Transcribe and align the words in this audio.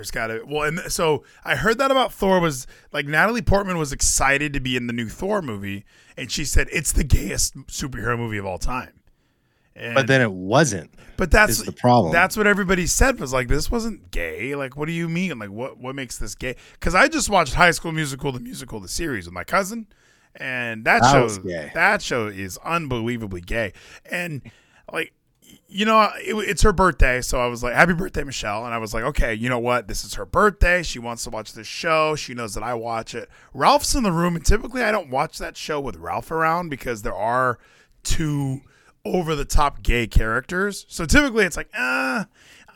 There's 0.00 0.10
got 0.10 0.28
to 0.28 0.42
well, 0.46 0.62
and 0.66 0.80
so 0.90 1.24
I 1.44 1.56
heard 1.56 1.76
that 1.76 1.90
about 1.90 2.10
Thor 2.10 2.40
was 2.40 2.66
like 2.90 3.04
Natalie 3.04 3.42
Portman 3.42 3.76
was 3.76 3.92
excited 3.92 4.54
to 4.54 4.60
be 4.60 4.74
in 4.74 4.86
the 4.86 4.94
new 4.94 5.10
Thor 5.10 5.42
movie, 5.42 5.84
and 6.16 6.32
she 6.32 6.46
said 6.46 6.68
it's 6.72 6.90
the 6.90 7.04
gayest 7.04 7.54
superhero 7.66 8.16
movie 8.16 8.38
of 8.38 8.46
all 8.46 8.56
time. 8.56 8.94
And, 9.76 9.94
But 9.94 10.06
then 10.06 10.22
it 10.22 10.32
wasn't. 10.32 10.90
but 11.18 11.30
that's 11.30 11.60
the 11.60 11.72
problem. 11.72 12.14
That's 12.14 12.34
what 12.34 12.46
everybody 12.46 12.86
said 12.86 13.20
was 13.20 13.34
like 13.34 13.48
this 13.48 13.70
wasn't 13.70 14.10
gay. 14.10 14.54
Like, 14.54 14.74
what 14.74 14.86
do 14.86 14.92
you 14.92 15.06
mean? 15.06 15.38
Like, 15.38 15.50
what 15.50 15.76
what 15.76 15.94
makes 15.94 16.16
this 16.16 16.34
gay? 16.34 16.56
Because 16.72 16.94
I 16.94 17.06
just 17.06 17.28
watched 17.28 17.52
High 17.52 17.72
School 17.72 17.92
Musical, 17.92 18.32
the 18.32 18.40
musical, 18.40 18.80
the 18.80 18.88
series 18.88 19.26
with 19.26 19.34
my 19.34 19.44
cousin, 19.44 19.86
and 20.34 20.86
that, 20.86 21.02
That 21.02 21.12
show 21.12 21.28
that 21.74 22.00
show 22.00 22.26
is 22.28 22.56
unbelievably 22.64 23.42
gay. 23.42 23.74
And 24.10 24.40
like, 24.90 25.12
you 25.70 25.84
know, 25.84 26.10
it, 26.18 26.34
it's 26.48 26.62
her 26.62 26.72
birthday, 26.72 27.20
so 27.20 27.40
I 27.40 27.46
was 27.46 27.62
like, 27.62 27.74
"Happy 27.74 27.94
birthday, 27.94 28.24
Michelle!" 28.24 28.64
And 28.64 28.74
I 28.74 28.78
was 28.78 28.92
like, 28.92 29.04
"Okay, 29.04 29.32
you 29.34 29.48
know 29.48 29.58
what? 29.58 29.88
This 29.88 30.04
is 30.04 30.14
her 30.14 30.26
birthday. 30.26 30.82
She 30.82 30.98
wants 30.98 31.24
to 31.24 31.30
watch 31.30 31.52
this 31.52 31.66
show. 31.66 32.16
She 32.16 32.34
knows 32.34 32.54
that 32.54 32.62
I 32.62 32.74
watch 32.74 33.14
it. 33.14 33.28
Ralph's 33.54 33.94
in 33.94 34.02
the 34.02 34.12
room, 34.12 34.36
and 34.36 34.44
typically 34.44 34.82
I 34.82 34.90
don't 34.90 35.10
watch 35.10 35.38
that 35.38 35.56
show 35.56 35.80
with 35.80 35.96
Ralph 35.96 36.30
around 36.30 36.68
because 36.68 37.02
there 37.02 37.14
are 37.14 37.58
two 38.02 38.62
over 39.04 39.34
the 39.34 39.44
top 39.44 39.82
gay 39.82 40.06
characters. 40.06 40.86
So 40.88 41.06
typically 41.06 41.44
it's 41.44 41.56
like, 41.56 41.70
ah, 41.74 42.26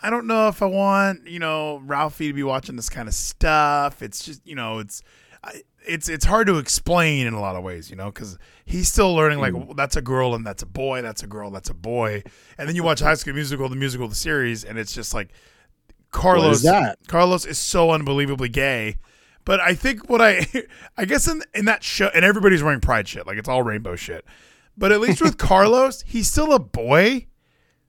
I 0.03 0.11
don't 0.11 0.27
know 0.27 0.49
if 0.49 0.63
I 0.63 0.67
want, 0.67 1.27
you 1.27 1.39
know, 1.39 1.83
Ralphie 1.85 2.29
to 2.29 2.33
be 2.33 2.43
watching 2.43 2.77
this 2.77 2.89
kind 2.89 3.09
of 3.09 3.15
stuff. 3.15 4.03
It's 4.03 4.25
just, 4.25 4.47
you 4.47 4.55
know, 4.55 4.79
it's 4.79 5.03
I, 5.43 5.63
it's 5.87 6.09
it's 6.09 6.25
hard 6.25 6.47
to 6.47 6.59
explain 6.59 7.27
in 7.27 7.35
a 7.35 7.41
lot 7.41 7.57
of 7.57 7.63
ways, 7.63 7.91
you 7.91 7.97
know, 7.97 8.11
cuz 8.11 8.39
he's 8.65 8.91
still 8.91 9.15
learning 9.15 9.39
like 9.39 9.55
well, 9.55 9.75
that's 9.75 9.97
a 9.97 10.03
girl 10.03 10.35
and 10.35 10.47
that's 10.47 10.63
a 10.63 10.67
boy, 10.67 11.03
that's 11.03 11.23
a 11.23 11.27
girl, 11.27 11.51
that's 11.51 11.71
a 11.71 11.75
boy. 11.75 12.23
And 12.59 12.69
then 12.69 12.77
you 12.77 12.83
watch 12.83 13.01
High 13.01 13.15
School 13.15 13.35
Musical, 13.35 13.69
the 13.69 13.77
musical, 13.77 14.09
the 14.09 14.15
series, 14.15 14.65
and 14.65 14.79
it's 14.79 14.93
just 14.93 15.15
like 15.15 15.31
Carlos 16.11 16.63
that? 16.63 16.99
Carlos 17.09 17.45
is 17.45 17.59
so 17.59 17.91
unbelievably 17.91 18.49
gay. 18.49 18.97
But 19.45 19.61
I 19.61 19.75
think 19.75 20.09
what 20.09 20.23
I 20.23 20.47
I 20.97 21.05
guess 21.05 21.29
in 21.29 21.43
in 21.55 21.67
that 21.67 21.83
show 21.83 22.09
and 22.15 22.25
everybody's 22.25 22.63
wearing 22.63 22.81
pride 22.81 23.07
shit, 23.09 23.27
like 23.27 23.37
it's 23.37 23.49
all 23.49 23.63
rainbow 23.63 23.97
shit. 23.97 24.25
But 24.77 24.93
at 24.93 25.01
least 25.01 25.21
with 25.21 25.39
Carlos, 25.39 26.03
he's 26.07 26.31
still 26.31 26.53
a 26.53 26.59
boy. 26.59 27.27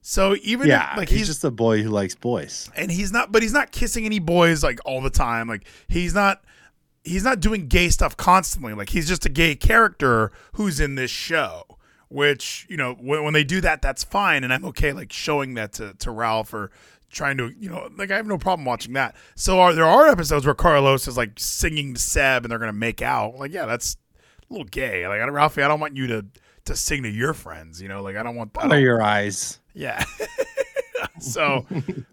So 0.02 0.36
even 0.44 0.68
Yeah, 0.68 0.94
like 0.98 1.10
he's, 1.10 1.20
he's, 1.20 1.28
just 1.28 1.44
a 1.44 1.52
boy 1.52 1.82
who 1.82 1.90
likes 1.90 2.14
boys. 2.14 2.70
and 2.76 2.92
he's 2.92 3.12
not 3.12 3.32
but 3.32 3.42
he's 3.42 3.54
not 3.54 3.72
kissing 3.72 4.06
any 4.06 4.20
boys 4.20 4.64
like 4.64 4.80
all 4.86 5.02
the 5.02 5.10
time. 5.10 5.48
Like 5.48 5.66
he's 5.88 6.14
not 6.14 6.44
he's 7.06 7.24
not 7.24 7.40
doing 7.40 7.68
gay 7.68 7.90
stuff 7.90 8.18
constantly. 8.18 8.74
Like 8.74 8.90
he's 8.90 9.08
just 9.08 9.26
a 9.26 9.30
gay 9.30 9.56
character 9.56 10.32
who's 10.54 10.80
in 10.80 10.96
this 10.96 11.12
show. 11.12 11.64
Which 12.10 12.68
you 12.70 12.78
know 12.78 12.94
when, 13.00 13.24
when 13.24 13.34
they 13.34 13.44
do 13.44 13.62
that, 13.62 13.82
that's 13.82 14.04
fine, 14.04 14.44
and 14.44 14.54
I'm 14.54 14.64
okay 14.66 14.94
like 14.94 15.12
showing 15.12 15.56
that 15.56 15.74
to, 15.74 15.94
to 15.96 16.12
Ralph 16.12 16.54
or 16.54 16.70
trying 17.12 17.38
to 17.38 17.52
you 17.60 17.68
know 17.70 17.90
like 17.98 18.12
I 18.12 18.16
have 18.16 18.28
no 18.28 18.38
problem 18.38 18.64
watching 18.64 18.94
that. 18.94 19.16
So 19.36 19.60
are 19.60 19.74
there 19.74 19.86
are 19.86 20.08
episodes 20.08 20.46
where 20.46 20.54
Carlos 20.56 21.08
is 21.08 21.18
like 21.18 21.32
singing 21.38 21.96
to 21.96 22.00
Seb 22.00 22.44
and 22.46 22.52
they're 22.52 22.60
gonna 22.60 22.74
make 22.74 23.02
out. 23.02 23.36
Like 23.38 23.52
yeah, 23.52 23.66
that's 23.66 23.98
a 24.50 24.54
little 24.54 24.68
gay. 24.68 25.08
Like 25.08 25.20
I 25.20 25.26
don't- 25.26 25.34
Ralphie, 25.34 25.64
I 25.64 25.68
don't 25.68 25.80
want 25.80 25.98
you 25.98 26.06
to 26.08 26.26
to 26.66 26.76
sing 26.76 27.02
to 27.04 27.10
your 27.10 27.34
friends. 27.34 27.82
You 27.82 27.88
know, 27.88 28.04
like 28.04 28.16
I 28.18 28.24
don't 28.24 28.36
want. 28.36 28.52
I 28.58 28.62
don't, 28.64 28.74
are 28.74 28.80
your 28.80 29.02
eyes? 29.02 29.60
yeah. 29.74 30.04
so, 31.20 31.66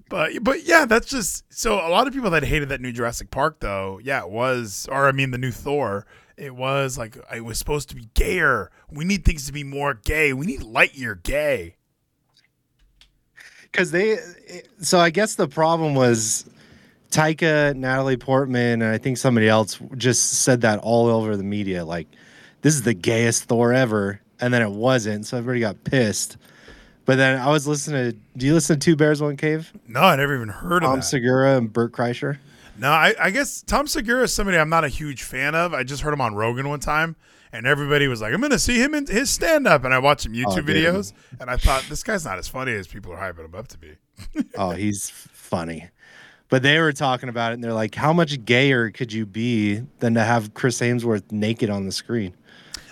but 0.08 0.32
but 0.42 0.64
yeah, 0.64 0.84
that's 0.84 1.08
just 1.08 1.44
so 1.52 1.74
a 1.74 1.88
lot 1.88 2.06
of 2.06 2.14
people 2.14 2.30
that 2.30 2.44
hated 2.44 2.68
that 2.70 2.80
new 2.80 2.92
Jurassic 2.92 3.30
Park 3.30 3.60
though, 3.60 4.00
yeah, 4.02 4.22
it 4.22 4.30
was 4.30 4.88
or 4.90 5.06
I 5.06 5.12
mean 5.12 5.30
the 5.30 5.38
new 5.38 5.50
Thor, 5.50 6.06
it 6.36 6.54
was 6.54 6.98
like 6.98 7.16
it 7.34 7.44
was 7.44 7.58
supposed 7.58 7.88
to 7.90 7.96
be 7.96 8.08
gayer. 8.14 8.70
We 8.90 9.04
need 9.04 9.24
things 9.24 9.46
to 9.46 9.52
be 9.52 9.64
more 9.64 9.94
gay. 9.94 10.32
We 10.32 10.46
need 10.46 10.60
Lightyear 10.60 11.22
gay. 11.22 11.76
Because 13.62 13.90
they, 13.90 14.18
so 14.80 14.98
I 14.98 15.08
guess 15.08 15.36
the 15.36 15.48
problem 15.48 15.94
was 15.94 16.44
Taika, 17.10 17.74
Natalie 17.74 18.18
Portman, 18.18 18.82
and 18.82 18.92
I 18.92 18.98
think 18.98 19.16
somebody 19.16 19.48
else 19.48 19.78
just 19.96 20.42
said 20.42 20.60
that 20.60 20.78
all 20.80 21.08
over 21.08 21.36
the 21.36 21.44
media. 21.44 21.84
Like, 21.84 22.06
this 22.60 22.74
is 22.74 22.82
the 22.82 22.92
gayest 22.92 23.44
Thor 23.44 23.72
ever. 23.72 24.20
And 24.40 24.52
then 24.52 24.60
it 24.60 24.70
wasn't. 24.70 25.26
So 25.26 25.38
everybody 25.38 25.60
got 25.60 25.84
pissed. 25.84 26.36
But 27.04 27.16
then 27.16 27.40
I 27.40 27.50
was 27.50 27.66
listening 27.66 28.12
to, 28.12 28.18
do 28.38 28.46
you 28.46 28.54
listen 28.54 28.78
to 28.78 28.84
Two 28.84 28.96
Bears, 28.96 29.20
One 29.20 29.36
Cave? 29.36 29.72
No, 29.88 30.00
I 30.00 30.16
never 30.16 30.34
even 30.34 30.48
heard 30.48 30.84
of 30.84 30.88
Tom 30.88 30.98
that. 31.00 31.04
Segura 31.04 31.56
and 31.56 31.72
Bert 31.72 31.92
Kreischer. 31.92 32.38
No, 32.78 32.90
I, 32.90 33.14
I 33.20 33.30
guess 33.30 33.62
Tom 33.62 33.86
Segura 33.86 34.24
is 34.24 34.32
somebody 34.32 34.56
I'm 34.56 34.68
not 34.68 34.84
a 34.84 34.88
huge 34.88 35.22
fan 35.24 35.54
of. 35.54 35.74
I 35.74 35.82
just 35.82 36.02
heard 36.02 36.12
him 36.14 36.20
on 36.20 36.34
Rogan 36.34 36.68
one 36.68 36.80
time, 36.80 37.16
and 37.52 37.66
everybody 37.66 38.08
was 38.08 38.22
like, 38.22 38.32
"I'm 38.32 38.40
going 38.40 38.50
to 38.50 38.58
see 38.58 38.82
him 38.82 38.94
in 38.94 39.06
his 39.06 39.30
stand 39.30 39.66
up," 39.66 39.84
and 39.84 39.92
I 39.92 39.98
watched 39.98 40.22
some 40.22 40.32
oh, 40.32 40.36
YouTube 40.36 40.66
dude. 40.66 40.76
videos, 40.76 41.12
and 41.38 41.50
I 41.50 41.56
thought 41.56 41.84
this 41.88 42.02
guy's 42.02 42.24
not 42.24 42.38
as 42.38 42.48
funny 42.48 42.72
as 42.72 42.86
people 42.86 43.12
are 43.12 43.18
hyping 43.18 43.44
him 43.44 43.54
up 43.54 43.68
to 43.68 43.78
be. 43.78 43.96
Oh, 44.56 44.70
he's 44.70 45.10
funny. 45.10 45.88
But 46.48 46.62
they 46.62 46.78
were 46.80 46.92
talking 46.92 47.30
about 47.30 47.52
it 47.52 47.54
and 47.54 47.64
they're 47.64 47.72
like, 47.72 47.94
how 47.94 48.12
much 48.12 48.44
gayer 48.44 48.90
could 48.90 49.10
you 49.10 49.24
be 49.24 49.82
than 50.00 50.12
to 50.14 50.22
have 50.22 50.52
Chris 50.52 50.78
Hemsworth 50.80 51.32
naked 51.32 51.70
on 51.70 51.86
the 51.86 51.92
screen? 51.92 52.34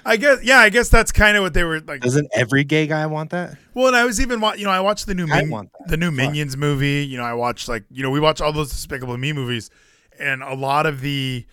I 0.04 0.16
guess, 0.16 0.42
yeah, 0.42 0.58
I 0.58 0.68
guess 0.70 0.88
that's 0.88 1.12
kind 1.12 1.36
of 1.36 1.42
what 1.42 1.54
they 1.54 1.64
were 1.64 1.80
like. 1.80 2.00
Doesn't 2.00 2.28
every 2.34 2.64
gay 2.64 2.86
guy 2.86 3.06
want 3.06 3.30
that? 3.30 3.56
Well, 3.74 3.88
and 3.88 3.96
I 3.96 4.04
was 4.04 4.20
even, 4.20 4.40
you 4.56 4.64
know, 4.64 4.70
I 4.70 4.80
watched 4.80 5.06
the 5.06 5.14
new 5.14 5.24
I 5.24 5.42
Min- 5.42 5.50
want 5.50 5.70
that. 5.78 5.88
the 5.88 5.96
new 5.96 6.08
Fuck. 6.10 6.16
Minions 6.16 6.56
movie. 6.56 7.04
You 7.06 7.18
know, 7.18 7.24
I 7.24 7.34
watched 7.34 7.68
like, 7.68 7.84
you 7.90 8.02
know, 8.02 8.10
we 8.10 8.20
watch 8.20 8.40
all 8.40 8.52
those 8.52 8.70
Despicable 8.70 9.16
Me 9.16 9.32
movies, 9.32 9.70
and 10.18 10.42
a 10.42 10.54
lot 10.54 10.86
of 10.86 11.00
the, 11.00 11.46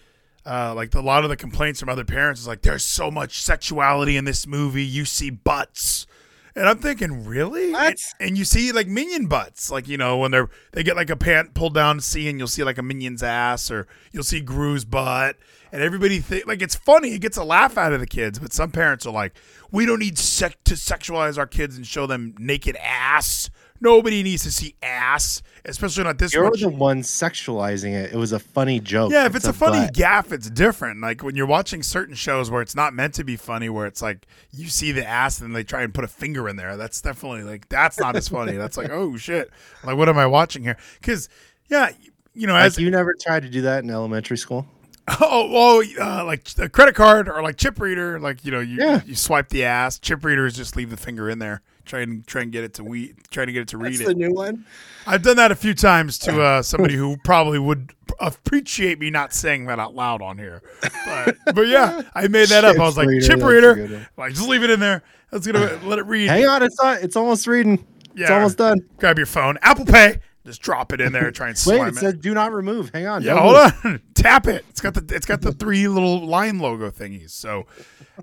uh, 0.46 0.74
like 0.76 0.94
a 0.96 1.02
lot 1.02 1.24
of 1.24 1.30
the 1.30 1.36
complaints 1.38 1.80
from 1.80 1.90
other 1.90 2.06
parents 2.06 2.42
is 2.42 2.48
like, 2.48 2.62
there's 2.62 2.84
so 2.84 3.12
much 3.12 3.42
sexuality 3.42 4.16
in 4.18 4.26
this 4.26 4.48
movie. 4.48 4.86
You 4.86 5.04
see 5.06 5.30
butts, 5.30 6.08
and 6.56 6.68
I'm 6.70 6.80
thinking, 6.80 7.26
really? 7.26 7.72
What? 7.72 7.88
And, 7.88 8.30
and 8.30 8.38
you 8.38 8.46
see 8.46 8.72
like 8.72 8.88
minion 8.88 9.28
butts, 9.28 9.70
like 9.70 9.88
you 9.88 9.98
know 9.98 10.18
when 10.18 10.32
they're 10.32 10.50
they 10.72 10.84
get 10.84 10.96
like 10.96 11.10
a 11.10 11.16
pant 11.18 11.54
pulled 11.54 11.74
down 11.74 11.98
to 11.98 12.02
see, 12.02 12.28
and 12.30 12.40
you'll 12.40 12.48
see 12.48 12.64
like 12.64 12.78
a 12.78 12.84
minion's 12.84 13.22
ass, 13.24 13.70
or 13.70 13.88
you'll 14.12 14.24
see 14.24 14.40
Gru's 14.40 14.86
butt, 14.86 15.36
and 15.72 15.82
everybody 15.82 16.20
think 16.20 16.48
like 16.48 16.62
it's 16.62 16.76
funny. 16.76 17.14
It 17.14 17.20
gets 17.20 17.38
a 17.38 17.44
laugh 17.44 17.78
out 17.78 17.94
of 17.94 18.00
the 18.00 18.08
kids, 18.08 18.40
but 18.40 18.54
some 18.54 18.72
parents 18.72 19.06
are 19.06 19.14
like, 19.14 19.34
we 19.72 19.86
don't 19.86 20.00
need 20.00 20.18
sec- 20.18 20.64
to 20.66 20.76
sexualize 20.76 21.38
our 21.38 21.48
kids 21.48 21.78
and 21.78 21.86
show 21.86 22.08
them 22.08 22.36
naked 22.38 22.78
ass. 22.78 23.50
Nobody 23.80 24.24
needs 24.24 24.44
to 24.44 24.52
see 24.52 24.76
ass, 24.82 25.44
especially 25.64 26.04
not 26.04 26.18
this 26.18 26.34
You're 26.34 26.46
much. 26.46 26.62
the 26.62 26.70
one 26.70 27.04
sexualizing 27.04 27.94
it. 27.94 28.12
It 28.12 28.18
was 28.18 28.32
a 28.32 28.40
funny 28.40 28.80
joke. 28.80 29.12
Yeah, 29.12 29.28
if 29.28 29.36
it's, 29.36 29.46
a, 29.46 29.54
funny 29.54 29.88
gaff, 29.94 30.32
it's 30.32 30.50
different. 30.50 31.00
Like 31.00 31.24
when 31.24 31.36
you're 31.36 31.46
watching 31.46 31.84
certain 31.84 32.16
shows 32.16 32.50
where 32.50 32.64
it's 32.64 32.76
not 32.76 32.96
meant 32.96 33.14
to 33.16 33.24
be 33.24 33.36
funny, 33.36 33.70
where 33.70 33.86
it's 33.86 34.02
like 34.02 34.26
you 34.52 34.68
see 34.68 34.92
the 34.92 35.08
ass 35.08 35.42
and 35.42 35.56
they 35.56 35.64
try 35.64 35.84
and 35.84 35.94
put 35.94 36.04
a 36.04 36.08
finger 36.08 36.50
in 36.50 36.56
there. 36.56 36.76
That's 36.76 37.02
definitely 37.02 37.44
like 37.44 37.70
that's 37.70 38.00
not 38.00 38.16
as 38.16 38.28
funny. 38.28 38.54
That's 38.54 38.78
like 38.78 38.90
oh 38.90 39.16
shit. 39.16 39.52
Like 39.84 39.96
what 39.96 40.10
am 40.10 40.18
I 40.18 40.26
watching 40.26 40.64
here? 40.64 40.78
Because 41.00 41.30
yeah, 41.70 41.92
you 42.34 42.48
know 42.48 42.54
Like 42.54 42.66
as 42.66 42.80
you 42.80 42.90
never 42.90 43.14
tried 43.14 43.44
to 43.44 43.50
do 43.50 43.62
that 43.62 43.84
in 43.84 43.92
elementary 43.92 44.38
school. 44.38 44.66
Oh 45.08 45.18
oh 45.22 45.84
uh, 46.00 46.26
like 46.26 46.48
a 46.58 46.70
credit 46.70 46.96
card 46.96 47.30
or 47.30 47.42
like 47.42 47.58
chip 47.58 47.80
reader. 47.80 48.20
Like 48.20 48.44
you 48.46 48.52
know 48.52 48.60
you 48.60 48.78
Yeah. 48.80 49.02
you 49.06 49.16
swipe 49.16 49.50
the 49.50 49.64
ass. 49.66 50.00
Chip 50.00 50.24
readers 50.26 50.56
just 50.56 50.76
leave 50.76 50.90
the 50.90 50.98
finger 50.98 51.30
in 51.30 51.40
there. 51.40 51.62
Try 51.86 52.02
and 52.02 52.28
try 52.28 52.42
and 52.42 52.52
get 52.52 52.64
it 52.66 52.74
to 52.76 52.84
we 52.84 53.14
try 53.32 53.46
to 53.46 53.52
get 53.52 53.62
it 53.62 53.68
to 53.70 53.78
read 53.78 54.02
it. 54.02 54.06
The 54.08 54.14
new 54.14 54.34
one. 54.34 54.66
I've 55.06 55.22
done 55.22 55.38
that 55.38 55.52
a 55.52 55.56
few 55.56 55.74
times 55.74 56.18
to 56.20 56.42
uh, 56.44 56.62
somebody 56.62 56.96
who 56.96 57.16
probably 57.24 57.60
would 57.60 57.94
appreciate 58.20 59.00
me 59.00 59.10
not 59.10 59.34
saying 59.34 59.66
that 59.68 59.80
out 59.80 59.96
loud 59.96 60.22
on 60.22 60.38
here. 60.38 60.62
But, 61.06 61.36
but 61.56 61.68
yeah, 61.68 62.02
I 62.14 62.28
made 62.28 62.50
that 62.50 62.66
up. 62.66 62.78
I 62.78 62.80
was 62.84 62.98
like, 62.98 63.08
Chip 63.10 63.24
chip 63.40 63.44
reader, 63.44 63.76
that's 63.76 63.80
a 63.80 63.82
reader. 63.82 63.88
good 63.88 63.92
one. 63.92 64.08
Like, 64.18 64.34
just 64.34 64.48
leave 64.50 64.64
it 64.64 64.70
in 64.70 64.80
there. 64.82 65.02
That's 65.32 65.48
gonna 65.48 65.80
let 65.84 66.00
it 66.00 66.06
read. 66.06 66.28
Hang 66.28 66.46
on, 66.46 66.62
it's 66.64 66.82
not. 66.82 67.02
It's 67.02 67.16
almost 67.16 67.48
reading. 67.48 67.86
Yeah, 68.16 68.24
It's 68.24 68.32
almost 68.32 68.58
done. 68.58 68.80
Grab 68.98 69.18
your 69.18 69.26
phone, 69.28 69.58
Apple 69.62 69.86
Pay. 69.86 70.20
Just 70.48 70.62
drop 70.62 70.94
it 70.94 71.02
in 71.02 71.12
there. 71.12 71.30
Try 71.32 71.50
and 71.50 71.56
Wait, 71.56 71.60
slime 71.60 71.88
it 71.90 71.96
it. 71.96 72.00
says 72.00 72.14
do 72.16 72.34
not 72.34 72.54
remove. 72.54 72.90
Hang 72.94 73.06
on. 73.06 73.22
yeah, 73.22 73.34
don't 73.34 73.42
hold 73.44 73.56
move. 73.56 73.86
on. 73.86 74.02
Tap 74.16 74.48
it. 74.48 74.66
It's 74.70 74.82
got 74.82 74.94
the 74.94 75.16
it's 75.16 75.26
got 75.26 75.42
the 75.42 75.52
three 75.52 75.88
little 75.88 76.26
line 76.26 76.60
logo 76.60 76.90
thingies. 76.90 77.32
So, 77.32 77.66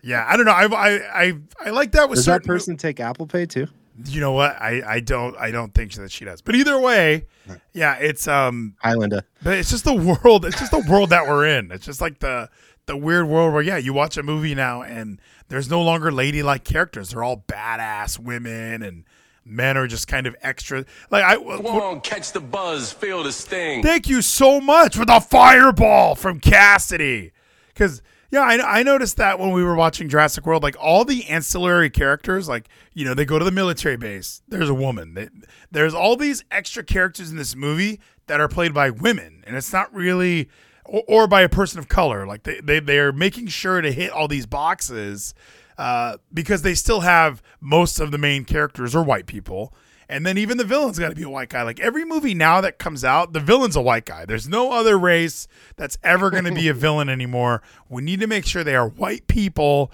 yeah, 0.02 0.24
I 0.26 0.36
don't 0.36 0.46
know. 0.46 0.52
I 0.52 0.64
I 0.64 1.22
I, 1.22 1.32
I 1.66 1.70
like 1.70 1.92
that 1.92 2.08
with 2.08 2.16
Does 2.16 2.24
that 2.26 2.32
certain 2.32 2.46
person 2.46 2.76
take 2.76 2.98
Apple 2.98 3.26
Pay 3.26 3.46
too? 3.46 3.66
You 4.06 4.20
know 4.20 4.32
what? 4.32 4.56
I 4.60 4.82
I 4.94 5.00
don't 5.00 5.36
I 5.36 5.50
don't 5.50 5.72
think 5.74 5.92
that 5.94 6.10
she 6.10 6.24
does. 6.24 6.40
But 6.42 6.56
either 6.56 6.80
way, 6.80 7.26
yeah, 7.74 7.96
it's 7.96 8.26
um 8.26 8.74
Highlander. 8.78 9.22
But 9.42 9.58
it's 9.58 9.70
just 9.70 9.84
the 9.84 9.94
world. 9.94 10.44
It's 10.46 10.58
just 10.58 10.72
the 10.72 10.84
world 10.90 11.10
that 11.10 11.28
we're 11.28 11.46
in. 11.46 11.70
It's 11.70 11.86
just 11.86 12.00
like 12.00 12.18
the 12.20 12.48
the 12.86 12.96
weird 12.96 13.28
world 13.28 13.52
where 13.52 13.62
yeah, 13.62 13.76
you 13.76 13.92
watch 13.92 14.16
a 14.16 14.22
movie 14.22 14.54
now 14.54 14.82
and 14.82 15.20
there's 15.48 15.70
no 15.70 15.82
longer 15.82 16.10
ladylike 16.10 16.64
characters. 16.64 17.10
They're 17.10 17.22
all 17.22 17.44
badass 17.46 18.18
women 18.18 18.82
and 18.82 19.04
men 19.44 19.76
are 19.76 19.86
just 19.86 20.08
kind 20.08 20.26
of 20.26 20.34
extra. 20.42 20.84
Like 21.10 21.24
I 21.24 21.36
Come 21.36 21.66
on, 21.66 22.00
catch 22.00 22.32
the 22.32 22.40
buzz, 22.40 22.92
feel 22.92 23.22
the 23.22 23.32
sting. 23.32 23.82
thank 23.82 24.08
you 24.08 24.22
so 24.22 24.60
much 24.60 24.96
for 24.96 25.04
the 25.04 25.20
fireball 25.20 26.14
from 26.14 26.40
Cassidy. 26.40 27.32
Because 27.68 28.02
yeah, 28.30 28.40
I, 28.42 28.80
I 28.80 28.82
noticed 28.82 29.16
that 29.18 29.38
when 29.38 29.52
we 29.52 29.62
were 29.62 29.74
watching 29.76 30.08
Jurassic 30.08 30.44
World, 30.46 30.62
like 30.62 30.76
all 30.80 31.04
the 31.04 31.24
ancillary 31.28 31.90
characters, 31.90 32.48
like 32.48 32.68
you 32.92 33.04
know, 33.04 33.14
they 33.14 33.24
go 33.24 33.38
to 33.38 33.44
the 33.44 33.52
military 33.52 33.96
base. 33.96 34.42
There's 34.48 34.68
a 34.68 34.74
woman. 34.74 35.14
They, 35.14 35.28
there's 35.70 35.94
all 35.94 36.16
these 36.16 36.44
extra 36.50 36.82
characters 36.82 37.30
in 37.30 37.36
this 37.36 37.54
movie 37.54 38.00
that 38.26 38.40
are 38.40 38.48
played 38.48 38.72
by 38.74 38.90
women, 38.90 39.44
and 39.46 39.56
it's 39.56 39.72
not 39.72 39.94
really. 39.94 40.48
Or, 40.86 41.02
or 41.08 41.26
by 41.26 41.40
a 41.40 41.48
person 41.48 41.78
of 41.78 41.88
color, 41.88 42.26
like 42.26 42.42
they 42.42 42.60
they 42.60 42.78
they 42.78 42.98
are 42.98 43.10
making 43.10 43.46
sure 43.46 43.80
to 43.80 43.90
hit 43.90 44.10
all 44.10 44.28
these 44.28 44.44
boxes, 44.44 45.32
uh, 45.78 46.18
because 46.32 46.62
they 46.62 46.74
still 46.74 47.00
have 47.00 47.42
most 47.60 48.00
of 48.00 48.10
the 48.10 48.18
main 48.18 48.44
characters 48.44 48.94
are 48.94 49.02
white 49.02 49.26
people, 49.26 49.74
And 50.08 50.26
then 50.26 50.36
even 50.36 50.58
the 50.58 50.64
villain's 50.64 50.98
got 50.98 51.08
to 51.08 51.14
be 51.14 51.22
a 51.22 51.30
white 51.30 51.48
guy. 51.48 51.62
Like 51.62 51.80
every 51.80 52.04
movie 52.04 52.34
now 52.34 52.60
that 52.60 52.78
comes 52.78 53.04
out, 53.04 53.32
the 53.32 53.40
villain's 53.40 53.76
a 53.76 53.80
white 53.82 54.04
guy. 54.04 54.24
There's 54.26 54.48
no 54.48 54.70
other 54.72 54.98
race 54.98 55.48
that's 55.76 55.98
ever 56.02 56.30
going 56.30 56.44
to 56.44 56.52
be 56.52 56.68
a 56.68 56.74
villain 56.86 57.08
anymore. 57.08 57.62
We 57.88 58.02
need 58.02 58.20
to 58.20 58.26
make 58.26 58.44
sure 58.46 58.62
they 58.62 58.76
are 58.76 58.88
white 58.88 59.26
people. 59.26 59.90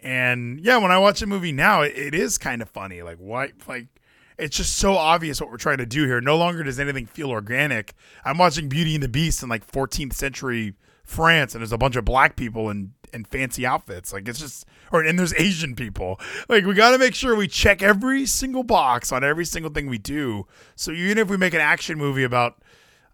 And 0.00 0.60
yeah, 0.60 0.76
when 0.76 0.90
I 0.90 0.98
watch 0.98 1.22
a 1.22 1.26
movie 1.26 1.52
now, 1.52 1.80
it, 1.80 1.96
it 1.96 2.14
is 2.14 2.36
kind 2.36 2.60
of 2.60 2.68
funny. 2.68 3.00
Like 3.02 3.16
white, 3.16 3.54
like 3.66 3.86
it's 4.38 4.56
just 4.56 4.76
so 4.76 4.96
obvious 4.96 5.40
what 5.40 5.50
we're 5.50 5.56
trying 5.56 5.78
to 5.78 5.86
do 5.86 6.04
here. 6.04 6.20
No 6.20 6.36
longer 6.36 6.62
does 6.62 6.78
anything 6.78 7.06
feel 7.06 7.30
organic. 7.30 7.94
I'm 8.24 8.36
watching 8.38 8.68
Beauty 8.68 8.94
and 8.94 9.02
the 9.02 9.08
Beast 9.08 9.42
in 9.42 9.48
like 9.48 9.66
14th 9.66 10.12
century 10.12 10.74
France, 11.04 11.54
and 11.54 11.62
there's 11.62 11.72
a 11.72 11.78
bunch 11.78 11.96
of 11.96 12.04
black 12.04 12.36
people 12.36 12.68
in 12.70 12.92
in 13.14 13.24
fancy 13.24 13.64
outfits. 13.64 14.12
Like 14.12 14.28
it's 14.28 14.38
just, 14.38 14.66
or 14.92 15.02
and 15.02 15.18
there's 15.18 15.34
Asian 15.34 15.74
people. 15.74 16.20
Like 16.48 16.64
we 16.64 16.74
got 16.74 16.90
to 16.90 16.98
make 16.98 17.14
sure 17.14 17.36
we 17.36 17.48
check 17.48 17.82
every 17.82 18.26
single 18.26 18.62
box 18.62 19.12
on 19.12 19.24
every 19.24 19.44
single 19.44 19.72
thing 19.72 19.88
we 19.88 19.98
do. 19.98 20.46
So 20.76 20.92
even 20.92 21.18
if 21.18 21.28
we 21.28 21.36
make 21.36 21.54
an 21.54 21.60
action 21.60 21.98
movie 21.98 22.24
about. 22.24 22.58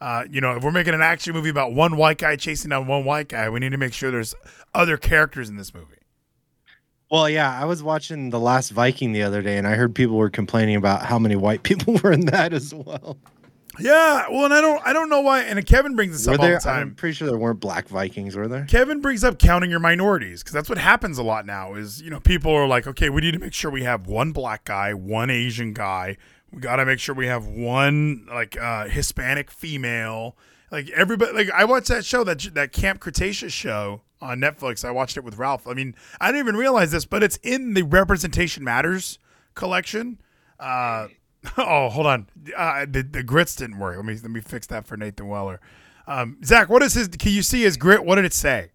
Uh, 0.03 0.25
you 0.31 0.41
know, 0.41 0.57
if 0.57 0.65
we're 0.65 0.71
making 0.71 0.95
an 0.95 1.03
action 1.03 1.35
movie 1.35 1.51
about 1.51 1.75
one 1.75 1.95
white 1.95 2.17
guy 2.17 2.35
chasing 2.35 2.71
down 2.71 2.87
one 2.87 3.05
white 3.05 3.29
guy, 3.29 3.51
we 3.51 3.61
need 3.61 3.69
to 3.69 3.77
make 3.77 3.93
sure 3.93 4.11
there's 4.11 4.35
other 4.73 4.97
characters 4.97 5.51
in 5.51 5.57
this 5.57 5.75
movie. 5.75 6.01
Well, 7.11 7.29
yeah, 7.29 7.61
I 7.61 7.65
was 7.65 7.83
watching 7.83 8.31
The 8.31 8.39
Last 8.39 8.71
Viking 8.71 9.13
the 9.13 9.25
other 9.25 9.43
day, 9.43 9.59
and 9.59 9.67
I 9.67 9.75
heard 9.75 9.95
people 9.95 10.17
were 10.17 10.31
complaining 10.31 10.77
about 10.77 11.03
how 11.03 11.19
many 11.19 11.35
white 11.35 11.63
people 11.65 11.99
were 12.03 12.13
in 12.13 12.27
that 12.27 12.53
as 12.53 12.73
well. 12.73 13.19
Yeah, 13.81 14.27
well, 14.31 14.45
and 14.45 14.55
I 14.55 14.61
don't, 14.61 14.87
I 14.87 14.93
don't 14.93 15.09
know 15.09 15.21
why. 15.21 15.43
And 15.43 15.65
Kevin 15.67 15.97
brings 15.97 16.13
this 16.13 16.27
Were 16.27 16.35
up 16.35 16.41
all 16.41 16.49
the 16.49 16.59
time. 16.59 16.83
I'm 16.89 16.95
pretty 16.95 17.15
sure 17.15 17.29
there 17.29 17.39
weren't 17.39 17.61
black 17.61 17.89
Vikings, 17.89 18.37
were 18.37 18.49
there? 18.49 18.65
Kevin 18.67 19.01
brings 19.01 19.25
up 19.25 19.39
counting 19.39 19.71
your 19.71 19.81
minorities 19.81 20.43
because 20.43 20.53
that's 20.53 20.69
what 20.69 20.79
happens 20.79 21.19
a 21.19 21.23
lot 21.23 21.47
now. 21.47 21.75
Is 21.75 22.01
you 22.03 22.11
know 22.11 22.21
people 22.21 22.53
are 22.53 22.67
like, 22.67 22.87
okay, 22.87 23.11
we 23.11 23.21
need 23.21 23.33
to 23.33 23.39
make 23.39 23.55
sure 23.55 23.71
we 23.71 23.83
have 23.85 24.07
one 24.07 24.33
black 24.33 24.65
guy, 24.65 24.95
one 24.95 25.31
Asian 25.31 25.73
guy. 25.73 26.17
We 26.53 26.61
got 26.61 26.77
to 26.77 26.87
make 26.87 26.99
sure 26.99 27.15
we 27.15 27.27
have 27.27 27.47
one 27.47 28.27
like 28.29 28.61
uh, 28.61 28.89
Hispanic 28.89 29.51
female. 29.51 30.37
Like 30.71 30.89
everybody, 30.91 31.33
like 31.33 31.51
I 31.51 31.65
watched 31.65 31.89
that 31.89 32.05
show 32.05 32.25
that 32.25 32.41
that 32.55 32.73
Camp 32.73 33.01
Cretaceous 33.01 33.53
show 33.53 34.03
on 34.21 34.39
Netflix. 34.39 34.85
I 34.85 34.91
watched 34.91 35.17
it 35.17 35.25
with 35.25 35.39
Ralph. 35.39 35.67
I 35.67 35.75
mean, 35.75 35.95
I 36.21 36.29
didn't 36.29 36.41
even 36.41 36.57
realize 36.57 36.93
this, 36.93 37.05
but 37.05 37.23
it's 37.23 37.37
in 37.43 37.75
the 37.75 37.83
Representation 37.83 38.63
Matters 38.65 39.19
collection. 39.55 40.21
Uh, 40.59 41.09
oh, 41.59 41.89
hold 41.89 42.07
on, 42.07 42.27
uh, 42.57 42.87
the 42.89 43.03
the 43.03 43.23
grits 43.23 43.55
didn't 43.57 43.79
work. 43.79 43.97
Let 43.97 44.05
me 44.05 44.15
let 44.15 44.31
me 44.31 44.41
fix 44.41 44.67
that 44.69 44.87
for 44.87 44.97
Nathan 44.97 45.29
Weller. 45.29 45.61
Um, 46.07 46.39
Zach, 46.45 46.69
what 46.69 46.83
is 46.83 46.95
his? 46.95 47.09
Can 47.09 47.33
you 47.33 47.43
see 47.43 47.63
his 47.63 47.77
grit? 47.77 48.05
What 48.05 48.17
did 48.17 48.25
it 48.25 48.35
say? 48.35 48.71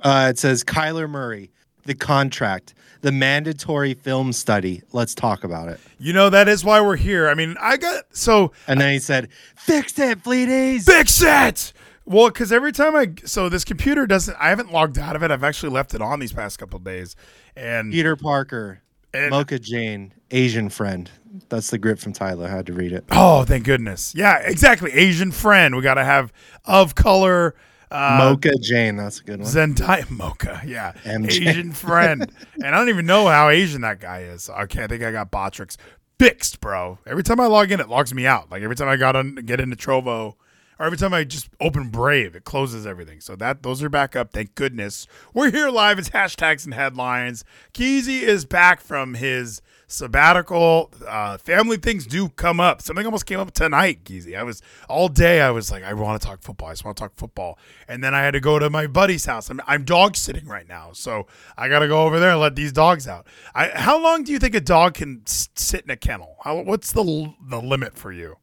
Uh, 0.00 0.26
it 0.30 0.38
says 0.38 0.62
Kyler 0.64 1.08
Murray, 1.08 1.52
the 1.84 1.94
contract, 1.94 2.74
the 3.00 3.12
mandatory 3.12 3.94
film 3.94 4.32
study. 4.32 4.82
Let's 4.92 5.14
talk 5.14 5.44
about 5.44 5.68
it. 5.68 5.80
You 5.98 6.12
know 6.12 6.28
that 6.30 6.48
is 6.48 6.64
why 6.64 6.80
we're 6.80 6.96
here. 6.96 7.28
I 7.28 7.34
mean, 7.34 7.56
I 7.60 7.76
got 7.78 8.04
so 8.10 8.52
And 8.66 8.80
then 8.80 8.92
he 8.92 8.98
said, 8.98 9.28
"Fix 9.56 9.98
it, 9.98 10.22
Fleeties." 10.22 10.84
fix 10.84 11.22
it. 11.22 11.72
Well, 12.04 12.28
because 12.28 12.52
every 12.52 12.72
time 12.72 12.94
I 12.94 13.12
so 13.24 13.48
this 13.48 13.64
computer 13.64 14.06
doesn't, 14.06 14.36
I 14.38 14.50
haven't 14.50 14.72
logged 14.72 14.98
out 14.98 15.16
of 15.16 15.22
it. 15.22 15.30
I've 15.30 15.42
actually 15.42 15.72
left 15.72 15.94
it 15.94 16.02
on 16.02 16.20
these 16.20 16.32
past 16.32 16.58
couple 16.58 16.76
of 16.76 16.84
days, 16.84 17.16
and 17.56 17.90
Peter 17.90 18.14
Parker, 18.16 18.82
And- 19.14 19.30
Mocha 19.30 19.58
Jane, 19.58 20.12
Asian 20.30 20.68
friend. 20.68 21.10
That's 21.48 21.70
the 21.70 21.78
grip 21.78 21.98
from 21.98 22.12
Tyler. 22.12 22.46
I 22.46 22.50
had 22.50 22.66
to 22.66 22.72
read 22.72 22.92
it. 22.92 23.04
oh, 23.10 23.44
thank 23.44 23.64
goodness, 23.64 24.14
yeah, 24.14 24.38
exactly. 24.38 24.92
Asian 24.92 25.32
friend. 25.32 25.76
We 25.76 25.82
got 25.82 25.94
to 25.94 26.04
have 26.04 26.32
of 26.64 26.94
color. 26.94 27.54
Uh, 27.90 28.16
Mocha 28.20 28.50
Jane. 28.60 28.96
That's 28.96 29.20
a 29.20 29.22
good 29.24 29.40
one. 29.40 29.48
Zendaya 29.48 30.10
Mocha, 30.16 30.60
yeah, 30.66 30.92
MJ. 31.04 31.46
Asian 31.48 31.72
friend, 31.72 32.30
and 32.56 32.66
I 32.74 32.78
don't 32.78 32.88
even 32.88 33.06
know 33.06 33.26
how 33.28 33.48
Asian 33.48 33.82
that 33.82 34.00
guy 34.00 34.22
is. 34.22 34.50
Okay, 34.50 34.84
I 34.84 34.86
think 34.88 35.02
I 35.04 35.12
got 35.12 35.30
Botrix 35.30 35.76
fixed, 36.18 36.60
bro. 36.60 36.98
Every 37.06 37.22
time 37.22 37.38
I 37.40 37.46
log 37.46 37.70
in, 37.70 37.78
it 37.80 37.88
logs 37.88 38.12
me 38.12 38.26
out. 38.26 38.50
Like 38.50 38.62
every 38.62 38.76
time 38.76 38.88
I 38.88 38.96
got 38.96 39.14
on, 39.14 39.36
get 39.36 39.60
into 39.60 39.76
Trovo, 39.76 40.34
or 40.78 40.86
every 40.86 40.98
time 40.98 41.14
I 41.14 41.24
just 41.24 41.48
open 41.60 41.88
Brave, 41.90 42.34
it 42.34 42.44
closes 42.44 42.86
everything. 42.86 43.20
So 43.20 43.36
that 43.36 43.62
those 43.62 43.82
are 43.82 43.88
back 43.88 44.16
up. 44.16 44.32
Thank 44.32 44.54
goodness. 44.56 45.06
We're 45.32 45.50
here 45.52 45.70
live. 45.70 45.98
It's 45.98 46.10
hashtags 46.10 46.64
and 46.64 46.74
headlines. 46.74 47.44
Keezy 47.72 48.22
is 48.22 48.44
back 48.44 48.80
from 48.80 49.14
his 49.14 49.62
sabbatical. 49.86 50.92
Uh, 51.06 51.38
family 51.38 51.76
things 51.76 52.06
do 52.06 52.28
come 52.30 52.60
up. 52.60 52.82
Something 52.82 53.06
almost 53.06 53.26
came 53.26 53.38
up 53.38 53.52
tonight, 53.52 54.04
Keezy. 54.04 54.36
I 54.36 54.42
was 54.42 54.62
all 54.88 55.08
day. 55.08 55.40
I 55.40 55.50
was 55.50 55.70
like, 55.70 55.84
I 55.84 55.94
want 55.94 56.20
to 56.20 56.26
talk 56.26 56.42
football. 56.42 56.68
I 56.68 56.72
just 56.72 56.84
want 56.84 56.96
to 56.96 57.00
talk 57.02 57.14
football. 57.16 57.58
And 57.88 58.02
then 58.02 58.14
I 58.14 58.22
had 58.22 58.32
to 58.32 58.40
go 58.40 58.58
to 58.58 58.70
my 58.70 58.86
buddy's 58.86 59.26
house. 59.26 59.50
I'm, 59.50 59.60
I'm 59.66 59.84
dog 59.84 60.16
sitting 60.16 60.46
right 60.46 60.68
now, 60.68 60.90
so 60.92 61.26
I 61.56 61.68
got 61.68 61.80
to 61.80 61.88
go 61.88 62.04
over 62.04 62.18
there 62.18 62.30
and 62.30 62.40
let 62.40 62.56
these 62.56 62.72
dogs 62.72 63.06
out. 63.06 63.26
I, 63.54 63.68
how 63.68 64.02
long 64.02 64.24
do 64.24 64.32
you 64.32 64.38
think 64.38 64.54
a 64.54 64.60
dog 64.60 64.94
can 64.94 65.22
sit 65.26 65.84
in 65.84 65.90
a 65.90 65.96
kennel? 65.96 66.36
How, 66.42 66.60
what's 66.62 66.92
the 66.92 67.32
the 67.48 67.60
limit 67.60 67.96
for 67.96 68.12
you? 68.12 68.36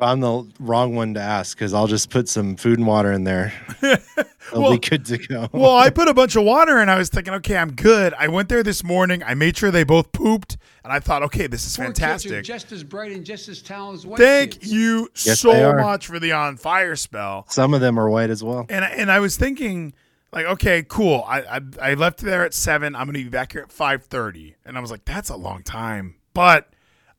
I'm 0.00 0.20
the 0.20 0.46
wrong 0.60 0.94
one 0.94 1.14
to 1.14 1.20
ask 1.20 1.56
because 1.56 1.72
I'll 1.74 1.86
just 1.86 2.10
put 2.10 2.28
some 2.28 2.56
food 2.56 2.78
and 2.78 2.86
water 2.86 3.12
in 3.12 3.24
there. 3.24 3.52
It'll 3.82 4.62
Well- 4.62 4.72
be 4.72 4.78
good 4.78 5.04
to 5.06 5.18
go. 5.18 5.48
well, 5.52 5.76
I 5.76 5.90
put 5.90 6.08
a 6.08 6.14
bunch 6.14 6.36
of 6.36 6.44
water 6.44 6.78
and 6.78 6.90
I 6.90 6.96
was 6.98 7.08
thinking, 7.08 7.34
okay, 7.34 7.56
I'm 7.56 7.72
good. 7.72 8.14
I 8.18 8.28
went 8.28 8.48
there 8.48 8.62
this 8.62 8.84
morning. 8.84 9.22
I 9.24 9.34
made 9.34 9.56
sure 9.56 9.70
they 9.70 9.84
both 9.84 10.12
pooped, 10.12 10.56
and 10.84 10.92
I 10.92 11.00
thought, 11.00 11.22
okay, 11.24 11.46
this 11.46 11.66
is 11.66 11.76
Poor 11.76 11.86
kids 11.86 11.98
are 12.00 12.02
fantastic. 12.02 12.44
just 12.44 12.70
as 12.72 12.84
bright 12.84 13.12
and 13.12 13.24
just 13.24 13.48
as 13.48 13.60
talented 13.62 14.00
as 14.00 14.06
white 14.06 14.18
Thank 14.18 14.52
kids. 14.60 14.72
you 14.72 15.08
Yes, 15.24 15.40
so 15.40 15.72
much 15.74 16.06
for 16.06 16.18
the 16.20 16.32
on 16.32 16.56
fire 16.56 16.94
spell. 16.96 17.44
Some 17.48 17.74
of 17.74 17.80
them 17.80 17.98
are 17.98 18.08
white 18.08 18.30
as 18.30 18.44
well. 18.44 18.66
And 18.68 18.84
I- 18.84 18.88
and 18.90 19.10
I 19.10 19.18
was 19.20 19.36
thinking, 19.36 19.94
like, 20.32 20.46
okay, 20.46 20.84
cool. 20.86 21.24
I 21.26 21.40
I, 21.40 21.60
I 21.90 21.94
left 21.94 22.18
there 22.20 22.44
at 22.44 22.52
seven. 22.54 22.94
I'm 22.94 23.06
gonna 23.06 23.18
be 23.18 23.24
back 23.28 23.52
here 23.52 23.62
at 23.62 23.72
five 23.72 24.04
thirty, 24.04 24.54
and 24.64 24.76
I 24.76 24.80
was 24.80 24.90
like, 24.90 25.04
that's 25.04 25.30
a 25.30 25.36
long 25.36 25.62
time. 25.62 26.16
But 26.34 26.68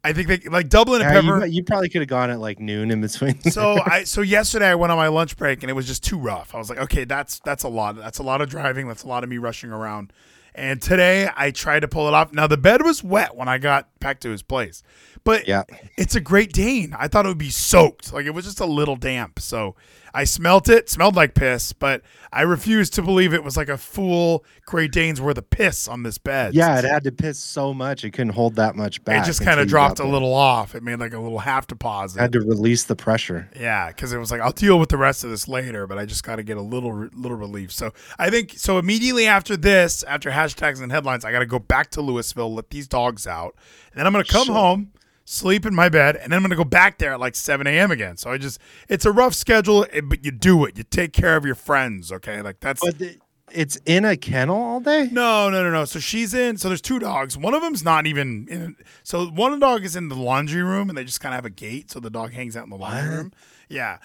I 0.08 0.14
think 0.14 0.28
they 0.28 0.50
like 0.50 0.70
Dublin 0.70 1.02
and 1.02 1.14
Yeah, 1.14 1.22
Pepper. 1.22 1.46
you, 1.46 1.54
you 1.54 1.64
probably 1.64 1.90
could 1.90 2.02
have 2.02 2.08
gone 2.10 2.30
at 2.30 2.40
like 2.40 2.60
noon 2.60 2.92
in 2.92 3.02
between. 3.02 3.42
so 3.52 3.80
I 3.86 4.04
so 4.04 4.22
yesterday 4.22 4.68
I 4.68 4.76
went 4.76 4.92
on 4.92 4.98
my 4.98 5.08
lunch 5.08 5.38
break 5.38 5.64
and 5.64 5.70
it 5.70 5.74
was 5.74 5.86
just 5.88 6.04
too 6.04 6.18
rough. 6.18 6.56
I 6.56 6.58
was 6.58 6.70
like, 6.70 6.80
okay, 6.80 7.04
that's 7.04 7.40
that's 7.40 7.64
a 7.64 7.68
lot. 7.70 7.96
That's 7.98 8.20
a 8.20 8.24
lot 8.24 8.42
of 8.42 8.50
driving. 8.50 8.88
That's 8.88 9.04
a 9.04 9.08
lot 9.08 9.24
of 9.24 9.30
me 9.30 9.38
rushing 9.38 9.72
around. 9.72 10.14
And 10.56 10.82
today 10.82 11.30
I 11.38 11.52
tried 11.52 11.82
to 11.82 11.88
pull 11.88 12.08
it 12.08 12.14
off. 12.16 12.34
Now 12.34 12.48
the 12.48 12.58
bed 12.58 12.84
was 12.84 13.04
wet 13.04 13.36
when 13.36 13.48
I 13.48 13.58
got 13.60 13.88
back 14.00 14.20
to 14.22 14.30
his 14.32 14.42
place, 14.42 14.82
but 15.24 15.48
Yeah. 15.48 15.64
it's 15.98 16.16
a 16.16 16.20
Great 16.22 16.52
Dane. 16.52 16.96
I 16.98 17.08
thought 17.08 17.26
it 17.26 17.30
would 17.30 17.38
be 17.38 17.52
soaked, 17.52 18.12
like 18.12 18.26
it 18.26 18.32
was 18.34 18.46
just 18.46 18.60
a 18.60 18.66
little 18.66 18.96
damp. 18.96 19.40
So 19.40 19.76
I 20.18 20.24
smelt 20.24 20.68
it, 20.68 20.90
smelled 20.90 21.16
like 21.16 21.36
piss, 21.36 21.74
but 21.74 22.02
I 22.34 22.42
refused 22.42 22.94
to 22.96 23.02
believe 23.04 23.34
it 23.34 23.44
was 23.44 23.56
like 23.56 23.70
a 23.70 23.78
full 23.78 24.44
Great 24.66 24.92
Dane's 24.92 25.22
worth 25.22 25.38
of 25.38 25.50
piss 25.50 25.88
on 25.88 26.02
this 26.04 26.18
bed. 26.18 26.56
yeah, 26.56 26.80
it 26.80 26.86
had 26.86 27.04
to 27.04 27.12
piss 27.12 27.38
so 27.40 27.74
much 27.74 28.04
it 28.04 28.12
couldn't 28.12 28.34
hold 28.34 28.56
that 28.56 28.76
much 28.76 29.04
back. 29.04 29.22
it 29.24 29.26
just 29.28 29.44
kind 29.44 29.60
of 29.60 29.68
dropped 29.68 30.00
a 30.00 30.04
there. 30.04 30.12
little 30.12 30.34
off. 30.34 30.74
It 30.74 30.82
made 30.82 31.00
like 31.00 31.14
a 31.14 31.20
little 31.20 31.40
half 31.40 31.68
deposit. 31.68 32.20
Had 32.20 32.32
to 32.34 32.40
release 32.42 32.84
the 32.84 32.96
pressure. 32.96 33.48
Yeah, 33.60 33.88
because 33.90 34.12
it 34.12 34.18
was 34.18 34.32
like 34.32 34.42
I'll 34.42 34.52
deal 34.52 34.80
with 34.80 34.90
the 34.90 34.98
rest 34.98 35.24
of 35.24 35.30
this 35.30 35.48
later, 35.48 35.86
but 35.88 35.98
I 36.00 36.06
just 36.06 36.24
got 36.24 36.38
to 36.38 36.44
get 36.44 36.58
a 36.58 36.62
little 36.62 37.08
little 37.14 37.38
relief. 37.38 37.72
So 37.72 37.94
I 38.18 38.30
think 38.32 38.54
so. 38.58 38.80
Immediately 38.80 39.28
after 39.28 39.56
this, 39.56 40.04
after 40.04 40.32
hashtags 40.32 40.82
and 40.82 40.92
headlines, 40.92 41.24
I 41.26 41.32
got 41.32 41.40
to 41.40 41.46
go 41.46 41.60
back 41.60 41.92
to 41.92 42.02
Louisville, 42.02 42.54
let 42.54 42.72
these 42.72 42.88
dogs 42.88 43.28
out, 43.28 43.56
and 43.92 44.00
then 44.00 44.08
I'm 44.08 44.14
gonna 44.14 44.24
come 44.26 44.46
Sure. 44.48 44.56
home, 44.56 44.92
sleep 45.30 45.66
in 45.66 45.76
my 45.76 45.90
bed, 45.90 46.16
and 46.16 46.32
then 46.32 46.38
I'm 46.38 46.42
gonna 46.44 46.56
go 46.56 46.64
back 46.64 46.98
there 47.00 47.12
at 47.12 47.20
like 47.20 47.36
7 47.36 47.68
a.m. 47.68 47.92
again. 47.92 48.16
So 48.16 48.32
I 48.32 48.38
just 48.38 48.60
it's 48.88 49.06
a 49.06 49.12
rough 49.12 49.34
schedule, 49.34 49.86
eh, 49.92 50.00
but 50.02 50.24
you 50.24 50.32
do 50.32 50.64
it. 50.66 50.78
You 50.78 50.84
take 50.84 51.12
care 51.12 51.36
of 51.36 51.46
your 51.46 51.56
friends, 51.56 52.12
okay? 52.12 52.42
Like 52.42 52.62
that's 52.62 52.80
But 52.84 52.98
the, 52.98 53.18
it's 53.52 53.78
in 53.86 54.06
a 54.06 54.16
kennel 54.18 54.56
all 54.62 54.80
day? 54.80 55.10
no, 55.12 55.50
no, 55.50 55.64
no, 55.64 55.70
no. 55.72 55.86
So 55.86 56.00
she's 56.00 56.34
in. 56.34 56.58
So 56.58 56.70
there's 56.70 56.82
two 56.82 57.00
dogs. 57.00 57.38
One 57.38 57.54
of 57.54 57.62
them's 57.62 57.84
not 57.84 58.06
even 58.08 58.48
in. 58.50 58.76
So 59.04 59.26
one 59.28 59.60
dog 59.60 59.84
is 59.84 59.96
in 59.96 60.08
the 60.10 60.16
laundry 60.16 60.64
room, 60.64 60.90
and 60.90 60.98
they 60.98 61.04
just 61.04 61.20
kind 61.22 61.34
of 61.34 61.38
have 61.38 61.46
a 61.46 61.50
gate, 61.50 61.92
so 61.92 62.00
the 62.00 62.10
dog 62.10 62.32
hangs 62.34 62.56
out 62.56 62.64
in 62.64 62.70
the 62.70 62.78
laundry 62.78 63.10
What? 63.10 63.18
room. 63.18 63.34
Yeah, 63.70 63.98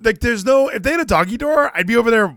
like 0.00 0.20
there's 0.20 0.44
no. 0.46 0.68
If 0.68 0.82
they 0.82 0.92
had 0.92 1.00
a 1.00 1.04
doggy 1.04 1.36
door, 1.36 1.70
I'd 1.76 1.86
be 1.86 1.96
over 1.96 2.10
there 2.10 2.34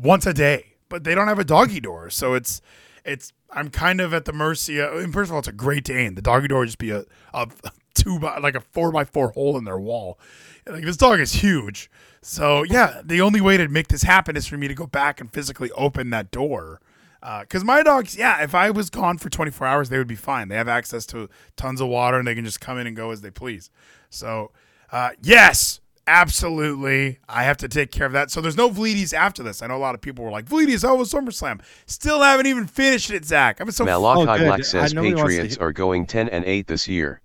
once 0.00 0.26
a 0.26 0.32
day. 0.32 0.66
But 0.88 1.02
they 1.02 1.14
don't 1.16 1.26
have 1.26 1.40
a 1.40 1.44
doggy 1.44 1.80
door, 1.80 2.08
so 2.10 2.34
it's 2.34 2.60
it's. 3.04 3.32
I'm 3.50 3.70
kind 3.70 4.00
of 4.00 4.12
at 4.12 4.24
the 4.24 4.32
mercy. 4.32 4.80
Of, 4.80 4.94
and 4.94 5.12
first 5.12 5.30
of 5.30 5.34
all, 5.34 5.38
it's 5.38 5.48
a 5.48 5.52
Great 5.52 5.84
Dane. 5.84 6.14
The 6.14 6.22
doggy 6.22 6.48
door 6.48 6.60
would 6.60 6.66
just 6.66 6.78
be 6.78 6.90
a 6.90 7.04
a 7.32 7.48
two 7.94 8.18
by 8.18 8.38
like 8.38 8.54
a 8.54 8.60
four 8.60 8.90
by 8.92 9.04
four 9.04 9.30
hole 9.30 9.56
in 9.56 9.64
their 9.64 9.78
wall. 9.78 10.18
Like 10.66 10.84
this 10.84 10.96
dog 10.96 11.20
is 11.20 11.34
huge. 11.34 11.90
So 12.22 12.62
yeah, 12.62 13.02
the 13.04 13.20
only 13.20 13.40
way 13.40 13.56
to 13.56 13.68
make 13.68 13.88
this 13.88 14.02
happen 14.02 14.36
is 14.36 14.46
for 14.46 14.56
me 14.56 14.68
to 14.68 14.74
go 14.74 14.86
back 14.86 15.20
and 15.20 15.32
physically 15.32 15.70
open 15.72 16.10
that 16.10 16.30
door. 16.30 16.80
Because 17.40 17.64
my 17.64 17.82
dogs, 17.82 18.16
yeah, 18.16 18.42
if 18.42 18.54
I 18.54 18.70
was 18.70 18.90
gone 18.90 19.16
for 19.16 19.30
24 19.30 19.66
hours, 19.66 19.88
they 19.88 19.96
would 19.96 20.06
be 20.06 20.14
fine. 20.14 20.48
They 20.48 20.56
have 20.56 20.68
access 20.68 21.06
to 21.06 21.30
tons 21.56 21.80
of 21.80 21.88
water 21.88 22.18
and 22.18 22.26
they 22.26 22.34
can 22.34 22.44
just 22.44 22.60
come 22.60 22.78
in 22.78 22.86
and 22.86 22.94
go 22.94 23.10
as 23.12 23.22
they 23.22 23.30
please. 23.30 23.70
So, 24.10 24.52
uh, 24.92 25.10
yes, 25.22 25.80
absolutely. 26.06 27.18
I 27.28 27.44
have 27.44 27.56
to 27.58 27.68
take 27.68 27.90
care 27.90 28.06
of 28.06 28.12
that. 28.12 28.30
So, 28.30 28.40
there's 28.40 28.56
no 28.56 28.70
Vleeties 28.70 29.12
after 29.12 29.42
this. 29.42 29.62
I 29.62 29.66
know 29.66 29.76
a 29.76 29.78
lot 29.78 29.94
of 29.94 30.00
people 30.00 30.24
were 30.24 30.30
like, 30.30 30.46
Vleeties, 30.46 30.84
oh, 30.88 30.94
it 30.94 30.98
was 30.98 31.12
SummerSlam. 31.12 31.60
Still 31.86 32.20
haven't 32.20 32.46
even 32.46 32.66
finished 32.66 33.10
it, 33.10 33.24
Zach. 33.24 33.60
I'm 33.60 33.70
so 33.70 33.84
Oh, 33.84 34.00
Malachi 34.00 34.38
good. 34.38 34.46
Black 34.46 34.64
says 34.64 34.94
know 34.94 35.02
he 35.02 35.14
wants 35.14 35.22
to 35.22 35.26
Patriots 35.28 35.56
are 35.58 35.72
going 35.72 36.06
10 36.06 36.28
and 36.28 36.44
8 36.44 36.66
this 36.66 36.88
year. 36.88 37.20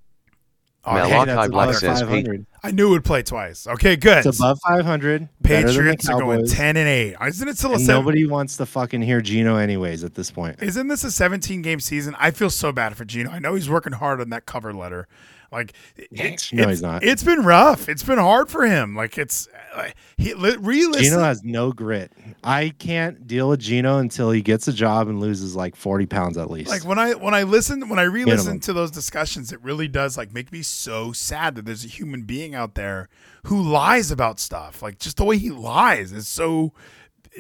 Oh, 0.86 0.94
Malachi 0.94 1.32
hey, 1.32 1.48
Black 1.50 1.76
says 1.76 2.02
500. 2.02 2.46
I 2.64 2.72
knew 2.72 2.88
it 2.88 2.92
would 2.92 3.04
play 3.04 3.22
twice. 3.22 3.68
Okay, 3.68 3.96
good. 3.98 4.26
It's 4.26 4.40
above 4.40 4.60
500. 4.66 5.28
better 5.42 5.56
than 5.56 5.66
the 5.68 5.72
Patriots 5.72 6.10
are 6.10 6.20
going 6.20 6.48
10 6.48 6.78
and 6.78 6.88
8. 6.88 7.16
Isn't 7.28 7.48
it 7.48 7.58
still 7.58 7.74
a 7.74 7.80
seven? 7.80 7.96
nobody 7.96 8.26
wants 8.26 8.58
to 8.58 8.66
fucking 8.66 9.02
hear 9.02 9.22
Gino 9.22 9.58
anyways 9.58 10.04
at 10.04 10.16
this 10.16 10.32
point. 10.32 10.62
Isn't 10.62 10.88
this 10.88 11.04
a 11.04 11.12
17 11.12 11.62
game 11.62 11.80
season? 11.82 12.16
I 12.18 12.32
feel 12.32 12.50
so 12.50 12.72
bad 12.72 12.96
for 12.96 13.04
Gino. 13.06 13.30
I 13.30 13.40
know 13.40 13.56
he's 13.56 13.70
working 13.70 13.94
hard 13.94 14.22
on 14.22 14.30
that 14.30 14.46
cover 14.46 14.74
letter. 14.74 15.08
Like, 15.52 15.74
it, 15.96 16.12
No, 16.12 16.24
it's, 16.24 16.50
he's 16.50 16.82
not. 16.82 17.04
It's 17.04 17.24
been 17.24 17.44
rough. 17.44 17.90
It's 17.90 18.04
been 18.04 18.18
hard 18.18 18.50
for 18.50 18.66
him. 18.66 18.96
Like, 18.96 19.18
it's 19.18 19.48
like, 19.76 19.96
he 20.18 20.34
li- 20.34 20.58
Gino 20.58 21.20
has 21.20 21.44
no 21.44 21.72
grit. 21.72 22.12
I 22.44 22.74
can't 22.78 23.26
deal 23.28 23.50
with 23.50 23.60
Gino 23.60 23.98
until 23.98 24.32
he 24.32 24.42
gets 24.42 24.68
a 24.68 24.74
job 24.74 25.08
and 25.08 25.20
loses 25.20 25.56
like 25.56 25.76
40 25.76 26.06
pounds 26.06 26.38
at 26.38 26.50
least. 26.52 26.70
like 26.70 26.86
when 26.86 27.00
I 27.00 27.14
when 27.14 27.34
I 27.34 27.44
listen 27.44 27.90
when 27.90 28.00
I 28.00 28.04
re-listen 28.04 28.46
Minimum. 28.46 28.60
to 28.62 28.74
those 28.74 28.92
discussions, 28.92 29.52
it 29.52 29.62
really 29.62 29.88
does 29.88 30.18
like 30.18 30.34
make 30.34 30.52
me 30.52 30.62
so 30.62 31.12
sad 31.12 31.56
that 31.56 31.66
there's 31.66 31.84
a 31.86 31.88
human 31.88 32.24
being 32.24 32.54
out 32.56 32.76
there 32.76 33.10
who 33.46 33.62
lies 33.62 34.12
about 34.12 34.40
stuff. 34.40 34.82
Like 34.82 35.00
just 35.00 35.18
the 35.18 35.26
way 35.26 35.38
he 35.38 35.50
lies 35.50 36.12
is 36.12 36.28
so 36.28 36.74
it's 36.74 36.74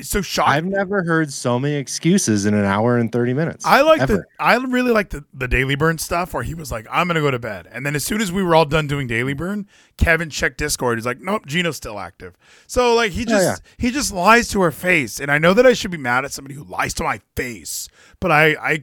so 0.01 0.22
shocking. 0.22 0.53
I've 0.53 0.65
never 0.65 1.03
heard 1.03 1.31
so 1.31 1.60
many 1.60 1.75
excuses 1.75 2.46
in 2.46 2.53
an 2.53 2.65
hour 2.65 2.98
and 2.98 3.12
30 3.12 3.34
minutes. 3.34 3.65
I 3.65 3.81
like 3.81 4.08
the. 4.08 4.24
I 4.39 4.55
really 4.55 4.91
like 4.91 5.10
the, 5.10 5.25
the 5.34 5.48
Daily 5.48 5.75
Burn 5.75 5.98
stuff 5.98 6.34
where 6.34 6.43
he 6.43 6.53
was 6.53 6.72
like, 6.72 6.88
I'm 6.91 7.08
gonna 7.08 7.22
go 7.22 7.31
to 7.31 7.39
bed. 7.39 7.67
And 7.72 7.86
then 7.86 7.96
as 7.96 8.03
soon 8.03 8.22
as 8.22 8.31
we 8.31 8.43
were 8.43 8.55
all 8.55 8.65
done 8.65 8.88
doing 8.88 9.08
Daily 9.08 9.34
Burn, 9.34 9.67
Kevin 9.98 10.29
checked 10.29 10.58
Discord. 10.58 10.98
He's 10.98 11.05
like, 11.05 11.19
Nope, 11.19 11.46
Gino's 11.46 11.77
still 11.77 12.00
active. 12.00 12.38
So 12.67 12.96
like 12.96 13.12
he 13.12 13.25
just 13.25 13.62
yeah. 13.62 13.74
he 13.77 13.91
just 13.91 14.13
lies 14.13 14.48
to 14.50 14.62
her 14.62 14.72
face. 14.72 15.19
And 15.19 15.31
I 15.31 15.38
know 15.38 15.53
that 15.53 15.65
I 15.65 15.74
should 15.74 15.91
be 15.91 15.98
mad 15.98 16.25
at 16.25 16.31
somebody 16.31 16.55
who 16.55 16.63
lies 16.63 16.93
to 16.96 17.03
my 17.03 17.22
face, 17.36 17.89
but 18.19 18.31
I 18.31 18.55
I 18.62 18.79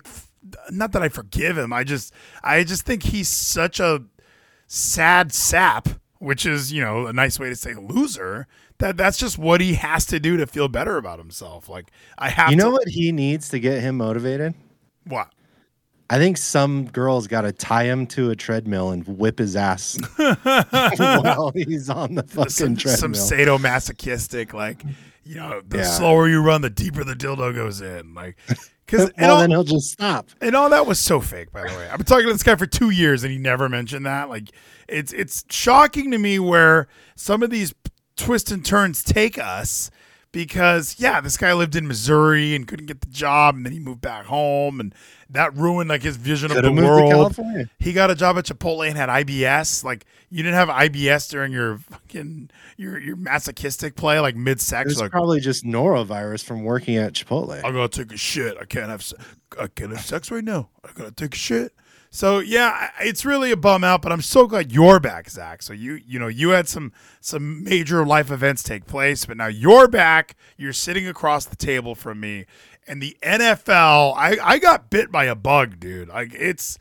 not 0.71 0.93
that 0.93 1.03
I 1.03 1.09
forgive 1.09 1.59
him. 1.59 1.73
I 1.73 1.85
just 1.85 2.13
I 2.43 2.65
just 2.65 2.85
think 2.85 3.05
he's 3.05 3.29
such 3.29 3.81
a 3.81 4.05
sad 4.67 5.33
sap, 5.33 5.89
which 6.19 6.47
is, 6.47 6.73
you 6.73 6.83
know, 6.83 7.07
a 7.07 7.13
nice 7.13 7.39
way 7.39 7.49
to 7.49 7.57
say 7.57 7.75
loser. 7.75 8.47
That 8.79 8.97
that's 8.97 9.17
just 9.19 9.39
what 9.39 9.61
he 9.61 9.75
has 9.75 10.05
to 10.07 10.21
do 10.21 10.37
to 10.37 10.47
feel 10.47 10.69
better 10.69 10.97
about 10.99 11.19
himself. 11.19 11.69
Like 11.69 11.91
I 12.19 12.29
have 12.29 12.49
to 12.49 12.51
You 12.53 12.57
know 12.57 12.65
to 12.67 12.73
what 12.73 12.89
he 12.89 13.11
needs 13.13 13.49
to 13.51 13.59
get 13.61 13.81
him 13.81 13.97
motivated? 13.97 14.55
what? 15.07 15.29
I 16.09 16.19
think 16.19 16.37
some 16.37 16.85
girls 16.87 17.27
got 17.27 17.41
to 17.41 17.51
tie 17.53 17.83
him 17.85 18.07
to 18.09 18.31
a 18.31 18.37
treadmill 18.37 18.91
and 18.91 19.05
whip 19.09 19.41
his 19.41 19.57
ass 19.57 19.99
while 20.17 21.51
he's 21.55 21.91
on 21.91 22.15
the 22.15 22.23
fucking 22.23 22.79
some, 22.79 22.79
some 22.79 23.13
sadomasochistic, 23.13 24.53
like 24.53 24.83
you 25.25 25.37
know, 25.37 25.61
the 25.67 25.79
Yeah. 25.79 25.85
slower 25.85 26.29
you 26.29 26.41
run, 26.43 26.61
the 26.63 26.71
deeper 26.71 27.03
the 27.03 27.15
dildo 27.15 27.53
goes 27.55 27.81
in, 27.81 28.15
like 28.15 28.37
because 28.87 29.09
and, 29.17 29.19
well, 29.19 29.35
all, 29.35 29.41
then 29.41 29.51
he'll 29.51 29.65
just 29.65 29.91
stop. 29.91 30.29
and 30.41 30.55
all 30.55 30.71
that 30.71 30.87
was 30.87 31.01
so 31.01 31.21
fake. 31.21 31.51
By 31.51 31.63
the 31.63 31.77
way, 31.77 31.89
I've 31.89 31.99
been 31.99 32.07
talking 32.07 32.27
to 32.27 32.33
this 32.33 32.45
guy 32.45 32.55
for 32.55 32.67
two 32.67 32.91
years, 32.91 33.25
and 33.25 33.33
he 33.33 33.39
never 33.39 33.69
mentioned 33.69 34.07
that. 34.07 34.29
Like 34.29 34.51
it's 34.89 35.13
it's 35.13 35.45
shocking 35.51 36.13
to 36.13 36.19
me 36.19 36.39
where 36.39 36.87
some 37.17 37.43
of 37.43 37.51
these 37.51 37.75
twists 38.17 38.51
and 38.51 38.65
turns 38.65 39.03
take 39.03 39.39
us. 39.39 39.91
Because 40.33 40.97
yeah, 40.99 41.23
this 41.23 41.39
guy 41.39 41.55
lived 41.55 41.77
in 41.77 41.87
Missouri 41.89 42.55
and 42.55 42.69
couldn't 42.69 42.87
get 42.87 43.01
the 43.01 43.07
job, 43.07 43.55
and 43.55 43.65
then 43.65 43.73
he 43.73 43.79
moved 43.79 44.03
back 44.03 44.27
home, 44.27 44.81
and 44.81 44.95
that 45.31 45.57
ruined 45.57 45.89
like 45.89 46.03
his 46.03 46.17
vision 46.19 46.51
of 46.51 46.57
the 46.63 46.71
world. 46.85 47.35
He 47.79 47.95
got 47.95 48.11
a 48.11 48.15
job 48.15 48.37
at 48.37 48.45
Chipotle 48.45 48.87
and 48.87 48.99
had 48.99 49.09
IBS. 49.09 49.83
Like 49.83 50.05
you 50.29 50.43
didn't 50.43 50.57
have 50.57 50.69
IBS 50.69 51.31
during 51.31 51.53
your 51.53 51.79
fucking 51.79 52.51
your 52.77 52.99
your 52.99 53.17
masochistic 53.17 53.97
play, 53.97 54.21
like 54.21 54.37
mid 54.37 54.61
sex. 54.61 54.91
It's 54.93 55.01
Like 55.01 55.11
probably 55.11 55.41
just 55.41 55.65
norovirus 55.65 56.45
from 56.45 56.65
working 56.65 56.97
at 56.97 57.15
Chipotle. 57.15 57.65
I 57.65 57.71
gotta 57.71 57.89
take 57.89 58.13
a 58.13 58.19
shit. 58.19 58.59
I 58.61 58.67
can't 58.67 58.91
have 58.91 59.03
se- 59.03 59.17
I 59.59 59.69
can't 59.69 59.93
have 59.93 60.05
sex 60.05 60.31
right 60.31 60.45
now. 60.45 60.69
I 60.85 60.91
gotta 60.93 61.13
take 61.13 61.33
a 61.35 61.39
shit. 61.39 61.73
So 62.17 62.39
yeah, 62.39 62.93
it's 62.99 63.27
really 63.27 63.51
a 63.51 63.59
bum 63.59 63.85
out, 63.85 64.01
but 64.01 64.11
I'm 64.11 64.23
so 64.23 64.47
glad 64.47 64.73
you're 64.73 64.99
back, 64.99 65.29
Zach. 65.29 65.61
So 65.61 65.75
you 65.75 66.01
you 66.07 66.19
know 66.19 66.29
you 66.29 66.49
had 66.49 66.67
some 66.67 66.93
some 67.21 67.63
major 67.63 68.07
life 68.07 68.31
events 68.31 68.63
take 68.63 68.87
place, 68.87 69.27
but 69.27 69.37
now 69.37 69.49
you're 69.49 69.87
back. 69.87 70.35
You're 70.57 70.73
sitting 70.73 71.07
across 71.07 71.45
the 71.45 71.57
table 71.57 71.95
from 71.95 72.19
me, 72.21 72.47
and 72.89 73.03
the 73.03 73.19
NFL. 73.23 74.15
I 74.17 74.39
I 74.43 74.59
got 74.59 74.89
bit 74.89 75.13
by 75.13 75.27
a 75.27 75.35
bug, 75.35 75.79
dude. 75.79 76.09
Like 76.09 76.33
it's 76.33 76.79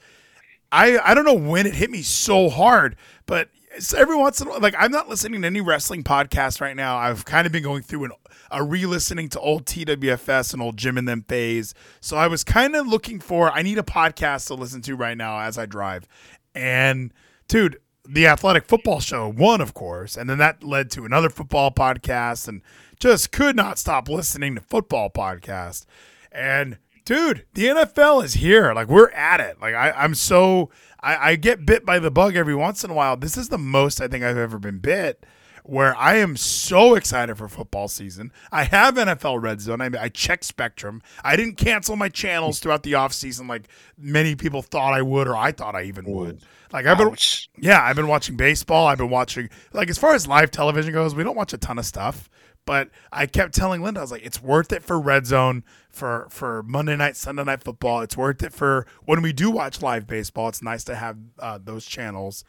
I 0.72 1.00
I 1.00 1.14
don't 1.14 1.26
know 1.26 1.34
when 1.34 1.68
it 1.68 1.76
hit 1.76 1.92
me 1.92 2.02
so 2.02 2.48
hard, 2.50 2.96
but 3.26 3.50
every 3.94 4.16
once 4.16 4.40
in 4.40 4.48
a 4.48 4.52
while, 4.52 4.62
like 4.62 4.76
I'm 4.78 4.92
not 4.92 5.10
listening 5.10 5.42
to 5.42 5.48
any 5.48 5.60
wrestling 5.60 6.06
podcast 6.06 6.62
right 6.62 6.78
now. 6.78 6.96
I've 6.96 7.26
kind 7.26 7.46
of 7.46 7.52
been 7.52 7.64
going 7.64 7.84
through 7.84 8.06
an, 8.06 8.12
a 8.52 8.64
re-listening 8.64 9.30
to 9.30 9.40
old 9.40 9.66
TWFS 9.66 10.54
and 10.54 10.62
old 10.62 10.78
Jim 10.78 10.98
and 10.98 11.08
them 11.08 11.24
phase. 11.28 11.74
So 12.02 12.18
I 12.18 12.28
was 12.28 12.44
kind 12.44 12.76
of 12.76 12.88
looking 12.88 13.20
for 13.20 13.52
I 13.52 13.62
need 13.62 13.78
a 13.78 13.84
podcast 13.84 14.48
to 14.48 14.54
listen 14.54 14.82
to 14.84 14.96
right 14.96 15.18
now 15.18 15.40
as 15.40 15.58
I 15.58 15.66
drive. 15.66 16.08
And 16.54 17.14
dude, 17.48 17.80
the 18.08 18.28
Athletic 18.28 18.66
Football 18.66 19.00
Show 19.00 19.28
won, 19.28 19.62
of 19.62 19.74
course, 19.74 20.16
and 20.16 20.30
then 20.30 20.38
that 20.38 20.64
led 20.64 20.92
to 20.92 21.06
another 21.06 21.30
football 21.30 21.72
podcast, 21.72 22.48
and 22.48 22.62
just 23.00 23.32
could 23.32 23.56
not 23.56 23.80
stop 23.80 24.08
listening 24.08 24.56
to 24.56 24.62
football 24.62 25.10
podcast. 25.10 25.86
And 26.32 26.78
dude, 27.04 27.46
the 27.54 27.66
NFL 27.66 28.24
is 28.24 28.36
here. 28.36 28.74
Like 28.74 28.88
we're 28.88 29.12
at 29.12 29.40
it. 29.40 29.60
Like 29.62 29.76
I, 29.76 29.92
I'm 29.92 30.16
so 30.16 30.70
I, 31.02 31.32
I 31.32 31.36
get 31.36 31.66
bit 31.66 31.86
by 31.86 32.00
the 32.00 32.12
bug 32.12 32.36
every 32.36 32.56
once 32.56 32.84
in 32.84 32.90
a 32.90 32.94
while. 32.94 33.18
This 33.18 33.38
is 33.38 33.50
the 33.50 33.58
most 33.58 34.02
I 34.02 34.08
think 34.08 34.24
I've 34.24 34.38
ever 34.38 34.60
been 34.60 34.80
bit. 34.80 35.26
Where 35.68 35.96
I 35.96 36.18
am 36.18 36.38
so 36.38 36.94
excited 36.94 37.40
for 37.40 37.48
football 37.48 37.88
season. 37.88 38.32
I 38.52 38.66
have 38.66 38.96
NFL 38.96 39.42
Red 39.42 39.62
Zone. 39.62 39.82
I, 39.82 39.90
I 40.00 40.10
check 40.10 40.44
Spectrum. 40.44 41.02
I 41.24 41.36
didn't 41.36 41.56
cancel 41.58 41.96
my 41.96 42.08
channels 42.08 42.60
throughout 42.60 42.84
the 42.84 42.92
offseason 42.94 43.50
like 43.50 43.68
many 43.98 44.36
people 44.36 44.62
thought 44.62 44.94
I 44.94 45.02
would, 45.02 45.28
or 45.28 45.36
I 45.36 45.52
thought 45.52 45.76
I 45.76 45.84
even 45.84 46.06
would. 46.06 46.44
Like 46.72 46.86
I've 46.86 47.00
been, 47.00 47.08
Ouch. 47.08 47.50
yeah, 47.58 47.84
I've 47.84 47.96
been 47.96 48.08
watching 48.08 48.38
baseball. 48.38 48.86
I've 48.86 49.00
been 49.00 49.10
watching 49.10 49.50
like 49.74 49.90
as 49.90 49.98
far 49.98 50.14
as 50.14 50.28
live 50.28 50.52
television 50.52 50.94
goes, 50.94 51.16
we 51.16 51.24
don't 51.24 51.36
watch 51.36 51.54
a 51.54 51.58
ton 51.58 51.80
of 51.80 51.86
stuff. 51.86 52.30
But 52.66 52.90
I 53.12 53.28
kept 53.28 53.54
telling 53.54 53.82
Linda, 53.84 54.00
I 54.00 54.04
was 54.04 54.12
like, 54.12 54.26
it's 54.26 54.42
worth 54.42 54.72
it 54.72 54.84
for 54.84 55.00
Red 55.00 55.26
Zone, 55.26 55.64
for 55.90 56.28
for 56.30 56.64
Monday 56.64 56.96
night, 56.96 57.16
Sunday 57.16 57.44
night 57.44 57.64
football. 57.64 58.02
It's 58.02 58.18
worth 58.18 58.44
it 58.44 58.54
for 58.54 58.86
when 59.06 59.22
we 59.22 59.34
do 59.34 59.50
watch 59.52 59.82
live 59.82 60.06
baseball. 60.08 60.50
It's 60.50 60.62
nice 60.62 60.84
to 60.86 60.96
have 60.96 61.18
uh, 61.40 61.60
those 61.64 61.86
channels. 61.86 62.44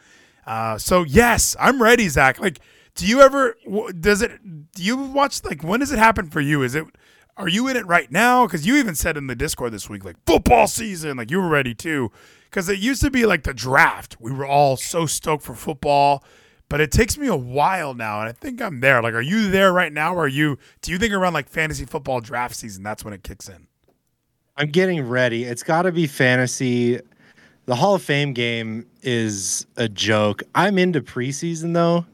Uh, 0.47 0.79
so 0.79 1.03
yes, 1.03 1.55
I'm 1.61 1.83
ready, 1.83 2.09
Zach. 2.09 2.41
Like, 2.41 2.61
do 2.97 3.07
you 3.07 3.21
ever? 3.21 3.57
Does 3.99 4.23
it? 4.23 4.73
Do 4.73 4.83
you 4.83 4.97
watch? 4.97 5.45
Like, 5.45 5.63
when 5.63 5.81
does 5.81 5.93
it 5.93 5.99
happen 5.99 6.29
for 6.29 6.41
you? 6.41 6.63
Is 6.63 6.75
it? 6.75 6.85
Are 7.37 7.49
you 7.49 7.69
in 7.69 7.77
it 7.77 7.87
right 7.87 8.11
now? 8.11 8.47
Because 8.47 8.67
you 8.67 8.77
even 8.77 8.95
said 8.95 9.19
in 9.19 9.27
the 9.27 9.37
Discord 9.37 9.73
this 9.73 9.91
week, 9.91 10.05
like 10.05 10.17
football 10.27 10.67
season, 10.67 11.19
like 11.19 11.31
you 11.31 11.39
were 11.39 11.49
ready 11.49 11.75
too. 11.75 12.11
Because 12.51 12.69
it 12.71 12.79
used 12.79 13.03
to 13.03 13.11
be 13.11 13.27
like 13.27 13.43
the 13.43 13.53
draft. 13.53 14.17
We 14.19 14.33
were 14.33 14.47
all 14.47 14.79
so 14.79 15.05
stoked 15.05 15.45
for 15.45 15.55
football, 15.55 16.25
but 16.71 16.81
it 16.81 16.91
takes 16.91 17.19
me 17.19 17.27
a 17.27 17.37
while 17.37 17.93
now, 17.93 18.21
and 18.21 18.29
I 18.31 18.33
think 18.33 18.63
I'm 18.63 18.81
there. 18.81 19.03
Like, 19.03 19.13
are 19.13 19.21
you 19.21 19.51
there 19.51 19.73
right 19.73 19.93
now? 19.93 20.15
Or 20.15 20.25
are 20.25 20.29
you? 20.29 20.59
Do 20.81 20.91
you 20.91 20.99
think 20.99 21.13
around 21.13 21.35
like 21.35 21.49
fantasy 21.51 21.85
football 21.85 22.21
draft 22.21 22.57
season, 22.57 22.83
that's 22.83 23.05
when 23.05 23.13
it 23.13 23.23
kicks 23.23 23.49
in? 23.49 23.67
I'm 24.57 24.71
getting 24.71 25.07
ready. 25.07 25.45
It's 25.45 25.63
got 25.63 25.83
to 25.83 25.93
be 25.93 26.07
fantasy. 26.07 26.99
The 27.67 27.75
Hall 27.75 27.97
of 27.97 28.03
Fame 28.03 28.33
game 28.33 28.87
is 29.03 29.67
a 29.77 29.89
joke. 29.89 30.43
I'm 30.55 30.79
into 30.79 31.03
preseason 31.03 31.75
though. 31.75 32.07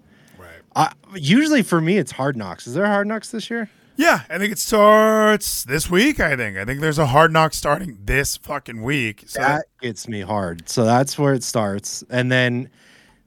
I, 0.75 0.93
usually 1.14 1.62
for 1.62 1.81
me, 1.81 1.99
it's 1.99 2.12
Hard 2.12 2.37
Knocks. 2.37 2.67
Is 2.67 2.75
there 2.75 2.87
Hard 2.87 3.07
Knocks 3.07 3.31
this 3.31 3.50
year? 3.50 3.69
Yeah, 3.97 4.21
I 4.31 4.38
think 4.38 4.52
it 4.52 4.59
starts 4.59 5.64
this 5.64 5.91
week. 5.91 6.19
I 6.19 6.35
think. 6.37 6.57
I 6.57 6.64
think 6.64 6.81
there's 6.81 6.99
a 6.99 7.07
hard 7.07 7.31
knock 7.33 7.52
starting 7.52 7.99
this 8.05 8.38
fucking 8.38 8.83
week. 8.83 9.25
So 9.26 9.41
that 9.41 9.67
gets 9.83 10.09
me 10.09 10.23
hard. 10.23 10.69
So 10.69 10.85
that's 10.85 11.19
where 11.19 11.35
it 11.35 11.45
starts. 11.45 12.02
And 12.09 12.33
then 12.33 12.71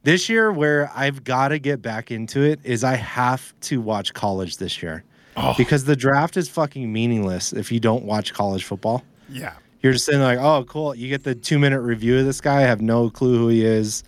this 0.03 0.27
year, 0.27 0.51
where 0.51 0.91
I've 0.95 1.23
got 1.23 1.49
to 1.49 1.59
get 1.59 1.81
back 1.83 2.09
into 2.11 2.41
it, 2.41 2.59
is 2.63 2.83
I 2.83 2.95
have 2.95 3.53
to 3.61 3.79
watch 3.79 4.13
college 4.15 4.57
this 4.57 4.81
year 4.81 5.03
Oh. 5.37 5.53
because 5.57 5.83
the 5.85 5.95
draft 5.95 6.35
is 6.35 6.49
fucking 6.49 6.91
meaningless 6.91 7.53
if 7.53 7.71
you 7.71 7.79
don't 7.79 8.03
watch 8.05 8.33
college 8.33 8.63
football. 8.63 9.03
yeah, 9.29 9.53
You're 9.81 9.93
just 9.93 10.05
sitting 10.05 10.21
like, 10.21 10.39
oh, 10.39 10.63
cool. 10.67 10.95
You 10.95 11.09
get 11.09 11.23
the 11.23 11.35
two 11.35 11.59
minute 11.59 11.81
review 11.81 12.17
of 12.19 12.25
this 12.25 12.41
guy. 12.41 12.57
I 12.59 12.61
have 12.61 12.81
no 12.81 13.09
clue 13.11 13.37
who 13.37 13.49
he 13.49 13.63
is, 13.63 14.03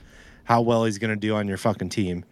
how 0.45 0.61
well 0.61 0.85
he's 0.85 0.97
going 0.97 1.11
to 1.11 1.19
do 1.19 1.35
on 1.35 1.47
your 1.47 1.57
fucking 1.57 1.89
team. 1.89 2.25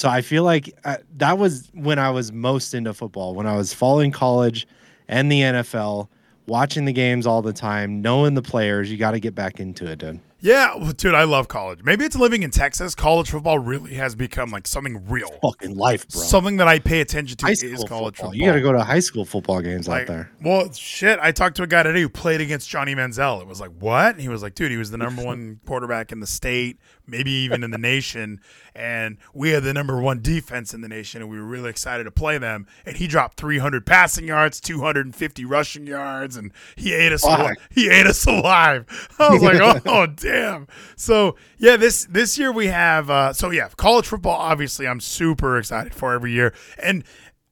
So 0.00 0.08
I 0.08 0.22
feel 0.22 0.44
like 0.44 0.74
uh, 0.82 0.96
that 1.18 1.36
was 1.36 1.68
when 1.74 1.98
I 1.98 2.08
was 2.08 2.32
most 2.32 2.72
into 2.72 2.94
football, 2.94 3.34
when 3.34 3.46
I 3.46 3.54
was 3.54 3.74
following 3.74 4.12
college 4.12 4.66
and 5.08 5.30
the 5.30 5.42
NFL, 5.42 6.08
watching 6.46 6.86
the 6.86 6.92
games 6.94 7.26
all 7.26 7.42
the 7.42 7.52
time, 7.52 8.00
knowing 8.00 8.32
the 8.32 8.40
players. 8.40 8.90
You 8.90 8.96
got 8.96 9.10
to 9.10 9.20
get 9.20 9.34
back 9.34 9.60
into 9.60 9.86
it, 9.86 9.98
dude. 9.98 10.20
yeah, 10.40 10.74
well, 10.74 10.92
dude. 10.92 11.14
I 11.14 11.24
love 11.24 11.48
college. 11.48 11.80
Maybe 11.84 12.06
it's 12.06 12.16
living 12.16 12.42
in 12.44 12.50
Texas. 12.50 12.94
College 12.94 13.28
football 13.28 13.58
really 13.58 13.92
has 13.96 14.14
become 14.14 14.50
like 14.50 14.66
something 14.66 15.06
real. 15.06 15.28
Fucking 15.42 15.76
life, 15.76 16.08
bro. 16.08 16.22
Something 16.22 16.56
that 16.56 16.66
I 16.66 16.78
pay 16.78 17.02
attention 17.02 17.36
to 17.36 17.46
is 17.48 17.60
college 17.62 17.80
football. 17.80 18.10
football. 18.10 18.34
You 18.34 18.46
got 18.46 18.54
to 18.54 18.62
go 18.62 18.72
to 18.72 18.82
high 18.82 19.00
school 19.00 19.26
football 19.26 19.60
games 19.60 19.86
Like, 19.86 20.02
out 20.02 20.06
there. 20.06 20.30
Well, 20.42 20.72
shit. 20.72 21.18
I 21.20 21.30
talked 21.32 21.56
to 21.58 21.62
a 21.62 21.66
guy 21.66 21.82
today 21.82 22.00
who 22.00 22.08
played 22.08 22.40
against 22.40 22.70
Johnny 22.70 22.94
Manziel. 22.94 23.42
It 23.42 23.46
was 23.46 23.60
like, 23.60 23.72
what? 23.78 24.12
And 24.14 24.22
he 24.22 24.30
was 24.30 24.42
like, 24.42 24.54
dude, 24.54 24.70
he 24.70 24.78
was 24.78 24.90
the 24.90 24.96
number 24.96 25.22
one 25.26 25.60
quarterback 25.66 26.10
in 26.10 26.20
the 26.20 26.26
state, 26.26 26.78
maybe 27.10 27.30
even 27.30 27.62
in 27.62 27.70
the 27.70 27.78
nation. 27.78 28.40
And 28.74 29.18
we 29.34 29.50
had 29.50 29.64
the 29.64 29.74
number 29.74 30.00
one 30.00 30.22
defense 30.22 30.72
in 30.72 30.80
the 30.80 30.88
nation, 30.88 31.22
and 31.22 31.30
we 31.30 31.38
were 31.38 31.46
really 31.46 31.70
excited 31.70 32.04
to 32.04 32.10
play 32.10 32.38
them. 32.38 32.66
And 32.86 32.96
he 32.96 33.06
dropped 33.06 33.36
300 33.36 33.84
passing 33.84 34.26
yards, 34.26 34.60
250 34.60 35.44
rushing 35.44 35.86
yards, 35.86 36.36
and 36.36 36.52
he 36.76 36.94
ate 36.94 37.12
us. 37.12 37.24
Alive. 37.24 37.56
He 37.70 37.88
ate 37.88 38.06
us 38.06 38.24
alive. 38.26 38.86
I 39.18 39.30
was 39.30 39.42
like, 39.42 39.82
oh 39.86 40.06
damn. 40.06 40.66
So 40.96 41.36
yeah, 41.58 41.76
this 41.76 42.06
this 42.06 42.38
year 42.38 42.52
we 42.52 42.68
have. 42.68 43.10
Uh, 43.10 43.32
so 43.32 43.50
yeah, 43.50 43.68
college 43.76 44.06
football. 44.06 44.36
Obviously, 44.36 44.86
I'm 44.86 45.00
super 45.00 45.58
excited 45.58 45.94
for 45.94 46.14
every 46.14 46.32
year, 46.32 46.54
and 46.82 47.04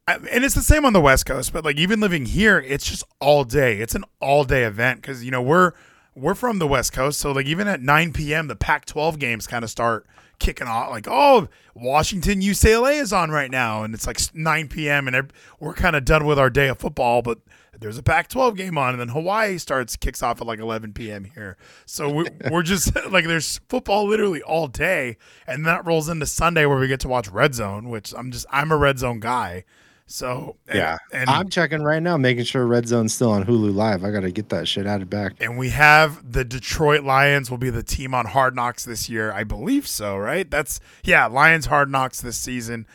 and 0.09 0.45
it's 0.45 0.55
the 0.55 0.63
same 0.63 0.85
on 0.85 0.93
the 0.93 1.01
West 1.01 1.27
Coast, 1.27 1.53
but 1.53 1.65
like 1.65 1.77
even 1.77 2.01
living 2.01 2.25
here, 2.25 2.59
it's 2.59 2.89
just 2.89 3.05
all 3.21 3.45
day. 3.45 3.79
It's 3.81 3.95
an 3.95 4.05
all 4.21 4.45
day 4.45 4.65
event 4.65 5.03
because 5.03 5.25
you 5.25 5.31
know 5.31 5.43
we're 5.43 5.73
we're 6.15 6.35
from 6.35 6.59
the 6.59 6.67
West 6.67 6.93
Coast, 6.93 7.21
so 7.21 7.33
like 7.33 7.47
even 7.47 7.69
at 7.69 7.81
9 7.81 8.13
p.m., 8.13 8.49
the 8.49 8.57
Pac-12 8.57 9.19
games 9.19 9.47
kind 9.47 9.65
of 9.65 9.71
start 9.71 10.07
kicking 10.39 10.67
off. 10.67 10.91
Like, 10.91 11.07
oh, 11.09 11.49
Washington 11.75 12.41
UCLA 12.41 13.01
is 13.01 13.13
on 13.13 13.31
right 13.31 13.51
now, 13.51 13.83
and 13.83 13.95
it's 13.95 14.07
like 14.07 14.19
9 14.35 14.69
p.m. 14.69 15.09
and 15.09 15.33
we're 15.61 15.75
kind 15.75 15.97
of 15.97 16.05
done 16.05 16.27
with 16.27 16.39
our 16.39 16.51
day 16.51 16.69
of 16.69 16.79
football, 16.79 17.23
but 17.23 17.39
there's 17.81 17.99
a 17.99 18.03
Pac-12 18.03 18.57
game 18.57 18.77
on, 18.77 18.91
and 18.91 19.01
then 19.01 19.09
Hawaii 19.09 19.59
starts 19.59 19.97
kicks 19.97 20.23
off 20.23 20.41
at 20.41 20.47
like 20.47 20.59
11 20.59 20.93
p.m. 20.95 21.25
here. 21.25 21.57
So 21.87 22.11
we're, 22.11 22.27
we're 22.51 22.63
just 22.63 22.95
like 23.11 23.27
there's 23.27 23.61
football 23.69 24.07
literally 24.07 24.43
all 24.43 24.67
day, 24.67 25.17
and 25.47 25.65
that 25.67 25.87
rolls 25.87 26.09
into 26.09 26.27
Sunday 26.27 26.67
where 26.67 26.79
we 26.79 26.89
get 26.89 27.01
to 27.01 27.09
watch 27.09 27.29
Red 27.29 27.55
Zone, 27.55 27.89
which 27.89 28.13
I'm 28.17 28.31
just 28.31 28.47
I'm 28.51 28.73
a 28.73 28.77
Red 28.77 28.99
Zone 28.99 29.21
guy. 29.21 29.65
So 30.11 30.57
and- 30.67 30.79
Yeah, 30.79 30.97
and 31.13 31.29
I'm 31.29 31.51
checking 31.51 31.83
right 31.83 32.03
now, 32.03 32.17
making 32.17 32.45
sure 32.45 32.67
Red 32.67 32.89
Zone's 32.89 33.13
still 33.15 33.31
on 33.31 33.45
Hulu 33.45 33.75
Live. 33.75 34.03
I 34.05 34.11
gotta 34.11 34.31
get 34.31 34.49
that 34.49 34.67
shit 34.67 34.87
added 34.87 35.11
back. 35.11 35.35
And 35.39 35.59
we 35.59 35.69
have 35.69 36.33
the 36.33 36.45
Detroit 36.45 37.05
Lions 37.05 37.51
will 37.51 37.59
be 37.59 37.69
the 37.71 37.83
team 37.83 38.15
on 38.15 38.25
Hard 38.27 38.57
Knocks 38.57 38.85
this 38.85 39.11
year. 39.11 39.31
I 39.31 39.45
believe 39.45 39.87
so, 39.87 40.17
right? 40.17 40.51
That's 40.51 40.81
yeah, 41.05 41.27
Lions 41.27 41.67
Hard 41.67 41.91
Knocks 41.91 42.23
this 42.23 42.39
season. 42.39 42.87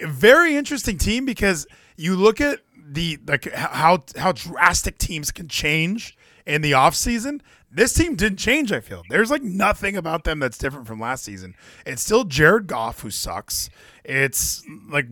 A 0.00 0.06
very 0.06 0.56
interesting 0.56 0.98
team 0.98 1.24
because 1.26 1.66
you 1.96 2.14
look 2.14 2.40
at 2.40 2.60
the 2.76 3.18
like 3.26 3.52
how 3.52 4.04
how 4.16 4.30
drastic 4.32 4.98
teams 4.98 5.32
can 5.32 5.48
change 5.48 6.16
in 6.46 6.62
the 6.62 6.72
offseason. 6.72 7.40
This 7.74 7.94
team 7.94 8.16
didn't 8.16 8.38
change, 8.38 8.70
I 8.70 8.80
feel. 8.80 9.02
There's 9.08 9.30
like 9.30 9.42
nothing 9.42 9.96
about 9.96 10.24
them 10.24 10.38
that's 10.38 10.58
different 10.58 10.86
from 10.86 11.00
last 11.00 11.24
season. 11.24 11.54
It's 11.86 12.02
still 12.02 12.24
Jared 12.24 12.66
Goff 12.66 13.00
who 13.00 13.10
sucks. 13.10 13.70
It's 14.04 14.62
like 14.90 15.06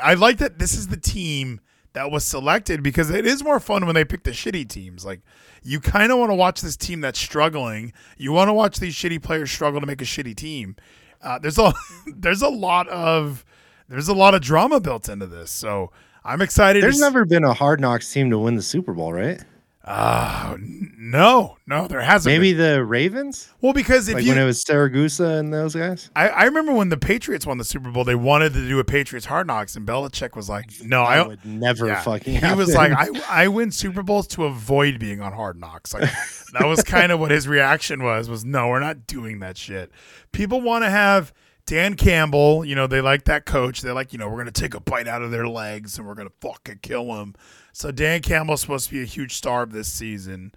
I 0.00 0.14
like 0.14 0.38
that 0.38 0.58
this 0.58 0.74
is 0.74 0.88
the 0.88 0.96
team 0.96 1.60
that 1.94 2.10
was 2.10 2.24
selected 2.24 2.82
because 2.82 3.10
it 3.10 3.26
is 3.26 3.42
more 3.42 3.58
fun 3.58 3.86
when 3.86 3.94
they 3.94 4.04
pick 4.04 4.22
the 4.22 4.30
shitty 4.30 4.68
teams. 4.68 5.04
Like 5.04 5.20
you 5.62 5.80
kind 5.80 6.12
of 6.12 6.18
want 6.18 6.30
to 6.30 6.34
watch 6.34 6.60
this 6.60 6.76
team 6.76 7.00
that's 7.00 7.18
struggling. 7.18 7.92
You 8.18 8.32
want 8.32 8.48
to 8.48 8.52
watch 8.52 8.78
these 8.78 8.94
shitty 8.94 9.22
players 9.22 9.50
struggle 9.50 9.80
to 9.80 9.86
make 9.86 10.02
a 10.02 10.04
shitty 10.04 10.36
team. 10.36 10.76
Uh, 11.22 11.38
there's 11.40 11.58
a 11.58 11.72
there's 12.06 12.42
a 12.42 12.48
lot 12.48 12.86
of 12.88 13.44
there's 13.88 14.08
a 14.08 14.14
lot 14.14 14.34
of 14.34 14.42
drama 14.42 14.78
built 14.78 15.08
into 15.08 15.26
this. 15.26 15.50
So 15.50 15.90
I'm 16.24 16.40
excited. 16.40 16.84
There's 16.84 17.00
never 17.00 17.24
been 17.24 17.44
a 17.44 17.52
Hard 17.52 17.80
Knocks 17.80 18.12
team 18.12 18.30
to 18.30 18.38
win 18.38 18.54
the 18.54 18.62
Super 18.62 18.92
Bowl, 18.92 19.12
right? 19.12 19.42
Uh, 19.86 20.56
no, 20.58 21.58
no, 21.66 21.86
there 21.86 22.00
hasn't. 22.00 22.32
Maybe 22.32 22.54
been. 22.54 22.76
the 22.76 22.84
Ravens, 22.84 23.52
well 23.60 23.74
because 23.74 24.08
if 24.08 24.14
like 24.14 24.24
you 24.24 24.30
when 24.30 24.38
it 24.38 24.46
was 24.46 24.64
Siragusa 24.64 25.38
and 25.38 25.52
those 25.52 25.74
guys. 25.74 26.08
I, 26.16 26.28
I 26.30 26.44
remember 26.44 26.72
when 26.72 26.88
the 26.88 26.96
Patriots 26.96 27.44
won 27.46 27.58
the 27.58 27.64
Super 27.64 27.90
Bowl, 27.90 28.02
they 28.02 28.14
wanted 28.14 28.54
to 28.54 28.66
do 28.66 28.78
a 28.78 28.84
Patriots 28.84 29.26
Hard 29.26 29.46
Knocks, 29.46 29.76
and 29.76 29.86
Belichick 29.86 30.36
was 30.36 30.48
like, 30.48 30.70
"No, 30.82 31.02
I, 31.02 31.16
That 31.16 31.26
would 31.28 31.44
never 31.44 31.86
Yeah. 31.86 32.00
fucking. 32.00 32.40
He 32.40 32.54
was 32.54 32.74
like. 32.74 32.92
I, 32.92 33.08
I 33.28 33.48
win 33.48 33.70
Super 33.70 34.02
Bowls 34.02 34.26
to 34.28 34.44
avoid 34.44 34.98
being 34.98 35.20
on 35.20 35.34
Hard 35.34 35.60
Knocks. 35.60 35.92
Like 35.92 36.10
that 36.54 36.66
was 36.66 36.82
kind 36.82 37.12
of 37.12 37.20
what 37.20 37.30
his 37.30 37.46
reaction 37.46 38.02
was. 38.02 38.30
Was 38.30 38.42
no, 38.42 38.68
we're 38.68 38.80
not 38.80 39.06
doing 39.06 39.40
that 39.40 39.58
shit. 39.58 39.92
People 40.32 40.62
want 40.62 40.84
to 40.84 40.90
have 40.90 41.34
Dan 41.66 41.94
Campbell. 41.94 42.64
You 42.64 42.74
know, 42.74 42.86
they 42.86 43.02
like 43.02 43.24
that 43.24 43.44
coach. 43.44 43.82
They're 43.82 43.92
like, 43.92 44.14
you 44.14 44.18
know, 44.18 44.30
we're 44.30 44.38
gonna 44.38 44.50
take 44.50 44.72
a 44.74 44.80
bite 44.80 45.08
out 45.08 45.20
of 45.20 45.30
their 45.30 45.46
legs 45.46 45.98
and 45.98 46.06
we're 46.08 46.14
gonna 46.14 46.30
fucking 46.40 46.78
kill 46.80 47.12
them. 47.14 47.34
So 47.74 47.90
Dan 47.90 48.22
Campbell's 48.22 48.60
supposed 48.60 48.86
to 48.86 48.94
be 48.94 49.02
a 49.02 49.04
huge 49.04 49.34
star 49.34 49.64
of 49.64 49.72
this 49.72 49.88
season. 49.88 50.52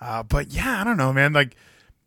Uh, 0.00 0.22
but 0.22 0.50
yeah, 0.50 0.80
I 0.80 0.84
don't 0.84 0.96
know, 0.96 1.12
man. 1.12 1.34
Like 1.34 1.56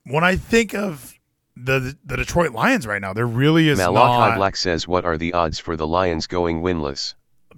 when 0.03 0.23
I 0.23 0.35
think 0.35 0.73
of 0.73 1.13
the 1.55 1.95
the 2.03 2.17
Detroit 2.17 2.51
Lions 2.51 2.87
right 2.87 2.99
now, 2.99 3.13
there 3.13 3.27
really 3.27 3.69
is 3.69 3.77
Malachi 3.77 4.31
not. 4.31 4.35
Black 4.35 4.55
says 4.55 4.87
what 4.87 5.05
are 5.05 5.17
the 5.17 5.33
odds 5.33 5.59
for 5.59 5.77
the 5.77 5.85
Lions 5.85 6.25
going 6.25 6.63
winless? 6.63 7.13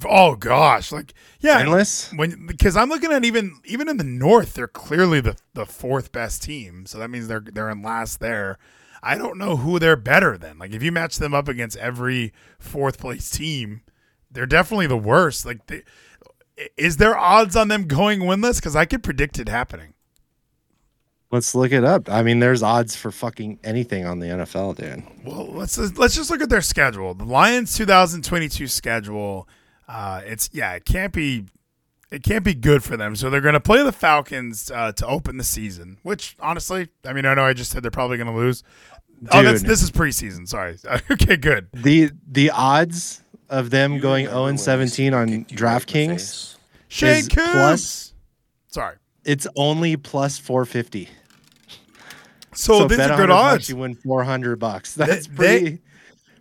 Oh 0.06 0.36
gosh, 0.36 0.92
like 0.92 1.14
yeah, 1.40 1.60
Endless? 1.60 2.12
when 2.14 2.46
because 2.46 2.76
I'm 2.76 2.90
looking 2.90 3.14
at 3.14 3.24
even 3.24 3.62
even 3.64 3.88
in 3.88 3.96
the 3.96 4.04
North, 4.04 4.54
they're 4.54 4.68
clearly 4.68 5.22
the 5.22 5.38
the 5.54 5.66
fourth 5.66 6.12
best 6.12 6.44
team. 6.44 6.86
So 6.86 6.98
that 7.00 7.10
means 7.10 7.30
they're 7.30 7.40
they're 7.40 7.70
in 7.70 7.82
last 7.82 8.20
there. 8.20 8.58
I 9.02 9.18
don't 9.18 9.38
know 9.38 9.56
who 9.56 9.80
they're 9.80 9.96
better 9.96 10.38
than. 10.38 10.60
Like 10.60 10.74
if 10.74 10.84
you 10.84 10.92
match 10.92 11.16
them 11.16 11.34
up 11.34 11.48
against 11.48 11.78
every 11.78 12.34
fourth 12.60 13.00
place 13.00 13.30
team, 13.30 13.84
they're 14.30 14.46
definitely 14.46 14.88
the 14.88 14.98
worst. 14.98 15.46
Like 15.46 15.66
they, 15.68 15.84
is 16.78 16.98
there 16.98 17.18
odds 17.18 17.56
on 17.56 17.68
them 17.68 17.88
going 17.88 18.20
winless? 18.20 18.58
Because 18.58 18.76
I 18.76 18.86
could 18.86 19.04
predict 19.04 19.40
it 19.40 19.50
happening. 19.50 19.94
Let's 21.32 21.54
look 21.54 21.72
it 21.72 21.84
up. 21.84 22.10
I 22.10 22.24
mean, 22.24 22.40
there's 22.40 22.64
odds 22.64 22.96
for 22.96 23.12
fucking 23.12 23.60
anything 23.64 24.06
on 24.06 24.20
the 24.20 24.28
NFL, 24.28 24.78
dude. 24.78 25.04
Well, 25.24 25.46
let's 25.48 25.78
let's 25.98 26.16
just 26.16 26.32
look 26.32 26.42
at 26.42 26.50
their 26.50 26.62
schedule. 26.62 27.14
The 27.14 27.26
Lions 27.26 27.76
2022 27.78 28.68
schedule. 28.68 29.48
Uh, 29.88 30.22
it's 30.26 30.50
yeah, 30.54 30.74
it 30.74 30.86
can't 30.86 31.14
be 31.14 31.46
it 32.10 32.24
can't 32.24 32.44
be 32.44 32.56
good 32.56 32.84
for 32.84 32.98
them. 32.98 33.16
So 33.16 33.30
they're 33.30 33.42
going 33.42 33.54
to 33.54 33.60
play 33.60 33.84
the 33.84 33.92
Falcons 33.92 34.72
uh, 34.72 34.92
to 34.94 35.06
open 35.06 35.38
the 35.38 35.44
season. 35.44 35.98
Which 36.02 36.36
honestly, 36.40 36.90
I 37.06 37.14
mean, 37.14 37.26
I 37.26 37.36
know 37.36 37.44
I 37.44 37.54
just 37.54 37.72
said 37.72 37.84
they're 37.84 37.92
probably 37.92 38.18
going 38.18 38.28
to 38.28 38.36
lose. 38.36 38.64
Oh, 39.32 39.44
that's 39.44 39.62
this 39.62 39.84
is 39.84 39.92
preseason. 39.92 40.48
Sorry. 40.48 40.78
okay, 41.12 41.38
good. 41.38 41.68
The 41.74 42.10
the 42.28 42.50
odds 42.50 43.22
of 43.50 43.70
them 43.70 44.00
going 44.00 44.26
0 44.28 44.46
and 44.46 44.60
17 44.60 45.14
on 45.14 45.46
DraftKings, 45.46 46.56
Shane 46.88 47.18
Is 47.18 47.30
plus- 47.30 48.14
Sorry. 48.68 48.96
it's 49.26 49.48
only 49.56 49.98
plus 49.98 50.38
450. 50.38 51.10
So, 52.54 52.88
these 52.88 52.98
bet 52.98 53.12
are 53.12 53.18
good 53.18 53.30
odds. 53.30 53.70
You 53.70 53.78
win 53.78 53.96
400 53.96 54.58
bucks. 54.60 54.94
That's 54.96 55.28
they- 55.28 55.34
pretty 55.36 55.82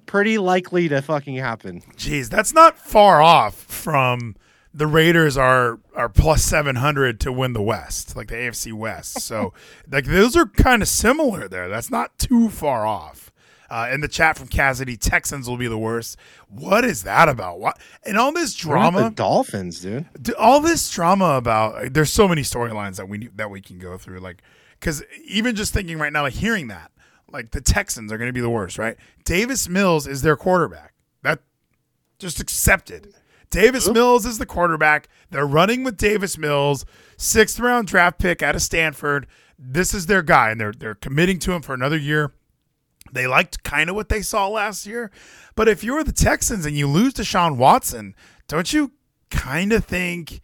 pretty 0.07 0.39
likely 0.39 0.89
to 0.89 1.03
fucking 1.03 1.37
happen. 1.37 1.83
Jeez, 1.97 2.31
that's 2.31 2.55
not 2.55 2.79
far 2.79 3.21
off 3.21 3.55
from 3.55 4.35
the 4.73 4.87
Raiders 4.87 5.37
are 5.37 5.79
are 5.95 6.09
plus 6.09 6.43
seven 6.43 6.77
hundred 6.77 7.21
to 7.21 7.31
win 7.33 7.53
the 7.53 7.63
West, 7.63 8.17
like 8.17 8.29
the 8.29 8.37
AFC 8.37 8.73
West. 8.73 9.21
So 9.21 9.53
like 9.91 10.07
those 10.07 10.35
are 10.35 10.47
kind 10.47 10.81
of 10.83 10.89
similar 10.89 11.47
there. 11.47 11.69
That's 11.69 11.91
not 11.91 12.19
too 12.19 12.49
far 12.49 12.87
off. 12.87 13.28
Uh, 13.71 13.89
in 13.93 14.01
the 14.01 14.09
chat 14.09 14.39
from 14.39 14.49
Cassidy, 14.49 14.97
Texans 14.97 15.47
will 15.47 15.59
be 15.59 15.69
the 15.69 15.77
worst. 15.77 16.17
What 16.49 16.87
is 16.87 17.03
that 17.03 17.29
about? 17.29 17.61
What 17.61 17.79
and 18.05 18.17
all 18.17 18.33
this 18.33 18.55
drama? 18.55 19.05
the 19.05 19.11
Dolphins, 19.11 19.81
dude. 19.83 20.07
all 20.39 20.61
this 20.61 20.91
drama 20.91 21.37
about 21.37 21.93
there's 21.93 22.11
so 22.11 22.27
many 22.27 22.43
storylines 22.43 22.97
that 22.97 23.09
we 23.09 23.29
that 23.37 23.51
we 23.51 23.61
can 23.61 23.79
go 23.79 23.99
through 23.99 24.21
like 24.21 24.43
because 24.81 25.03
even 25.27 25.55
just 25.55 25.75
thinking 25.75 25.99
right 25.99 26.13
now 26.13 26.23
like 26.23 26.33
hearing 26.35 26.69
that 26.69 26.91
like 27.31 27.51
the 27.51 27.61
texans 27.61 28.11
are 28.13 28.17
going 28.19 28.29
to 28.29 28.33
be 28.33 28.41
the 28.41 28.49
worst 28.51 28.79
right 28.79 28.97
davis 29.25 29.69
mills 29.69 30.07
is 30.07 30.23
their 30.23 30.37
quarterback 30.37 30.95
that 31.23 31.41
just 32.19 32.41
accepted 32.41 33.13
davis 33.51 33.89
mills 33.91 34.25
is 34.25 34.39
the 34.39 34.47
quarterback 34.47 35.09
they're 35.31 35.47
running 35.47 35.85
with 35.85 35.97
davis 35.97 36.39
mills 36.39 36.85
sixth 37.17 37.59
round 37.59 37.87
draft 37.89 38.19
pick 38.19 38.43
out 38.43 38.55
of 38.55 38.63
stanford 38.63 39.27
this 39.59 39.93
is 39.93 40.07
their 40.07 40.23
guy 40.23 40.51
and 40.51 40.61
they're 40.61 40.73
they're 40.73 40.95
committing 40.95 41.39
to 41.39 41.53
him 41.53 41.61
for 41.61 41.75
another 41.75 41.97
year 41.99 42.33
they 43.13 43.27
liked 43.27 43.63
kind 43.63 43.91
of 43.91 43.97
what 43.97 44.09
they 44.09 44.23
saw 44.23 44.49
last 44.49 44.87
year. 44.87 45.11
But 45.55 45.69
if 45.69 45.83
you're 45.83 46.05
the 46.05 46.13
Texans 46.13 46.67
and 46.67 46.77
you 46.77 46.87
lose 46.87 47.15
to 47.15 47.25
Sean 47.25 47.59
Watson, 47.59 48.15
don't 48.47 48.73
you 48.73 48.93
kind 49.31 49.73
of 49.73 49.85
think 49.85 50.41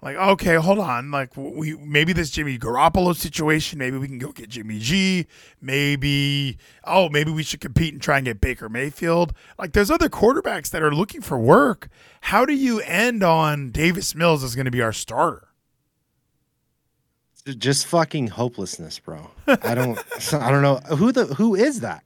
like, 0.00 0.16
okay, 0.16 0.54
hold 0.54 0.78
on, 0.78 1.10
like 1.10 1.36
we 1.36 1.76
maybe 1.76 2.12
this 2.12 2.30
Jimmy 2.30 2.56
Garoppolo 2.56 3.16
situation, 3.16 3.80
maybe 3.80 3.98
we 3.98 4.06
can 4.06 4.18
go 4.18 4.30
get 4.30 4.48
Jimmy 4.48 4.78
G, 4.78 5.26
maybe 5.60 6.56
oh, 6.84 7.08
maybe 7.08 7.32
we 7.32 7.42
should 7.42 7.60
compete 7.60 7.94
and 7.94 8.00
try 8.00 8.18
and 8.18 8.24
get 8.24 8.40
Baker 8.40 8.68
Mayfield. 8.68 9.32
Like 9.58 9.72
there's 9.72 9.90
other 9.90 10.08
quarterbacks 10.08 10.70
that 10.70 10.84
are 10.84 10.94
looking 10.94 11.20
for 11.20 11.36
work. 11.36 11.88
How 12.22 12.46
do 12.46 12.54
you 12.54 12.80
end 12.80 13.24
on 13.24 13.70
Davis 13.70 14.14
Mills 14.14 14.44
is 14.44 14.54
going 14.54 14.66
to 14.66 14.70
be 14.70 14.82
our 14.82 14.92
starter? 14.92 15.47
Just 17.54 17.86
fucking 17.86 18.28
hopelessness, 18.28 18.98
bro. 18.98 19.30
I 19.46 19.74
don't 19.74 19.98
I 20.34 20.50
don't 20.50 20.62
know 20.62 20.76
who 20.96 21.12
the 21.12 21.26
who 21.26 21.54
is 21.54 21.80
that? 21.80 22.04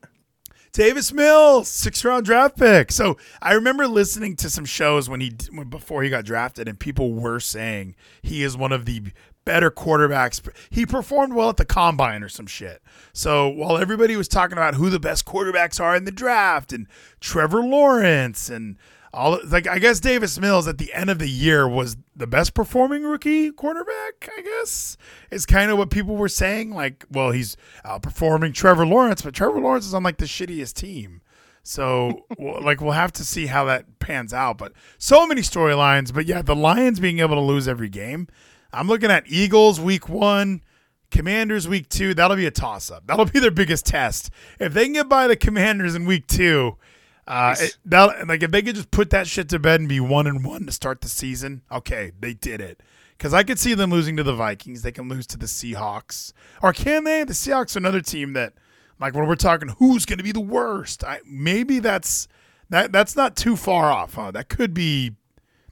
Davis 0.73 1.13
Mills, 1.13 1.69
six 1.69 2.03
round 2.05 2.25
draft 2.25 2.57
pick. 2.57 2.91
So 2.91 3.19
I 3.43 3.53
remember 3.53 3.87
listening 3.87 4.37
to 4.37 4.49
some 4.49 4.65
shows 4.65 5.09
when 5.09 5.21
he 5.21 5.33
when, 5.51 5.69
before 5.69 6.03
he 6.03 6.09
got 6.09 6.25
drafted, 6.25 6.67
and 6.67 6.79
people 6.79 7.13
were 7.13 7.41
saying 7.41 7.95
he 8.23 8.43
is 8.43 8.57
one 8.57 8.73
of 8.73 8.87
the 8.87 9.03
better 9.45 9.71
quarterbacks. 9.71 10.41
He 10.71 10.87
performed 10.87 11.35
well 11.35 11.51
at 11.51 11.59
the 11.59 11.65
combine 11.65 12.23
or 12.23 12.29
some 12.29 12.47
shit. 12.47 12.83
So 13.13 13.49
while 13.49 13.77
everybody 13.77 14.17
was 14.17 14.29
talking 14.29 14.57
about 14.57 14.77
who 14.77 14.89
the 14.89 15.01
best 15.01 15.27
quarterbacks 15.27 15.81
are 15.81 15.97
in 15.97 16.05
the 16.05 16.13
draft 16.13 16.73
and 16.73 16.87
Trevor 17.21 17.63
Lawrence 17.63 18.49
and 18.49 18.79
all 19.15 19.39
like 19.45 19.67
I 19.67 19.79
guess 19.79 20.01
Davis 20.01 20.39
Mills 20.39 20.67
at 20.67 20.79
the 20.79 20.93
end 20.95 21.11
of 21.11 21.19
the 21.19 21.29
year 21.29 21.69
was 21.69 21.97
the 22.17 22.27
best 22.27 22.55
performing 22.55 23.05
rookie 23.05 23.51
quarterback, 23.53 24.31
I 24.37 24.43
guess. 24.43 24.97
Is 25.31 25.45
kind 25.45 25.71
of 25.71 25.79
what 25.79 25.91
people 25.91 26.17
were 26.17 26.29
saying. 26.29 26.71
Like, 26.71 27.05
well, 27.11 27.31
he's 27.31 27.57
outperforming 27.85 28.55
Trevor 28.55 28.87
Lawrence, 28.87 29.23
but 29.23 29.35
Trevor 29.35 29.61
Lawrence 29.61 29.87
is 29.87 29.95
on 29.95 30.03
like 30.03 30.17
the 30.17 30.25
shittiest 30.25 30.75
team. 30.75 31.21
So, 31.63 32.25
like, 32.39 32.81
we'll 32.81 32.93
have 32.93 33.13
to 33.13 33.25
see 33.25 33.47
how 33.47 33.65
that 33.67 33.99
pans 33.99 34.33
out. 34.33 34.59
But 34.59 34.73
so 34.99 35.27
many 35.27 35.43
storylines. 35.43 36.13
But 36.13 36.27
yeah, 36.27 36.43
the 36.43 36.57
Lions 36.57 36.99
being 36.99 37.21
able 37.21 37.37
to 37.37 37.41
lose 37.41 37.69
every 37.69 37.89
game. 37.89 38.29
I'm 38.73 38.89
looking 38.89 39.11
at 39.11 39.25
Eagles 39.27 39.79
week 39.79 40.09
one, 40.09 40.63
Commanders 41.11 41.69
week 41.69 41.91
two. 41.91 42.15
That'll 42.15 42.39
be 42.39 42.47
a 42.47 42.51
toss 42.51 42.91
up. 42.91 43.07
That'll 43.07 43.27
be 43.27 43.39
their 43.39 43.51
biggest 43.51 43.85
test. 43.85 44.31
If 44.59 44.73
they 44.73 44.85
can 44.85 44.95
get 44.95 45.09
by 45.11 45.27
the 45.27 45.37
Commanders 45.37 45.95
in 45.95 46.07
week 46.07 46.27
two, 46.27 46.79
uh, 47.27 47.55
it, 47.59 47.77
that 47.85 48.27
like 48.29 48.43
if 48.43 48.51
they 48.51 48.63
could 48.63 48.75
just 48.75 48.91
put 48.91 49.11
that 49.11 49.27
shit 49.27 49.49
to 49.51 49.59
bed 49.59 49.81
and 49.81 49.89
be 49.89 50.01
one 50.01 50.27
and 50.27 50.45
one 50.45 50.67
to 50.67 50.73
start 50.73 51.01
the 51.01 51.09
season, 51.09 51.63
okay, 51.71 52.13
they 52.19 52.35
did 52.35 52.61
it. 52.61 52.81
Because 53.17 53.35
I 53.35 53.45
could 53.45 53.59
see 53.59 53.75
them 53.75 53.91
losing 53.91 54.17
to 54.17 54.25
the 54.25 54.35
Vikings. 54.35 54.83
They 54.83 54.91
can 54.91 55.09
lose 55.09 55.29
to 55.29 55.39
the 55.39 55.47
Seahawks. 55.47 56.33
Or 56.61 56.73
can 56.73 57.05
they? 57.05 57.23
The 57.23 57.35
Seahawks 57.35 57.77
are 57.77 57.79
another 57.79 58.01
team 58.01 58.33
that, 58.33 58.55
like, 58.99 59.15
when 59.15 59.29
we're 59.29 59.37
talking 59.37 59.69
who's 59.79 60.05
going 60.05 60.19
to 60.19 60.25
be 60.25 60.33
the 60.33 60.41
worst, 60.41 61.05
I, 61.05 61.21
maybe 61.25 61.79
that's 61.79 62.27
that 62.71 62.91
that's 62.91 63.15
not 63.15 63.37
too 63.37 63.57
far 63.57 63.93
off. 63.93 64.15
Huh? 64.15 64.33
That 64.33 64.49
could 64.49 64.75
be 64.75 65.13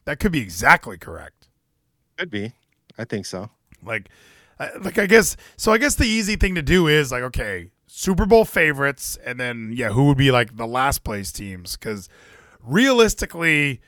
that 0.05 0.21
could 0.21 0.31
be 0.31 0.41
exactly 0.41 0.97
correct. 0.97 1.49
Could 2.17 2.31
be. 2.31 2.53
I 2.97 3.05
think 3.05 3.27
so. 3.27 3.51
Like, 3.83 4.11
I- 4.61 4.77
like 4.81 4.99
I 4.99 5.07
guess 5.07 5.37
so. 5.57 5.73
I 5.73 5.79
guess 5.79 5.97
the 5.97 6.07
easy 6.07 6.37
thing 6.37 6.55
to 6.55 6.63
do 6.63 6.87
is 6.87 7.11
like, 7.11 7.23
okay, 7.25 7.73
Super 7.93 8.25
Bowl 8.25 8.45
favorites, 8.45 9.19
and 9.27 9.39
then 9.39 9.73
yeah, 9.75 9.89
who 9.89 10.07
would 10.07 10.17
be 10.17 10.31
like 10.31 10.57
the 10.57 10.67
last 10.67 11.03
place 11.03 11.33
teams? 11.33 11.77
Because 11.77 12.09
realistically, 12.63 13.81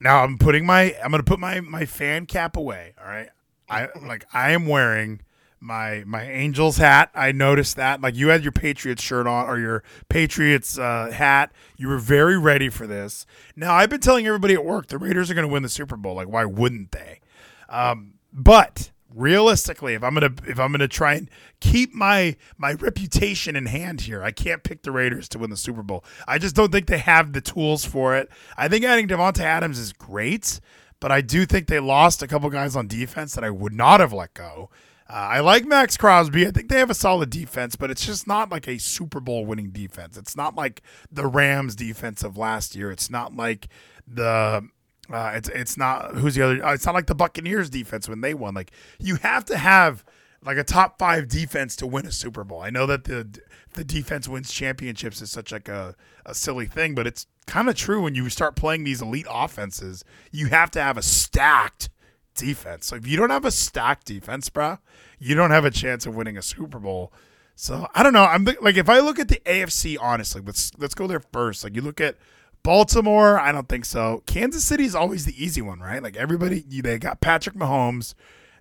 now 0.00 0.24
I'm 0.24 0.38
putting 0.38 0.66
my 0.66 0.96
I'm 1.02 1.12
gonna 1.12 1.22
put 1.22 1.38
my 1.38 1.60
my 1.60 1.86
fan 1.86 2.26
cap 2.26 2.56
away. 2.56 2.94
All 3.00 3.06
right, 3.06 3.28
I 3.70 3.88
like 4.02 4.26
I 4.34 4.50
am 4.50 4.66
wearing 4.66 5.20
my 5.60 6.02
my 6.04 6.24
Angels 6.28 6.78
hat. 6.78 7.10
I 7.14 7.30
noticed 7.30 7.76
that. 7.76 8.00
Like 8.00 8.16
you 8.16 8.28
had 8.28 8.42
your 8.42 8.52
Patriots 8.52 9.02
shirt 9.02 9.28
on 9.28 9.48
or 9.48 9.56
your 9.58 9.84
Patriots 10.08 10.76
uh, 10.76 11.12
hat. 11.12 11.52
You 11.76 11.86
were 11.88 11.98
very 11.98 12.36
ready 12.36 12.68
for 12.68 12.88
this. 12.88 13.24
Now 13.54 13.72
I've 13.72 13.88
been 13.88 14.00
telling 14.00 14.26
everybody 14.26 14.54
at 14.54 14.64
work 14.64 14.88
the 14.88 14.98
Raiders 14.98 15.30
are 15.30 15.34
gonna 15.34 15.48
win 15.48 15.62
the 15.62 15.68
Super 15.68 15.96
Bowl. 15.96 16.16
Like 16.16 16.28
why 16.28 16.44
wouldn't 16.44 16.90
they? 16.90 17.20
Um, 17.68 18.14
but 18.32 18.90
realistically, 19.14 19.94
if 19.94 20.02
I'm 20.02 20.14
gonna 20.14 20.34
if 20.46 20.58
I'm 20.58 20.72
gonna 20.72 20.88
try 20.88 21.14
and 21.14 21.30
keep 21.60 21.94
my 21.94 22.36
my 22.58 22.72
reputation 22.72 23.56
in 23.56 23.66
hand 23.66 24.02
here, 24.02 24.22
I 24.22 24.30
can't 24.30 24.62
pick 24.62 24.82
the 24.82 24.92
Raiders 24.92 25.28
to 25.30 25.38
win 25.38 25.50
the 25.50 25.56
Super 25.56 25.82
Bowl. 25.82 26.04
I 26.26 26.38
just 26.38 26.56
don't 26.56 26.72
think 26.72 26.86
they 26.86 26.98
have 26.98 27.32
the 27.32 27.40
tools 27.40 27.84
for 27.84 28.16
it. 28.16 28.28
I 28.56 28.68
think 28.68 28.84
adding 28.84 29.08
Davante 29.08 29.40
Adams 29.40 29.78
is 29.78 29.92
great, 29.92 30.60
but 31.00 31.12
I 31.12 31.20
do 31.20 31.46
think 31.46 31.68
they 31.68 31.80
lost 31.80 32.22
a 32.22 32.26
couple 32.26 32.50
guys 32.50 32.76
on 32.76 32.88
defense 32.88 33.34
that 33.34 33.44
I 33.44 33.50
would 33.50 33.72
not 33.72 34.00
have 34.00 34.12
let 34.12 34.34
go. 34.34 34.70
Uh, 35.08 35.12
I 35.12 35.40
like 35.40 35.66
Maxx 35.66 35.98
Crosby. 35.98 36.46
I 36.46 36.50
think 36.50 36.70
they 36.70 36.78
have 36.78 36.88
a 36.88 36.94
solid 36.94 37.28
defense, 37.28 37.76
but 37.76 37.90
it's 37.90 38.06
just 38.06 38.26
not 38.26 38.50
like 38.50 38.66
a 38.66 38.78
Super 38.78 39.20
Bowl 39.20 39.44
winning 39.44 39.70
defense. 39.70 40.16
It's 40.16 40.34
not 40.34 40.54
like 40.54 40.80
the 41.12 41.26
Rams 41.26 41.76
defense 41.76 42.22
of 42.22 42.38
last 42.38 42.74
year. 42.74 42.90
It's 42.90 43.10
not 43.10 43.36
like 43.36 43.68
the 44.06 44.66
uh, 45.10 45.32
it's 45.34 45.48
it's 45.50 45.76
not 45.76 46.14
who's 46.14 46.34
the 46.34 46.42
other. 46.42 46.64
Uh, 46.64 46.74
it's 46.74 46.86
not 46.86 46.94
like 46.94 47.06
the 47.06 47.14
Buccaneers 47.14 47.70
defense 47.70 48.08
when 48.08 48.20
they 48.20 48.34
won. 48.34 48.54
Like 48.54 48.72
you 48.98 49.16
have 49.16 49.44
to 49.46 49.56
have 49.56 50.04
like 50.44 50.56
a 50.58 50.64
top 50.64 50.98
five 50.98 51.28
defense 51.28 51.76
to 51.76 51.86
win 51.86 52.06
a 52.06 52.12
Super 52.12 52.44
Bowl. 52.44 52.60
I 52.60 52.70
know 52.70 52.86
that 52.86 53.04
the 53.04 53.40
the 53.74 53.84
defense 53.84 54.28
wins 54.28 54.52
championships 54.52 55.20
is 55.20 55.30
such 55.30 55.52
like 55.52 55.68
a, 55.68 55.94
a 56.24 56.34
silly 56.34 56.66
thing, 56.66 56.94
but 56.94 57.06
it's 57.06 57.26
kind 57.46 57.68
of 57.68 57.74
true 57.74 58.02
when 58.02 58.14
you 58.14 58.28
start 58.28 58.56
playing 58.56 58.84
these 58.84 59.02
elite 59.02 59.26
offenses. 59.28 60.04
You 60.30 60.48
have 60.48 60.70
to 60.72 60.82
have 60.82 60.96
a 60.96 61.02
stacked 61.02 61.88
defense. 62.34 62.86
So 62.86 62.96
if 62.96 63.06
you 63.06 63.16
don't 63.16 63.30
have 63.30 63.44
a 63.44 63.50
stacked 63.50 64.06
defense, 64.06 64.48
bro, 64.48 64.78
you 65.18 65.34
don't 65.34 65.50
have 65.50 65.64
a 65.64 65.70
chance 65.70 66.06
of 66.06 66.14
winning 66.14 66.36
a 66.36 66.42
Super 66.42 66.78
Bowl. 66.78 67.12
So 67.56 67.88
I 67.94 68.02
don't 68.02 68.12
know. 68.12 68.24
I'm 68.24 68.46
like 68.60 68.76
if 68.76 68.88
I 68.88 69.00
look 69.00 69.18
at 69.18 69.28
the 69.28 69.40
AFC, 69.46 69.96
honestly, 70.00 70.42
let's 70.44 70.72
let's 70.78 70.94
go 70.94 71.06
there 71.06 71.20
first. 71.20 71.64
Like 71.64 71.74
you 71.74 71.82
look 71.82 72.00
at 72.00 72.16
Baltimore, 72.64 73.38
I 73.38 73.52
don't 73.52 73.68
think 73.68 73.84
so. 73.84 74.22
Kansas 74.26 74.64
City 74.64 74.84
is 74.84 74.94
always 74.94 75.26
the 75.26 75.44
easy 75.44 75.60
one, 75.60 75.80
right? 75.80 76.02
Like 76.02 76.16
everybody, 76.16 76.60
they 76.60 76.98
got 76.98 77.20
Patrick 77.20 77.54
Mahomes. 77.54 78.14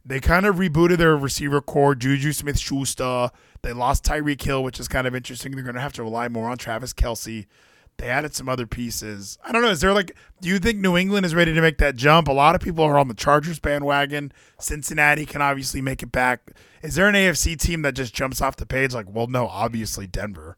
They 0.06 0.20
kind 0.20 0.46
of 0.46 0.58
rebooted 0.58 0.98
their 0.98 1.16
receiver 1.16 1.62
core, 1.62 1.96
Juju 1.96 2.34
Smith 2.34 2.60
Schuster. 2.60 3.32
They 3.62 3.72
lost 3.72 4.04
Tyreek 4.04 4.42
Hill, 4.42 4.62
which 4.62 4.78
is 4.78 4.90
kind 4.90 5.08
of 5.08 5.16
interesting. 5.16 5.54
They're 5.54 5.64
going 5.64 5.76
to 5.76 5.82
have 5.82 5.94
to 5.94 6.04
rely 6.04 6.28
more 6.28 6.50
on 6.50 6.58
Travis 6.58 6.94
Kelce. 6.94 7.46
They 7.98 8.10
added 8.10 8.36
some 8.36 8.50
other 8.50 8.68
pieces. 8.68 9.38
I 9.46 9.54
don't 9.54 9.62
know. 9.62 9.70
Is 9.70 9.80
there 9.80 9.94
like, 9.94 10.18
do 10.42 10.50
you 10.50 10.60
think 10.60 10.80
New 10.80 10.98
England 10.98 11.26
is 11.26 11.34
ready 11.34 11.54
to 11.54 11.62
make 11.62 11.78
that 11.78 11.96
jump? 11.96 12.28
A 12.28 12.34
lot 12.34 12.56
of 12.56 12.62
people 12.62 12.84
are 12.84 12.98
on 12.98 13.08
the 13.08 13.14
Chargers 13.14 13.60
bandwagon. 13.60 14.34
Cincinnati 14.60 15.26
can 15.26 15.42
obviously 15.42 15.80
make 15.80 16.04
it 16.04 16.12
back. 16.12 16.52
Is 16.82 16.96
there 16.96 17.08
an 17.08 17.16
AFC 17.16 17.58
team 17.58 17.84
that 17.84 17.94
just 17.94 18.14
jumps 18.14 18.42
off 18.42 18.58
the 18.58 18.66
page? 18.66 18.94
Like, 18.94 19.06
well, 19.10 19.28
no, 19.28 19.48
obviously 19.48 20.08
Denver. 20.08 20.58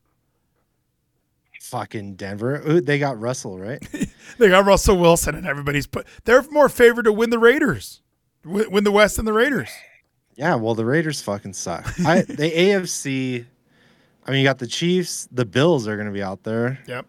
Fucking 1.70 2.16
Denver. 2.16 2.62
Ooh, 2.68 2.82
they 2.82 3.00
got 3.00 3.20
Russell, 3.20 3.60
right? 3.60 3.86
They 4.38 4.50
got 4.50 4.66
Russell 4.66 4.98
Wilson, 4.98 5.36
and 5.36 5.48
everybody's 5.48 5.88
put. 5.88 6.08
They're 6.26 6.42
more 6.50 6.68
favored 6.68 7.04
to 7.04 7.14
win 7.14 7.30
the 7.30 7.40
Raiders, 7.40 8.02
win, 8.44 8.70
win 8.70 8.84
the 8.84 8.92
West 8.92 9.16
than 9.16 9.24
the 9.26 9.32
Raiders. 9.32 9.70
yeah, 10.36 10.56
well, 10.56 10.76
the 10.76 10.84
Raiders 10.84 11.22
fucking 11.22 11.54
suck. 11.54 11.86
I, 12.06 12.22
the 12.28 12.52
AFC, 12.52 13.46
I 14.26 14.32
mean, 14.32 14.40
you 14.42 14.46
got 14.46 14.58
the 14.58 14.68
Chiefs, 14.68 15.30
the 15.32 15.46
Bills 15.46 15.88
are 15.88 15.96
going 15.96 16.08
to 16.08 16.12
be 16.12 16.24
out 16.24 16.44
there. 16.44 16.80
Yep. 16.88 17.06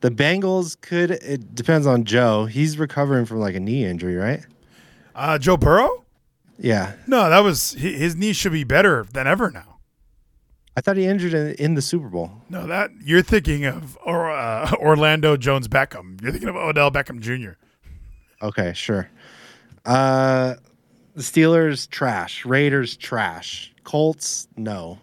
The 0.00 0.10
Bengals 0.10 0.80
could, 0.80 1.10
it 1.12 1.54
depends 1.54 1.86
on 1.86 2.04
Joe. 2.04 2.44
He's 2.44 2.78
recovering 2.78 3.24
from 3.24 3.40
like 3.40 3.54
a 3.54 3.60
knee 3.60 3.84
injury, 3.84 4.14
right? 4.14 4.44
Uh, 5.14 5.38
Joe 5.38 5.56
Burrow? 5.56 6.04
Yeah. 6.58 6.92
No, 7.08 7.30
that 7.30 7.40
was 7.40 7.72
his 7.72 8.14
knee 8.14 8.32
should 8.34 8.52
be 8.52 8.64
better 8.64 9.06
than 9.12 9.26
ever 9.26 9.50
now. 9.50 9.73
I 10.76 10.80
thought 10.80 10.96
he 10.96 11.06
injured 11.06 11.34
in, 11.34 11.54
in 11.54 11.74
the 11.74 11.82
Super 11.82 12.08
Bowl. 12.08 12.32
No, 12.48 12.66
that 12.66 12.90
you're 13.04 13.22
thinking 13.22 13.64
of 13.64 13.96
or, 14.04 14.30
uh, 14.30 14.72
Orlando 14.80 15.36
Jones 15.36 15.68
Beckham. 15.68 16.20
You're 16.20 16.32
thinking 16.32 16.48
of 16.48 16.56
Odell 16.56 16.90
Beckham 16.90 17.20
Jr. 17.20 17.52
Okay, 18.42 18.72
sure. 18.74 19.08
Uh, 19.84 20.54
the 21.14 21.22
Steelers, 21.22 21.88
trash. 21.88 22.44
Raiders, 22.44 22.96
trash. 22.96 23.72
Colts, 23.84 24.48
no. 24.56 24.98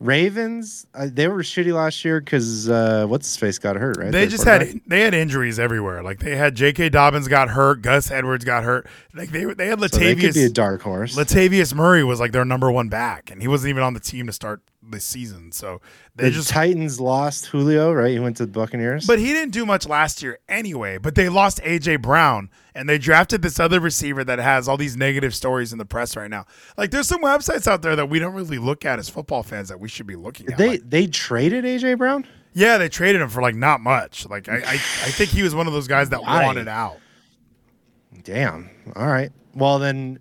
Ravens, 0.00 0.86
uh, 0.94 1.08
they 1.12 1.28
were 1.28 1.42
shitty 1.42 1.74
last 1.74 2.06
year 2.06 2.20
because 2.20 2.70
uh, 2.70 3.04
what's 3.06 3.26
his 3.26 3.36
face 3.36 3.58
got 3.58 3.76
hurt, 3.76 3.98
right? 3.98 4.10
They 4.10 4.20
Their 4.20 4.28
just 4.28 4.44
had 4.44 4.80
they 4.86 5.02
had 5.02 5.12
injuries 5.12 5.58
everywhere. 5.58 6.02
Like 6.02 6.20
they 6.20 6.36
had 6.36 6.54
J.K. 6.54 6.88
Dobbins 6.88 7.28
got 7.28 7.50
hurt, 7.50 7.82
Gus 7.82 8.10
Edwards 8.10 8.46
got 8.46 8.64
hurt. 8.64 8.86
Like 9.12 9.28
they 9.30 9.44
they 9.44 9.66
had 9.66 9.78
So 9.78 9.98
they 9.98 10.14
could 10.14 10.32
be 10.32 10.44
a 10.44 10.48
Latavius 10.48 10.52
dark 10.54 10.80
horse. 10.80 11.16
Latavius 11.16 11.74
Murray 11.74 12.02
was 12.02 12.18
like 12.18 12.32
their 12.32 12.46
number 12.46 12.72
one 12.72 12.88
back, 12.88 13.30
and 13.30 13.42
he 13.42 13.48
wasn't 13.48 13.68
even 13.70 13.82
on 13.82 13.92
the 13.92 14.00
team 14.00 14.26
to 14.26 14.32
start 14.32 14.62
the 14.82 15.00
season. 15.00 15.52
So 15.52 15.80
they 16.16 16.24
the 16.24 16.30
just 16.30 16.48
Titans 16.48 16.98
lost 17.00 17.46
Julio, 17.46 17.92
right? 17.92 18.10
He 18.12 18.18
went 18.18 18.36
to 18.38 18.46
the 18.46 18.52
Buccaneers. 18.52 19.06
But 19.06 19.18
he 19.18 19.26
didn't 19.26 19.52
do 19.52 19.66
much 19.66 19.86
last 19.86 20.22
year 20.22 20.38
anyway. 20.48 20.96
But 20.98 21.14
they 21.14 21.28
lost 21.28 21.60
AJ 21.62 22.00
Brown 22.02 22.48
and 22.74 22.88
they 22.88 22.96
drafted 22.96 23.42
this 23.42 23.60
other 23.60 23.78
receiver 23.78 24.24
that 24.24 24.38
has 24.38 24.68
all 24.68 24.76
these 24.78 24.96
negative 24.96 25.34
stories 25.34 25.72
in 25.72 25.78
the 25.78 25.84
press 25.84 26.16
right 26.16 26.30
now. 26.30 26.46
Like 26.78 26.90
there's 26.90 27.08
some 27.08 27.22
websites 27.22 27.66
out 27.66 27.82
there 27.82 27.94
that 27.96 28.08
we 28.08 28.18
don't 28.18 28.34
really 28.34 28.58
look 28.58 28.84
at 28.84 28.98
as 28.98 29.08
football 29.10 29.42
fans 29.42 29.68
that 29.68 29.80
we 29.80 29.88
should 29.88 30.06
be 30.06 30.16
looking 30.16 30.50
at. 30.50 30.56
they 30.58 30.68
Like, 30.70 30.88
they 30.88 31.06
traded 31.06 31.64
AJ 31.64 31.98
Brown. 31.98 32.26
yeah, 32.54 32.78
they 32.78 32.88
traded 32.88 33.20
him 33.20 33.28
for 33.28 33.42
like 33.42 33.54
not 33.54 33.80
much. 33.82 34.26
Like 34.28 34.48
I, 34.48 34.56
I, 34.56 34.72
I 34.72 34.76
think 35.10 35.30
he 35.30 35.42
was 35.42 35.54
one 35.54 35.66
of 35.66 35.72
those 35.74 35.88
guys 35.88 36.08
that 36.08 36.22
Why? 36.22 36.44
wanted 36.44 36.68
out. 36.68 36.96
Damn. 38.22 38.70
All 38.96 39.06
right. 39.06 39.30
Well 39.54 39.78
then, 39.78 40.20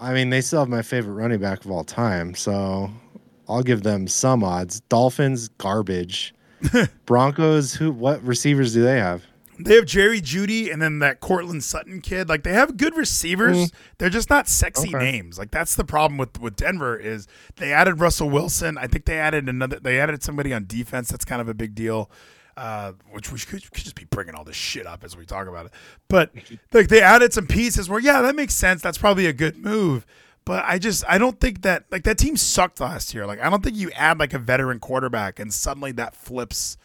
I 0.00 0.12
mean 0.14 0.30
they 0.30 0.40
still 0.40 0.60
have 0.60 0.68
my 0.68 0.82
favorite 0.82 1.14
running 1.14 1.38
back 1.38 1.64
of 1.64 1.70
all 1.70 1.84
time, 1.84 2.34
so 2.34 2.90
I'll 3.48 3.62
give 3.62 3.82
them 3.82 4.08
some 4.08 4.42
odds. 4.44 4.80
Dolphins 4.88 5.48
garbage. 5.48 6.34
Broncos 7.06 7.74
who? 7.74 7.90
What 7.92 8.22
receivers 8.22 8.72
do 8.74 8.82
they 8.82 8.98
have? 8.98 9.24
They 9.58 9.74
have 9.76 9.84
Jerry 9.84 10.20
Jeudy 10.20 10.72
and 10.72 10.80
then 10.80 11.00
that 11.00 11.20
Courtland 11.20 11.62
Sutton 11.62 12.00
kid. 12.00 12.28
Like 12.28 12.42
they 12.42 12.52
have 12.52 12.76
good 12.76 12.96
receivers. 12.96 13.70
They're 13.98 14.10
just 14.10 14.30
not 14.30 14.48
sexy 14.48 14.88
Mm. 14.88 14.94
Okay. 14.96 15.12
names. 15.12 15.38
Like 15.38 15.50
that's 15.50 15.76
the 15.76 15.84
problem 15.84 16.18
with 16.18 16.40
with 16.40 16.56
Denver 16.56 16.96
is 16.96 17.26
they 17.56 17.72
added 17.72 18.00
Russell 18.00 18.30
Wilson. 18.30 18.78
I 18.78 18.86
think 18.86 19.04
they 19.04 19.18
added 19.18 19.48
another. 19.48 19.78
They 19.80 20.00
added 20.00 20.22
somebody 20.22 20.52
on 20.52 20.66
defense. 20.66 21.10
That's 21.10 21.24
kind 21.24 21.40
of 21.40 21.48
a 21.48 21.54
big 21.54 21.74
deal. 21.74 22.10
Uh, 22.54 22.92
which 23.10 23.32
we 23.32 23.38
could, 23.38 23.62
could 23.70 23.82
just 23.82 23.94
be 23.96 24.04
bringing 24.04 24.34
all 24.34 24.44
this 24.44 24.56
shit 24.56 24.86
up 24.86 25.02
as 25.04 25.16
we 25.16 25.24
talk 25.24 25.48
about 25.48 25.66
it. 25.66 25.72
But 26.08 26.32
like 26.72 26.88
they 26.88 27.00
added 27.00 27.32
some 27.32 27.46
pieces 27.46 27.88
where 27.88 28.00
yeah, 28.00 28.20
that 28.22 28.34
makes 28.36 28.54
sense. 28.54 28.82
That's 28.82 28.98
probably 28.98 29.26
a 29.26 29.32
good 29.32 29.56
move. 29.56 30.04
But 30.44 30.64
I 30.66 30.78
just 30.78 31.04
I 31.08 31.18
don't 31.18 31.38
think 31.40 31.62
that 31.62 31.84
like 31.90 32.02
that 32.04 32.18
team 32.18 32.36
sucked 32.36 32.80
last 32.80 33.14
year. 33.14 33.26
Like 33.26 33.40
I 33.40 33.48
don't 33.50 33.62
think 33.62 33.76
you 33.76 33.90
add 33.92 34.18
like 34.18 34.34
a 34.34 34.38
veteran 34.38 34.80
quarterback 34.80 35.38
and 35.38 35.52
suddenly 35.52 35.92
that 35.92 36.14
flips 36.16 36.76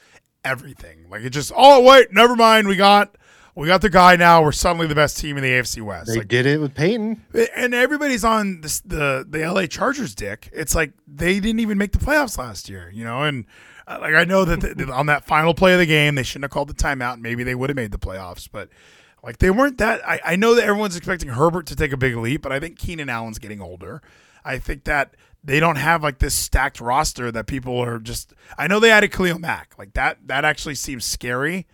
everything. 0.44 1.10
Like 1.10 1.24
it 1.24 1.32
just 1.32 1.52
oh 1.56 1.82
wait, 1.84 2.12
never 2.14 2.36
mind. 2.36 2.68
We 2.68 2.76
got 2.76 3.16
we 3.56 3.66
got 3.68 3.82
the 3.82 3.90
guy 3.90 4.16
now. 4.16 4.44
We're 4.44 4.52
suddenly 4.52 4.86
the 4.86 4.94
best 4.96 5.18
team 5.18 5.36
in 5.38 5.44
the 5.44 5.50
AFC 5.50 5.82
West. 5.82 6.08
They 6.12 6.20
Like, 6.20 6.28
did 6.28 6.46
it 6.46 6.62
with 6.62 6.76
Peyton. 6.76 7.26
and 7.56 7.74
everybody's 7.74 8.24
on 8.24 8.62
this, 8.62 8.80
the 8.82 9.26
the 9.28 9.40
LA 9.52 9.66
Chargers 9.66 10.14
dick. 10.14 10.50
It's 10.54 10.76
like 10.76 10.94
they 11.08 11.40
didn't 11.40 11.60
even 11.60 11.78
make 11.78 11.92
the 11.92 11.98
playoffs 11.98 12.38
last 12.38 12.70
year, 12.70 12.92
you 12.94 13.04
know. 13.04 13.24
And 13.24 13.46
uh, 13.88 13.98
like 14.00 14.14
I 14.14 14.26
know 14.26 14.46
that 14.46 14.78
the, 14.78 14.92
on 14.94 15.08
that 15.08 15.26
final 15.26 15.56
play 15.56 15.74
of 15.74 15.80
the 15.80 15.86
game, 15.88 16.14
they 16.16 16.24
shouldn't 16.24 16.44
have 16.44 16.52
called 16.52 16.68
the 16.70 16.76
timeout. 16.76 17.20
Maybe 17.20 17.44
they 17.44 17.56
would 17.56 17.72
have 17.72 17.76
made 17.78 17.92
the 17.92 17.98
playoffs, 17.98 18.48
but 18.52 18.70
like 19.28 19.40
they 19.40 19.52
weren't 19.52 19.78
that. 19.80 20.08
I, 20.08 20.20
I 20.24 20.36
know 20.38 20.56
that 20.56 20.64
everyone's 20.64 20.96
expecting 20.96 21.28
Herbert 21.30 21.68
to 21.68 21.76
take 21.76 21.92
a 21.92 21.98
big 21.98 22.16
leap, 22.16 22.42
but 22.42 22.54
I 22.54 22.60
think 22.62 22.80
Keenan 22.80 23.10
Allen's 23.10 23.40
getting 23.40 23.62
older. 23.62 24.02
I 24.46 24.58
think 24.58 24.86
that 24.86 25.16
they 25.44 25.60
don't 25.60 25.76
have 25.76 26.02
like 26.02 26.20
this 26.20 26.34
stacked 26.34 26.80
roster 26.80 27.30
that 27.32 27.46
people 27.46 27.78
are 27.78 28.00
just. 28.00 28.34
I 28.58 28.68
know 28.68 28.80
they 28.80 28.90
added 28.90 29.12
Khalil 29.12 29.38
Mack, 29.38 29.74
like 29.78 29.94
that. 29.94 30.20
That 30.26 30.46
actually 30.46 30.76
seems 30.76 31.04
scary. 31.04 31.68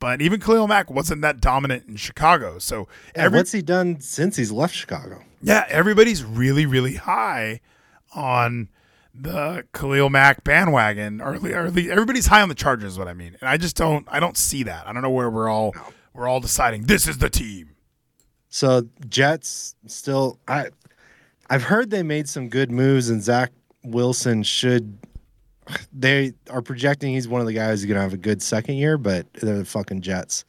But 0.00 0.22
even 0.22 0.40
Khalil 0.40 0.66
Mack 0.66 0.90
wasn't 0.90 1.20
that 1.22 1.40
dominant 1.40 1.86
in 1.86 1.96
Chicago. 1.96 2.58
So 2.58 2.88
Yeah, 3.14 3.24
every 3.24 3.38
what's 3.38 3.52
he 3.52 3.62
done 3.62 4.00
since 4.00 4.36
he's 4.36 4.50
left 4.50 4.74
Chicago? 4.74 5.22
yeah, 5.42 5.66
everybody's 5.68 6.24
really, 6.24 6.64
really 6.66 6.94
high 6.96 7.60
on 8.14 8.70
the 9.14 9.64
Khalil 9.72 10.10
Mack 10.10 10.42
bandwagon, 10.42 11.20
or, 11.20 11.36
or 11.36 11.66
everybody's 11.66 12.26
high 12.26 12.40
on 12.42 12.48
the 12.48 12.54
Chargers. 12.54 12.92
Is 12.94 12.98
what 12.98 13.08
I 13.08 13.14
mean, 13.14 13.36
and 13.40 13.48
I 13.48 13.56
just 13.58 13.76
don't, 13.76 14.06
I 14.10 14.20
don't 14.20 14.36
see 14.38 14.62
that. 14.64 14.86
I 14.88 14.92
don't 14.92 15.02
know 15.02 15.10
where 15.10 15.30
we're 15.30 15.48
all, 15.48 15.74
we're 16.14 16.28
all 16.28 16.40
deciding 16.40 16.84
this 16.84 17.06
is 17.06 17.18
the 17.18 17.28
team. 17.28 17.70
So 18.48 18.88
Jets 19.08 19.74
still 19.86 20.38
I 20.48 20.68
I've 21.50 21.64
heard 21.64 21.90
they 21.90 22.02
made 22.02 22.28
some 22.28 22.48
good 22.48 22.70
moves 22.70 23.10
and 23.10 23.22
Zach 23.22 23.52
Wilson 23.82 24.42
should 24.42 24.96
they 25.92 26.32
are 26.50 26.62
projecting 26.62 27.14
he's 27.14 27.28
one 27.28 27.40
of 27.40 27.46
the 27.46 27.52
guys 27.52 27.80
who's 27.80 27.88
gonna 27.88 28.00
have 28.00 28.12
a 28.12 28.18
good 28.18 28.42
second 28.42 28.76
year, 28.76 28.96
but 28.96 29.26
they're 29.34 29.58
the 29.58 29.64
fucking 29.64 30.00
Jets. 30.00 30.44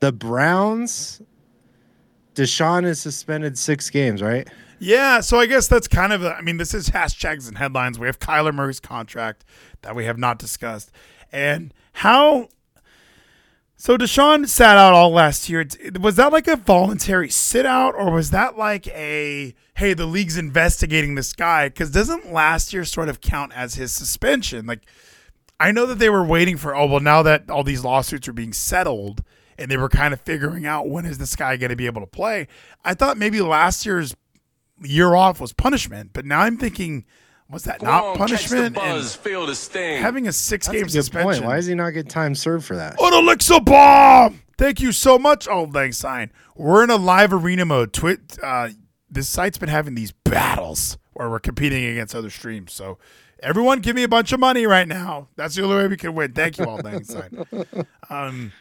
The 0.00 0.12
Browns, 0.12 1.22
Deshaun 2.34 2.84
is 2.84 3.00
suspended 3.00 3.56
six 3.56 3.88
games, 3.88 4.20
right? 4.20 4.46
Yeah, 4.78 5.20
so 5.20 5.38
I 5.38 5.46
guess 5.46 5.68
that's 5.68 5.88
kind 5.88 6.12
of. 6.12 6.22
A, 6.22 6.34
I 6.34 6.42
mean, 6.42 6.58
this 6.58 6.74
is 6.74 6.90
hashtags 6.90 7.48
and 7.48 7.56
headlines. 7.56 7.98
We 7.98 8.06
have 8.06 8.18
Kyler 8.18 8.54
Murray's 8.54 8.80
contract 8.80 9.44
that 9.82 9.94
we 9.94 10.04
have 10.04 10.18
not 10.18 10.38
discussed, 10.38 10.90
and 11.32 11.72
how. 11.92 12.48
So 13.78 13.98
Deshaun 13.98 14.48
sat 14.48 14.78
out 14.78 14.94
all 14.94 15.10
last 15.10 15.50
year. 15.50 15.66
Was 16.00 16.16
that 16.16 16.32
like 16.32 16.48
a 16.48 16.56
voluntary 16.56 17.28
sit 17.28 17.66
out, 17.66 17.94
or 17.94 18.10
was 18.10 18.30
that 18.30 18.56
like 18.56 18.88
a 18.88 19.54
hey, 19.74 19.92
the 19.92 20.06
league's 20.06 20.38
investigating 20.38 21.14
this 21.14 21.34
guy? 21.34 21.68
Because 21.68 21.90
doesn't 21.90 22.32
last 22.32 22.72
year 22.72 22.84
sort 22.86 23.10
of 23.10 23.20
count 23.20 23.52
as 23.54 23.74
his 23.74 23.92
suspension? 23.92 24.64
Like, 24.64 24.80
I 25.60 25.72
know 25.72 25.84
that 25.86 25.98
they 25.98 26.08
were 26.08 26.24
waiting 26.24 26.56
for. 26.56 26.74
Oh 26.74 26.86
well, 26.86 27.00
now 27.00 27.22
that 27.22 27.50
all 27.50 27.62
these 27.62 27.84
lawsuits 27.84 28.26
are 28.28 28.32
being 28.32 28.54
settled, 28.54 29.22
and 29.58 29.70
they 29.70 29.76
were 29.76 29.90
kind 29.90 30.14
of 30.14 30.22
figuring 30.22 30.64
out 30.64 30.88
when 30.88 31.04
is 31.04 31.18
this 31.18 31.36
guy 31.36 31.58
going 31.58 31.70
to 31.70 31.76
be 31.76 31.86
able 31.86 32.00
to 32.00 32.06
play. 32.06 32.48
I 32.82 32.94
thought 32.94 33.18
maybe 33.18 33.42
last 33.42 33.84
year's 33.84 34.16
year 34.82 35.14
off 35.14 35.38
was 35.38 35.52
punishment, 35.52 36.10
but 36.14 36.24
now 36.24 36.40
I'm 36.40 36.56
thinking, 36.56 37.04
was 37.50 37.64
that 37.64 37.80
Go 37.80 37.86
not 37.86 38.04
on, 38.04 38.16
punishment? 38.16 38.74
Catch 38.74 38.82
the 38.84 38.88
And 38.90 38.98
buzz, 38.98 39.14
feel 39.16 39.46
the 39.46 39.54
sting. 39.54 40.00
having 40.02 40.26
a 40.28 40.32
six 40.32 40.66
That's 40.66 40.74
game 40.74 40.82
a 40.82 40.86
good 40.86 40.92
suspension. 40.92 41.32
point. 41.32 41.44
Why 41.44 41.56
does 41.56 41.66
he 41.66 41.74
not 41.74 41.90
get 41.90 42.08
time 42.08 42.34
served 42.34 42.64
for 42.64 42.76
that? 42.76 42.96
An 43.00 43.12
Alexa 43.12 43.60
bomb. 43.60 44.40
Thank 44.58 44.80
you 44.80 44.90
so 44.92 45.18
much, 45.18 45.46
Old 45.46 45.74
Lang 45.74 45.92
Sign. 45.92 46.32
We're 46.56 46.82
in 46.84 46.90
a 46.90 46.96
live 46.96 47.32
arena 47.32 47.64
mode. 47.66 47.92
Twit. 47.92 48.38
Uh, 48.42 48.70
this 49.10 49.28
site's 49.28 49.58
been 49.58 49.68
having 49.68 49.94
these 49.94 50.12
battles 50.12 50.96
where 51.12 51.28
we're 51.30 51.38
competing 51.38 51.84
against 51.84 52.14
other 52.14 52.30
streams. 52.30 52.72
So 52.72 52.98
everyone, 53.40 53.80
give 53.80 53.94
me 53.94 54.02
a 54.02 54.08
bunch 54.08 54.32
of 54.32 54.40
money 54.40 54.66
right 54.66 54.88
now. 54.88 55.28
That's 55.36 55.54
the 55.54 55.62
only 55.62 55.76
way 55.76 55.86
we 55.88 55.96
can 55.96 56.14
win. 56.14 56.32
Thank 56.32 56.58
you, 56.58 56.64
Old 56.64 56.84
Lang 56.84 57.04
Sign. 57.04 57.44
Um, 58.10 58.52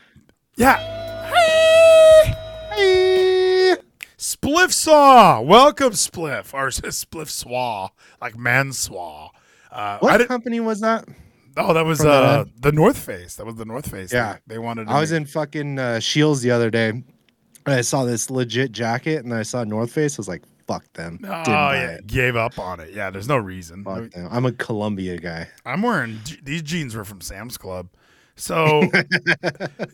yeah. 0.58 1.32
Hey! 1.34 3.14
Spliff 4.25 4.71
Saw. 4.73 5.39
Welcome, 5.39 5.91
Spliff. 5.91 6.51
Or 6.51 6.69
Spliff 6.69 7.29
Swaw, 7.29 7.89
like 8.19 8.33
Manswaw. 8.33 9.29
Uh, 9.71 9.99
What 9.99 10.27
company 10.27 10.59
was 10.59 10.79
that? 10.79 11.05
oh, 11.57 11.73
that 11.75 11.85
was 11.85 11.99
that 11.99 12.23
uh, 12.23 12.45
the 12.59 12.71
North 12.71 12.97
Face. 12.97 13.35
That 13.35 13.45
was 13.45 13.53
the 13.55 13.65
North 13.65 13.91
Face. 13.91 14.11
Yeah. 14.11 14.38
They, 14.47 14.55
they 14.55 14.59
wanted 14.59 14.88
to 14.88 14.93
I 14.93 14.99
was 14.99 15.11
make- 15.11 15.21
in 15.21 15.27
fucking 15.27 15.77
uh, 15.77 15.99
Shields 15.99 16.41
the 16.41 16.49
other 16.49 16.71
day. 16.71 16.89
And 16.89 17.03
I 17.67 17.81
saw 17.81 18.03
this 18.03 18.31
legit 18.31 18.71
jacket, 18.71 19.23
and 19.25 19.31
I 19.33 19.43
saw 19.43 19.63
North 19.63 19.91
Face. 19.91 20.17
I 20.17 20.21
was 20.21 20.27
like, 20.27 20.41
"Fuck 20.67 20.91
them." 20.93 21.19
Oh, 21.23 21.27
yeah. 21.47 21.91
it. 21.97 22.07
Gave 22.07 22.35
up 22.35 22.57
on 22.57 22.79
it. 22.79 22.93
Yeah, 22.93 23.11
there's 23.11 23.27
no 23.27 23.38
reason. 23.38 23.83
Fuck 23.83 24.09
them. 24.11 24.27
I'm 24.31 24.45
a 24.47 24.51
Columbia 24.51 25.17
guy. 25.19 25.49
I'm 25.67 25.81
wearing 25.83 26.19
these 26.43 26.63
jeans 26.63 26.95
were 26.95 27.05
from 27.05 27.21
Sam's 27.21 27.57
Club. 27.57 27.89
So, 28.36 28.84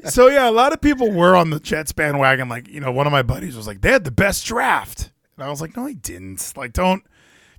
so 0.06 0.28
yeah, 0.28 0.50
a 0.50 0.52
lot 0.52 0.74
of 0.74 0.82
people 0.82 1.12
were 1.12 1.36
on 1.36 1.52
the 1.52 1.60
Jets 1.60 1.92
bandwagon. 1.92 2.50
Like, 2.50 2.68
you 2.68 2.80
know, 2.80 2.92
one 2.92 3.06
of 3.06 3.12
my 3.12 3.22
buddies 3.22 3.56
was 3.56 3.68
like, 3.68 3.82
they 3.82 3.92
had 3.92 4.04
the 4.04 4.12
best 4.12 4.46
draft. 4.46 5.12
And 5.38 5.46
I 5.46 5.50
was 5.50 5.62
like, 5.62 5.76
no, 5.76 5.86
they 5.86 5.94
didn't. 5.94 6.54
Like, 6.56 6.74
don't, 6.74 7.04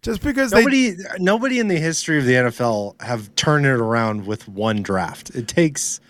just 0.02 0.22
because 0.22 0.50
they, 0.50 0.58
Nobody, 0.58 0.94
nobody 1.18 1.58
in 1.60 1.68
the 1.68 1.78
history 1.78 2.18
of 2.18 2.24
the 2.24 2.32
NFL 2.32 3.00
have 3.00 3.34
turned 3.36 3.66
it 3.66 3.70
around 3.70 4.26
with 4.26 4.48
one 4.48 4.82
draft. 4.82 5.30
It 5.30 5.46
takes 5.46 6.00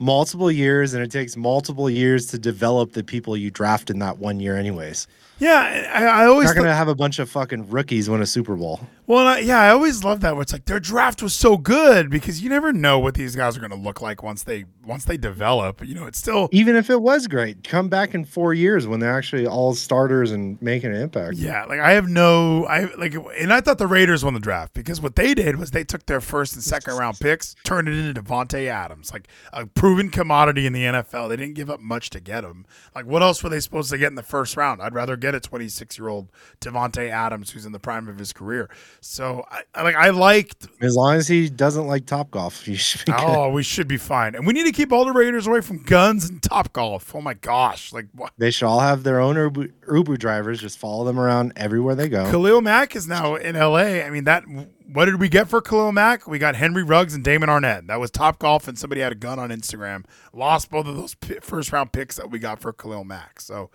multiple 0.00 0.50
years, 0.50 0.94
and 0.94 1.02
it 1.02 1.10
takes 1.10 1.36
multiple 1.36 1.88
years 1.88 2.26
to 2.26 2.38
develop 2.38 2.92
the 2.92 3.04
people 3.04 3.36
you 3.36 3.50
draft 3.50 3.90
in 3.90 3.98
that 4.00 4.18
one 4.18 4.40
year. 4.40 4.56
Anyways, 4.56 5.06
yeah, 5.38 5.90
I, 5.92 6.04
I 6.04 6.22
you're 6.22 6.32
always 6.32 6.48
not 6.48 6.56
gonna 6.56 6.74
have 6.74 6.88
a 6.88 6.94
bunch 6.94 7.18
of 7.18 7.30
fucking 7.30 7.70
rookies 7.70 8.10
win 8.10 8.22
a 8.22 8.26
Super 8.26 8.56
Bowl. 8.56 8.80
Well, 9.08 9.26
I, 9.26 9.38
yeah, 9.38 9.58
I 9.58 9.70
always 9.70 10.04
love 10.04 10.20
that. 10.20 10.34
Where 10.34 10.42
it's 10.42 10.52
like 10.52 10.66
their 10.66 10.78
draft 10.78 11.22
was 11.22 11.32
so 11.32 11.56
good 11.56 12.10
because 12.10 12.42
you 12.42 12.50
never 12.50 12.74
know 12.74 12.98
what 12.98 13.14
these 13.14 13.34
guys 13.34 13.56
are 13.56 13.60
going 13.60 13.70
to 13.70 13.76
look 13.76 14.02
like 14.02 14.22
once 14.22 14.42
they 14.42 14.66
once 14.84 15.06
they 15.06 15.16
develop. 15.16 15.82
You 15.82 15.94
know, 15.94 16.04
it's 16.06 16.18
still 16.18 16.50
Even 16.52 16.76
if 16.76 16.90
it 16.90 17.00
was 17.00 17.26
great, 17.26 17.64
come 17.64 17.88
back 17.88 18.14
in 18.14 18.26
four 18.26 18.52
years 18.52 18.86
when 18.86 19.00
they're 19.00 19.14
actually 19.16 19.46
all 19.46 19.74
starters 19.74 20.30
and 20.30 20.60
making 20.60 20.94
an 20.94 21.00
impact. 21.00 21.36
yeah. 21.36 21.64
Like 21.64 21.80
I 21.80 21.92
have 21.92 22.06
no, 22.06 22.66
I 22.66 22.84
like, 22.96 23.14
and 23.38 23.50
I 23.50 23.62
thought 23.62 23.78
the 23.78 23.86
Raiders 23.86 24.22
won 24.26 24.34
the 24.34 24.40
draft 24.40 24.74
because 24.74 25.00
what 25.00 25.16
they 25.16 25.32
did 25.32 25.56
was 25.56 25.70
they 25.70 25.84
took 25.84 26.04
their 26.04 26.20
first 26.20 26.52
and 26.52 26.62
second 26.62 26.94
round 26.98 27.18
picks, 27.18 27.54
turned 27.64 27.88
it 27.88 27.96
into 27.96 28.20
Davante 28.22 28.66
Adams, 28.66 29.10
like 29.10 29.26
a 29.54 29.64
proven 29.64 30.10
commodity 30.10 30.66
in 30.66 30.74
the 30.74 30.82
NFL. 30.82 31.30
They 31.30 31.36
didn't 31.36 31.54
give 31.54 31.70
up 31.70 31.80
much 31.80 32.10
to 32.10 32.20
get 32.20 32.44
him. 32.44 32.66
Like 32.94 33.06
what 33.06 33.22
else 33.22 33.42
were 33.42 33.48
they 33.48 33.60
supposed 33.60 33.88
to 33.88 33.96
get 33.96 34.08
in 34.08 34.16
the 34.16 34.22
first 34.22 34.54
round? 34.54 34.82
I'd 34.82 34.92
rather 34.92 35.16
get 35.16 35.34
a 35.34 35.40
26 35.40 35.96
year 35.96 36.08
old 36.08 36.28
Davante 36.60 37.08
Adams 37.08 37.52
who's 37.52 37.64
in 37.64 37.72
the 37.72 37.78
prime 37.80 38.06
of 38.06 38.18
his 38.18 38.34
career. 38.34 38.68
So 39.00 39.44
I, 39.50 39.62
I 39.74 39.82
like 39.82 39.94
I 39.94 40.10
liked 40.10 40.66
As 40.80 40.94
long 40.94 41.14
as 41.14 41.28
he 41.28 41.48
doesn't 41.48 41.86
like 41.86 42.06
Top 42.06 42.30
Golf, 42.30 42.66
you 42.68 42.76
should 42.76 43.04
be 43.06 43.12
good. 43.12 43.20
Oh, 43.24 43.50
we 43.50 43.62
should 43.62 43.88
be 43.88 43.96
fine. 43.96 44.34
And 44.34 44.46
we 44.46 44.52
need 44.52 44.64
to 44.64 44.72
keep 44.72 44.92
all 44.92 45.04
the 45.04 45.12
Raiders 45.12 45.46
away 45.46 45.60
from 45.60 45.82
guns 45.82 46.28
and 46.28 46.42
top 46.42 46.72
golf. 46.72 47.14
Oh 47.14 47.20
my 47.20 47.34
gosh. 47.34 47.92
Like 47.92 48.06
what? 48.12 48.32
They 48.38 48.50
should 48.50 48.66
all 48.66 48.80
have 48.80 49.04
their 49.04 49.20
own 49.20 49.36
Uber, 49.36 49.68
Uber 49.90 50.16
drivers. 50.16 50.60
Just 50.60 50.78
follow 50.78 51.04
them 51.04 51.18
around 51.18 51.52
everywhere 51.56 51.94
they 51.94 52.08
go. 52.08 52.30
Khalil 52.30 52.60
Mack 52.60 52.96
is 52.96 53.06
now 53.06 53.36
in 53.36 53.54
LA. 53.56 54.02
I 54.04 54.10
mean, 54.10 54.24
that 54.24 54.44
what 54.92 55.04
did 55.04 55.20
we 55.20 55.28
get 55.28 55.48
for 55.48 55.60
Khalil 55.60 55.92
Mack? 55.92 56.26
We 56.26 56.38
got 56.38 56.56
Henry 56.56 56.82
Ruggs 56.82 57.14
and 57.14 57.22
Damon 57.22 57.48
Arnette. 57.48 57.86
That 57.86 58.00
was 58.00 58.10
top 58.10 58.38
golf, 58.38 58.66
and 58.68 58.78
somebody 58.78 59.00
had 59.00 59.12
a 59.12 59.16
gun 59.16 59.38
on 59.38 59.50
Instagram. 59.50 60.04
Lost 60.32 60.70
both 60.70 60.86
of 60.86 60.96
those 60.96 61.14
pi- 61.14 61.38
first 61.40 61.72
round 61.72 61.92
picks 61.92 62.16
that 62.16 62.30
we 62.30 62.38
got 62.38 62.60
for 62.60 62.72
Khalil 62.72 63.04
Mack. 63.04 63.40
So 63.40 63.70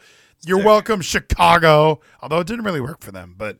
you're 0.45 0.63
welcome, 0.63 1.01
Chicago. 1.01 2.01
Although 2.21 2.39
it 2.39 2.47
didn't 2.47 2.65
really 2.65 2.81
work 2.81 3.01
for 3.01 3.11
them. 3.11 3.35
But 3.37 3.57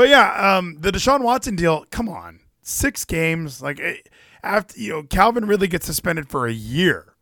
but 0.00 0.08
yeah, 0.08 0.56
um, 0.56 0.78
the 0.80 0.90
Deshaun 0.90 1.20
Watson 1.20 1.56
deal, 1.56 1.84
come 1.90 2.08
on. 2.08 2.40
Six 2.62 3.04
games. 3.04 3.60
Like 3.60 3.78
it, 3.78 4.08
after 4.42 4.80
you 4.80 4.88
know, 4.88 5.02
Calvin 5.02 5.44
Ridley 5.44 5.68
gets 5.68 5.84
suspended 5.84 6.30
for 6.30 6.46
a 6.46 6.52
year. 6.52 7.16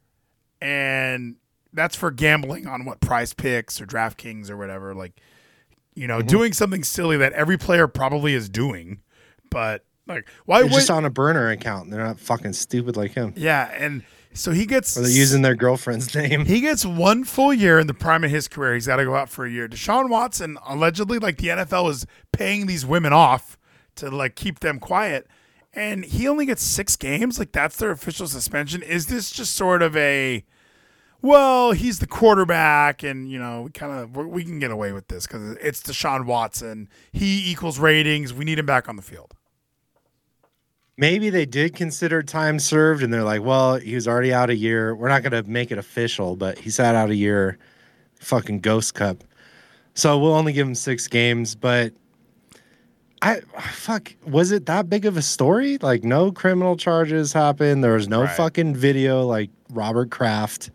and 0.60 1.34
that's 1.72 1.96
for 1.96 2.12
gambling 2.12 2.68
on 2.68 2.84
what 2.84 3.00
prize 3.00 3.34
picks 3.34 3.80
or 3.80 3.86
DraftKings 3.86 4.48
or 4.48 4.56
whatever. 4.56 4.94
Like, 4.94 5.20
you 5.96 6.06
know, 6.06 6.22
doing 6.22 6.52
something 6.52 6.84
silly 6.84 7.16
that 7.16 7.32
every 7.32 7.58
player 7.58 7.88
probably 7.88 8.34
is 8.34 8.48
doing, 8.48 9.02
but 9.50 9.84
like, 10.06 10.28
why 10.46 10.58
They're 10.60 10.66
would? 10.68 10.74
just 10.74 10.88
on 10.88 11.04
a 11.04 11.10
burner 11.10 11.50
account. 11.50 11.90
They're 11.90 12.04
not 12.04 12.20
fucking 12.20 12.52
stupid 12.52 12.96
like 12.96 13.10
him. 13.10 13.32
yeah, 13.36 13.72
and 13.76 14.04
so 14.38 14.52
he 14.52 14.66
gets. 14.66 14.96
Or 14.96 15.02
they're 15.02 15.10
using 15.10 15.42
their 15.42 15.56
girlfriend's 15.56 16.14
name. 16.14 16.44
He 16.44 16.60
gets 16.60 16.84
one 16.86 17.24
full 17.24 17.52
year 17.52 17.78
in 17.78 17.88
the 17.88 17.94
prime 17.94 18.22
of 18.22 18.30
his 18.30 18.46
career. 18.46 18.74
He's 18.74 18.86
got 18.86 18.96
to 18.96 19.04
go 19.04 19.16
out 19.16 19.28
for 19.28 19.44
a 19.44 19.50
year. 19.50 19.68
Deshaun 19.68 20.08
Watson 20.08 20.56
allegedly, 20.66 21.18
like 21.18 21.38
the 21.38 21.48
NFL 21.48 21.90
is 21.90 22.06
paying 22.32 22.66
these 22.66 22.86
women 22.86 23.12
off 23.12 23.58
to 23.96 24.10
like 24.10 24.36
keep 24.36 24.60
them 24.60 24.78
quiet, 24.78 25.26
and 25.74 26.04
he 26.04 26.28
only 26.28 26.46
gets 26.46 26.62
six 26.62 26.96
games. 26.96 27.38
Like 27.38 27.52
that's 27.52 27.76
their 27.76 27.90
official 27.90 28.28
suspension. 28.28 28.80
Is 28.82 29.06
this 29.06 29.30
just 29.32 29.56
sort 29.56 29.82
of 29.82 29.96
a, 29.96 30.44
well, 31.20 31.72
he's 31.72 31.98
the 31.98 32.06
quarterback, 32.06 33.02
and 33.02 33.28
you 33.28 33.40
know 33.40 33.62
we 33.62 33.70
kind 33.70 33.92
of 33.92 34.16
we 34.16 34.44
can 34.44 34.60
get 34.60 34.70
away 34.70 34.92
with 34.92 35.08
this 35.08 35.26
because 35.26 35.56
it's 35.60 35.82
Deshaun 35.82 36.26
Watson. 36.26 36.88
He 37.10 37.50
equals 37.50 37.80
ratings. 37.80 38.32
We 38.32 38.44
need 38.44 38.60
him 38.60 38.66
back 38.66 38.88
on 38.88 38.94
the 38.94 39.02
field. 39.02 39.34
Maybe 41.00 41.30
they 41.30 41.46
did 41.46 41.76
consider 41.76 42.22
time 42.24 42.58
served 42.58 43.04
and 43.04 43.14
they're 43.14 43.22
like, 43.22 43.40
well, 43.40 43.76
he 43.76 43.94
was 43.94 44.08
already 44.08 44.34
out 44.34 44.50
a 44.50 44.56
year. 44.56 44.94
We're 44.96 45.08
not 45.08 45.22
going 45.22 45.42
to 45.44 45.48
make 45.48 45.70
it 45.70 45.78
official, 45.78 46.34
but 46.34 46.58
he 46.58 46.70
sat 46.70 46.96
out 46.96 47.08
a 47.08 47.14
year. 47.14 47.56
Fucking 48.20 48.58
Ghost 48.60 48.94
Cup. 48.94 49.22
So 49.94 50.18
we'll 50.18 50.34
only 50.34 50.52
give 50.52 50.66
him 50.66 50.74
six 50.74 51.06
games, 51.06 51.54
but 51.54 51.92
I 53.22 53.40
fuck 53.72 54.12
was 54.26 54.52
it 54.52 54.66
that 54.66 54.88
big 54.88 55.06
of 55.06 55.16
a 55.16 55.22
story? 55.22 55.78
Like 55.78 56.04
no 56.04 56.30
criminal 56.30 56.76
charges 56.76 57.32
happened. 57.32 57.82
There 57.82 57.94
was 57.94 58.08
no 58.08 58.22
Right. 58.22 58.36
fucking 58.36 58.74
video 58.76 59.24
like 59.24 59.50
Robert 59.70 60.10
Kraft. 60.10 60.70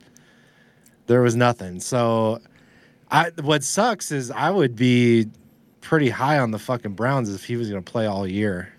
There 1.08 1.22
was 1.22 1.36
nothing. 1.36 1.80
So 1.80 2.40
I 3.12 3.32
what 3.42 3.64
sucks 3.64 4.12
is 4.12 4.30
I 4.32 4.50
would 4.50 4.76
be 4.76 5.28
pretty 5.82 6.10
high 6.10 6.40
on 6.40 6.52
the 6.52 6.60
fucking 6.60 6.94
Browns 6.94 7.34
if 7.34 7.46
he 7.46 7.56
was 7.56 7.70
going 7.70 7.84
to 7.84 7.92
play 7.92 8.06
all 8.06 8.28
year. 8.28 8.73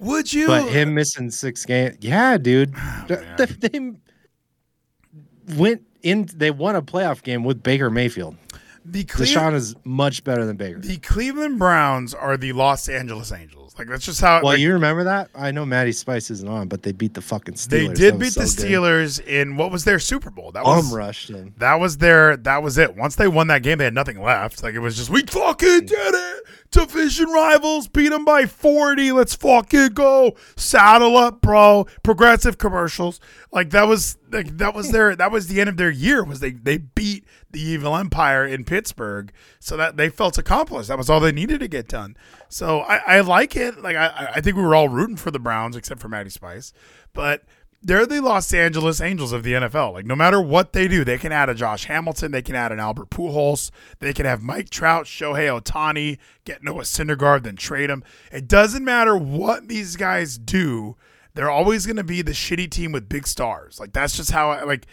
Would 0.00 0.32
you? 0.32 0.46
But 0.46 0.68
him 0.68 0.94
missing 0.94 1.30
six 1.30 1.64
games, 1.64 1.96
yeah, 2.00 2.38
dude. 2.38 2.74
Oh, 2.78 3.06
man. 3.08 3.58
they 3.60 5.56
went 5.56 5.82
in. 6.02 6.28
They 6.34 6.50
won 6.50 6.76
a 6.76 6.82
playoff 6.82 7.22
game 7.22 7.42
with 7.44 7.62
Baker 7.62 7.90
Mayfield. 7.90 8.36
the 8.84 9.04
Cle- 9.04 9.24
Deshaun 9.24 9.54
is 9.54 9.74
much 9.84 10.24
better 10.24 10.44
than 10.44 10.56
Baker. 10.56 10.78
the 10.78 10.98
Cleveland 10.98 11.58
Browns 11.58 12.14
are 12.14 12.36
the 12.36 12.52
Los 12.52 12.88
Angeles 12.88 13.32
Angels. 13.32 13.68
Like 13.78 13.88
that's 13.88 14.04
just 14.04 14.20
how. 14.20 14.42
Well, 14.42 14.52
like, 14.52 14.58
you 14.58 14.72
remember 14.72 15.04
that? 15.04 15.30
I 15.34 15.52
know 15.52 15.64
Maddie 15.64 15.92
Spice 15.92 16.30
isn't 16.32 16.48
on, 16.48 16.66
but 16.66 16.82
they 16.82 16.90
beat 16.90 17.14
the 17.14 17.22
fucking 17.22 17.54
Steelers. 17.54 17.68
They 17.68 17.88
did 17.88 18.18
beat 18.18 18.34
the 18.34 18.46
so 18.46 18.62
good. 18.62 18.70
Steelers 18.70 19.24
in 19.24 19.56
what 19.56 19.70
was 19.70 19.84
their 19.84 20.00
Super 20.00 20.30
Bowl? 20.30 20.50
That 20.50 20.64
Bum 20.64 20.76
was 20.78 20.92
rushed 20.92 21.32
them. 21.32 21.54
that 21.58 21.76
was 21.76 21.98
their 21.98 22.36
that 22.38 22.62
was 22.62 22.76
it. 22.76 22.96
Once 22.96 23.14
they 23.14 23.28
won 23.28 23.46
that 23.46 23.62
game, 23.62 23.78
they 23.78 23.84
had 23.84 23.94
nothing 23.94 24.20
left. 24.20 24.64
Like 24.64 24.74
it 24.74 24.80
was 24.80 24.96
just 24.96 25.10
we 25.10 25.22
fucking 25.22 25.68
mm. 25.68 25.86
did 25.86 26.14
it. 26.14 26.44
Division 26.70 27.30
rivals 27.30 27.88
beat 27.88 28.10
them 28.10 28.24
by 28.24 28.46
forty. 28.46 29.10
Let's 29.10 29.34
fucking 29.34 29.90
go. 29.94 30.36
Saddle 30.56 31.16
up, 31.16 31.40
bro. 31.40 31.86
Progressive 32.02 32.58
commercials. 32.58 33.20
Like 33.52 33.70
that 33.70 33.88
was 33.88 34.18
like 34.30 34.58
that 34.58 34.74
was 34.74 34.90
their 34.90 35.16
that 35.16 35.30
was 35.30 35.48
the 35.48 35.60
end 35.60 35.70
of 35.70 35.76
their 35.76 35.90
year 35.90 36.22
was 36.24 36.40
they 36.40 36.50
they 36.50 36.78
beat 36.78 37.24
the 37.50 37.60
evil 37.60 37.96
empire 37.96 38.46
in 38.46 38.64
Pittsburgh 38.64 39.32
so 39.58 39.76
that 39.76 39.96
they 39.96 40.08
felt 40.08 40.36
accomplished 40.38 40.88
that 40.88 40.98
was 40.98 41.08
all 41.08 41.20
they 41.20 41.32
needed 41.32 41.60
to 41.60 41.68
get 41.68 41.88
done 41.88 42.16
so 42.48 42.80
I, 42.80 43.16
I 43.16 43.20
like 43.20 43.56
it 43.56 43.80
like 43.80 43.96
I 43.96 44.32
I 44.36 44.40
think 44.40 44.56
we 44.56 44.62
were 44.62 44.74
all 44.74 44.88
rooting 44.88 45.16
for 45.16 45.30
the 45.30 45.38
Browns 45.38 45.76
except 45.76 46.00
for 46.00 46.08
Matty 46.08 46.30
Spice 46.30 46.72
but 47.12 47.42
they're 47.80 48.06
the 48.06 48.20
Los 48.20 48.52
Angeles 48.52 49.00
Angels 49.00 49.32
of 49.32 49.42
the 49.42 49.52
NFL 49.52 49.92
like 49.92 50.06
no 50.06 50.16
matter 50.16 50.40
what 50.40 50.72
they 50.72 50.88
do 50.88 51.04
they 51.04 51.18
can 51.18 51.32
add 51.32 51.48
a 51.48 51.54
Josh 51.54 51.84
Hamilton 51.84 52.32
they 52.32 52.42
can 52.42 52.54
add 52.54 52.72
an 52.72 52.80
Albert 52.80 53.10
Pujols 53.10 53.70
they 54.00 54.12
can 54.12 54.26
have 54.26 54.42
Mike 54.42 54.70
Trout 54.70 55.06
Shohei 55.06 55.60
Ohtani 55.60 56.18
get 56.44 56.62
Noah 56.62 56.82
Syndergaard 56.82 57.44
then 57.44 57.56
trade 57.56 57.90
him 57.90 58.02
it 58.32 58.48
doesn't 58.48 58.84
matter 58.84 59.16
what 59.16 59.68
these 59.68 59.96
guys 59.96 60.38
do 60.38 60.96
they're 61.38 61.48
always 61.48 61.86
going 61.86 61.94
to 61.94 62.02
be 62.02 62.20
the 62.20 62.32
shitty 62.32 62.68
team 62.68 62.90
with 62.90 63.08
big 63.08 63.24
stars. 63.24 63.78
Like 63.78 63.92
that's 63.92 64.16
just 64.16 64.32
how 64.32 64.50
I 64.50 64.64
like. 64.64 64.86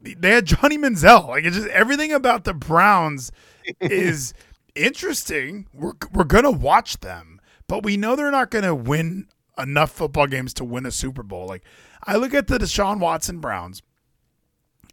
They 0.00 0.30
had 0.30 0.46
Johnny 0.46 0.78
Manziel. 0.78 1.26
Like 1.26 1.44
it's 1.44 1.56
just 1.56 1.68
everything 1.70 2.12
about 2.12 2.44
the 2.44 2.54
Browns 2.54 3.32
is 3.80 4.32
interesting. 4.76 5.66
We're 5.74 5.94
we're 6.12 6.22
gonna 6.22 6.52
watch 6.52 7.00
them, 7.00 7.40
but 7.66 7.82
we 7.82 7.96
know 7.96 8.14
they're 8.14 8.30
not 8.30 8.52
gonna 8.52 8.76
win 8.76 9.26
enough 9.58 9.92
football 9.92 10.26
games 10.26 10.54
to 10.54 10.64
win 10.64 10.86
a 10.86 10.90
Super 10.90 11.22
Bowl. 11.22 11.46
Like 11.46 11.62
I 12.04 12.16
look 12.16 12.34
at 12.34 12.46
the 12.46 12.58
Deshaun 12.58 12.98
Watson 12.98 13.38
Browns, 13.40 13.82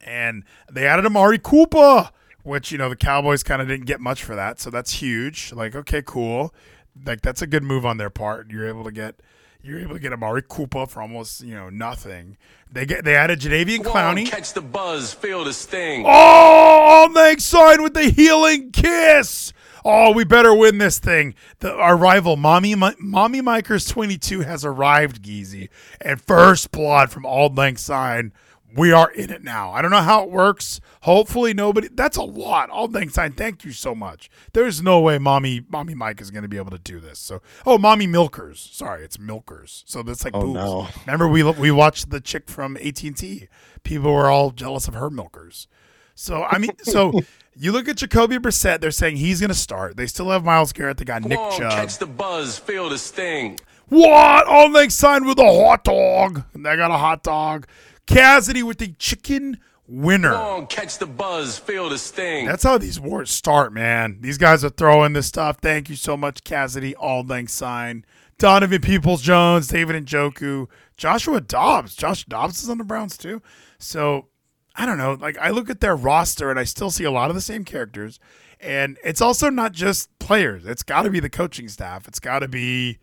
and 0.05 0.43
they 0.71 0.85
added 0.87 1.05
Amari 1.05 1.39
Cooper, 1.39 2.09
which 2.43 2.71
you 2.71 2.77
know 2.77 2.89
the 2.89 2.95
Cowboys 2.95 3.43
kind 3.43 3.61
of 3.61 3.67
didn't 3.67 3.85
get 3.85 3.99
much 3.99 4.23
for 4.23 4.35
that, 4.35 4.59
so 4.59 4.69
that's 4.69 4.93
huge. 4.93 5.51
Like 5.53 5.75
okay, 5.75 6.01
cool. 6.05 6.53
Like 7.05 7.21
that's 7.21 7.41
a 7.41 7.47
good 7.47 7.63
move 7.63 7.85
on 7.85 7.97
their 7.97 8.09
part. 8.09 8.49
You're 8.51 8.67
able 8.67 8.83
to 8.83 8.91
get 8.91 9.21
you're 9.61 9.79
able 9.79 9.95
to 9.95 9.99
get 9.99 10.13
Amari 10.13 10.41
Cooper 10.47 10.85
for 10.85 11.01
almost 11.01 11.41
you 11.41 11.53
know 11.53 11.69
nothing. 11.69 12.37
They 12.71 12.85
get 12.85 13.03
they 13.05 13.15
added 13.15 13.39
Jadeveon 13.39 13.83
Go 13.83 13.91
on, 13.91 14.15
Clowney. 14.17 14.27
catch 14.27 14.53
the 14.53 14.61
buzz, 14.61 15.13
feel 15.13 15.43
the 15.43 15.53
sting. 15.53 16.03
Oh, 16.07 17.09
Meg 17.13 17.39
sign 17.41 17.81
with 17.83 17.93
the 17.93 18.09
healing 18.09 18.71
kiss. 18.71 19.53
Oh, 19.85 20.11
we 20.11 20.23
better 20.23 20.53
win 20.53 20.77
this 20.77 20.99
thing. 20.99 21.35
The, 21.59 21.73
our 21.73 21.95
rival, 21.97 22.35
Mommy 22.35 22.75
Mi- 22.75 22.95
Mommy 22.99 23.41
Mikers 23.41 23.89
22, 23.89 24.41
has 24.41 24.65
arrived, 24.65 25.21
Geezy. 25.23 25.69
And 26.01 26.21
first 26.21 26.71
blood 26.71 27.11
from 27.11 27.25
Auld 27.25 27.57
Lang 27.57 27.77
Syne. 27.77 28.33
We 28.77 28.91
are 28.91 29.09
in 29.09 29.31
it 29.31 29.43
now. 29.43 29.71
I 29.71 29.81
don't 29.81 29.89
know 29.89 29.97
how 30.03 30.21
it 30.23 30.29
works. 30.29 30.79
Hopefully 31.01 31.55
nobody. 31.55 31.87
That's 31.91 32.17
a 32.17 32.21
lot. 32.21 32.69
Auld 32.69 32.93
Lang 32.93 33.09
Syne, 33.09 33.31
thank 33.33 33.65
you 33.65 33.71
so 33.71 33.95
much. 33.95 34.29
There's 34.53 34.79
no 34.83 34.99
way 34.99 35.17
Mommy 35.17 35.65
Mommy 35.69 35.95
Mike 35.95 36.21
is 36.21 36.29
going 36.29 36.43
to 36.43 36.47
be 36.47 36.57
able 36.57 36.69
to 36.69 36.77
do 36.77 36.99
this. 36.99 37.17
So, 37.17 37.41
oh, 37.65 37.79
Mommy 37.79 38.05
Milkers. 38.05 38.59
Sorry, 38.71 39.03
it's 39.03 39.17
Milkers. 39.17 39.83
So 39.87 40.03
that's 40.03 40.23
like 40.23 40.35
Oh, 40.35 40.41
boobs. 40.41 40.53
no. 40.53 40.87
Remember 41.07 41.27
we 41.27 41.41
we 41.41 41.71
watched 41.71 42.11
the 42.11 42.21
chick 42.21 42.47
from 42.47 42.77
AT&T. 42.77 43.47
People 43.81 44.13
were 44.13 44.29
all 44.29 44.51
jealous 44.51 44.87
of 44.87 44.93
her 44.93 45.09
milkers. 45.09 45.67
So 46.15 46.43
I 46.43 46.57
mean, 46.57 46.71
so 46.83 47.21
you 47.55 47.71
look 47.71 47.87
at 47.87 47.97
Jacoby 47.97 48.37
Brissett. 48.37 48.81
They're 48.81 48.91
saying 48.91 49.17
he's 49.17 49.39
going 49.39 49.49
to 49.49 49.55
start. 49.55 49.97
They 49.97 50.07
still 50.07 50.29
have 50.29 50.43
Myles 50.43 50.73
Garrett. 50.73 50.97
They 50.97 51.05
got 51.05 51.23
Go 51.23 51.29
Nick 51.29 51.39
on, 51.39 51.59
Chubb. 51.59 51.71
catch 51.71 51.97
the 51.97 52.05
buzz, 52.05 52.57
feel 52.57 52.89
the 52.89 52.97
sting. 52.97 53.59
What? 53.89 54.47
All 54.47 54.71
they 54.71 54.89
signed 54.89 55.25
with 55.25 55.39
a 55.39 55.43
hot 55.43 55.83
dog. 55.83 56.43
And 56.53 56.65
they 56.65 56.75
got 56.75 56.91
a 56.91 56.97
hot 56.97 57.23
dog. 57.23 57.67
Cassidy 58.05 58.63
with 58.63 58.77
the 58.77 58.93
chicken 58.99 59.59
winner. 59.87 60.31
Go 60.31 60.37
on, 60.37 60.67
catch 60.67 60.99
the 60.99 61.05
buzz, 61.05 61.57
feel 61.57 61.89
the 61.89 61.97
sting. 61.97 62.45
That's 62.45 62.63
how 62.63 62.77
these 62.77 62.99
wars 62.99 63.31
start, 63.31 63.73
man. 63.73 64.19
These 64.21 64.37
guys 64.37 64.63
are 64.63 64.69
throwing 64.69 65.13
this 65.13 65.27
stuff. 65.27 65.57
Thank 65.61 65.89
you 65.89 65.95
so 65.95 66.15
much, 66.15 66.43
Cassidy. 66.43 66.95
All 66.95 67.23
thanks 67.23 67.53
sign. 67.53 68.05
Donovan 68.37 68.81
Peoples 68.81 69.21
Jones, 69.21 69.67
David 69.67 70.05
Njoku, 70.05 70.67
Joshua 70.95 71.41
Dobbs. 71.41 71.93
Josh 71.93 72.23
Dobbs 72.23 72.63
is 72.63 72.69
on 72.69 72.77
the 72.77 72.85
Browns 72.85 73.17
too. 73.17 73.41
So 73.79 74.28
I 74.79 74.85
don't 74.85 74.97
know. 74.97 75.17
Like 75.19 75.37
I 75.37 75.49
look 75.49 75.69
at 75.69 75.81
their 75.81 75.95
roster 75.95 76.49
and 76.49 76.57
I 76.57 76.63
still 76.63 76.89
see 76.89 77.03
a 77.03 77.11
lot 77.11 77.29
of 77.29 77.35
the 77.35 77.41
same 77.41 77.65
characters. 77.65 78.19
And 78.61 78.97
it's 79.03 79.21
also 79.21 79.49
not 79.49 79.73
just 79.73 80.17
players. 80.19 80.65
It's 80.65 80.83
got 80.83 81.03
to 81.03 81.09
be 81.09 81.19
the 81.19 81.29
coaching 81.29 81.67
staff. 81.67 82.07
It's 82.07 82.19
got 82.19 82.39
to 82.39 82.47
be 82.47 82.97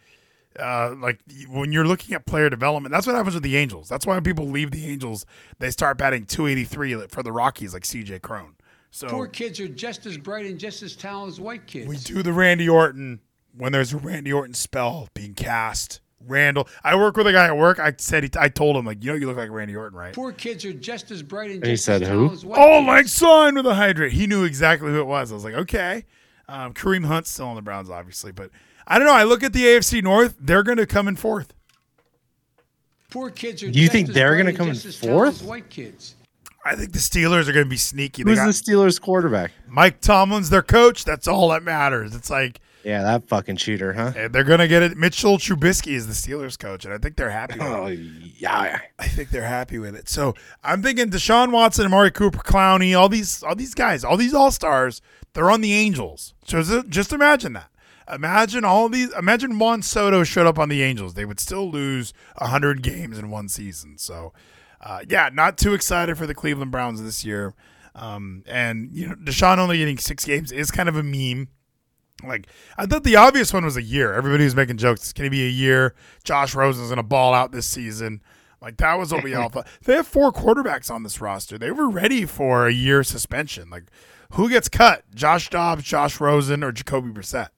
uh, 0.58 0.94
like 0.98 1.20
when 1.48 1.72
you're 1.72 1.86
looking 1.86 2.14
at 2.14 2.24
player 2.24 2.48
development, 2.48 2.92
that's 2.92 3.06
what 3.06 3.14
happens 3.14 3.34
with 3.34 3.42
the 3.42 3.56
Angels. 3.56 3.88
That's 3.88 4.06
why 4.06 4.14
when 4.14 4.24
people 4.24 4.46
leave 4.46 4.70
the 4.70 4.86
Angels, 4.86 5.26
they 5.58 5.70
start 5.70 5.98
batting 5.98 6.24
283 6.24 7.08
for 7.08 7.22
the 7.22 7.30
Rockies, 7.32 7.74
like 7.74 7.82
CJ 7.82 8.22
Cron. 8.22 8.56
So 8.90 9.08
Poor 9.08 9.26
kids 9.26 9.60
are 9.60 9.68
just 9.68 10.06
as 10.06 10.16
bright 10.16 10.46
and 10.46 10.58
just 10.58 10.82
as 10.82 10.96
talented 10.96 11.34
as 11.34 11.40
white 11.40 11.66
kids. 11.66 11.86
we 11.86 11.98
do 11.98 12.22
the 12.22 12.32
Randy 12.32 12.68
Orton 12.68 13.20
when 13.54 13.72
there's 13.72 13.92
a 13.92 13.98
Randy 13.98 14.32
Orton 14.32 14.54
spell 14.54 15.08
being 15.12 15.34
cast. 15.34 16.00
Randall, 16.26 16.68
I 16.84 16.96
work 16.96 17.16
with 17.16 17.26
a 17.26 17.32
guy 17.32 17.46
at 17.46 17.56
work. 17.56 17.78
I 17.78 17.94
said 17.98 18.24
he, 18.24 18.30
I 18.38 18.48
told 18.48 18.76
him 18.76 18.84
like, 18.84 19.02
you 19.04 19.10
know, 19.10 19.16
you 19.16 19.26
look 19.26 19.36
like 19.36 19.50
Randy 19.50 19.76
Orton, 19.76 19.98
right? 19.98 20.12
Poor 20.14 20.32
kids 20.32 20.64
are 20.64 20.72
just 20.72 21.10
as 21.10 21.22
bright 21.22 21.50
and 21.50 21.62
And 21.62 21.70
he 21.70 21.76
said 21.76 22.02
as 22.02 22.08
who? 22.08 22.28
talented 22.28 22.38
as 22.38 22.58
Oh, 22.58 22.78
kids. 22.78 22.86
like 22.86 23.06
son 23.08 23.54
with 23.54 23.66
a 23.66 23.74
hydrant. 23.74 24.12
He 24.12 24.26
knew 24.26 24.44
exactly 24.44 24.90
who 24.90 25.00
it 25.00 25.06
was. 25.06 25.30
I 25.30 25.34
was 25.34 25.44
like, 25.44 25.54
okay. 25.54 26.04
Um, 26.48 26.74
Kareem 26.74 27.04
Hunt's 27.06 27.30
still 27.30 27.46
on 27.46 27.56
the 27.56 27.62
Browns, 27.62 27.90
obviously, 27.90 28.32
but 28.32 28.50
I 28.86 28.98
don't 28.98 29.06
know. 29.08 29.14
I 29.14 29.24
look 29.24 29.42
at 29.42 29.52
the 29.52 29.64
AFC 29.64 30.02
North; 30.02 30.36
they're 30.40 30.62
going 30.62 30.78
to 30.78 30.86
come 30.86 31.08
in 31.08 31.16
fourth. 31.16 31.52
Poor 33.10 33.30
kids 33.30 33.62
are 33.62 33.70
Do 33.70 33.78
you 33.78 33.86
just 33.86 33.92
think 33.92 34.08
as 34.08 34.14
they're 34.14 34.36
gonna 34.36 34.52
come 34.52 34.68
in 34.68 34.74
fourth? 34.76 35.42
white 35.42 35.70
kids. 35.70 36.14
I 36.64 36.74
think 36.74 36.92
the 36.92 36.98
Steelers 36.98 37.48
are 37.48 37.52
going 37.52 37.64
to 37.66 37.70
be 37.70 37.76
sneaky. 37.76 38.24
They 38.24 38.30
Who's 38.30 38.38
got 38.38 38.46
the 38.46 38.52
Steelers 38.52 39.00
quarterback? 39.00 39.52
Mike 39.68 40.00
Tomlin's 40.00 40.50
their 40.50 40.62
coach. 40.62 41.04
That's 41.04 41.28
all 41.28 41.48
that 41.50 41.62
matters. 41.62 42.14
It's 42.14 42.28
like 42.30 42.60
Yeah, 42.86 43.02
that 43.02 43.26
fucking 43.28 43.56
cheater, 43.56 43.92
huh? 43.94 44.12
eh, 44.14 44.28
they're 44.28 44.44
going 44.44 44.60
to 44.60 44.68
get 44.68 44.80
it. 44.84 44.96
Mitchell 44.96 45.38
Trubisky 45.38 45.94
is 45.94 46.06
the 46.06 46.12
Steelers 46.12 46.56
coach, 46.56 46.84
and 46.84 46.94
I 46.94 46.98
think 46.98 47.16
they're 47.16 47.30
happy. 47.30 47.58
With 47.58 47.66
it. 47.66 47.72
Oh 47.72 47.86
yeah. 47.88 48.78
I 49.00 49.08
think 49.08 49.30
they're 49.30 49.42
happy 49.42 49.80
with 49.80 49.96
it. 49.96 50.08
So 50.08 50.34
I'm 50.62 50.82
thinking 50.84 51.10
Deshaun 51.10 51.50
Watson, 51.50 51.84
Amari 51.86 52.12
Cooper, 52.12 52.38
Clowney, 52.38 52.96
all 52.96 53.08
these, 53.08 53.42
all 53.42 53.56
these 53.56 53.74
guys, 53.74 54.04
all 54.04 54.16
these 54.16 54.32
all 54.34 54.52
stars, 54.52 55.02
they're 55.32 55.50
on 55.50 55.62
the 55.62 55.72
Angels. 55.72 56.32
So 56.44 56.62
just- 56.62 56.88
just 56.88 57.12
imagine 57.12 57.54
that. 57.54 57.70
Imagine 58.08 58.64
all 58.64 58.88
these. 58.88 59.12
Imagine 59.14 59.58
Juan 59.58 59.82
Soto 59.82 60.22
showed 60.22 60.46
up 60.46 60.60
on 60.60 60.68
the 60.68 60.80
Angels. 60.80 61.14
They 61.14 61.24
would 61.24 61.40
still 61.40 61.68
lose 61.68 62.12
hundred 62.36 62.82
games 62.82 63.18
in 63.18 63.30
one 63.30 63.48
season. 63.48 63.98
So, 63.98 64.32
uh, 64.80 65.00
yeah, 65.08 65.28
not 65.32 65.58
too 65.58 65.74
excited 65.74 66.16
for 66.16 66.24
the 66.24 66.34
Cleveland 66.34 66.70
Browns 66.70 67.02
this 67.02 67.24
year. 67.24 67.54
Um, 67.96 68.44
and 68.46 68.90
you 68.92 69.08
know, 69.08 69.14
Deshaun 69.16 69.58
only 69.58 69.78
getting 69.78 69.98
six 69.98 70.24
games 70.24 70.52
is 70.52 70.70
kind 70.70 70.88
of 70.88 70.94
a 70.94 71.02
meme. 71.02 71.48
Like 72.24 72.46
I 72.76 72.86
thought 72.86 73.04
the 73.04 73.16
obvious 73.16 73.52
one 73.52 73.64
was 73.64 73.76
a 73.76 73.82
year. 73.82 74.14
Everybody 74.14 74.44
was 74.44 74.56
making 74.56 74.78
jokes. 74.78 75.02
It's 75.02 75.12
going 75.12 75.26
to 75.26 75.30
be 75.30 75.46
a 75.46 75.50
year. 75.50 75.94
Josh 76.24 76.54
Rosen's 76.54 76.88
going 76.88 76.96
to 76.96 77.02
ball 77.02 77.34
out 77.34 77.52
this 77.52 77.66
season. 77.66 78.22
Like 78.60 78.78
that 78.78 78.98
was 78.98 79.12
what 79.12 79.22
we 79.22 79.34
all 79.34 79.48
thought. 79.50 79.66
They 79.84 79.94
have 79.94 80.06
four 80.06 80.32
quarterbacks 80.32 80.90
on 80.90 81.02
this 81.02 81.20
roster. 81.20 81.58
They 81.58 81.70
were 81.70 81.90
ready 81.90 82.24
for 82.24 82.66
a 82.66 82.72
year 82.72 83.02
suspension. 83.04 83.68
Like 83.68 83.84
who 84.32 84.48
gets 84.48 84.68
cut? 84.68 85.04
Josh 85.14 85.50
Dobbs, 85.50 85.84
Josh 85.84 86.20
Rosen, 86.20 86.64
or 86.64 86.72
Jacoby 86.72 87.10
Brissett? 87.10 87.48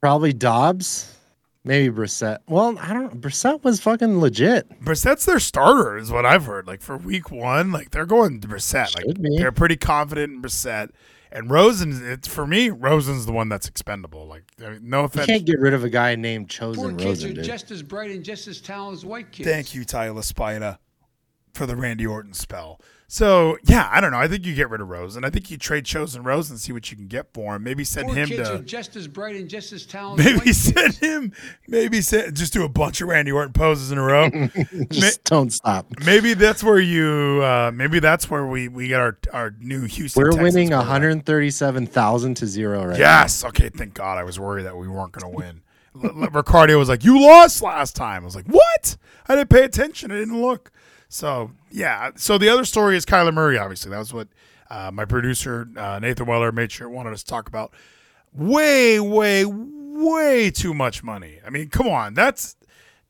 Probably 0.00 0.32
Dobbs. 0.32 1.10
Maybe 1.66 1.94
Brissett. 1.94 2.40
Well, 2.46 2.76
I 2.78 2.92
don't. 2.92 3.22
Brissett 3.22 3.64
was 3.64 3.80
fucking 3.80 4.20
legit. 4.20 4.68
Brissett's 4.84 5.24
their 5.24 5.40
starter, 5.40 5.96
is 5.96 6.10
what 6.10 6.26
I've 6.26 6.44
heard. 6.44 6.66
Like 6.66 6.82
for 6.82 6.98
week 6.98 7.30
one, 7.30 7.72
like 7.72 7.90
they're 7.90 8.04
going 8.04 8.40
to 8.42 8.48
Brissett. 8.48 8.94
Like 8.94 9.20
be. 9.20 9.38
they're 9.38 9.50
pretty 9.50 9.78
confident 9.78 10.34
in 10.34 10.42
Brissett. 10.42 10.90
And 11.34 11.50
Rosen, 11.50 12.00
it's 12.10 12.28
for 12.28 12.46
me. 12.46 12.70
Rosen's 12.70 13.26
the 13.26 13.32
one 13.32 13.48
that's 13.48 13.66
expendable. 13.68 14.26
Like 14.26 14.44
I 14.64 14.70
mean, 14.70 14.88
no 14.88 15.00
You 15.00 15.04
offense. 15.06 15.26
can't 15.26 15.44
get 15.44 15.58
rid 15.58 15.74
of 15.74 15.82
a 15.82 15.90
guy 15.90 16.14
named 16.14 16.48
Chosen 16.48 16.80
Poor 16.82 16.90
Chosen 16.92 16.96
kids 16.98 17.24
Rosen, 17.24 17.30
are 17.30 17.34
dude. 17.34 17.44
just 17.44 17.70
as 17.72 17.82
bright 17.82 18.12
and 18.12 18.24
just 18.24 18.46
as 18.46 18.60
talented 18.60 19.00
as 19.00 19.04
white 19.04 19.32
kids. 19.32 19.48
Thank 19.48 19.74
you, 19.74 19.84
Tyler 19.84 20.22
Spina, 20.22 20.78
for 21.52 21.66
the 21.66 21.74
Randy 21.74 22.06
Orton 22.06 22.34
spell. 22.34 22.80
So 23.14 23.58
yeah, 23.62 23.88
I 23.92 24.00
don't 24.00 24.10
know. 24.10 24.18
I 24.18 24.26
think 24.26 24.44
you 24.44 24.56
get 24.56 24.70
rid 24.70 24.80
of 24.80 24.88
Rosen. 24.88 25.24
I 25.24 25.30
think 25.30 25.48
you 25.48 25.56
trade 25.56 25.84
Chosen 25.84 26.24
Rose 26.24 26.50
and 26.50 26.58
see 26.58 26.72
what 26.72 26.90
you 26.90 26.96
can 26.96 27.06
get 27.06 27.32
for 27.32 27.54
him. 27.54 27.62
Maybe 27.62 27.84
send 27.84 28.08
Poor 28.08 28.16
him 28.16 28.26
kids 28.28 28.48
are 28.48 28.58
to. 28.58 28.64
just 28.64 28.96
as 28.96 29.06
bright 29.06 29.36
and 29.36 29.48
just 29.48 29.72
as 29.72 29.86
talented 29.86 30.26
Maybe 30.26 30.38
white 30.38 30.44
kids. 30.46 30.58
send 30.74 30.94
him. 30.94 31.32
Maybe 31.68 32.00
send, 32.00 32.34
just 32.34 32.52
do 32.52 32.64
a 32.64 32.68
bunch 32.68 33.00
of 33.00 33.06
Randy 33.06 33.30
Orton 33.30 33.52
poses 33.52 33.92
in 33.92 33.98
a 33.98 34.02
row. 34.02 34.30
Just 34.90 35.22
don't 35.22 35.52
stop. 35.52 35.86
maybe 36.04 36.34
that's 36.34 36.64
where 36.64 36.80
you. 36.80 37.40
Uh, 37.40 37.70
maybe 37.72 38.00
that's 38.00 38.28
where 38.28 38.46
we 38.48 38.66
we 38.66 38.88
get 38.88 38.98
our 38.98 39.16
our 39.32 39.54
new 39.60 39.84
Houston. 39.84 40.20
We're 40.20 40.30
Texans 40.32 40.54
winning 40.54 40.70
137,000 40.70 42.34
to 42.34 42.46
zero 42.48 42.80
right 42.80 42.90
now. 42.94 42.96
Yes. 42.98 43.44
Okay. 43.44 43.68
Thank 43.68 43.94
God. 43.94 44.18
I 44.18 44.24
was 44.24 44.40
worried 44.40 44.64
that 44.66 44.76
we 44.76 44.88
weren't 44.88 45.12
going 45.12 45.32
to 45.32 45.36
win. 45.38 45.60
L- 46.02 46.22
L- 46.24 46.30
Ricardo 46.30 46.76
was 46.78 46.88
like, 46.88 47.04
"You 47.04 47.20
lost 47.20 47.62
last 47.62 47.94
time." 47.94 48.22
I 48.22 48.24
was 48.24 48.34
like, 48.34 48.46
"What?" 48.46 48.96
I 49.28 49.36
didn't 49.36 49.50
pay 49.50 49.62
attention. 49.62 50.10
I 50.10 50.16
didn't 50.16 50.42
look. 50.42 50.72
So 51.14 51.52
yeah. 51.70 52.10
So 52.16 52.38
the 52.38 52.48
other 52.48 52.64
story 52.64 52.96
is 52.96 53.06
Kyler 53.06 53.32
Murray. 53.32 53.56
Obviously, 53.56 53.88
that 53.92 53.98
was 53.98 54.12
what 54.12 54.26
uh, 54.68 54.90
my 54.92 55.04
producer 55.04 55.68
uh, 55.76 56.00
Nathan 56.00 56.26
Weller 56.26 56.50
made 56.50 56.72
sure 56.72 56.88
wanted 56.90 57.12
us 57.12 57.22
to 57.22 57.30
talk 57.30 57.46
about. 57.46 57.72
Way, 58.32 58.98
way, 58.98 59.44
way 59.46 60.50
too 60.50 60.74
much 60.74 61.04
money. 61.04 61.38
I 61.46 61.50
mean, 61.50 61.68
come 61.68 61.86
on. 61.86 62.14
That's 62.14 62.56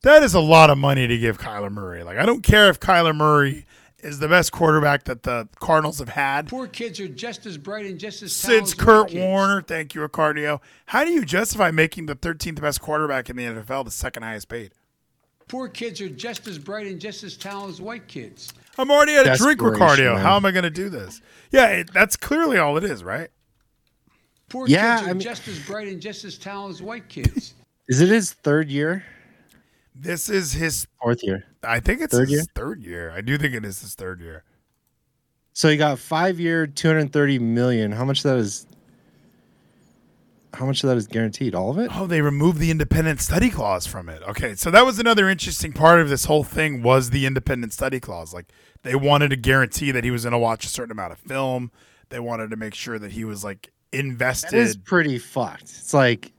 that 0.03 0.21
is 0.21 0.35
a 0.35 0.39
lot 0.39 0.69
of 0.69 0.77
money 0.77 1.07
to 1.07 1.17
give 1.17 1.39
Kyler 1.39 1.71
Murray. 1.71 2.03
Like, 2.03 2.19
I 2.19 2.27
don't 2.27 2.43
care 2.43 2.69
if 2.69 2.79
Kyler 2.79 3.15
Murray 3.15 3.65
is 3.97 4.19
the 4.19 4.27
best 4.27 4.51
quarterback 4.51 5.05
that 5.05 5.23
the 5.23 5.49
Cardinals 5.59 5.97
have 5.97 6.09
had 6.09 6.47
Poor 6.47 6.67
kids 6.67 6.99
are 6.99 7.07
just 7.07 7.47
as 7.47 7.57
bright 7.57 7.87
and 7.87 7.99
just 7.99 8.21
as 8.21 8.39
talented 8.39 8.67
since 8.67 8.79
Kurt. 8.79 9.15
Warner. 9.15 9.63
Thank 9.63 9.95
you, 9.95 10.01
Ricardio. 10.01 10.61
How 10.85 11.05
do 11.05 11.09
you 11.09 11.25
justify 11.25 11.71
making 11.71 12.05
the 12.05 12.15
13th 12.15 12.61
best 12.61 12.81
quarterback 12.81 13.31
in 13.31 13.35
the 13.35 13.45
NFL 13.45 13.85
the 13.85 13.89
second 13.89 14.21
highest 14.21 14.47
paid? 14.47 14.73
Poor 15.47 15.67
kids 15.67 16.01
are 16.01 16.09
just 16.09 16.47
as 16.47 16.57
bright 16.57 16.87
and 16.87 16.99
just 16.99 17.23
as 17.23 17.37
talented 17.37 17.75
as 17.75 17.81
white 17.81 18.07
kids. 18.07 18.53
I'm 18.77 18.89
already 18.91 19.15
at 19.15 19.27
a 19.27 19.35
drink 19.37 19.59
Desperation, 19.59 20.05
cardio. 20.05 20.13
man. 20.15 20.21
How 20.23 20.35
am 20.35 20.45
I 20.45 20.51
going 20.51 20.63
to 20.63 20.69
do 20.69 20.89
this? 20.89 21.21
Yeah, 21.51 21.67
it, 21.67 21.93
that's 21.93 22.15
clearly 22.17 22.57
all 22.57 22.77
it 22.77 22.83
is, 22.83 23.03
right? 23.03 23.29
Poor 24.49 24.67
Yeah, 24.67 24.97
kids 24.97 25.07
are 25.07 25.09
I 25.09 25.13
mean- 25.13 25.21
just 25.21 25.47
as 25.47 25.59
bright 25.59 25.87
and 25.87 26.01
just 26.01 26.23
as 26.25 26.37
talented 26.37 26.77
as 26.77 26.81
white 26.81 27.07
kids. 27.09 27.53
Is 27.87 28.01
it 28.01 28.09
his 28.09 28.33
third 28.33 28.69
year? 28.69 29.03
This 29.93 30.27
is 30.27 30.51
his. 30.53 30.87
Fourth 31.01 31.23
year. 31.23 31.45
I 31.63 31.79
think 31.79 32.01
it's 32.01 32.11
Third 32.13 32.29
his 32.29 32.31
year? 32.39 32.45
third 32.55 32.81
year. 32.81 33.11
I 33.11 33.21
do 33.21 33.37
think 33.37 33.53
it 33.53 33.63
is 33.63 33.79
his 33.79 33.93
third 33.93 34.19
year. 34.19 34.43
So 35.53 35.69
he 35.69 35.77
got 35.77 35.99
five 35.99 36.39
year, 36.39 36.65
two 36.67 36.87
hundred 36.87 37.13
thirty 37.13 37.37
million. 37.39 37.91
How 37.91 38.03
much 38.03 38.19
of 38.25 38.31
that 38.31 38.37
is? 38.39 38.65
How 40.55 40.65
much 40.65 40.83
of 40.83 40.89
that 40.89 40.97
is 40.97 41.07
guaranteed? 41.07 41.53
All 41.53 41.69
of 41.69 41.77
it? 41.77 41.91
Oh, 41.93 42.07
they 42.07 42.21
removed 42.21 42.59
the 42.59 42.71
independent 42.71 43.19
study 43.19 43.49
clause 43.49 43.85
from 43.85 44.09
it. 44.09 44.21
Okay, 44.23 44.55
so 44.55 44.71
that 44.71 44.85
was 44.85 44.99
another 44.99 45.29
interesting 45.29 45.73
part 45.73 45.99
of 45.99 46.09
this 46.09 46.25
whole 46.25 46.43
thing 46.43 46.81
was 46.81 47.09
the 47.09 47.25
independent 47.25 47.73
study 47.73 47.99
clause. 47.99 48.33
Like 48.33 48.51
they 48.83 48.95
wanted 48.95 49.29
to 49.29 49.35
guarantee 49.35 49.91
that 49.91 50.03
he 50.03 50.11
was 50.11 50.23
going 50.23 50.31
to 50.31 50.37
watch 50.37 50.65
a 50.65 50.69
certain 50.69 50.91
amount 50.91 51.11
of 51.11 51.19
film. 51.19 51.71
They 52.09 52.19
wanted 52.19 52.49
to 52.51 52.55
make 52.55 52.73
sure 52.73 52.97
that 52.99 53.11
he 53.11 53.25
was 53.25 53.43
like 53.43 53.71
invested. 53.91 54.51
That 54.51 54.57
is 54.57 54.77
pretty 54.77 55.17
fucked. 55.17 55.63
It's 55.63 55.93
like, 55.93 56.31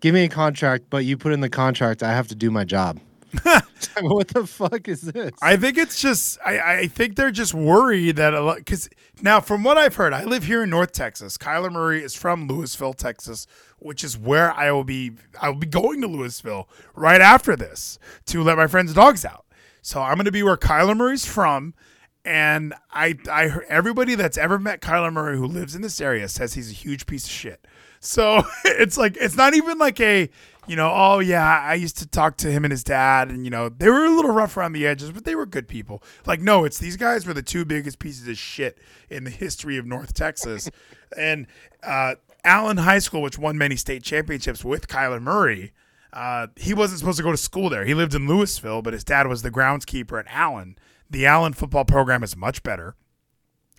give 0.00 0.14
me 0.14 0.24
a 0.24 0.28
contract, 0.28 0.84
but 0.88 1.04
you 1.04 1.16
put 1.16 1.32
in 1.32 1.40
the 1.40 1.50
contract, 1.50 2.02
I 2.02 2.12
have 2.12 2.28
to 2.28 2.34
do 2.34 2.50
my 2.50 2.64
job. 2.64 3.00
what 4.00 4.28
the 4.28 4.46
fuck 4.46 4.88
is 4.88 5.00
this? 5.02 5.32
I 5.42 5.56
think 5.56 5.78
it's 5.78 6.00
just 6.00 6.38
I, 6.44 6.58
I 6.58 6.86
think 6.86 7.16
they're 7.16 7.30
just 7.30 7.54
worried 7.54 8.16
that 8.16 8.34
a 8.34 8.40
lot 8.40 8.58
because 8.58 8.88
now 9.22 9.40
from 9.40 9.64
what 9.64 9.78
I've 9.78 9.96
heard, 9.96 10.12
I 10.12 10.24
live 10.24 10.44
here 10.44 10.62
in 10.62 10.70
North 10.70 10.92
Texas. 10.92 11.36
Kyler 11.38 11.72
Murray 11.72 12.02
is 12.02 12.14
from 12.14 12.48
Lewisville, 12.48 12.96
Texas, 12.96 13.46
which 13.78 14.04
is 14.04 14.16
where 14.16 14.52
I 14.52 14.70
will 14.72 14.84
be. 14.84 15.12
I 15.40 15.48
will 15.48 15.58
be 15.58 15.66
going 15.66 16.00
to 16.02 16.08
Lewisville 16.08 16.66
right 16.94 17.20
after 17.20 17.56
this 17.56 17.98
to 18.26 18.42
let 18.42 18.56
my 18.56 18.66
friends' 18.66 18.94
dogs 18.94 19.24
out. 19.24 19.44
So 19.82 20.00
I'm 20.00 20.14
going 20.14 20.24
to 20.24 20.32
be 20.32 20.42
where 20.42 20.56
Kyler 20.56 20.96
Murray's 20.96 21.26
from, 21.26 21.74
and 22.24 22.74
I 22.90 23.16
I 23.30 23.50
everybody 23.68 24.14
that's 24.14 24.38
ever 24.38 24.58
met 24.58 24.80
Kyler 24.80 25.12
Murray 25.12 25.36
who 25.36 25.46
lives 25.46 25.74
in 25.74 25.82
this 25.82 26.00
area 26.00 26.28
says 26.28 26.54
he's 26.54 26.70
a 26.70 26.74
huge 26.74 27.06
piece 27.06 27.24
of 27.24 27.30
shit. 27.30 27.66
So 28.00 28.42
it's 28.64 28.96
like 28.96 29.16
it's 29.20 29.36
not 29.36 29.54
even 29.54 29.78
like 29.78 30.00
a 30.00 30.30
you 30.66 30.76
know 30.76 30.92
oh 30.94 31.18
yeah 31.18 31.60
I 31.60 31.74
used 31.74 31.98
to 31.98 32.06
talk 32.06 32.36
to 32.38 32.50
him 32.50 32.64
and 32.64 32.72
his 32.72 32.84
dad 32.84 33.28
and 33.28 33.44
you 33.44 33.50
know 33.50 33.68
they 33.68 33.88
were 33.88 34.04
a 34.04 34.10
little 34.10 34.30
rough 34.30 34.56
around 34.56 34.72
the 34.72 34.86
edges 34.86 35.10
but 35.10 35.24
they 35.24 35.34
were 35.34 35.46
good 35.46 35.68
people. 35.68 36.02
Like 36.26 36.40
no, 36.40 36.64
it's 36.64 36.78
these 36.78 36.96
guys 36.96 37.26
were 37.26 37.34
the 37.34 37.42
two 37.42 37.64
biggest 37.64 37.98
pieces 37.98 38.28
of 38.28 38.38
shit 38.38 38.78
in 39.08 39.24
the 39.24 39.30
history 39.30 39.76
of 39.76 39.86
North 39.86 40.14
Texas, 40.14 40.70
and 41.18 41.46
uh, 41.82 42.14
Allen 42.44 42.78
High 42.78 42.98
School, 42.98 43.22
which 43.22 43.38
won 43.38 43.56
many 43.56 43.76
state 43.76 44.02
championships 44.02 44.64
with 44.64 44.88
Kyler 44.88 45.20
Murray. 45.20 45.72
Uh, 46.12 46.46
he 46.56 46.74
wasn't 46.74 47.00
supposed 47.00 47.16
to 47.16 47.24
go 47.24 47.32
to 47.32 47.36
school 47.36 47.68
there. 47.68 47.84
He 47.84 47.94
lived 47.94 48.14
in 48.14 48.28
Lewisville, 48.28 48.84
but 48.84 48.92
his 48.92 49.02
dad 49.02 49.26
was 49.26 49.42
the 49.42 49.50
groundskeeper 49.50 50.20
at 50.20 50.26
Allen. 50.28 50.78
The 51.10 51.26
Allen 51.26 51.54
football 51.54 51.84
program 51.84 52.22
is 52.22 52.36
much 52.36 52.62
better. 52.62 52.94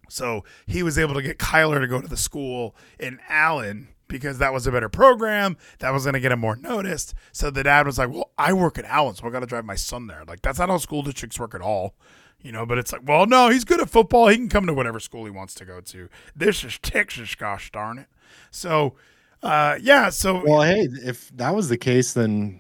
So 0.09 0.43
he 0.67 0.83
was 0.83 0.97
able 0.97 1.13
to 1.15 1.21
get 1.21 1.39
Kyler 1.39 1.79
to 1.79 1.87
go 1.87 2.01
to 2.01 2.07
the 2.07 2.17
school 2.17 2.75
in 2.99 3.19
Allen 3.29 3.87
because 4.07 4.37
that 4.39 4.53
was 4.53 4.67
a 4.67 4.71
better 4.71 4.89
program. 4.89 5.57
That 5.79 5.91
was 5.91 6.03
going 6.03 6.13
to 6.13 6.19
get 6.19 6.31
him 6.31 6.39
more 6.39 6.55
noticed. 6.55 7.13
So 7.31 7.49
the 7.49 7.63
dad 7.63 7.85
was 7.85 7.97
like, 7.97 8.09
Well, 8.09 8.31
I 8.37 8.53
work 8.53 8.77
at 8.77 8.85
Allen, 8.85 9.15
so 9.15 9.27
I 9.27 9.29
got 9.31 9.39
to 9.41 9.45
drive 9.45 9.65
my 9.65 9.75
son 9.75 10.07
there. 10.07 10.23
Like, 10.27 10.41
that's 10.41 10.59
not 10.59 10.69
how 10.69 10.77
school 10.77 11.01
districts 11.01 11.39
work 11.39 11.55
at 11.55 11.61
all. 11.61 11.95
You 12.41 12.51
know, 12.51 12.63
but 12.65 12.77
it's 12.77 12.93
like, 12.93 13.01
well, 13.03 13.25
no, 13.25 13.49
he's 13.49 13.63
good 13.65 13.81
at 13.81 13.89
football. 13.89 14.27
He 14.27 14.35
can 14.35 14.49
come 14.49 14.67
to 14.67 14.73
whatever 14.73 14.99
school 14.99 15.25
he 15.25 15.31
wants 15.31 15.55
to 15.55 15.65
go 15.65 15.81
to. 15.81 16.09
This 16.35 16.63
is 16.63 16.77
Texas, 16.77 17.33
gosh 17.33 17.71
darn 17.71 17.97
it. 17.97 18.05
So, 18.51 18.93
uh, 19.41 19.79
yeah, 19.81 20.09
so 20.11 20.43
well, 20.45 20.61
hey, 20.61 20.87
if 21.03 21.35
that 21.37 21.55
was 21.55 21.69
the 21.69 21.77
case, 21.77 22.13
then 22.13 22.59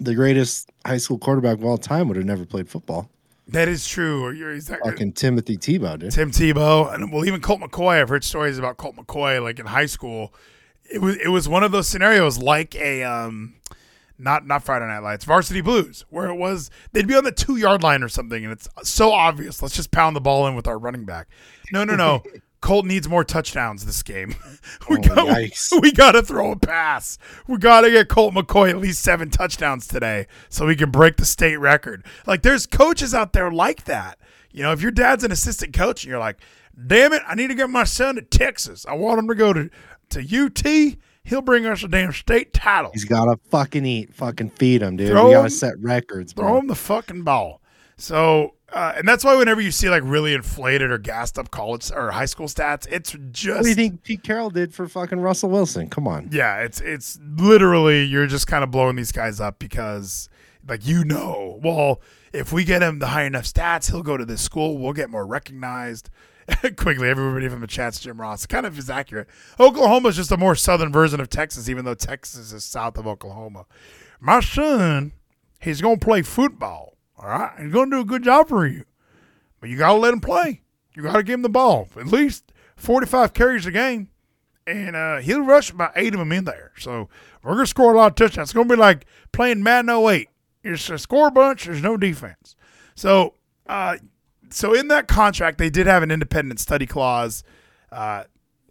the 0.00 0.16
greatest 0.16 0.68
high 0.84 0.96
school 0.96 1.18
quarterback 1.18 1.58
of 1.58 1.64
all 1.64 1.78
time 1.78 2.08
would 2.08 2.16
have 2.16 2.26
never 2.26 2.44
played 2.44 2.68
football. 2.68 3.08
that 3.46 3.68
is 3.68 3.86
true. 3.86 4.24
Or 4.24 4.32
you're 4.32 4.52
exactly 4.52 4.90
Fucking 4.90 5.12
Timothy 5.12 5.56
Tebow, 5.58 5.96
dude. 5.98 6.10
Tim 6.10 6.32
Tebow, 6.32 6.92
and 6.92 7.12
well, 7.12 7.24
even 7.24 7.40
Colt 7.40 7.60
McCoy. 7.60 8.00
I've 8.00 8.08
heard 8.08 8.24
stories 8.24 8.58
about 8.58 8.78
Colt 8.78 8.96
McCoy, 8.96 9.40
like 9.40 9.60
in 9.60 9.66
high 9.66 9.86
school. 9.86 10.34
It 10.94 11.00
was 11.00 11.16
it 11.16 11.28
was 11.28 11.48
one 11.48 11.64
of 11.64 11.72
those 11.72 11.88
scenarios, 11.88 12.38
like 12.38 12.74
a 12.76 13.02
um, 13.02 13.56
not 14.18 14.46
not 14.46 14.62
Friday 14.62 14.86
Night 14.86 15.00
Lights, 15.00 15.24
Varsity 15.24 15.60
Blues, 15.60 16.04
where 16.08 16.26
it 16.26 16.36
was 16.36 16.70
they'd 16.92 17.08
be 17.08 17.16
on 17.16 17.24
the 17.24 17.32
two 17.32 17.56
yard 17.56 17.82
line 17.82 18.02
or 18.02 18.08
something, 18.08 18.44
and 18.44 18.52
it's 18.52 18.68
so 18.84 19.10
obvious. 19.12 19.60
Let's 19.60 19.74
just 19.74 19.90
pound 19.90 20.14
the 20.14 20.20
ball 20.20 20.46
in 20.46 20.54
with 20.54 20.68
our 20.68 20.78
running 20.78 21.04
back. 21.04 21.28
No, 21.72 21.84
no, 21.84 21.96
no. 21.96 22.22
Colt 22.60 22.86
needs 22.86 23.06
more 23.10 23.24
touchdowns 23.24 23.84
this 23.84 24.02
game. 24.02 24.36
we 24.88 24.96
Oh, 24.96 25.00
got 25.02 25.18
yikes. 25.28 25.70
we 25.82 25.92
got 25.92 26.12
to 26.12 26.22
throw 26.22 26.52
a 26.52 26.56
pass. 26.56 27.18
We 27.46 27.58
got 27.58 27.82
to 27.82 27.90
get 27.90 28.08
Colt 28.08 28.32
McCoy 28.32 28.70
at 28.70 28.78
least 28.78 29.02
seven 29.02 29.28
touchdowns 29.28 29.86
today 29.86 30.28
so 30.48 30.64
we 30.66 30.74
can 30.74 30.90
break 30.90 31.16
the 31.18 31.26
state 31.26 31.56
record. 31.56 32.06
Like 32.26 32.40
there's 32.40 32.64
coaches 32.66 33.12
out 33.12 33.34
there 33.34 33.50
like 33.50 33.84
that. 33.84 34.18
You 34.50 34.62
know, 34.62 34.72
if 34.72 34.80
your 34.80 34.92
dad's 34.92 35.24
an 35.24 35.30
assistant 35.32 35.74
coach 35.74 36.04
and 36.04 36.10
you're 36.10 36.18
like, 36.20 36.38
"Damn 36.86 37.12
it, 37.12 37.20
I 37.26 37.34
need 37.34 37.48
to 37.48 37.54
get 37.54 37.68
my 37.68 37.84
son 37.84 38.14
to 38.14 38.22
Texas. 38.22 38.86
I 38.88 38.94
want 38.94 39.18
him 39.18 39.28
to 39.28 39.34
go 39.34 39.52
to 39.52 39.68
to 40.14 40.44
UT. 40.44 40.96
He'll 41.24 41.42
bring 41.42 41.64
us 41.66 41.82
a 41.82 41.88
damn 41.88 42.12
state 42.12 42.52
title. 42.52 42.90
He's 42.92 43.04
got 43.04 43.24
to 43.26 43.38
fucking 43.48 43.86
eat, 43.86 44.12
fucking 44.14 44.50
feed 44.50 44.82
him, 44.82 44.96
dude. 44.96 45.10
Throw 45.10 45.28
we 45.28 45.32
got 45.32 45.44
to 45.44 45.50
set 45.50 45.78
records, 45.78 46.32
Throw 46.32 46.48
bro. 46.48 46.58
him 46.58 46.66
the 46.66 46.74
fucking 46.74 47.22
ball." 47.22 47.62
So, 47.96 48.54
uh, 48.72 48.94
and 48.96 49.06
that's 49.06 49.24
why 49.24 49.36
whenever 49.36 49.60
you 49.60 49.70
see 49.70 49.88
like 49.88 50.02
really 50.04 50.34
inflated 50.34 50.90
or 50.90 50.98
gassed 50.98 51.38
up 51.38 51.50
college 51.50 51.90
or 51.94 52.10
high 52.10 52.24
school 52.26 52.46
stats, 52.46 52.86
it's 52.90 53.16
just 53.30 53.58
What 53.58 53.62
do 53.62 53.68
you 53.68 53.74
think 53.74 54.02
Pete 54.02 54.22
Carroll 54.22 54.50
did 54.50 54.74
for 54.74 54.86
fucking 54.88 55.20
Russell 55.20 55.48
Wilson? 55.50 55.88
Come 55.88 56.06
on. 56.08 56.28
Yeah, 56.32 56.58
it's 56.60 56.80
it's 56.80 57.18
literally 57.36 58.04
you're 58.04 58.26
just 58.26 58.46
kind 58.46 58.64
of 58.64 58.70
blowing 58.70 58.96
these 58.96 59.12
guys 59.12 59.40
up 59.40 59.58
because 59.58 60.28
like 60.68 60.86
you 60.86 61.04
know, 61.04 61.58
well, 61.62 62.00
if 62.32 62.52
we 62.52 62.64
get 62.64 62.82
him 62.82 62.98
the 62.98 63.06
high 63.08 63.24
enough 63.24 63.44
stats, 63.44 63.90
he'll 63.90 64.02
go 64.02 64.16
to 64.16 64.24
this 64.24 64.42
school, 64.42 64.76
we'll 64.78 64.92
get 64.92 65.08
more 65.08 65.26
recognized. 65.26 66.10
Quickly, 66.76 67.08
everybody 67.08 67.48
from 67.48 67.60
the 67.60 67.66
chats, 67.66 68.00
Jim 68.00 68.20
Ross, 68.20 68.46
kind 68.46 68.66
of 68.66 68.78
is 68.78 68.90
accurate. 68.90 69.28
Oklahoma 69.58 70.10
is 70.10 70.16
just 70.16 70.32
a 70.32 70.36
more 70.36 70.54
southern 70.54 70.92
version 70.92 71.20
of 71.20 71.28
Texas, 71.28 71.68
even 71.68 71.84
though 71.84 71.94
Texas 71.94 72.52
is 72.52 72.64
south 72.64 72.98
of 72.98 73.06
Oklahoma. 73.06 73.66
My 74.20 74.40
son, 74.40 75.12
he's 75.60 75.80
gonna 75.80 75.98
play 75.98 76.22
football. 76.22 76.96
All 77.18 77.28
right, 77.28 77.52
he's 77.58 77.72
gonna 77.72 77.90
do 77.90 78.00
a 78.00 78.04
good 78.04 78.24
job 78.24 78.48
for 78.48 78.66
you, 78.66 78.84
but 79.60 79.70
you 79.70 79.78
gotta 79.78 79.98
let 79.98 80.12
him 80.12 80.20
play. 80.20 80.62
You 80.94 81.02
gotta 81.02 81.22
give 81.22 81.34
him 81.34 81.42
the 81.42 81.48
ball, 81.48 81.88
at 81.96 82.06
least 82.06 82.52
forty-five 82.76 83.32
carries 83.34 83.66
a 83.66 83.70
game 83.70 84.08
and 84.66 84.96
uh, 84.96 85.18
he'll 85.18 85.42
rush 85.44 85.70
about 85.70 85.92
eight 85.96 86.14
of 86.14 86.18
them 86.18 86.32
in 86.32 86.44
there. 86.44 86.72
So 86.78 87.08
we're 87.42 87.54
gonna 87.54 87.66
score 87.66 87.92
a 87.92 87.96
lot 87.96 88.12
of 88.12 88.14
touchdowns. 88.14 88.48
It's 88.48 88.54
gonna 88.54 88.68
be 88.68 88.76
like 88.76 89.06
playing 89.32 89.62
Madden 89.62 89.90
08. 89.90 90.28
It's 90.62 90.88
a 90.88 90.98
score 90.98 91.30
bunch. 91.30 91.64
There's 91.64 91.82
no 91.82 91.96
defense. 91.96 92.56
So, 92.94 93.34
uh, 93.66 93.96
so 94.54 94.72
in 94.72 94.88
that 94.88 95.08
contract, 95.08 95.58
they 95.58 95.70
did 95.70 95.86
have 95.86 96.02
an 96.02 96.10
independent 96.10 96.60
study 96.60 96.86
clause. 96.86 97.42
Uh, 97.90 98.24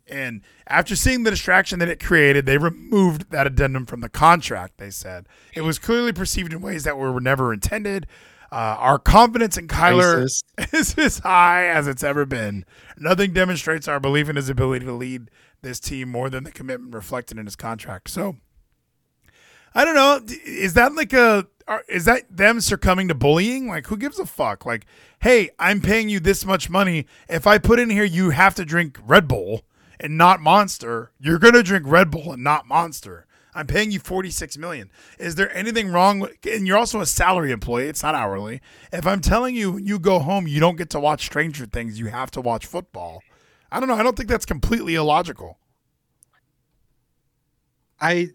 and 0.07 0.41
after 0.67 0.95
seeing 0.95 1.23
the 1.23 1.31
distraction 1.31 1.79
that 1.79 1.89
it 1.89 2.01
created, 2.01 2.45
they 2.45 2.57
removed 2.57 3.31
that 3.31 3.47
addendum 3.47 3.85
from 3.85 4.01
the 4.01 4.09
contract. 4.09 4.77
They 4.77 4.89
said 4.89 5.27
it 5.53 5.61
was 5.61 5.79
clearly 5.79 6.13
perceived 6.13 6.53
in 6.53 6.61
ways 6.61 6.83
that 6.83 6.97
were 6.97 7.19
never 7.19 7.53
intended. 7.53 8.07
Uh, 8.51 8.77
our 8.79 8.99
confidence 8.99 9.57
in 9.57 9.67
Kyler 9.67 10.23
Racist. 10.23 10.73
is 10.73 10.97
as 10.97 11.19
high 11.19 11.67
as 11.67 11.87
it's 11.87 12.03
ever 12.03 12.25
been. 12.25 12.65
Nothing 12.97 13.33
demonstrates 13.33 13.87
our 13.87 13.99
belief 13.99 14.29
in 14.29 14.35
his 14.35 14.47
ability 14.47 14.85
to 14.85 14.93
lead 14.93 15.31
this 15.63 15.79
team 15.79 16.09
more 16.09 16.29
than 16.29 16.43
the 16.43 16.51
commitment 16.51 16.93
reflected 16.93 17.37
in 17.37 17.45
his 17.45 17.55
contract. 17.55 18.09
So, 18.09 18.37
I 19.75 19.85
don't 19.85 19.95
know. 19.95 20.21
Is 20.45 20.73
that 20.73 20.93
like 20.93 21.13
a? 21.13 21.47
Is 21.87 22.05
that 22.05 22.23
them 22.29 22.59
succumbing 22.59 23.07
to 23.07 23.15
bullying? 23.15 23.67
Like, 23.67 23.87
who 23.87 23.97
gives 23.97 24.19
a 24.19 24.25
fuck? 24.25 24.65
Like, 24.65 24.85
hey, 25.19 25.49
I'm 25.57 25.81
paying 25.81 26.09
you 26.09 26.19
this 26.19 26.45
much 26.45 26.69
money. 26.69 27.07
If 27.29 27.47
I 27.47 27.57
put 27.57 27.79
in 27.79 27.89
here, 27.89 28.03
you 28.03 28.31
have 28.31 28.53
to 28.55 28.65
drink 28.65 28.99
Red 29.05 29.27
Bull 29.27 29.63
and 29.99 30.17
not 30.17 30.41
Monster. 30.41 31.11
You're 31.19 31.39
gonna 31.39 31.63
drink 31.63 31.85
Red 31.87 32.11
Bull 32.11 32.33
and 32.33 32.43
not 32.43 32.67
Monster. 32.67 33.25
I'm 33.55 33.67
paying 33.67 33.91
you 33.91 33.99
46 33.99 34.57
million. 34.57 34.89
Is 35.19 35.35
there 35.35 35.55
anything 35.55 35.89
wrong 35.89 36.19
with 36.19 36.33
and 36.45 36.67
you're 36.67 36.77
also 36.77 37.01
a 37.01 37.05
salary 37.05 37.51
employee, 37.51 37.87
it's 37.87 38.03
not 38.03 38.15
hourly. 38.15 38.61
If 38.91 39.05
I'm 39.05 39.21
telling 39.21 39.55
you 39.55 39.77
you 39.77 39.99
go 39.99 40.19
home 40.19 40.47
you 40.47 40.59
don't 40.59 40.75
get 40.75 40.89
to 40.91 40.99
watch 40.99 41.25
Stranger 41.25 41.65
Things, 41.65 41.99
you 41.99 42.07
have 42.07 42.31
to 42.31 42.41
watch 42.41 42.65
football. 42.65 43.21
I 43.71 43.79
don't 43.79 43.89
know, 43.89 43.95
I 43.95 44.03
don't 44.03 44.17
think 44.17 44.29
that's 44.29 44.45
completely 44.45 44.95
illogical. 44.95 45.57
I 48.01 48.31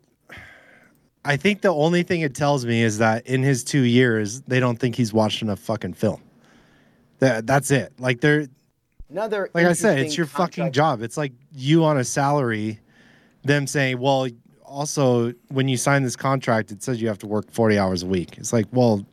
I 1.29 1.37
think 1.37 1.61
the 1.61 1.69
only 1.75 2.03
thing 2.03 2.23
it 2.23 2.35
tells 2.35 2.65
me 2.65 2.83
is 2.83 2.97
that 2.99 3.27
in 3.27 3.43
his 3.43 3.63
two 3.63 3.83
years, 3.83 4.41
they 4.43 4.61
don't 4.61 4.79
think 4.79 4.95
he's 4.95 5.13
watched 5.13 5.43
enough 5.43 5.59
fucking 5.59 5.93
film. 5.93 6.23
That 7.19 7.47
that's 7.47 7.71
it. 7.71 7.93
Like 7.99 8.23
they're 8.23 8.47
Another 9.11 9.51
like 9.53 9.67
I 9.67 9.75
said, 9.75 9.99
it's 9.99 10.17
interesting 10.17 10.17
your 10.17 10.27
fucking 10.27 10.73
job. 10.73 11.03
It's 11.03 11.19
like 11.19 11.33
you 11.53 11.85
on 11.85 11.99
a 11.99 12.05
salary, 12.05 12.81
them 13.43 13.67
saying, 13.67 14.01
Well, 14.01 14.29
also 14.65 15.35
when 15.49 15.69
you 15.69 15.77
sign 15.77 16.03
this 16.03 16.17
contract, 16.17 16.73
it 16.73 16.83
says 16.83 17.01
you 17.01 17.09
have 17.09 17.19
to 17.19 17.27
work 17.27 17.51
forty 17.51 17.79
hours 17.79 18.03
a 18.03 18.07
week. 18.07 18.39
It's 18.39 18.55
like, 18.55 18.67
well, 18.73 19.05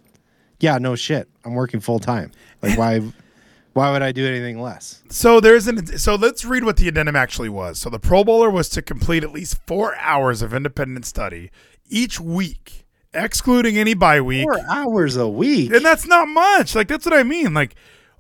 yeah, 0.62 0.78
no 0.78 0.96
shit. 0.96 1.28
I'm 1.44 1.54
working 1.54 1.82
full 1.82 2.00
time. 2.00 2.32
Like 2.62 2.78
why 2.78 3.00
why 3.74 3.92
would 3.92 4.02
I 4.02 4.14
do 4.14 4.26
anything 4.26 4.62
less? 4.62 5.04
So 5.10 5.42
there's 5.42 5.68
an 5.68 5.98
so 5.98 6.16
let's 6.16 6.46
read 6.46 6.64
what 6.64 6.78
the 6.78 6.88
addendum 6.88 7.18
actually 7.18 7.50
was. 7.50 7.78
So 7.78 7.90
the 7.90 8.00
Pro 8.00 8.24
Bowler 8.24 8.50
was 8.50 8.70
to 8.70 8.82
complete 8.82 9.24
at 9.24 9.34
least 9.34 9.58
four 9.68 9.98
hours 9.98 10.42
of 10.42 10.54
independent 10.54 11.06
study 11.06 11.52
each 11.88 12.20
week 12.20 12.86
excluding 13.16 13.78
any 13.78 13.94
bye 13.94 14.22
week. 14.22 14.44
Four 14.44 14.60
hours 14.70 15.16
a 15.18 15.28
week. 15.28 15.72
And 15.72 15.84
that's 15.84 16.06
not 16.06 16.28
much. 16.28 16.76
Like 16.76 16.88
that's 16.88 17.06
what 17.06 17.14
I 17.14 17.24
mean. 17.24 17.54
Like 17.54 17.76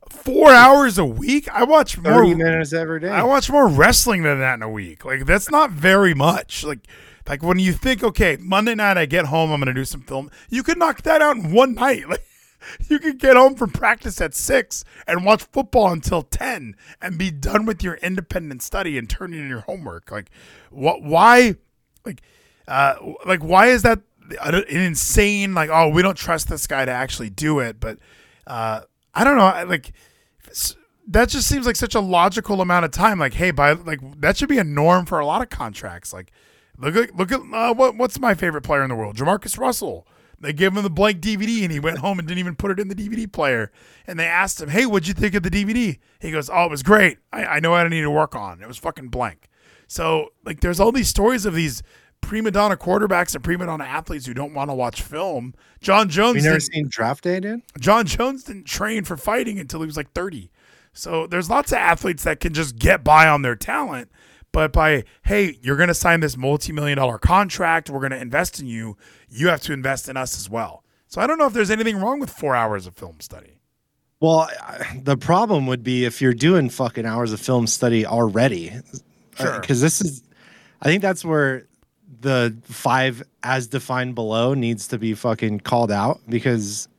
four 0.09 0.49
hours 0.49 0.97
a 0.97 1.05
week. 1.05 1.47
I 1.49 1.63
watch 1.63 1.97
more. 1.97 2.13
30 2.13 2.35
minutes 2.35 2.73
every 2.73 2.99
day. 2.99 3.09
I 3.09 3.23
watch 3.23 3.49
more 3.49 3.67
wrestling 3.67 4.23
than 4.23 4.39
that 4.39 4.55
in 4.55 4.61
a 4.61 4.69
week. 4.69 5.05
Like 5.05 5.25
that's 5.25 5.51
not 5.51 5.71
very 5.71 6.13
much. 6.13 6.63
Like 6.63 6.87
like 7.27 7.43
when 7.43 7.59
you 7.59 7.73
think, 7.73 8.03
okay, 8.03 8.37
Monday 8.39 8.75
night 8.75 8.97
I 8.97 9.05
get 9.05 9.25
home, 9.25 9.51
I'm 9.51 9.59
gonna 9.59 9.73
do 9.73 9.85
some 9.85 10.01
film. 10.01 10.29
You 10.49 10.63
could 10.63 10.77
knock 10.77 11.01
that 11.03 11.21
out 11.21 11.37
in 11.37 11.51
one 11.51 11.75
night. 11.75 12.05
Like 12.77 12.89
you 12.89 12.97
could 12.97 13.19
get 13.19 13.35
home 13.35 13.53
from 13.53 13.69
practice 13.69 14.19
at 14.19 14.33
six 14.33 14.83
and 15.05 15.23
watch 15.23 15.43
football 15.43 15.91
until 15.91 16.23
ten 16.23 16.75
and 16.99 17.15
be 17.15 17.29
done 17.29 17.67
with 17.67 17.83
your 17.83 17.93
independent 17.95 18.63
study 18.63 18.97
and 18.97 19.07
turn 19.07 19.35
in 19.35 19.47
your 19.47 19.59
homework. 19.59 20.09
Like 20.09 20.31
what? 20.71 21.03
Why? 21.03 21.57
Like 22.03 22.23
uh, 22.67 22.95
like 23.25 23.41
why 23.41 23.67
is 23.67 23.81
that 23.83 23.99
an 24.41 24.63
insane? 24.67 25.53
Like 25.53 25.69
oh, 25.71 25.89
we 25.89 26.01
don't 26.01 26.17
trust 26.17 26.49
this 26.49 26.67
guy 26.67 26.85
to 26.85 26.91
actually 26.91 27.29
do 27.29 27.59
it. 27.59 27.79
But 27.79 27.99
uh, 28.47 28.81
I 29.13 29.23
don't 29.23 29.37
know. 29.37 29.65
Like 29.67 29.93
that 31.07 31.29
just 31.29 31.47
seems 31.47 31.65
like 31.65 31.75
such 31.75 31.95
a 31.95 31.99
logical 31.99 32.61
amount 32.61 32.85
of 32.85 32.91
time. 32.91 33.19
Like 33.19 33.33
hey, 33.33 33.51
by 33.51 33.73
like 33.73 33.99
that 34.21 34.37
should 34.37 34.49
be 34.49 34.57
a 34.57 34.63
norm 34.63 35.05
for 35.05 35.19
a 35.19 35.25
lot 35.25 35.41
of 35.41 35.49
contracts. 35.49 36.13
Like 36.13 36.31
look 36.77 36.95
at 36.95 37.15
look 37.15 37.31
at 37.31 37.41
uh, 37.53 37.73
what 37.73 37.95
what's 37.95 38.19
my 38.19 38.33
favorite 38.33 38.63
player 38.63 38.83
in 38.83 38.89
the 38.89 38.95
world, 38.95 39.15
Jamarcus 39.15 39.57
Russell. 39.57 40.07
They 40.39 40.53
gave 40.53 40.75
him 40.75 40.83
the 40.83 40.89
blank 40.89 41.21
DVD 41.21 41.63
and 41.63 41.71
he 41.71 41.79
went 41.79 41.99
home 41.99 42.19
and 42.19 42.27
didn't 42.27 42.39
even 42.39 42.55
put 42.55 42.71
it 42.71 42.79
in 42.79 42.87
the 42.87 42.95
DVD 42.95 43.31
player. 43.31 43.71
And 44.05 44.19
they 44.19 44.25
asked 44.25 44.61
him, 44.61 44.69
Hey, 44.69 44.85
what'd 44.85 45.07
you 45.07 45.13
think 45.13 45.33
of 45.33 45.43
the 45.43 45.49
DVD? 45.49 45.97
He 46.19 46.31
goes, 46.31 46.49
Oh, 46.49 46.65
it 46.65 46.71
was 46.71 46.83
great. 46.83 47.17
I, 47.31 47.45
I 47.45 47.59
know 47.59 47.71
what 47.71 47.85
I 47.85 47.89
need 47.89 48.01
to 48.01 48.11
work 48.11 48.35
on. 48.35 48.61
It 48.61 48.67
was 48.67 48.77
fucking 48.77 49.09
blank. 49.09 49.49
So, 49.87 50.29
like, 50.43 50.61
there's 50.61 50.79
all 50.79 50.91
these 50.91 51.07
stories 51.07 51.45
of 51.45 51.53
these 51.53 51.83
prima 52.21 52.51
donna 52.51 52.75
quarterbacks 52.75 53.35
and 53.35 53.43
prima 53.43 53.65
donna 53.65 53.83
athletes 53.83 54.25
who 54.25 54.33
don't 54.33 54.53
want 54.53 54.69
to 54.69 54.73
watch 54.73 55.01
film. 55.01 55.53
Jon 55.81 56.09
Jones, 56.09 56.37
you 56.37 56.49
never 56.49 56.59
seen 56.59 56.87
Draft 56.89 57.23
Day, 57.23 57.39
dude? 57.39 57.61
Jon 57.79 58.05
Jones 58.05 58.43
didn't 58.43 58.65
train 58.65 59.03
for 59.03 59.15
fighting 59.17 59.59
until 59.59 59.81
he 59.81 59.85
was 59.85 59.97
like 59.97 60.11
30. 60.13 60.49
So 60.93 61.27
there's 61.27 61.49
lots 61.49 61.71
of 61.71 61.77
athletes 61.77 62.23
that 62.23 62.39
can 62.39 62.53
just 62.53 62.77
get 62.77 63.03
by 63.03 63.27
on 63.27 63.41
their 63.41 63.55
talent. 63.55 64.09
But 64.51 64.71
by, 64.71 65.03
hey, 65.23 65.57
you're 65.61 65.75
going 65.75 65.89
to 65.89 65.93
sign 65.93 66.21
this 66.21 66.37
multi 66.37 66.71
million 66.71 66.97
dollar 66.97 67.17
contract, 67.17 67.89
we're 67.89 67.99
going 67.99 68.13
to 68.13 68.21
invest 68.21 68.59
in 68.59 68.67
you, 68.67 68.95
you 69.27 69.49
have 69.49 69.61
to 69.63 69.73
invest 69.73 70.07
in 70.07 70.15
us 70.15 70.37
as 70.37 70.49
well. 70.49 70.83
So 71.07 71.19
I 71.19 71.27
don't 71.27 71.37
know 71.37 71.45
if 71.45 71.53
there's 71.53 71.71
anything 71.71 71.97
wrong 71.97 72.19
with 72.19 72.29
four 72.29 72.55
hours 72.55 72.87
of 72.87 72.95
film 72.95 73.19
study. 73.19 73.59
Well, 74.21 74.49
the 75.03 75.17
problem 75.17 75.67
would 75.67 75.83
be 75.83 76.05
if 76.05 76.21
you're 76.21 76.33
doing 76.33 76.69
fucking 76.69 77.05
hours 77.05 77.33
of 77.33 77.41
film 77.41 77.67
study 77.67 78.05
already. 78.05 78.71
Sure. 79.37 79.55
Uh, 79.55 79.59
because 79.59 79.81
this 79.81 79.99
is, 79.99 80.23
I 80.81 80.85
think 80.85 81.01
that's 81.01 81.25
where 81.25 81.67
the 82.25 82.57
five 82.63 83.21
as 83.43 83.67
defined 83.67 84.15
below 84.15 84.55
needs 84.55 84.87
to 84.87 84.97
be 84.97 85.13
fucking 85.13 85.59
called 85.59 85.91
out 85.91 86.19
because 86.27 86.89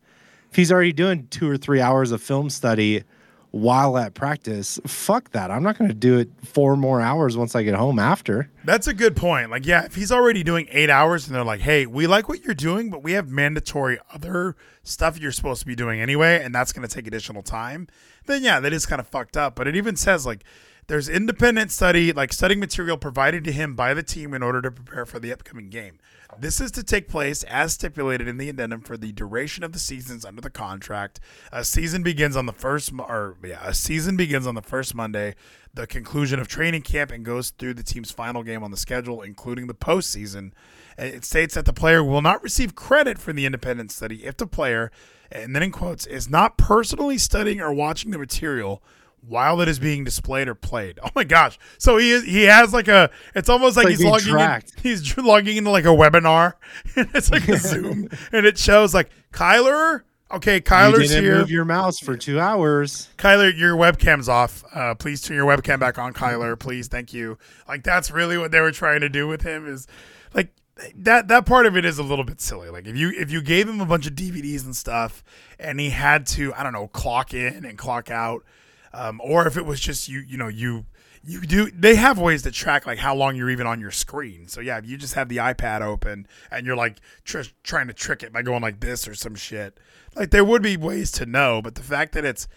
if 0.51 0.57
he's 0.57 0.71
already 0.71 0.93
doing 0.93 1.27
two 1.31 1.51
or 1.51 1.57
three 1.57 1.81
hours 1.81 2.13
of 2.13 2.23
film 2.23 2.49
study 2.49 3.03
while 3.51 3.99
at 3.99 4.15
practice, 4.15 4.79
fuck 4.87 5.33
that. 5.33 5.51
I'm 5.51 5.65
not 5.65 5.79
going 5.79 5.89
to 5.89 5.95
do 5.95 6.17
it 6.19 6.31
four 6.45 6.77
more 6.77 7.01
hours 7.01 7.37
once 7.37 7.57
I 7.57 7.65
get 7.65 7.75
home 7.75 7.99
after. 7.99 8.49
That's 8.65 8.87
a 8.87 8.95
good 8.95 9.17
point. 9.17 9.51
Like, 9.51 9.67
yeah, 9.67 9.85
if 9.85 9.97
he's 9.97 10.13
already 10.13 10.45
doing 10.45 10.69
eight 10.71 10.91
hours 10.91 11.27
and 11.27 11.35
they're 11.35 11.43
like, 11.43 11.61
hey, 11.61 11.87
we 11.87 12.07
like 12.07 12.29
what 12.29 12.45
you're 12.45 12.55
doing, 12.55 12.89
but 12.89 13.03
we 13.03 13.13
have 13.13 13.29
mandatory 13.29 13.99
other 14.13 14.55
stuff 14.85 15.19
you're 15.19 15.33
supposed 15.33 15.61
to 15.61 15.67
be 15.67 15.75
doing 15.75 16.01
anyway, 16.01 16.41
and 16.41 16.55
that's 16.55 16.73
going 16.73 16.87
to 16.87 16.95
take 16.95 17.09
additional 17.09 17.43
time, 17.43 17.89
then 18.27 18.45
yeah, 18.45 18.61
that 18.61 18.73
is 18.73 18.87
kind 18.87 19.01
of 19.01 19.09
fucked 19.09 19.37
up. 19.37 19.57
But 19.57 19.67
it 19.67 19.75
even 19.75 19.97
says, 19.97 20.25
like, 20.25 20.45
there's 20.89 21.09
independent 21.09 21.73
study, 21.73 22.13
like 22.13 22.33
studying 22.33 22.61
material 22.61 22.97
provided 22.97 23.43
to 23.45 23.53
him 23.53 23.75
by 23.75 23.93
the 23.93 24.03
team 24.03 24.33
in 24.33 24.43
order 24.43 24.63
to 24.63 24.71
prepare 24.71 25.05
for 25.05 25.19
the 25.19 25.33
upcoming 25.33 25.69
game. 25.69 25.99
This 26.39 26.61
is 26.61 26.71
to 26.73 26.83
take 26.83 27.09
place 27.09 27.43
as 27.45 27.73
stipulated 27.73 28.29
in 28.29 28.37
the 28.37 28.49
addendum 28.49 28.83
for 28.83 28.97
the 28.97 29.13
duration 29.13 29.65
of 29.65 29.73
the 29.73 29.79
seasons 29.79 30.25
under 30.25 30.41
the 30.41 30.51
contract. 30.51 31.19
A 31.51 31.65
season 31.65 32.03
begins 32.03 32.37
on 32.37 32.47
the 32.47 32.53
first, 32.53 32.93
or 32.99 33.37
yeah, 33.43 33.61
a 33.67 33.75
season 33.75 34.17
begins 34.17 34.47
on 34.47 34.55
the 34.55 34.63
first 34.63 34.95
Monday, 34.95 35.35
the 35.73 35.87
conclusion 35.87 36.39
of 36.39 36.47
training 36.47 36.83
camp, 36.83 37.11
and 37.11 37.25
goes 37.25 37.51
through 37.51 37.75
the 37.75 37.83
team's 37.83 38.11
final 38.11 38.43
game 38.43 38.63
on 38.63 38.71
the 38.71 38.77
schedule, 38.77 39.23
including 39.23 39.67
the 39.67 39.75
postseason. 39.75 40.53
It 40.99 41.25
states 41.25 41.55
that 41.55 41.65
the 41.65 41.73
player 41.73 42.05
will 42.05 42.23
not 42.23 42.43
receive 42.43 42.75
credit 42.75 43.19
for 43.19 43.33
the 43.33 43.47
independent 43.47 43.91
study 43.91 44.25
if 44.25 44.37
the 44.37 44.47
player, 44.47 44.91
and 45.33 45.55
then 45.55 45.63
in 45.63 45.73
quotes, 45.73 46.07
is 46.07 46.29
not 46.29 46.59
personally 46.59 47.19
studying 47.19 47.61
or 47.61 47.73
watching 47.73 48.11
the 48.11 48.19
material 48.19 48.83
while 49.29 49.61
it 49.61 49.69
is 49.69 49.79
being 49.79 50.05
displayed 50.05 50.49
or 50.49 50.55
played. 50.55 50.99
Oh 51.07 51.11
my 51.15 51.25
gosh! 51.25 51.59
So 51.79 51.97
he 51.99 52.11
is 52.11 52.25
he 52.25 52.43
has 52.43 52.73
like 52.73 52.89
a. 52.89 53.11
It's 53.35 53.49
almost 53.49 53.77
like, 53.77 53.85
like 53.85 53.97
he's 53.97 54.05
logging. 54.05 54.39
In, 54.39 54.63
he's 54.83 55.17
logging 55.17 55.57
into 55.57 55.71
like 55.71 55.85
a 55.85 55.89
webinar, 55.89 56.55
and 56.97 57.09
it's 57.15 57.31
like 57.31 57.49
a 57.49 57.57
Zoom, 57.59 58.09
and 58.33 58.45
it 58.45 58.59
shows 58.59 58.93
like 58.93 59.11
Kyler. 59.33 60.03
Okay, 60.33 60.57
you 60.57 60.63
Kyler's 60.63 61.09
didn't 61.11 61.25
here. 61.25 61.39
move 61.39 61.51
your 61.51 61.65
mouse 61.65 62.01
for 62.01 62.17
two 62.17 62.41
hours. 62.41 63.09
Kyler, 63.17 63.57
your 63.57 63.77
webcam's 63.77 64.29
off. 64.29 64.65
Uh, 64.75 64.95
please 64.97 65.23
turn 65.23 65.37
your 65.37 65.47
webcam 65.47 65.79
back 65.79 65.99
on, 65.99 66.13
Kyler. 66.13 66.59
Please, 66.59 66.89
thank 66.89 67.13
you. 67.13 67.39
Like 67.69 67.85
that's 67.85 68.11
really 68.11 68.37
what 68.37 68.51
they 68.51 68.61
were 68.61 68.73
trying 68.73 69.01
to 69.01 69.09
do 69.09 69.29
with 69.29 69.43
him. 69.43 69.67
Is 69.69 69.87
like 70.35 70.49
that. 70.97 71.29
That 71.29 71.47
part 71.47 71.67
of 71.67 71.77
it 71.77 71.85
is 71.85 71.99
a 72.01 72.03
little 72.03 72.25
bit 72.25 72.41
silly. 72.41 72.69
Like 72.69 72.89
if 72.89 72.97
you 72.97 73.11
if 73.11 73.31
you 73.31 73.41
gave 73.41 73.69
him 73.69 73.81
a 73.81 73.87
bunch 73.87 74.09
of 74.09 74.15
DVDs 74.15 74.65
and 74.65 74.75
stuff, 74.75 75.23
and 75.59 75.79
he 75.79 75.91
had 75.91 76.27
to 76.29 76.53
I 76.55 76.65
don't 76.65 76.73
know 76.73 76.89
clock 76.89 77.33
in 77.33 77.65
and 77.65 77.79
clock 77.79 78.11
out, 78.11 78.45
um, 78.97 79.21
or 79.23 79.47
if 79.47 79.57
it 79.57 79.67
was 79.67 79.79
just 79.79 80.09
you 80.09 80.21
you 80.21 80.39
know 80.39 80.49
you 80.49 80.87
you 81.23 81.41
do 81.43 81.71
they 81.71 81.97
have 81.97 82.19
ways 82.19 82.43
to 82.43 82.51
track 82.51 82.87
like 82.87 82.99
how 82.99 83.15
long 83.15 83.37
you're 83.37 83.51
even 83.51 83.67
on 83.67 83.79
your 83.81 83.91
screen. 83.91 84.49
So 84.49 84.61
yeah 84.61 84.79
if 84.79 84.87
you 84.87 84.97
just 84.97 85.15
have 85.15 85.29
the 85.29 85.37
ipad 85.37 85.83
open 85.83 86.27
and 86.51 86.67
you're 86.67 86.77
like 86.77 86.99
tr- 87.25 87.43
trying 87.63 87.89
to 87.89 87.93
trick 87.93 88.23
it 88.23 88.33
by 88.33 88.43
going 88.43 88.63
like 88.63 88.81
this 88.81 89.07
or 89.07 89.15
some 89.15 89.35
shit 89.35 89.79
like 90.15 90.31
there 90.31 90.45
would 90.45 90.63
be 90.63 90.77
ways 90.77 91.11
to 91.13 91.27
know. 91.27 91.61
But 91.61 91.75
the 91.75 91.83
fact 91.83 92.13
that 92.15 92.25
it's 92.25 92.49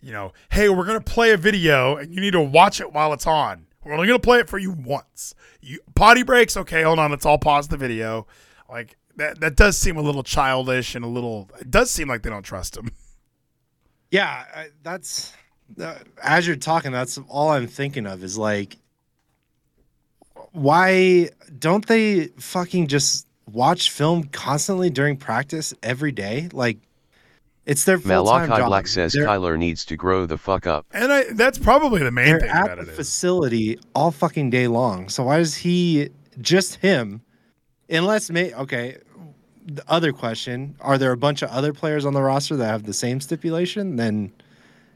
you 0.00 0.12
know 0.12 0.32
hey 0.50 0.68
we're 0.68 0.84
gonna 0.86 1.00
play 1.00 1.32
a 1.32 1.36
video 1.36 1.96
and 1.96 2.14
you 2.14 2.20
need 2.20 2.32
to 2.32 2.40
watch 2.40 2.80
it 2.80 2.92
while 2.92 3.12
it's 3.12 3.26
on. 3.26 3.66
We're 3.84 3.94
only 3.94 4.06
gonna 4.06 4.20
play 4.20 4.38
it 4.38 4.48
for 4.48 4.58
you 4.58 4.70
once. 4.70 5.34
You 5.60 5.80
potty 5.96 6.22
breaks 6.22 6.56
okay 6.56 6.82
hold 6.82 7.00
on 7.00 7.10
let's 7.10 7.26
all 7.26 7.38
pause 7.38 7.68
the 7.68 7.76
video. 7.76 8.26
Like 8.70 8.96
that 9.16 9.40
that 9.40 9.56
does 9.56 9.76
seem 9.76 9.96
a 9.96 10.02
little 10.02 10.22
childish 10.22 10.94
and 10.94 11.04
a 11.04 11.08
little 11.08 11.50
it 11.60 11.72
does 11.72 11.90
seem 11.90 12.08
like 12.08 12.22
they 12.22 12.30
don't 12.30 12.44
trust 12.44 12.76
him 12.76 12.92
Yeah, 14.10 14.44
that's 14.82 15.32
Uh, 15.80 15.96
as 16.22 16.46
you're 16.46 16.56
talking. 16.56 16.92
That's 16.92 17.18
all 17.28 17.50
I'm 17.50 17.66
thinking 17.66 18.06
of 18.06 18.24
is 18.24 18.38
like, 18.38 18.76
why 20.52 21.28
don't 21.58 21.86
they 21.86 22.26
fucking 22.38 22.86
just 22.88 23.26
watch 23.52 23.90
film 23.90 24.24
constantly 24.24 24.90
during 24.90 25.16
practice 25.16 25.74
every 25.82 26.12
day? 26.12 26.48
Like, 26.52 26.78
it's 27.66 27.84
their 27.84 27.98
full 27.98 28.24
time 28.24 28.48
Malachi 28.48 28.60
job. 28.60 28.68
Black 28.68 28.86
says 28.86 29.12
they're, 29.12 29.26
Kyler 29.26 29.58
needs 29.58 29.84
to 29.86 29.96
grow 29.96 30.24
the 30.24 30.38
fuck 30.38 30.66
up. 30.66 30.86
and 30.92 31.12
I, 31.12 31.24
that's 31.32 31.58
probably 31.58 32.02
the 32.02 32.10
main 32.10 32.30
they're 32.30 32.40
thing 32.40 32.50
at 32.50 32.64
about 32.64 32.76
the 32.78 32.84
it 32.84 32.88
is. 32.88 32.96
facility 32.96 33.78
all 33.94 34.10
fucking 34.10 34.48
day 34.50 34.68
long. 34.68 35.10
So 35.10 35.24
why 35.24 35.36
does 35.36 35.54
he 35.54 36.08
just 36.40 36.76
him? 36.76 37.20
Unless 37.90 38.30
may 38.30 38.54
okay. 38.54 38.96
The 39.66 39.84
other 39.86 40.14
question: 40.14 40.76
Are 40.80 40.96
there 40.96 41.12
a 41.12 41.16
bunch 41.16 41.42
of 41.42 41.50
other 41.50 41.74
players 41.74 42.06
on 42.06 42.14
the 42.14 42.22
roster 42.22 42.56
that 42.56 42.66
have 42.66 42.84
the 42.84 42.94
same 42.94 43.20
stipulation? 43.20 43.96
Then 43.96 44.32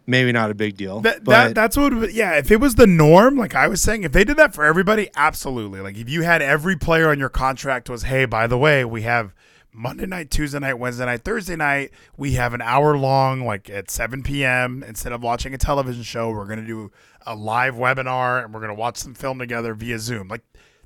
maybe 0.06 0.32
not 0.32 0.50
a 0.50 0.54
big 0.54 0.76
deal. 0.76 1.00
That, 1.00 1.24
but 1.24 1.30
that 1.30 1.54
that's 1.54 1.76
what 1.76 2.12
yeah 2.12 2.36
if 2.36 2.50
it 2.50 2.60
was 2.60 2.74
the 2.74 2.86
norm 2.86 3.36
like 3.36 3.54
i 3.54 3.68
was 3.68 3.80
saying 3.80 4.02
if 4.02 4.12
they 4.12 4.24
did 4.24 4.36
that 4.36 4.54
for 4.54 4.64
everybody 4.64 5.08
absolutely 5.14 5.80
like 5.80 5.96
if 5.96 6.08
you 6.08 6.22
had 6.22 6.42
every 6.42 6.76
player 6.76 7.10
on 7.10 7.18
your 7.18 7.28
contract 7.28 7.88
was 7.88 8.02
hey 8.04 8.24
by 8.24 8.46
the 8.46 8.58
way 8.58 8.84
we 8.84 9.02
have 9.02 9.34
monday 9.72 10.06
night 10.06 10.30
tuesday 10.30 10.58
night 10.58 10.74
wednesday 10.74 11.04
night 11.04 11.22
thursday 11.22 11.56
night 11.56 11.90
we 12.16 12.32
have 12.32 12.52
an 12.54 12.60
hour 12.60 12.96
long 12.96 13.44
like 13.44 13.70
at 13.70 13.90
7 13.90 14.22
p.m 14.22 14.82
instead 14.86 15.12
of 15.12 15.22
watching 15.22 15.54
a 15.54 15.58
television 15.58 16.02
show 16.02 16.30
we're 16.30 16.46
going 16.46 16.60
to 16.60 16.66
do 16.66 16.90
a 17.26 17.34
live 17.34 17.74
webinar 17.74 18.44
and 18.44 18.52
we're 18.52 18.60
going 18.60 18.68
to 18.68 18.74
watch 18.74 18.96
some 18.96 19.14
film 19.14 19.38
together 19.38 19.74
via 19.74 19.98
zoom 19.98 20.28
like 20.28 20.42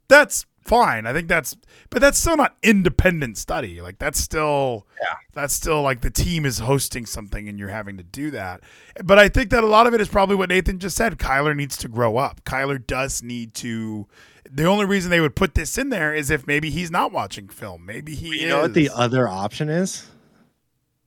that's 0.09 0.47
fine. 0.67 1.07
I 1.07 1.13
think 1.13 1.29
that's 1.29 1.57
but 1.91 2.01
that's 2.01 2.19
still 2.19 2.37
not 2.37 2.57
independent 2.63 3.39
study. 3.39 3.81
Like 3.81 3.99
that's 3.99 4.19
still 4.19 4.87
yeah. 5.01 5.17
that's 5.33 5.55
still 5.55 5.83
like 5.83 6.01
the 6.01 6.11
team 6.11 6.45
is 6.45 6.59
hosting 6.59 7.07
something 7.07 7.49
and 7.49 7.59
you're 7.59 7.69
having 7.69 7.97
to 7.97 8.03
do 8.03 8.31
that. 8.33 8.61
But 9.05 9.19
i 9.19 9.29
think 9.29 9.51
that 9.51 9.65
a 9.65 9.67
lot 9.67 9.87
of 9.87 9.95
it 9.95 10.01
is 10.01 10.09
probably 10.09 10.37
what 10.37 10.49
nathan 10.49 10.79
just 10.79 10.97
said. 10.97 11.19
Kyler 11.19 11.57
needs 11.57 11.77
to 11.79 11.89
grow 11.89 12.17
up. 12.17 12.45
Kyler 12.45 12.85
does 12.85 13.23
need 13.23 13.55
to 13.55 14.07
the 14.51 14.65
only 14.65 14.85
reason 14.85 15.11
they 15.11 15.21
would 15.21 15.37
put 15.37 15.55
this 15.55 15.79
in 15.79 15.89
there 15.89 16.15
is 16.15 16.31
if 16.31 16.47
maybe 16.47 16.71
he's 16.71 16.91
not 16.91 17.13
watching 17.13 17.49
film. 17.49 17.85
Maybe 17.87 18.15
he 18.15 18.43
you 18.43 18.49
know 18.49 18.63
what 18.63 18.75
the 18.75 18.91
other 18.91 19.29
option 19.29 19.69
is? 19.69 20.09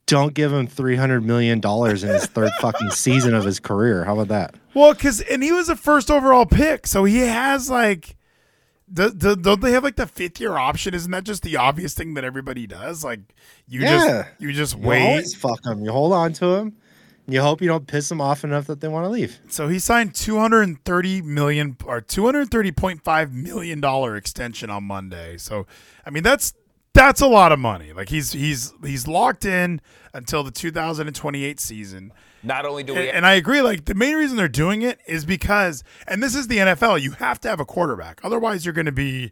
Don't 0.06 0.34
give 0.34 0.52
him 0.52 0.66
three 0.66 0.96
hundred 0.96 1.24
million 1.24 1.60
dollars 1.60 2.04
in 2.04 2.10
his 2.10 2.26
third 2.26 2.52
fucking 2.62 2.92
season 2.92 3.34
of 3.34 3.46
his 3.46 3.60
career. 3.60 4.06
How 4.06 4.14
about 4.14 4.30
that? 4.30 4.56
Well, 4.74 4.94
because 4.94 5.22
and 5.22 5.44
he 5.44 5.52
was 5.52 5.70
a 5.70 5.76
first 5.76 6.10
overall 6.10 6.46
pick, 6.46 6.88
so 6.88 7.04
he 7.04 7.20
has 7.20 7.70
like, 7.70 8.16
do, 8.94 9.12
do, 9.12 9.36
don't 9.36 9.62
they 9.62 9.72
have 9.72 9.84
like 9.84 9.96
the 9.96 10.08
fifth 10.08 10.40
year 10.40 10.58
option? 10.58 10.94
Isn't 10.94 11.12
that 11.12 11.24
just 11.24 11.44
the 11.44 11.58
obvious 11.58 11.94
thing 11.94 12.14
that 12.16 12.24
everybody 12.24 12.66
does? 12.68 13.04
Like, 13.04 13.20
you 13.68 13.82
Yeah. 13.82 13.90
just 13.98 14.42
you 14.42 14.54
just 14.54 14.78
You 14.78 14.88
wait. 14.88 15.08
always 15.10 15.36
fuck 15.36 15.66
him. 15.66 15.84
You 15.84 15.92
hold 15.92 16.14
on 16.14 16.34
to 16.34 16.46
them. 16.48 16.74
You 17.28 17.42
hope 17.42 17.62
you 17.62 17.68
don't 17.68 17.86
piss 17.86 18.10
them 18.10 18.22
off 18.22 18.44
enough 18.44 18.66
that 18.68 18.82
they 18.82 18.88
want 18.88 19.06
to 19.06 19.10
leave. 19.10 19.40
So 19.50 19.68
he 19.68 19.78
signed 19.78 20.16
two 20.16 20.40
hundred 20.40 20.64
and 20.64 20.84
thirty 20.84 21.22
million 21.22 21.78
or 21.86 22.02
two 22.02 22.26
hundred 22.26 22.50
thirty 22.50 22.72
point 22.72 23.04
five 23.04 23.32
million 23.32 23.80
dollar 23.80 24.16
extension 24.16 24.70
on 24.72 24.84
Monday. 24.86 25.38
So 25.38 25.68
I 26.06 26.10
mean 26.10 26.24
that's 26.24 26.54
That's 26.94 27.22
a 27.22 27.28
lot 27.28 27.52
of 27.52 27.60
money. 27.60 27.94
Like 27.94 28.10
he's 28.10 28.32
he's 28.32 28.74
he's 28.84 29.08
locked 29.08 29.46
in 29.46 29.80
until 30.14 30.44
the 30.44 30.50
2028 30.52 31.60
season. 31.60 32.12
Not 32.44 32.66
only 32.66 32.84
do 32.84 32.94
we 32.94 33.02
And, 33.02 33.10
and 33.10 33.26
I 33.26 33.34
agree. 33.34 33.62
Like 33.62 33.86
the 33.86 33.96
main 33.96 34.16
reason 34.16 34.38
they're 34.38 34.48
doing 34.48 34.82
it 34.82 35.00
is 35.08 35.26
because, 35.26 35.84
and 36.08 36.22
this 36.24 36.36
is 36.36 36.48
the 36.48 36.58
NFL. 36.58 37.02
You 37.02 37.12
have 37.12 37.40
to 37.42 37.50
have 37.50 37.60
a 37.60 37.66
quarterback. 37.66 38.22
Otherwise, 38.24 38.66
you're 38.66 38.74
going 38.74 38.86
to 38.86 38.92
be 38.92 39.32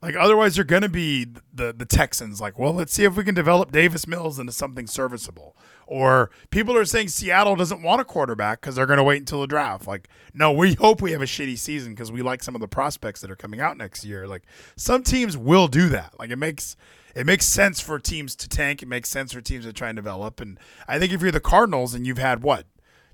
like. 0.00 0.16
Otherwise, 0.16 0.56
you're 0.56 0.64
going 0.64 0.82
to 0.82 0.88
be 0.88 1.26
the 1.52 1.72
the 1.72 1.86
Texans. 1.86 2.40
Like, 2.40 2.58
well, 2.58 2.72
let's 2.72 2.92
see 2.92 3.04
if 3.04 3.16
we 3.16 3.24
can 3.24 3.34
develop 3.34 3.70
Davis 3.72 4.06
Mills 4.06 4.38
into 4.38 4.52
something 4.52 4.86
serviceable. 4.86 5.56
Or 5.86 6.30
people 6.50 6.76
are 6.76 6.84
saying 6.84 7.08
Seattle 7.08 7.54
doesn't 7.54 7.82
want 7.82 8.00
a 8.00 8.04
quarterback 8.04 8.60
because 8.60 8.76
they're 8.76 8.86
going 8.86 8.98
to 8.98 9.02
wait 9.04 9.18
until 9.18 9.42
the 9.42 9.46
draft. 9.46 9.86
Like, 9.86 10.08
no, 10.32 10.50
we 10.50 10.74
hope 10.74 11.02
we 11.02 11.12
have 11.12 11.20
a 11.20 11.26
shitty 11.26 11.58
season 11.58 11.92
because 11.92 12.10
we 12.10 12.22
like 12.22 12.42
some 12.42 12.54
of 12.54 12.60
the 12.60 12.68
prospects 12.68 13.20
that 13.20 13.30
are 13.30 13.36
coming 13.36 13.60
out 13.60 13.76
next 13.76 14.04
year. 14.04 14.26
Like, 14.26 14.44
some 14.76 15.02
teams 15.02 15.36
will 15.36 15.68
do 15.68 15.88
that. 15.90 16.18
Like, 16.18 16.30
it 16.30 16.36
makes 16.36 16.76
it 17.14 17.26
makes 17.26 17.46
sense 17.46 17.80
for 17.80 17.98
teams 17.98 18.34
to 18.36 18.48
tank. 18.48 18.82
It 18.82 18.86
makes 18.86 19.08
sense 19.08 19.32
for 19.32 19.40
teams 19.40 19.64
to 19.64 19.72
try 19.72 19.88
and 19.88 19.96
develop. 19.96 20.40
And 20.40 20.58
I 20.88 20.98
think 20.98 21.12
if 21.12 21.20
you're 21.20 21.30
the 21.30 21.40
Cardinals 21.40 21.94
and 21.94 22.06
you've 22.06 22.18
had 22.18 22.42
what 22.42 22.66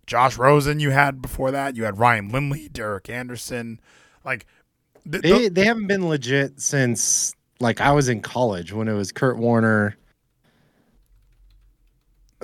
Josh 0.07 0.39
Rosen, 0.39 0.81
you 0.81 0.91
had 0.91 1.21
before 1.21 1.51
that, 1.51 1.77
you 1.77 1.85
had 1.85 1.99
Ryan 1.99 2.29
Lindley, 2.29 2.69
Derek 2.69 3.11
Anderson, 3.11 3.81
like 4.25 4.47
th- 5.11 5.23
They 5.23 5.33
th- 5.33 5.53
they 5.53 5.65
haven't 5.65 5.87
been 5.87 6.09
legit 6.09 6.61
since 6.61 7.35
like 7.61 7.81
I 7.81 7.93
was 7.93 8.09
in 8.09 8.21
college 8.21 8.73
when 8.73 8.89
it 8.89 8.95
was 8.95 9.13
Kurt 9.13 9.37
Warner. 9.37 9.97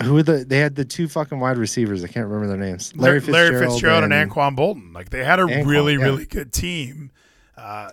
Who 0.03 0.15
were 0.15 0.23
the 0.25 0.45
they 0.45 0.59
had 0.59 0.75
the 0.75 0.85
two 0.85 1.07
fucking 1.07 1.39
wide 1.39 1.57
receivers? 1.57 2.03
I 2.03 2.09
can't 2.09 2.27
remember 2.27 2.49
their 2.49 2.57
names. 2.57 2.95
Larry 2.97 3.21
Fitzgerald, 3.21 3.53
Larry 3.53 3.67
Fitzgerald 3.69 4.05
and, 4.05 4.13
Anquan 4.13 4.57
Boldin. 4.57 4.93
Like 4.93 5.11
they 5.11 5.23
had 5.23 5.39
a 5.39 5.45
Anquan, 5.45 5.67
really, 5.67 5.93
yeah. 5.95 6.03
really 6.03 6.27
good 6.27 6.53
team. 6.53 7.13
Uh, 7.57 7.91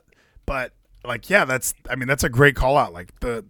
but 0.48 0.74
like, 1.04 1.30
yeah, 1.30 1.46
that's 1.46 1.74
I 1.90 1.96
mean, 1.96 2.08
that's 2.08 2.24
a 2.24 2.30
great 2.30 2.56
call 2.56 2.78
out. 2.78 2.94
Like 2.94 3.20
the 3.20 3.46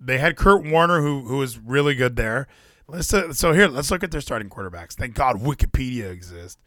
they 0.00 0.18
had 0.18 0.36
Kurt 0.36 0.64
Warner 0.64 1.00
who 1.00 1.22
who 1.22 1.38
was 1.38 1.58
really 1.58 1.94
good 1.94 2.16
there. 2.16 2.46
Let's 2.88 3.12
uh, 3.12 3.32
so 3.32 3.52
here 3.52 3.68
let's 3.68 3.90
look 3.90 4.04
at 4.04 4.10
their 4.10 4.20
starting 4.20 4.48
quarterbacks. 4.48 4.92
Thank 4.92 5.14
God 5.14 5.40
Wikipedia 5.40 6.10
exists. 6.10 6.58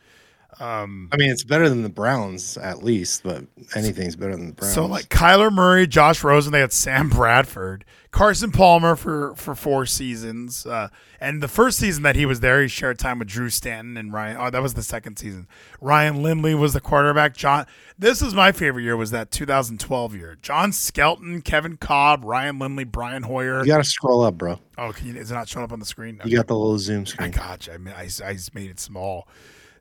I 0.59 1.17
mean, 1.17 1.29
it's 1.29 1.43
better 1.43 1.69
than 1.69 1.83
the 1.83 1.89
Browns 1.89 2.57
at 2.57 2.83
least, 2.83 3.23
but 3.23 3.45
anything's 3.75 4.15
better 4.15 4.35
than 4.35 4.47
the 4.47 4.53
Browns. 4.53 4.73
So 4.73 4.85
like 4.85 5.07
Kyler 5.09 5.51
Murray, 5.51 5.87
Josh 5.87 6.23
Rosen, 6.23 6.51
they 6.51 6.59
had 6.59 6.73
Sam 6.73 7.09
Bradford, 7.09 7.85
Carson 8.11 8.51
Palmer 8.51 8.95
for 8.95 9.35
for 9.35 9.55
four 9.55 9.85
seasons, 9.85 10.65
uh, 10.65 10.89
and 11.21 11.41
the 11.43 11.47
first 11.47 11.77
season 11.77 12.03
that 12.03 12.15
he 12.15 12.25
was 12.25 12.39
there, 12.39 12.61
he 12.61 12.67
shared 12.67 12.97
time 12.99 13.19
with 13.19 13.27
Drew 13.27 13.49
Stanton 13.49 13.95
and 13.95 14.11
Ryan. 14.11 14.37
Oh, 14.39 14.49
that 14.49 14.61
was 14.61 14.73
the 14.73 14.83
second 14.83 15.17
season. 15.17 15.47
Ryan 15.79 16.23
Lindley 16.23 16.55
was 16.55 16.73
the 16.73 16.81
quarterback. 16.81 17.35
John, 17.35 17.65
this 17.97 18.21
is 18.21 18.33
my 18.33 18.51
favorite 18.51 18.83
year. 18.83 18.97
Was 18.97 19.11
that 19.11 19.31
2012 19.31 20.15
year? 20.15 20.37
John 20.41 20.71
Skelton, 20.71 21.41
Kevin 21.41 21.77
Kolb, 21.77 22.23
Ryan 22.25 22.59
Lindley, 22.59 22.83
Brian 22.83 23.23
Hoyer. 23.23 23.61
you 23.61 23.67
got 23.67 23.77
to 23.77 23.83
scroll 23.83 24.23
up, 24.23 24.37
bro. 24.37 24.59
Oh, 24.77 24.91
can 24.91 25.07
you, 25.07 25.15
is 25.15 25.31
it 25.31 25.33
not 25.35 25.47
showing 25.47 25.63
up 25.63 25.71
on 25.71 25.79
the 25.79 25.85
screen? 25.85 26.19
You 26.25 26.35
got 26.35 26.47
the 26.47 26.55
little 26.55 26.79
zoom 26.79 27.01
I 27.01 27.05
screen. 27.05 27.31
gotcha. 27.31 27.73
I 27.73 27.77
mean, 27.77 27.93
I, 27.95 28.03
I 28.25 28.33
just 28.33 28.55
made 28.55 28.69
it 28.69 28.79
small. 28.79 29.27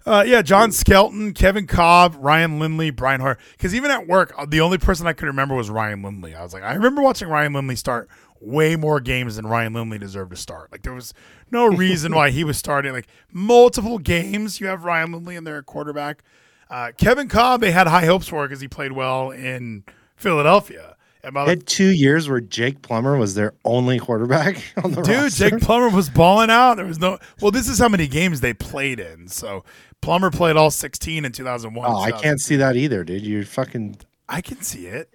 Uh, 0.08 0.22
yeah, 0.22 0.40
John 0.40 0.72
Skelton, 0.72 1.34
Kevin 1.34 1.66
Kolb, 1.66 2.16
Ryan 2.18 2.58
Lindley, 2.58 2.90
Brian 2.90 3.20
Hoyer. 3.20 3.36
Because 3.52 3.74
even 3.74 3.90
at 3.90 4.06
work, 4.06 4.32
uh, 4.38 4.46
the 4.46 4.62
only 4.62 4.78
person 4.78 5.06
I 5.06 5.12
could 5.12 5.26
remember 5.26 5.54
was 5.54 5.68
Ryan 5.68 6.02
Lindley. 6.02 6.34
I 6.34 6.42
was 6.42 6.54
like, 6.54 6.62
I 6.62 6.72
remember 6.72 7.02
watching 7.02 7.28
Ryan 7.28 7.52
Lindley 7.52 7.76
start 7.76 8.08
way 8.40 8.74
more 8.74 9.00
games 9.00 9.36
than 9.36 9.46
Ryan 9.46 9.74
Lindley 9.74 9.98
deserved 9.98 10.30
to 10.30 10.36
start. 10.36 10.72
Like 10.72 10.82
there 10.82 10.94
was 10.94 11.12
no 11.50 11.66
reason 11.66 12.14
why 12.14 12.30
he 12.30 12.42
was 12.42 12.56
starting 12.56 12.92
like 12.92 13.08
multiple 13.32 13.98
games. 13.98 14.60
You 14.60 14.68
have 14.68 14.84
Ryan 14.84 15.12
Lindley 15.12 15.36
in 15.36 15.44
there 15.44 15.58
at 15.58 15.66
quarterback. 15.66 16.22
Uh, 16.70 16.92
Kevin 16.96 17.28
Kolb, 17.28 17.60
they 17.60 17.70
had 17.70 17.86
high 17.86 18.06
hopes 18.06 18.28
for 18.28 18.46
because 18.46 18.60
he 18.60 18.68
played 18.68 18.92
well 18.92 19.30
in 19.30 19.84
Philadelphia. 20.16 20.96
And 21.24 21.34
by 21.34 21.48
Had 21.48 21.66
two 21.66 21.88
years 21.90 22.28
where 22.28 22.40
Jake 22.40 22.80
Plummer 22.80 23.16
was 23.16 23.34
their 23.34 23.54
only 23.64 23.98
quarterback 23.98 24.62
on 24.84 24.92
the 24.92 25.02
Dude, 25.02 25.16
roster. 25.16 25.50
Jake 25.50 25.60
Plummer 25.60 25.88
was 25.88 26.08
balling 26.08 26.48
out. 26.48 26.76
There 26.76 26.86
was 26.86 27.00
no. 27.00 27.18
Well, 27.40 27.50
this 27.50 27.68
is 27.68 27.78
how 27.78 27.88
many 27.88 28.06
games 28.06 28.40
they 28.40 28.54
played 28.54 29.00
in. 29.00 29.26
So 29.28 29.64
Plummer 30.00 30.30
played 30.30 30.56
all 30.56 30.70
16 30.70 31.24
in 31.24 31.32
2001. 31.32 31.90
Oh, 31.90 31.96
I 31.98 32.12
can't 32.12 32.40
see 32.40 32.56
that 32.56 32.76
either, 32.76 33.04
dude. 33.04 33.22
You're 33.26 33.44
fucking. 33.44 33.96
I 34.28 34.40
can 34.40 34.60
see 34.62 34.86
it. 34.86 35.12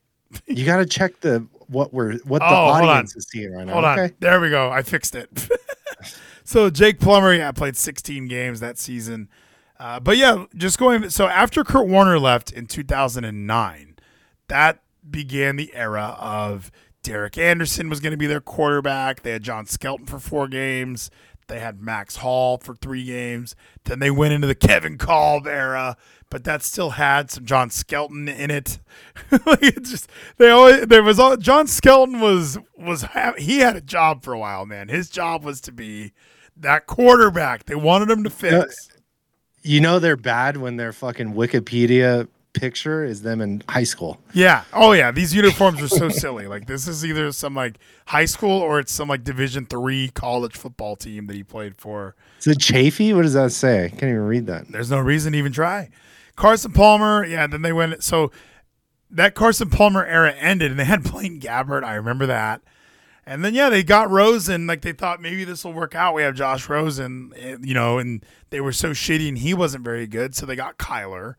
You 0.48 0.66
got 0.66 0.78
to 0.78 0.86
check 0.86 1.20
the 1.22 1.46
what 1.68 1.94
we're 1.94 2.18
what 2.20 2.40
the 2.40 2.46
Oh, 2.46 2.50
audience 2.50 3.16
is 3.16 3.28
seeing 3.30 3.54
right 3.54 3.66
now. 3.66 3.74
Hold 3.74 3.86
on. 3.86 4.12
There 4.20 4.40
we 4.42 4.50
go. 4.50 4.70
I 4.72 4.82
fixed 4.82 5.16
it. 5.16 5.30
so 6.44 6.70
Jake 6.70 7.00
Plummer, 7.00 7.34
yeah, 7.34 7.52
played 7.52 7.78
16 7.78 8.28
games 8.28 8.60
that 8.60 8.78
season. 8.78 9.30
Uh, 9.80 10.00
but 10.00 10.18
yeah, 10.18 10.46
just 10.56 10.78
going. 10.80 11.10
So 11.10 11.28
after 11.28 11.64
Kurt 11.64 11.88
Warner 11.88 12.20
left 12.20 12.52
in 12.52 12.66
2009, 12.68 13.96
that 14.48 14.82
began 15.10 15.56
the 15.56 15.74
era 15.74 16.16
of 16.20 16.72
Derek 17.04 17.38
Anderson 17.38 17.90
was 17.90 18.00
going 18.00 18.12
to 18.12 18.18
be 18.18 18.28
their 18.28 18.42
quarterback. 18.42 19.22
They 19.22 19.32
had 19.32 19.44
John 19.44 19.66
Skelton 19.66 20.06
for 20.06 20.20
four 20.20 20.48
games. 20.48 21.12
They 21.48 21.60
had 21.60 21.82
Max 21.82 22.18
Hall 22.18 22.58
for 22.58 22.76
three 22.76 23.06
games. 23.06 23.56
Then 23.84 24.00
they 24.00 24.12
went 24.12 24.34
into 24.34 24.48
the 24.48 24.56
Kevin 24.56 24.98
Kolb 24.98 25.48
era, 25.48 25.98
but 26.30 26.44
that 26.46 26.64
still 26.64 26.92
had 26.92 27.30
some 27.30 27.46
John 27.46 27.70
Skelton 27.70 28.28
in 28.28 28.50
it. 28.50 28.80
it 29.32 29.84
just 29.84 30.10
they 30.38 30.50
always 30.50 30.88
there 30.88 31.04
was 31.04 31.20
all 31.20 31.38
John 31.38 31.68
Skelton 31.68 32.20
was 32.20 32.58
was 32.78 33.06
he 33.38 33.60
had 33.60 33.76
a 33.76 33.82
job 33.82 34.24
for 34.24 34.34
a 34.34 34.40
while, 34.40 34.66
man. 34.66 34.88
His 34.88 35.10
job 35.10 35.44
was 35.44 35.62
to 35.62 35.72
be 35.72 36.14
that 36.58 36.88
quarterback. 36.88 37.66
They 37.66 37.76
wanted 37.76 38.10
him 38.10 38.24
to 38.24 38.30
fix. 38.30 38.90
You 39.62 39.80
know 39.80 40.00
they're 40.00 40.18
bad 40.18 40.58
when 40.58 40.76
their 40.76 40.92
fucking 40.92 41.34
Wikipedia 41.34 42.28
picture 42.54 43.04
is 43.04 43.22
them 43.22 43.42
in 43.42 43.64
high 43.68 43.84
school. 43.84 44.20
Yeah. 44.34 44.64
Oh 44.74 44.94
yeah. 44.94 45.12
These 45.12 45.36
uniforms 45.36 45.82
are 45.82 45.88
so 45.88 46.10
silly. 46.10 46.48
Like 46.48 46.68
this 46.68 46.88
is 46.88 47.06
either 47.06 47.32
some 47.32 47.56
like 47.56 47.78
high 48.08 48.26
school 48.26 48.62
or 48.62 48.80
it's 48.80 48.92
some 48.92 49.10
like 49.10 49.24
Division 49.24 49.66
three 49.66 50.10
college 50.10 50.56
football 50.56 50.96
team 50.96 51.28
that 51.28 51.36
he 51.36 51.44
played 51.44 51.76
for. 51.78 52.16
Is 52.40 52.48
it 52.48 52.60
Chafee? 52.60 53.16
What 53.16 53.24
does 53.24 53.34
that 53.34 53.52
say? 53.52 53.86
I 53.86 53.90
can't 53.90 54.04
even 54.04 54.26
read 54.26 54.48
that. 54.48 54.72
There's 54.72 54.92
no 54.92 55.00
reason 55.00 55.34
to 55.34 55.38
even 55.38 55.52
try. 55.52 55.90
Carson 56.36 56.72
Palmer. 56.72 57.26
Yeah. 57.26 57.48
Then 57.48 57.62
they 57.64 57.74
went. 57.74 58.04
So 58.04 58.32
that 59.10 59.36
Carson 59.36 59.70
Palmer 59.70 60.06
era 60.06 60.32
ended, 60.34 60.72
and 60.72 60.80
they 60.80 60.86
had 60.86 61.04
Blaine 61.12 61.40
Gabbert. 61.40 61.84
I 61.84 61.96
remember 61.96 62.26
that. 62.26 62.62
And 63.26 63.44
then 63.44 63.54
yeah, 63.54 63.70
they 63.70 63.84
got 63.84 64.10
Rosen. 64.10 64.68
Like 64.68 64.82
they 64.82 64.92
thought 64.92 65.22
maybe 65.22 65.44
this 65.46 65.64
will 65.64 65.74
work 65.74 65.96
out. 65.96 66.14
We 66.14 66.24
have 66.24 66.36
Josh 66.36 66.68
Rosen, 66.68 67.32
eh, 67.38 67.56
you 67.62 67.74
know, 67.74 67.98
and 67.98 68.26
they 68.50 68.60
were 68.60 68.74
so 68.74 68.90
shitty, 68.90 69.30
and 69.30 69.38
he 69.38 69.54
wasn't 69.54 69.86
very 69.86 70.08
good. 70.08 70.36
So 70.36 70.46
they 70.46 70.56
got 70.56 70.78
Kyler. 70.78 71.36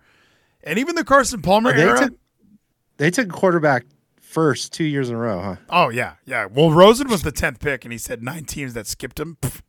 And 0.64 0.78
even 0.78 0.94
the 0.94 1.04
Carson 1.04 1.42
Palmer 1.42 1.72
They 1.74 1.82
era. 1.82 1.98
took, 1.98 2.14
they 2.96 3.10
took 3.10 3.28
quarterback 3.28 3.84
first 4.20 4.72
two 4.72 4.84
years 4.84 5.10
in 5.10 5.14
a 5.14 5.18
row, 5.18 5.40
huh? 5.40 5.56
Oh 5.68 5.88
yeah, 5.90 6.14
yeah. 6.24 6.46
Well, 6.46 6.70
Rosen 6.72 7.08
was 7.08 7.22
the 7.22 7.30
tenth 7.32 7.60
pick, 7.60 7.84
and 7.84 7.92
he 7.92 7.98
said 7.98 8.22
nine 8.22 8.44
teams 8.44 8.74
that 8.74 8.86
skipped 8.86 9.20
him. 9.20 9.36
pff, 9.40 9.60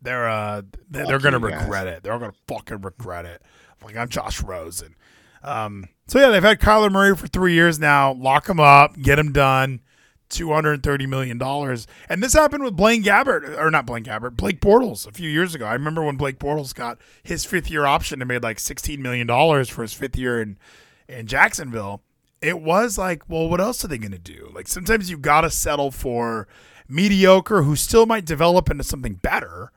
they're 0.00 0.28
uh, 0.28 0.62
they're, 0.88 1.18
gonna 1.18 1.40
guys. 1.40 1.62
regret 1.62 1.86
it. 1.86 2.02
They're 2.02 2.18
gonna 2.18 2.32
fucking 2.48 2.80
regret 2.82 3.24
it. 3.26 3.42
Like 3.84 3.96
I'm 3.96 4.08
Josh 4.08 4.42
Rosen. 4.42 4.94
Um, 5.42 5.88
so 6.06 6.18
yeah, 6.18 6.28
they've 6.30 6.42
had 6.42 6.60
Kyler 6.60 6.90
Murray 6.90 7.14
for 7.14 7.26
three 7.26 7.54
years 7.54 7.78
now. 7.78 8.12
Lock 8.14 8.48
him 8.48 8.58
up, 8.60 8.96
get 8.96 9.18
him 9.18 9.32
done. 9.32 9.80
Two 10.28 10.52
hundred 10.52 10.72
and 10.72 10.82
thirty 10.82 11.06
million 11.06 11.38
dollars, 11.38 11.86
and 12.08 12.20
this 12.20 12.32
happened 12.32 12.64
with 12.64 12.74
Blaine 12.74 13.04
Gabbert, 13.04 13.56
or 13.56 13.70
not 13.70 13.86
Blaine 13.86 14.02
Gabbert, 14.02 14.36
Blake 14.36 14.60
Bortles 14.60 15.06
a 15.06 15.12
few 15.12 15.30
years 15.30 15.54
ago. 15.54 15.66
I 15.66 15.74
remember 15.74 16.02
when 16.02 16.16
Blake 16.16 16.40
Bortles 16.40 16.74
got 16.74 16.98
his 17.22 17.44
fifth 17.44 17.70
year 17.70 17.86
option 17.86 18.20
and 18.20 18.26
made 18.28 18.42
like 18.42 18.58
sixteen 18.58 19.00
million 19.00 19.28
dollars 19.28 19.68
for 19.68 19.82
his 19.82 19.92
fifth 19.92 20.16
year 20.16 20.42
in 20.42 20.58
in 21.08 21.28
Jacksonville. 21.28 22.02
It 22.42 22.60
was 22.60 22.98
like, 22.98 23.22
well, 23.28 23.48
what 23.48 23.60
else 23.60 23.84
are 23.84 23.88
they 23.88 23.98
going 23.98 24.10
to 24.10 24.18
do? 24.18 24.50
Like 24.52 24.66
sometimes 24.66 25.08
you 25.08 25.16
got 25.16 25.42
to 25.42 25.50
settle 25.50 25.92
for 25.92 26.48
mediocre, 26.88 27.62
who 27.62 27.76
still 27.76 28.04
might 28.04 28.24
develop 28.24 28.68
into 28.68 28.82
something 28.82 29.14
better. 29.14 29.70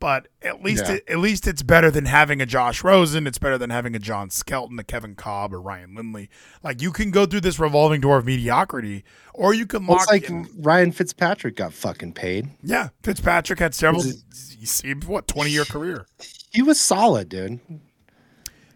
But 0.00 0.28
at 0.42 0.62
least 0.62 0.84
Yeah. 0.86 0.92
it, 0.94 1.04
at 1.08 1.18
least 1.18 1.48
it's 1.48 1.62
better 1.64 1.90
than 1.90 2.04
having 2.04 2.40
a 2.40 2.46
Josh 2.46 2.84
Rosen. 2.84 3.26
It's 3.26 3.38
better 3.38 3.58
than 3.58 3.70
having 3.70 3.96
a 3.96 3.98
John 3.98 4.30
Skelton, 4.30 4.78
a 4.78 4.84
Kevin 4.84 5.16
Kolb, 5.16 5.52
or 5.52 5.60
Ryan 5.60 5.94
Lindley. 5.96 6.30
Like 6.62 6.80
you 6.80 6.92
can 6.92 7.10
go 7.10 7.26
through 7.26 7.40
this 7.40 7.58
revolving 7.58 8.00
door 8.00 8.16
of 8.18 8.24
mediocrity, 8.26 9.04
or 9.34 9.54
you 9.54 9.66
can 9.66 9.86
Well, 9.86 9.96
it's 9.98 10.06
like 10.06 10.28
in. 10.28 10.48
Ryan 10.58 10.92
Fitzpatrick 10.92 11.56
got 11.56 11.72
fucking 11.72 12.12
paid. 12.12 12.48
Yeah, 12.62 12.90
Fitzpatrick 13.02 13.58
had 13.58 13.74
several. 13.74 14.04
You 14.06 14.66
see, 14.66 14.92
what 14.92 15.26
twenty 15.26 15.50
year 15.50 15.64
career? 15.64 16.06
He 16.52 16.62
was 16.62 16.80
solid, 16.80 17.28
dude. 17.28 17.58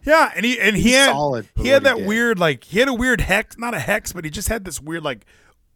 Yeah, 0.05 0.31
and 0.35 0.45
he 0.45 0.59
and 0.59 0.75
he 0.75 0.91
had 0.91 1.11
solid 1.11 1.47
he 1.55 1.69
had 1.69 1.83
what 1.83 1.95
he 1.95 2.01
that 2.01 2.07
weird 2.07 2.37
like 2.37 2.65
he 2.65 2.79
had 2.79 2.89
a 2.89 2.93
weird 2.93 3.21
hex, 3.21 3.57
not 3.57 3.73
a 3.73 3.79
hex, 3.79 4.11
but 4.11 4.25
he 4.25 4.31
just 4.31 4.49
had 4.49 4.65
this 4.65 4.81
weird 4.81 5.03
like 5.03 5.25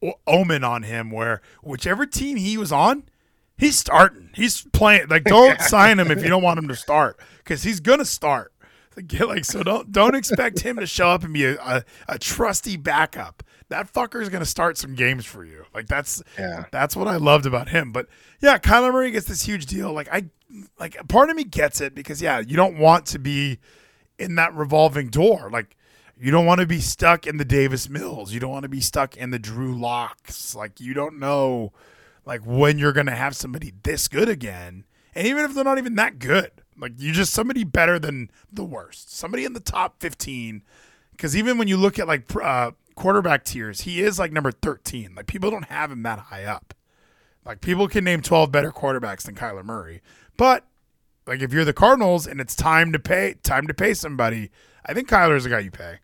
o- 0.03 0.19
omen 0.27 0.65
on 0.65 0.83
him 0.83 1.09
where 1.11 1.41
whichever 1.63 2.05
team 2.05 2.35
he 2.35 2.57
was 2.57 2.71
on, 2.73 3.03
he's 3.57 3.77
starting. 3.77 4.29
He's 4.33 4.61
playing. 4.73 5.07
Like 5.09 5.23
don't 5.23 5.59
sign 5.73 5.99
him 5.99 6.11
if 6.11 6.21
you 6.23 6.29
don't 6.29 6.43
want 6.43 6.59
him 6.59 6.67
to 6.69 6.75
start 6.75 7.19
because 7.39 7.63
he's 7.63 7.79
gonna 7.79 8.05
start. 8.05 8.53
Like, 8.97 9.19
like 9.19 9.45
so 9.45 9.61
don't 9.61 9.91
don't 9.91 10.15
expect 10.15 10.61
him 10.61 10.77
to 10.77 10.87
show 10.87 11.09
up 11.09 11.23
and 11.23 11.31
be 11.31 11.45
a, 11.45 11.53
a, 11.61 11.83
a 12.09 12.17
trusty 12.17 12.77
backup. 12.77 13.43
That 13.69 13.93
fucker 13.93 14.19
is 14.23 14.29
gonna 14.29 14.43
start 14.43 14.75
some 14.75 14.95
games 14.95 15.23
for 15.23 15.45
you. 15.45 15.65
Like 15.71 15.85
that's 15.85 16.23
Yeah. 16.35 16.65
that's 16.71 16.95
what 16.95 17.07
I 17.07 17.17
loved 17.17 17.45
about 17.45 17.69
him. 17.69 17.91
But 17.91 18.07
yeah, 18.41 18.57
Kyler 18.57 18.91
Murray 18.91 19.11
gets 19.11 19.27
this 19.27 19.43
huge 19.43 19.67
deal. 19.67 19.93
Like 19.93 20.09
I 20.11 20.23
like 20.79 20.97
part 21.09 21.29
of 21.29 21.35
me 21.35 21.43
gets 21.43 21.79
it 21.79 21.93
because 21.93 22.23
yeah, 22.23 22.39
you 22.39 22.55
don't 22.55 22.79
want 22.79 23.05
to 23.07 23.19
be 23.19 23.59
in 24.17 24.33
that 24.33 24.55
revolving 24.55 25.09
door. 25.09 25.51
Like 25.53 25.77
You 26.19 26.31
don't 26.31 26.47
want 26.47 26.61
to 26.61 26.65
be 26.65 26.79
stuck 26.79 27.27
in 27.27 27.37
the 27.37 27.45
Davis 27.45 27.87
Mills. 27.87 28.33
You 28.33 28.39
don't 28.39 28.49
want 28.49 28.63
to 28.63 28.69
be 28.69 28.81
stuck 28.81 29.15
in 29.15 29.29
the 29.29 29.37
Drew 29.37 29.77
Locks. 29.79 30.55
Like 30.55 30.79
you 30.79 30.95
don't 30.95 31.19
know 31.19 31.71
like 32.27 32.41
when 32.45 32.77
you're 32.77 32.93
gonna 32.93 33.15
have 33.15 33.35
somebody 33.35 33.73
this 33.83 34.07
good 34.07 34.27
again. 34.27 34.83
And 35.15 35.25
even 35.25 35.45
if 35.45 35.55
they're 35.55 35.63
not 35.63 35.77
even 35.77 35.95
that 35.95 36.19
good, 36.19 36.51
like 36.77 36.91
you're 36.97 37.13
just 37.13 37.33
somebody 37.33 37.63
better 37.63 37.97
than 37.97 38.29
the 38.51 38.65
worst. 38.65 39.15
Somebody 39.15 39.45
in 39.45 39.53
the 39.53 39.59
top 39.61 39.99
15. 40.01 40.61
Because 41.11 41.35
even 41.35 41.57
when 41.57 41.67
you 41.67 41.77
look 41.77 41.97
at 41.97 42.07
like 42.07 42.23
uh, 42.35 42.71
quarterback 42.95 43.45
tiers, 43.45 43.81
he 43.81 44.01
is 44.01 44.19
like 44.19 44.31
number 44.33 44.51
13. 44.51 45.15
Like 45.15 45.25
people 45.25 45.49
don't 45.49 45.69
have 45.69 45.91
him 45.91 46.03
that 46.03 46.19
high 46.19 46.43
up. 46.43 46.73
Like 47.45 47.61
people 47.61 47.87
can 47.87 48.03
name 48.03 48.21
12 48.21 48.51
better 48.51 48.71
quarterbacks 48.71 49.23
than 49.23 49.33
Kyler 49.33 49.63
Murray. 49.63 50.01
But 50.35 50.65
like 51.25 51.41
if 51.41 51.53
you're 51.53 51.65
the 51.65 51.73
Cardinals 51.73 52.27
and 52.27 52.41
it's 52.41 52.55
time 52.55 52.91
to 52.91 52.99
pay 52.99 53.35
time 53.41 53.67
to 53.67 53.73
pay 53.73 53.93
somebody, 53.93 54.51
I 54.85 54.93
think 54.93 55.07
Kyler's 55.07 55.45
the 55.45 55.49
guy 55.49 55.59
you 55.59 55.71
pay. 55.71 55.99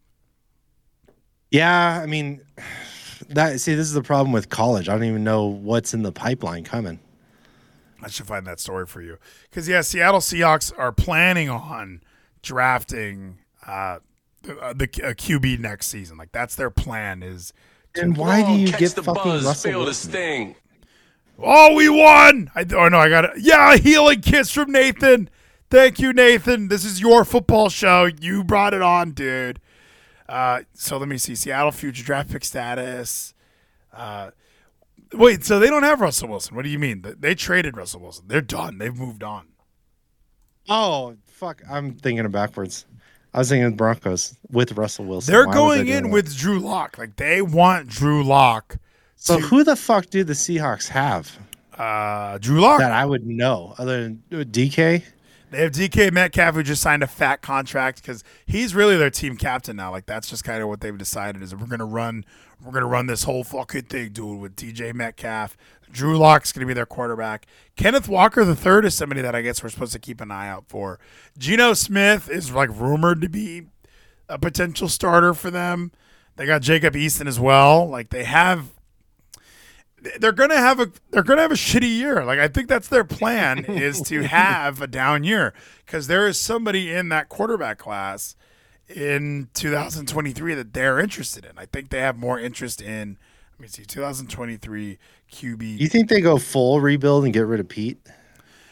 Yeah, 1.51 1.99
I 2.01 2.07
mean, 2.07 2.41
that 3.29 3.59
see, 3.61 3.75
this 3.75 3.87
is 3.87 3.93
the 3.93 4.03
problem 4.03 4.31
with 4.31 4.49
college. 4.49 4.89
I 4.89 4.93
don't 4.93 5.05
even 5.05 5.23
know 5.23 5.45
what's 5.45 5.93
in 5.93 6.03
the 6.03 6.11
pipeline 6.11 6.63
coming. 6.63 6.99
I 8.01 8.09
should 8.09 8.27
find 8.27 8.45
that 8.47 8.59
story 8.59 8.85
for 8.85 9.01
you. 9.01 9.17
Because 9.49 9.67
yeah, 9.67 9.81
Seattle 9.81 10.19
Seahawks 10.19 10.71
are 10.77 10.91
planning 10.91 11.49
on 11.49 12.01
drafting 12.41 13.37
uh, 13.65 13.99
the, 14.43 14.57
uh, 14.59 14.73
the 14.73 14.83
uh, 14.85 15.13
QB 15.13 15.59
next 15.59 15.87
season. 15.87 16.17
Like 16.17 16.31
that's 16.31 16.55
their 16.55 16.69
plan. 16.69 17.23
Is 17.23 17.53
And 17.95 18.17
why 18.17 18.43
do 18.45 18.53
you 18.53 18.67
catch 18.67 18.79
get 18.79 18.95
the 18.95 19.03
fucking 19.03 19.23
buzz, 19.23 19.45
Russell 19.45 19.71
feel 19.71 19.79
the 19.79 19.85
Wilson? 19.85 20.11
sting. 20.11 20.55
oh 21.39 21.73
we 21.75 21.89
won. 21.89 22.51
I 22.55 22.65
oh 22.75 22.89
no, 22.89 22.99
I 22.99 23.09
got 23.09 23.25
it. 23.25 23.31
Yeah, 23.37 23.73
a 23.73 23.77
healing 23.77 24.21
kiss 24.21 24.51
from 24.51 24.71
Nathan. 24.71 25.29
Thank 25.69 25.99
you, 25.99 26.13
Nathan. 26.13 26.67
This 26.67 26.85
is 26.85 27.01
your 27.01 27.25
football 27.25 27.69
show. 27.69 28.07
You 28.21 28.43
brought 28.43 28.73
it 28.75 28.81
on, 28.83 29.11
dude. 29.11 29.59
Uh, 30.33 30.63
so 30.73 30.97
let 30.97 31.07
me 31.07 31.17
see. 31.17 31.35
Seattle 31.35 31.71
future 31.71 32.03
draft 32.03 32.31
pick 32.31 32.43
status. 32.43 33.33
Uh, 33.93 34.31
wait, 35.13 35.43
so 35.45 35.59
they 35.59 35.67
don't 35.69 35.83
have 35.83 36.01
Russell 36.01 36.29
Wilson. 36.29 36.55
What 36.55 36.63
do 36.63 36.69
you 36.69 36.79
mean? 36.79 37.05
They- 37.19 37.35
traded 37.35 37.77
Russell 37.77 37.99
Wilson. 38.01 38.25
They're 38.27 38.41
done. 38.41 38.79
They've 38.79 38.95
moved 38.95 39.21
on. 39.23 39.45
Oh 40.69 41.17
fuck! 41.27 41.61
I'm 41.69 41.93
thinking 41.95 42.25
of 42.25 42.31
backwards. 42.31 42.85
I 43.33 43.39
was 43.39 43.49
thinking 43.49 43.65
of 43.65 43.75
Broncos 43.77 44.37
with 44.49 44.71
Russell 44.73 45.05
Wilson. 45.05 45.31
They're 45.33 45.45
Why 45.47 45.53
going 45.53 45.87
in 45.87 46.03
that? 46.05 46.09
with 46.09 46.35
Drew 46.37 46.59
Lock. 46.59 46.97
Like 46.97 47.15
they 47.17 47.41
want 47.41 47.87
Drew 47.89 48.23
Lock. 48.23 48.77
So 49.15 49.37
to- 49.39 49.45
who 49.45 49.63
the 49.63 49.75
fuck 49.75 50.09
do 50.09 50.23
the 50.23 50.33
Seahawks 50.33 50.87
have 50.89 51.37
Uh, 51.77 52.37
Drew 52.39 52.59
Lock. 52.61 52.79
that 52.79 52.91
I 52.91 53.05
would 53.05 53.25
know 53.27 53.75
other 53.77 54.03
than 54.03 54.23
uh, 54.31 54.35
DK? 54.37 55.03
They 55.53 55.61
have 55.61 55.71
DK 55.71 56.11
Metcalf 56.11 56.55
who 56.55 56.63
just 56.63 56.81
signed 56.81 57.03
a 57.03 57.07
fat 57.07 57.43
contract 57.43 58.01
because 58.01 58.23
he's 58.43 58.73
really 58.73 58.97
their 58.97 59.11
team 59.11 59.37
captain 59.37 59.75
now. 59.75 59.91
Like 59.91 60.07
that's 60.07 60.27
just 60.27 60.43
kind 60.43 60.63
of 60.63 60.67
what 60.67 60.81
they've 60.81 60.97
decided 60.97 61.43
is 61.43 61.53
we're 61.53 61.67
gonna 61.67 61.85
run, 61.85 62.25
we're 62.65 62.71
gonna 62.71 62.87
run 62.87 63.05
this 63.05 63.21
whole 63.21 63.43
fucking 63.43 63.83
thing, 63.83 64.13
dude, 64.13 64.39
with 64.39 64.55
DJ 64.55 64.95
Metcalf. 64.95 65.55
Drew 65.91 66.17
Lock's 66.17 66.51
gonna 66.51 66.65
be 66.65 66.73
their 66.73 66.87
quarterback. 66.87 67.45
Kenneth 67.75 68.09
Walker 68.09 68.43
the 68.43 68.55
third 68.55 68.83
is 68.83 68.95
somebody 68.95 69.21
that 69.21 69.35
I 69.35 69.43
guess 69.43 69.61
we're 69.61 69.69
supposed 69.69 69.93
to 69.93 69.99
keep 69.99 70.21
an 70.21 70.31
eye 70.31 70.49
out 70.49 70.65
for. 70.67 70.99
Geno 71.37 71.73
Smith 71.73 72.31
is 72.31 72.51
like 72.51 72.69
rumored 72.71 73.21
to 73.21 73.29
be 73.29 73.67
a 74.27 74.39
potential 74.39 74.89
starter 74.89 75.35
for 75.35 75.51
them. 75.51 75.91
They 76.35 76.47
got 76.47 76.63
Jacob 76.63 76.95
Eason 76.95 77.27
as 77.27 77.39
well. 77.39 77.87
Like 77.87 78.09
they 78.09 78.23
have 78.23 78.71
they're 80.19 80.31
gonna 80.31 80.57
have 80.57 80.79
a 80.79 80.91
they're 81.11 81.23
gonna 81.23 81.41
have 81.41 81.51
a 81.51 81.55
shitty 81.55 81.97
year. 81.97 82.23
Like 82.23 82.39
I 82.39 82.47
think 82.47 82.67
that's 82.67 82.87
their 82.87 83.03
plan 83.03 83.65
is 83.65 84.01
to 84.03 84.23
have 84.27 84.81
a 84.81 84.87
down 84.87 85.23
year 85.23 85.53
because 85.85 86.07
there 86.07 86.27
is 86.27 86.37
somebody 86.37 86.91
in 86.91 87.09
that 87.09 87.29
quarterback 87.29 87.77
class 87.77 88.35
in 88.87 89.49
2023 89.53 90.55
that 90.55 90.73
they're 90.73 90.99
interested 90.99 91.45
in. 91.45 91.57
I 91.57 91.65
think 91.65 91.89
they 91.89 91.99
have 91.99 92.17
more 92.17 92.39
interest 92.39 92.81
in. 92.81 93.17
Let 93.53 93.61
me 93.61 93.67
see, 93.67 93.85
2023 93.85 94.97
QB. 95.31 95.79
You 95.79 95.87
think 95.87 96.09
they 96.09 96.21
go 96.21 96.37
full 96.37 96.81
rebuild 96.81 97.23
and 97.23 97.33
get 97.33 97.45
rid 97.45 97.59
of 97.59 97.69
Pete? 97.69 97.99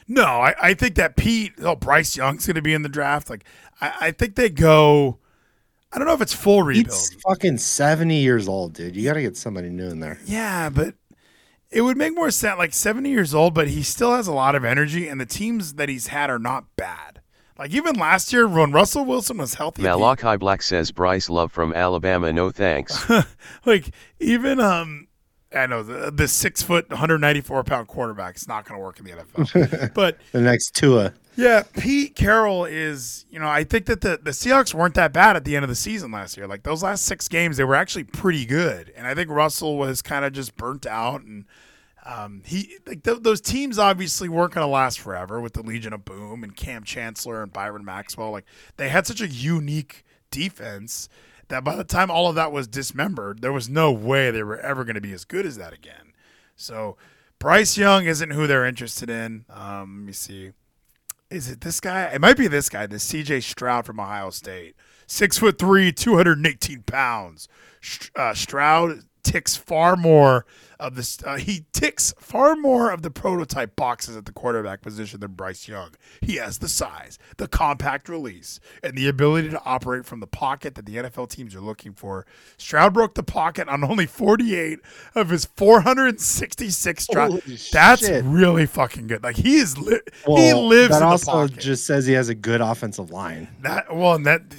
No, 0.07 0.25
I, 0.25 0.55
I 0.61 0.73
think 0.73 0.95
that 0.95 1.15
Pete, 1.15 1.53
oh, 1.61 1.75
Bryce 1.75 2.17
Young's 2.17 2.45
going 2.45 2.55
to 2.55 2.61
be 2.61 2.73
in 2.73 2.81
the 2.81 2.89
draft. 2.89 3.29
Like, 3.29 3.45
I, 3.79 3.93
I 4.01 4.11
think 4.11 4.35
they 4.35 4.49
go. 4.49 5.19
I 5.93 5.97
don't 5.97 6.07
know 6.07 6.13
if 6.13 6.21
it's 6.21 6.33
full 6.33 6.63
rebuild. 6.63 6.87
Pete's 6.87 7.15
fucking 7.25 7.57
seventy 7.57 8.17
years 8.17 8.47
old, 8.47 8.73
dude. 8.73 8.95
You 8.95 9.05
got 9.05 9.13
to 9.13 9.21
get 9.21 9.37
somebody 9.37 9.69
new 9.69 9.89
in 9.89 9.99
there. 9.99 10.19
Yeah, 10.25 10.69
but 10.69 10.95
it 11.71 11.81
would 11.81 11.97
make 11.97 12.13
more 12.13 12.31
sense. 12.31 12.57
Like 12.57 12.73
70 12.73 13.09
years 13.09 13.33
old, 13.33 13.53
but 13.53 13.67
he 13.67 13.83
still 13.83 14.13
has 14.13 14.27
a 14.27 14.33
lot 14.33 14.55
of 14.55 14.65
energy, 14.65 15.07
and 15.07 15.19
the 15.19 15.25
teams 15.25 15.73
that 15.75 15.89
he's 15.89 16.07
had 16.07 16.29
are 16.29 16.39
not 16.39 16.65
bad. 16.75 17.21
Like 17.57 17.73
even 17.73 17.95
last 17.95 18.33
year 18.33 18.47
when 18.47 18.71
Russell 18.71 19.05
Wilson 19.05 19.37
was 19.37 19.53
healthy, 19.53 19.83
Malachi 19.83 20.37
Black 20.37 20.63
says 20.63 20.91
Bryce 20.91 21.29
Love 21.29 21.51
from 21.51 21.73
Alabama, 21.73 22.33
no 22.33 22.49
thanks. 22.49 23.07
like 23.65 23.91
even 24.19 24.59
um, 24.59 25.07
I 25.53 25.67
know 25.67 25.83
the, 25.83 26.11
the 26.11 26.27
six 26.27 26.63
foot, 26.63 26.89
194 26.89 27.63
pound 27.63 27.87
quarterback 27.87 28.35
is 28.35 28.47
not 28.47 28.65
going 28.65 28.79
to 28.79 28.83
work 28.83 28.99
in 28.99 29.05
the 29.05 29.11
NFL. 29.11 29.93
but 29.93 30.17
The 30.31 30.41
next 30.41 30.75
Tua. 30.75 31.13
Yeah, 31.35 31.63
Pete 31.77 32.15
Carroll 32.15 32.65
is, 32.65 33.25
you 33.29 33.39
know, 33.39 33.47
I 33.47 33.63
think 33.63 33.85
that 33.85 34.01
the, 34.01 34.19
the 34.21 34.31
Seahawks 34.31 34.73
weren't 34.73 34.95
that 34.95 35.13
bad 35.13 35.35
at 35.35 35.45
the 35.45 35.55
end 35.55 35.63
of 35.63 35.69
the 35.69 35.75
season 35.75 36.11
last 36.11 36.35
year. 36.35 36.45
Like 36.45 36.63
those 36.63 36.83
last 36.83 37.05
six 37.05 37.27
games, 37.27 37.57
they 37.57 37.63
were 37.63 37.75
actually 37.75 38.03
pretty 38.03 38.45
good. 38.45 38.91
And 38.95 39.07
I 39.07 39.15
think 39.15 39.29
Russell 39.29 39.77
was 39.77 40.01
kind 40.01 40.25
of 40.25 40.33
just 40.33 40.57
burnt 40.57 40.85
out. 40.85 41.21
And 41.21 41.45
um, 42.05 42.41
he, 42.45 42.77
like 42.85 43.03
th- 43.03 43.21
those 43.21 43.39
teams 43.39 43.79
obviously 43.79 44.27
weren't 44.27 44.53
going 44.53 44.65
to 44.65 44.71
last 44.71 44.99
forever 44.99 45.39
with 45.39 45.53
the 45.53 45.63
Legion 45.63 45.93
of 45.93 46.03
Boom 46.03 46.43
and 46.43 46.55
Kam 46.55 46.83
Chancellor 46.83 47.41
and 47.41 47.53
Byron 47.53 47.85
Maxwell. 47.85 48.31
Like 48.31 48.45
they 48.75 48.89
had 48.89 49.07
such 49.07 49.21
a 49.21 49.27
unique 49.27 50.03
defense 50.31 51.07
that 51.47 51.63
by 51.63 51.75
the 51.75 51.83
time 51.85 52.11
all 52.11 52.27
of 52.27 52.35
that 52.35 52.51
was 52.51 52.67
dismembered, 52.67 53.41
there 53.41 53.53
was 53.53 53.69
no 53.69 53.91
way 53.91 54.31
they 54.31 54.43
were 54.43 54.59
ever 54.59 54.83
going 54.83 54.95
to 54.95 55.01
be 55.01 55.13
as 55.13 55.23
good 55.23 55.45
as 55.45 55.57
that 55.57 55.73
again. 55.73 56.13
So 56.57 56.97
Bryce 57.39 57.77
Young 57.77 58.05
isn't 58.05 58.31
who 58.31 58.47
they're 58.47 58.65
interested 58.65 59.09
in. 59.09 59.45
Um, 59.49 59.99
let 59.99 60.07
me 60.07 60.13
see 60.13 60.51
is 61.31 61.49
it 61.49 61.61
this 61.61 61.79
guy? 61.79 62.03
It 62.07 62.21
might 62.21 62.37
be 62.37 62.47
this 62.47 62.69
guy, 62.69 62.85
this 62.85 63.11
CJ 63.11 63.43
Stroud 63.43 63.85
from 63.85 63.99
Ohio 63.99 64.29
State. 64.29 64.75
Six 65.07 65.37
foot 65.37 65.57
three, 65.57 65.91
218 65.91 66.83
pounds. 66.83 67.47
Uh, 68.15 68.33
Stroud 68.33 69.03
ticks 69.23 69.55
far 69.55 69.95
more 69.95 70.45
of 70.81 70.95
this. 70.95 71.19
Uh, 71.23 71.37
he 71.37 71.65
ticks 71.71 72.13
far 72.19 72.55
more 72.55 72.91
of 72.91 73.03
the 73.03 73.11
prototype 73.11 73.75
boxes 73.75 74.17
at 74.17 74.25
the 74.25 74.31
quarterback 74.33 74.81
position 74.81 75.19
than 75.19 75.31
Bryce 75.33 75.67
Young. 75.67 75.91
He 76.21 76.35
has 76.37 76.57
the 76.57 76.67
size, 76.67 77.19
the 77.37 77.47
compact 77.47 78.09
release, 78.09 78.59
and 78.83 78.97
the 78.97 79.07
ability 79.07 79.49
to 79.51 79.61
operate 79.63 80.05
from 80.05 80.19
the 80.19 80.27
pocket 80.27 80.75
that 80.75 80.85
the 80.85 80.95
NFL 80.97 81.29
teams 81.29 81.55
are 81.55 81.61
looking 81.61 81.93
for. 81.93 82.25
Stroud 82.57 82.93
broke 82.93 83.15
the 83.15 83.23
pocket 83.23 83.69
on 83.69 83.83
only 83.83 84.05
48 84.07 84.79
of 85.15 85.29
his 85.29 85.45
466 85.45 87.07
drives. 87.07 87.33
Holy 87.45 87.57
That's 87.71 88.01
shit. 88.05 88.23
really 88.25 88.65
fucking 88.65 89.07
good. 89.07 89.23
Like 89.23 89.35
he 89.37 89.57
is, 89.57 89.77
li- 89.77 89.99
he 90.25 90.53
lives 90.53 90.89
that 90.89 90.95
in 90.95 90.99
the 91.01 91.05
also 91.05 91.31
pocket. 91.31 91.59
just 91.59 91.85
says 91.85 92.05
he 92.05 92.13
has 92.13 92.29
a 92.29 92.35
good 92.35 92.61
offensive 92.61 93.11
line. 93.11 93.47
That 93.61 93.95
well, 93.95 94.15
and 94.15 94.25
that 94.25 94.49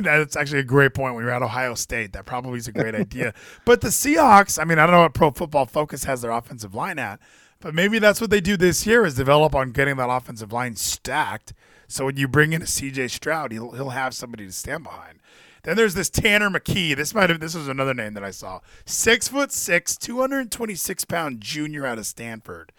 that's 0.00 0.36
actually 0.36 0.60
a 0.60 0.64
great 0.64 0.94
point. 0.94 1.14
When 1.14 1.24
you're 1.24 1.32
at 1.32 1.42
Ohio 1.42 1.74
State, 1.74 2.12
that 2.14 2.24
probably 2.26 2.58
is 2.58 2.68
a 2.68 2.72
great 2.72 2.94
idea. 2.94 3.34
But 3.64 3.80
the 3.80 3.88
Seahawks, 3.88 4.60
I 4.60 4.64
mean, 4.64 4.78
I 4.78 4.86
don't 4.86 4.92
know 4.94 5.02
what 5.02 5.14
Pro 5.14 5.30
Football 5.30 5.65
Focus 5.66 6.04
has 6.04 6.22
their 6.22 6.30
offensive 6.30 6.74
line 6.74 6.98
at, 6.98 7.20
but 7.60 7.74
maybe 7.74 7.98
that's 7.98 8.20
what 8.20 8.30
they 8.30 8.40
do 8.40 8.56
this 8.56 8.86
year 8.86 9.04
is 9.04 9.14
develop 9.14 9.54
on 9.54 9.72
getting 9.72 9.96
that 9.96 10.10
offensive 10.10 10.52
line 10.52 10.76
stacked. 10.76 11.52
So 11.88 12.06
when 12.06 12.16
you 12.16 12.28
bring 12.28 12.52
in 12.52 12.62
a 12.62 12.66
C.J. 12.66 13.08
Stroud, 13.08 13.52
he'll 13.52 13.72
he'll 13.72 13.90
have 13.90 14.14
somebody 14.14 14.46
to 14.46 14.52
stand 14.52 14.84
behind. 14.84 15.20
Then 15.62 15.76
there's 15.76 15.94
this 15.94 16.10
Tanner 16.10 16.48
McKee. 16.48 16.94
This 16.96 17.14
might 17.14 17.28
have 17.30 17.40
this 17.40 17.54
was 17.54 17.68
another 17.68 17.94
name 17.94 18.14
that 18.14 18.24
I 18.24 18.30
saw. 18.30 18.60
Six 18.84 19.28
foot 19.28 19.52
six, 19.52 19.96
226 19.96 21.04
pound 21.06 21.40
junior 21.40 21.86
out 21.86 21.98
of 21.98 22.06
Stanford. 22.06 22.72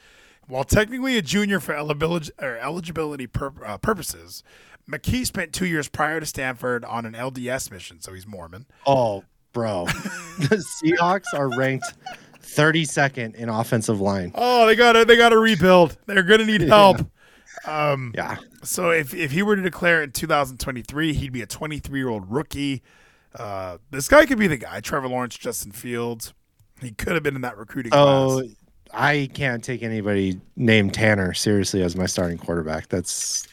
While 0.48 0.64
technically 0.64 1.18
a 1.18 1.22
junior 1.22 1.60
for 1.60 1.74
eligibility, 1.74 3.28
uh, 3.66 3.78
purposes, 3.80 4.44
McKee 4.90 5.26
spent 5.26 5.52
two 5.52 5.66
years 5.66 5.90
prior 5.90 6.22
to 6.22 6.26
Stanford 6.26 6.86
on 6.86 7.06
an 7.06 7.14
LDS 7.14 7.70
mission, 7.70 8.00
so 8.00 8.14
he's 8.14 8.26
Mormon. 8.26 8.66
Oh, 8.86 9.26
bro. 9.52 9.86
the 10.40 10.64
Seahawks 10.82 11.34
are 11.34 11.50
ranked 11.50 11.94
32nd 12.48 13.36
in 13.36 13.50
offensive 13.50 14.00
line. 14.02 14.32
Oh, 14.36 14.66
they 14.66 14.76
got 14.76 14.94
to 14.94 15.06
they 15.06 15.16
got 15.18 15.30
to 15.30 15.38
rebuild. 15.38 15.98
They're 16.06 16.24
gonna 16.24 16.46
need 16.46 16.62
help. 16.68 16.98
Um, 17.66 18.14
Yeah. 18.16 18.38
so 18.64 18.90
if 18.92 19.14
if 19.14 19.32
he 19.32 19.44
were 19.44 19.56
to 19.56 19.62
declare 19.62 20.04
in 20.04 20.12
2023, 20.12 21.14
he'd 21.14 21.34
be 21.34 21.42
a 21.42 21.46
23 21.48 22.00
year 22.00 22.10
old 22.10 22.32
rookie. 22.32 22.82
Uh, 23.36 23.78
this 23.92 24.08
guy 24.08 24.26
could 24.26 24.40
be 24.40 24.48
the 24.48 24.58
guy. 24.58 24.80
Trevor 24.80 25.08
Lawrence, 25.10 25.38
Justin 25.38 25.72
Fields. 25.72 26.34
He 26.82 26.92
could 26.92 27.14
have 27.14 27.24
been 27.24 27.36
in 27.36 27.42
that 27.42 27.58
recruiting 27.58 27.92
Oh, 27.94 28.42
class. 28.42 28.56
I 28.94 29.30
can't 29.34 29.64
take 29.64 29.84
anybody 29.84 30.40
named 30.56 30.94
Tanner 30.94 31.34
seriously 31.34 31.82
as 31.84 31.96
my 31.96 32.06
starting 32.06 32.38
quarterback. 32.38 32.88
That's 32.88 33.48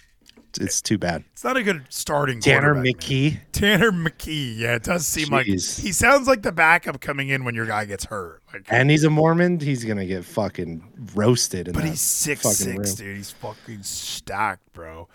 it's 0.59 0.80
too 0.82 0.98
bad. 0.98 1.24
It's 1.32 1.44
not 1.44 1.57
a 1.57 1.62
good 1.62 1.84
starting. 1.88 2.40
Tanner 2.40 2.74
quarterback, 2.74 2.84
man. 2.84 2.92
McKee. 2.94 3.38
Tanner 3.52 3.92
McKee. 3.92 4.57
Yeah, 4.59 4.74
it 4.76 4.82
does 4.82 5.07
seem 5.07 5.28
like 5.28 5.46
he 5.46 5.59
sounds 5.59 6.26
like 6.28 6.42
the 6.42 6.52
backup 6.52 7.00
coming 7.00 7.28
in 7.28 7.44
when 7.44 7.55
your 7.55 7.66
guy 7.66 7.84
gets 7.84 8.05
hurt. 8.07 8.42
Like, 8.52 8.66
And 8.68 8.90
he's 8.90 9.05
a 9.05 9.11
Mormon. 9.11 9.61
He's 9.61 9.84
gonna 9.84 10.07
get 10.07 10.24
fucking 10.24 11.11
roasted. 11.14 11.70
But 11.72 11.84
he's 11.84 12.00
six 12.00 12.42
six, 12.42 12.66
room. 12.66 13.09
dude. 13.09 13.16
He's 13.16 13.30
fucking 13.30 13.82
stacked, 13.82 14.72
bro. 14.72 15.09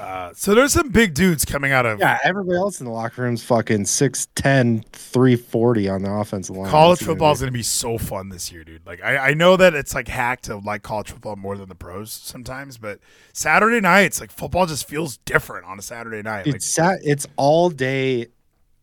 Uh, 0.00 0.32
so 0.34 0.52
there's 0.54 0.72
some 0.72 0.88
big 0.88 1.14
dudes 1.14 1.44
coming 1.44 1.70
out 1.70 1.86
of 1.86 2.00
Yeah, 2.00 2.18
everybody 2.24 2.56
else 2.58 2.80
in 2.80 2.86
the 2.86 2.92
locker 2.92 3.22
room's 3.22 3.44
fucking 3.44 3.84
6'10, 3.84 4.84
340 4.86 5.88
on 5.88 6.02
the 6.02 6.10
offensive 6.10 6.56
line. 6.56 6.68
college 6.70 6.98
football 6.98 7.32
is 7.32 7.38
going 7.38 7.52
to 7.52 7.56
be 7.56 7.62
so 7.62 7.96
fun 7.96 8.28
this 8.28 8.50
year, 8.50 8.64
dude. 8.64 8.84
Like 8.84 9.00
I, 9.02 9.16
I 9.30 9.34
know 9.34 9.56
that 9.56 9.74
it's 9.74 9.94
like 9.94 10.08
hacked 10.08 10.44
to 10.46 10.56
like 10.56 10.82
college 10.82 11.10
football 11.12 11.36
more 11.36 11.56
than 11.56 11.68
the 11.68 11.76
pros 11.76 12.10
sometimes, 12.12 12.78
but 12.78 12.98
Saturday 13.32 13.80
nights, 13.80 14.20
like 14.20 14.32
football 14.32 14.66
just 14.66 14.88
feels 14.88 15.18
different 15.18 15.66
on 15.66 15.78
a 15.78 15.82
Saturday 15.82 16.22
night. 16.22 16.46
Like 16.46 16.56
It's 16.56 16.72
sat. 16.74 16.98
It's 17.04 17.26
all 17.36 17.70
day, 17.70 18.26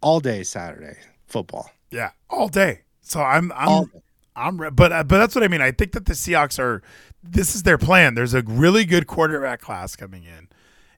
all 0.02 0.22
day 0.22 0.44
Saturday 0.44 0.98
football. 1.28 1.70
yeah, 1.92 2.12
all 2.30 2.48
day. 2.48 2.82
So 3.02 3.22
I'm 3.22 3.52
I'm. 3.56 3.92
I'm 4.36 4.60
re- 4.60 4.72
but 4.72 4.92
uh, 4.92 5.04
but 5.04 5.20
that's 5.20 5.36
what 5.36 5.44
I 5.44 5.48
mean. 5.48 5.62
I 5.62 5.70
think 5.72 5.92
that 5.92 6.06
the 6.06 6.14
Seahawks 6.14 6.58
are 6.58 6.82
this 7.22 7.54
is 7.54 7.62
their 7.64 7.78
plan. 7.78 8.16
There's 8.16 8.34
a 8.34 8.42
really 8.42 8.84
good 8.84 9.06
quarterback 9.06 9.62
class 9.62 9.96
coming 9.96 10.24
in, 10.24 10.48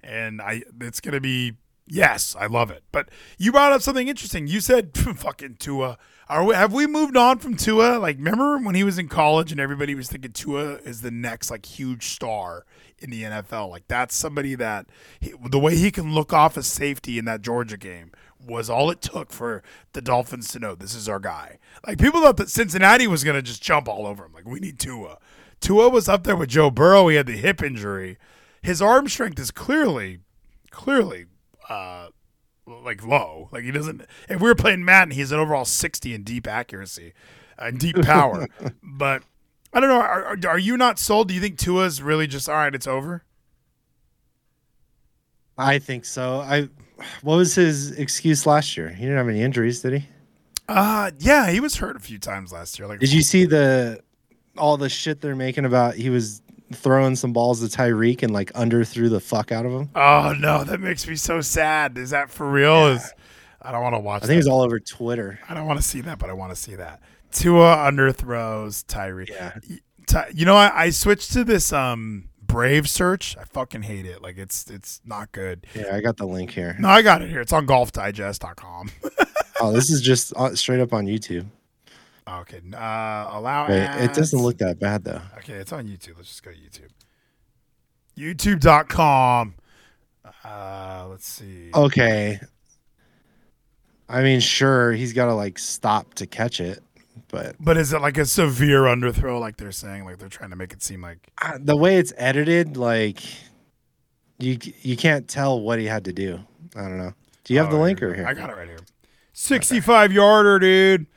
and 0.06 0.42
I 0.42 0.64
it's 0.82 1.02
gonna 1.02 1.20
be 1.20 1.54
yes, 1.88 2.36
I 2.40 2.48
love 2.48 2.72
it. 2.72 2.84
But 2.92 3.10
you 3.38 3.52
brought 3.52 3.72
up 3.72 3.82
something 3.82 4.08
interesting. 4.08 4.48
You 4.48 4.60
said 4.60 4.98
fucking 5.18 5.58
Tua. 5.60 5.98
Are 6.28 6.44
we, 6.44 6.56
have 6.56 6.74
we 6.74 6.88
moved 6.88 7.16
on 7.16 7.38
from 7.38 7.56
Tua? 7.56 8.00
Like 8.00 8.18
remember 8.18 8.58
when 8.58 8.76
he 8.76 8.84
was 8.84 8.98
in 8.98 9.08
college 9.08 9.52
and 9.52 9.62
everybody 9.62 9.94
was 9.94 10.10
thinking 10.10 10.32
Tua 10.32 10.76
is 10.78 11.02
the 11.02 11.12
next 11.12 11.52
like 11.52 11.66
huge 11.66 12.08
star 12.08 12.66
in 13.00 13.10
the 13.12 13.24
NFL. 13.24 13.70
Like 13.70 13.88
that's 13.88 14.16
somebody 14.16 14.56
that 14.56 14.88
he, 15.20 15.34
the 15.50 15.60
way 15.60 15.76
he 15.76 15.92
can 15.92 16.14
look 16.14 16.34
off 16.34 16.58
as 16.58 16.68
safety 16.68 17.20
in 17.20 17.26
that 17.26 17.42
Georgia 17.42 17.78
game 17.78 18.12
was 18.46 18.70
all 18.70 18.90
it 18.92 19.02
took 19.02 19.32
for 19.32 19.64
the 19.94 20.02
Dolphins 20.02 20.50
to 20.50 20.60
know 20.60 20.76
this 20.76 20.96
is 20.96 21.10
our 21.10 21.20
guy. 21.20 21.58
Like 21.86 22.00
people 22.00 22.22
thought 22.22 22.38
that 22.38 22.50
Cincinnati 22.50 23.08
was 23.08 23.24
going 23.24 23.36
to 23.36 23.42
just 23.42 23.62
jump 23.62 23.88
all 23.88 24.06
over 24.06 24.26
him. 24.26 24.34
Like 24.34 24.48
we 24.48 24.60
need 24.60 24.80
Tua. 24.80 25.18
Tua 25.62 25.90
was 25.90 26.10
up 26.10 26.24
there 26.24 26.36
with 26.36 26.50
Joe 26.50 26.70
Burrow. 26.70 27.08
He 27.08 27.16
had 27.16 27.28
the 27.28 27.34
hip 27.34 27.64
injury. 27.64 28.18
His 28.66 28.82
arm 28.82 29.08
strength 29.08 29.40
is 29.40 29.52
clearly, 29.52 30.20
clearly, 30.72 31.26
uh, 31.70 32.08
like 32.66 33.06
low. 33.06 33.48
Like 33.52 33.64
he 33.64 33.72
doesn't. 33.72 34.02
If 34.28 34.42
we 34.42 34.48
were 34.48 34.56
playing 34.56 34.84
Madden, 34.84 35.12
he's 35.12 35.32
an 35.32 35.40
overall 35.40 35.66
sixty 35.66 36.16
in 36.16 36.24
deep 36.24 36.48
accuracy, 36.48 37.14
uh, 37.60 37.66
and 37.66 37.80
deep 37.80 38.02
power. 38.02 38.48
but 38.84 39.22
I 39.72 39.80
don't 39.80 39.90
know. 39.90 40.02
Are, 40.02 40.26
are, 40.26 40.38
are 40.48 40.58
you 40.58 40.78
not 40.78 40.98
sold? 40.98 41.28
Do 41.28 41.36
you 41.36 41.42
think 41.42 41.60
Tua's 41.60 42.02
really 42.02 42.26
just 42.26 42.50
all 42.50 42.56
right? 42.56 42.74
It's 42.74 42.88
over. 42.88 43.24
I 45.60 45.78
think 45.78 46.06
so. 46.06 46.40
I. 46.40 46.70
What 47.22 47.36
was 47.36 47.54
his 47.54 47.92
excuse 47.92 48.48
last 48.48 48.76
year? 48.76 48.90
He 48.90 49.04
didn't 49.04 49.18
have 49.18 49.30
any 49.30 49.44
injuries, 49.44 49.82
did 49.82 50.02
he? 50.02 50.08
Uh 50.68 51.12
yeah, 51.20 51.52
he 51.52 51.60
was 51.60 51.76
hurt 51.76 51.96
a 51.96 52.00
few 52.00 52.18
times 52.18 52.52
last 52.52 52.80
year. 52.80 52.88
Like 52.88 53.00
Did 53.00 53.14
you 53.14 53.22
see 53.34 53.46
the 53.46 54.02
all 54.58 54.78
the 54.78 54.90
shit 54.90 55.22
they're 55.22 55.36
making 55.36 55.66
about 55.66 55.96
he 55.96 56.10
was 56.10 56.42
throwing 56.74 57.16
some 57.16 57.34
balls 57.34 57.68
to 57.68 57.78
Tyreek 57.78 58.24
and 58.24 58.34
like 58.34 58.52
under 58.56 58.84
threw 58.84 59.10
the 59.10 59.20
fuck 59.20 59.52
out 59.52 59.66
of 59.66 59.72
him? 59.72 59.90
Oh 59.96 60.34
no, 60.38 60.64
that 60.64 60.80
makes 60.80 61.08
me 61.08 61.16
so 61.16 61.42
sad. 61.42 61.98
Is 61.98 62.10
that 62.12 62.30
for 62.30 62.50
real? 62.50 62.88
Is 62.88 63.14
I 63.62 63.72
don't 63.72 63.82
want 63.82 63.96
to 63.96 64.00
watch. 64.00 64.24
I 64.24 64.28
think 64.28 64.36
that. 64.38 64.40
it's 64.40 64.48
all 64.48 64.62
over 64.62 64.80
Twitter. 64.80 65.40
I 65.50 65.54
don't 65.54 65.66
want 65.66 65.80
to 65.80 65.86
see 65.86 66.02
that, 66.02 66.20
but 66.20 66.30
I 66.30 66.34
want 66.34 66.52
to 66.52 66.56
see 66.56 66.76
that. 66.76 67.02
Tua 67.32 67.76
underthrows 67.78 68.86
Tyree. 68.88 69.28
Yeah. 69.30 69.58
Ty- 70.08 70.32
you 70.34 70.46
know, 70.46 70.56
I, 70.56 70.86
I 70.86 70.90
switched 70.92 71.34
to 71.34 71.44
this 71.44 71.74
um 71.74 72.30
Brave 72.42 72.88
search. 72.90 73.36
I 73.38 73.44
fucking 73.44 73.82
hate 73.82 74.06
it. 74.06 74.22
Like 74.22 74.38
it's 74.38 74.70
it's 74.70 75.02
not 75.04 75.32
good. 75.32 75.66
Yeah, 75.74 75.96
I 75.96 76.02
got 76.02 76.18
the 76.18 76.26
link 76.28 76.52
here. 76.52 76.76
No, 76.80 76.90
I 76.90 77.02
got 77.02 77.22
it 77.22 77.30
here. 77.30 77.42
It's 77.42 77.54
on 77.54 77.66
golfdigest.com. 77.68 78.92
Oh, 79.62 79.72
this 79.72 79.90
is 79.90 80.02
just 80.02 80.34
uh, 80.36 80.54
straight 80.54 80.82
up 80.82 80.92
on 80.92 81.06
YouTube. 81.06 81.46
Okay. 82.28 82.62
Uh, 82.74 82.78
allow 83.32 83.68
Wait, 83.68 83.80
ads. 83.82 84.04
it 84.04 84.14
doesn't 84.14 84.40
look 84.42 84.58
that 84.60 84.80
bad 84.80 85.04
though. 85.04 85.22
Okay, 85.40 85.54
it's 85.54 85.72
on 85.74 85.88
YouTube. 85.88 86.18
Let's 86.18 86.30
just 86.30 86.44
go 86.44 86.52
to 86.52 86.58
YouTube. 86.58 86.90
YouTube.com. 88.18 89.56
Uh, 90.44 91.08
let's 91.10 91.28
see. 91.28 91.72
Okay. 91.74 92.40
I 94.08 94.22
mean, 94.22 94.40
sure, 94.40 94.92
he's 94.94 95.14
got 95.14 95.26
to 95.26 95.34
like 95.34 95.58
stop 95.58 96.14
to 96.16 96.28
catch 96.28 96.60
it, 96.60 96.80
but 97.30 97.56
But 97.60 97.78
is 97.78 97.92
it 97.92 98.02
like 98.02 98.18
a 98.20 98.26
severe 98.26 98.82
underthrow, 98.82 99.40
like 99.40 99.58
they're 99.58 99.72
saying? 99.72 100.06
Like 100.06 100.20
they're 100.20 100.30
trying 100.30 100.52
to 100.52 100.56
make 100.56 100.74
it 100.74 100.84
seem 100.84 101.02
like 101.02 101.18
uh, 101.42 101.58
the 101.60 101.76
way 101.76 101.98
it's 101.98 102.14
edited, 102.18 102.78
like 102.78 103.22
you 104.38 104.60
you 104.82 104.96
can't 104.96 105.28
tell 105.28 105.60
what 105.60 105.80
he 105.80 105.86
had 105.86 106.06
to 106.06 106.14
do. 106.14 106.40
I 106.76 106.82
don't 106.82 107.00
know. 107.00 107.14
Do 107.46 107.54
you 107.54 107.60
have 107.60 107.72
the 107.72 107.78
Oh, 107.78 107.82
link 107.82 108.02
or 108.04 108.14
here? 108.14 108.28
I 108.28 108.34
got 108.36 108.50
it 108.52 108.56
right 108.56 108.68
here. 108.68 108.80
65 109.34 110.12
yarder, 110.14 110.60
dude. 110.60 111.08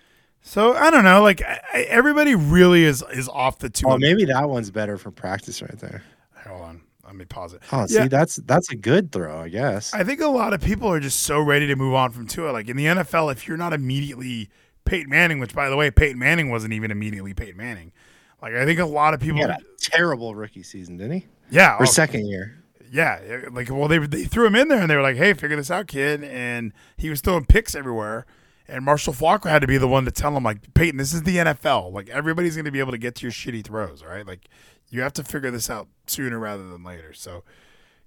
So 0.48 0.72
I 0.74 0.90
don't 0.90 1.04
know. 1.04 1.22
Like 1.22 1.42
I, 1.42 1.60
I- 1.74 1.80
everybody 1.82 2.34
really 2.34 2.84
is 2.84 3.04
is 3.12 3.28
off 3.28 3.58
the 3.58 3.68
two. 3.68 3.86
Oh, 3.88 3.98
maybe 3.98 4.24
that 4.24 4.48
one's 4.48 4.70
better 4.70 4.96
for 4.96 5.10
practice 5.10 5.60
right 5.60 5.78
there. 5.78 6.02
Hold 6.46 6.62
on. 6.62 6.80
Let 7.04 7.16
me 7.16 7.24
pause 7.24 7.52
it. 7.54 7.62
Oh, 7.72 7.80
Yeah. 7.88 8.02
see, 8.02 8.08
that's 8.08 8.36
that's 8.36 8.70
a 8.70 8.76
good 8.76 9.12
throw, 9.12 9.40
I 9.40 9.48
guess. 9.48 9.92
I 9.94 10.04
think 10.04 10.20
a 10.20 10.26
lot 10.26 10.52
of 10.54 10.60
people 10.60 10.88
are 10.88 11.00
just 11.00 11.20
so 11.20 11.40
ready 11.40 11.66
to 11.66 11.76
move 11.76 11.94
on 11.94 12.12
from 12.12 12.26
Tua. 12.26 12.50
Like 12.52 12.68
in 12.68 12.76
the 12.76 12.86
NFL, 12.86 13.30
if 13.32 13.46
you're 13.46 13.56
not 13.56 13.72
immediately 13.72 14.48
Peyton 14.84 15.10
Manning, 15.10 15.38
which 15.38 15.54
by 15.54 15.68
the 15.68 15.76
way, 15.76 15.90
Peyton 15.90 16.18
Manning 16.18 16.50
wasn't 16.50 16.72
even 16.72 16.90
immediately 16.90 17.34
Peyton 17.34 17.56
Manning. 17.56 17.92
Like 18.40 18.54
I 18.54 18.64
think 18.64 18.78
a 18.80 18.86
lot 18.86 19.12
of 19.14 19.20
he 19.22 19.28
people, 19.32 19.42
had 19.48 19.60
a 19.60 19.64
terrible 19.78 20.34
rookie 20.34 20.62
season, 20.62 20.96
didn't 20.96 21.12
he? 21.12 21.26
yeah, 21.50 21.74
Or 21.76 21.82
oh, 21.82 21.84
second 21.86 22.26
year? 22.26 22.62
yeah, 22.90 23.20
yeah, 23.26 23.40
like 23.50 23.70
well, 23.70 23.88
they 23.88 23.98
they 23.98 24.24
threw 24.24 24.46
him 24.46 24.54
in 24.54 24.68
there 24.68 24.80
and 24.80 24.90
they 24.90 24.96
were 24.96 25.02
like, 25.02 25.16
"Hey, 25.16 25.34
figure 25.34 25.56
this 25.56 25.70
out, 25.70 25.88
kid," 25.88 26.22
and 26.24 26.72
he 26.96 27.10
was 27.10 27.20
throwing 27.20 27.44
picks 27.46 27.74
everywhere. 27.74 28.24
And 28.68 28.84
Marshall 28.84 29.14
Faulk 29.14 29.44
had 29.44 29.60
to 29.60 29.66
be 29.66 29.78
the 29.78 29.88
one 29.88 30.04
to 30.04 30.10
tell 30.10 30.36
him, 30.36 30.44
like, 30.44 30.74
Peyton, 30.74 30.98
this 30.98 31.14
is 31.14 31.22
the 31.22 31.36
NFL. 31.36 31.92
Like 31.92 32.08
everybody's 32.10 32.54
going 32.54 32.66
to 32.66 32.70
be 32.70 32.80
able 32.80 32.92
to 32.92 32.98
get 32.98 33.14
to 33.16 33.22
your 33.22 33.32
shitty 33.32 33.64
throws, 33.64 34.04
right? 34.04 34.26
Like 34.26 34.48
you 34.90 35.00
have 35.00 35.12
to 35.14 35.24
figure 35.24 35.50
this 35.50 35.70
out 35.70 35.88
sooner 36.06 36.38
rather 36.38 36.68
than 36.68 36.84
later. 36.84 37.12
So, 37.12 37.44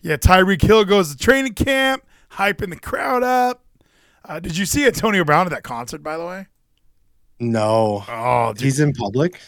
yeah, 0.02 0.18
Tyreek 0.18 0.62
Hill 0.62 0.86
goes 0.86 1.12
to 1.12 1.18
training 1.18 1.54
camp, 1.54 2.04
hyping 2.34 2.70
the 2.70 2.80
crowd 2.80 3.24
up. 3.24 3.64
Uh, 4.24 4.40
did 4.40 4.56
you 4.56 4.66
see 4.66 4.86
Antonio 4.86 5.24
Brown 5.24 5.48
at 5.48 5.52
that 5.52 5.64
concert, 5.64 6.04
by 6.04 6.18
the 6.18 6.26
way? 6.26 6.48
No. 7.40 8.04
Oh, 8.08 8.54
dude. 8.54 8.64
He's 8.64 8.80
in 8.80 8.94
public? 8.94 9.42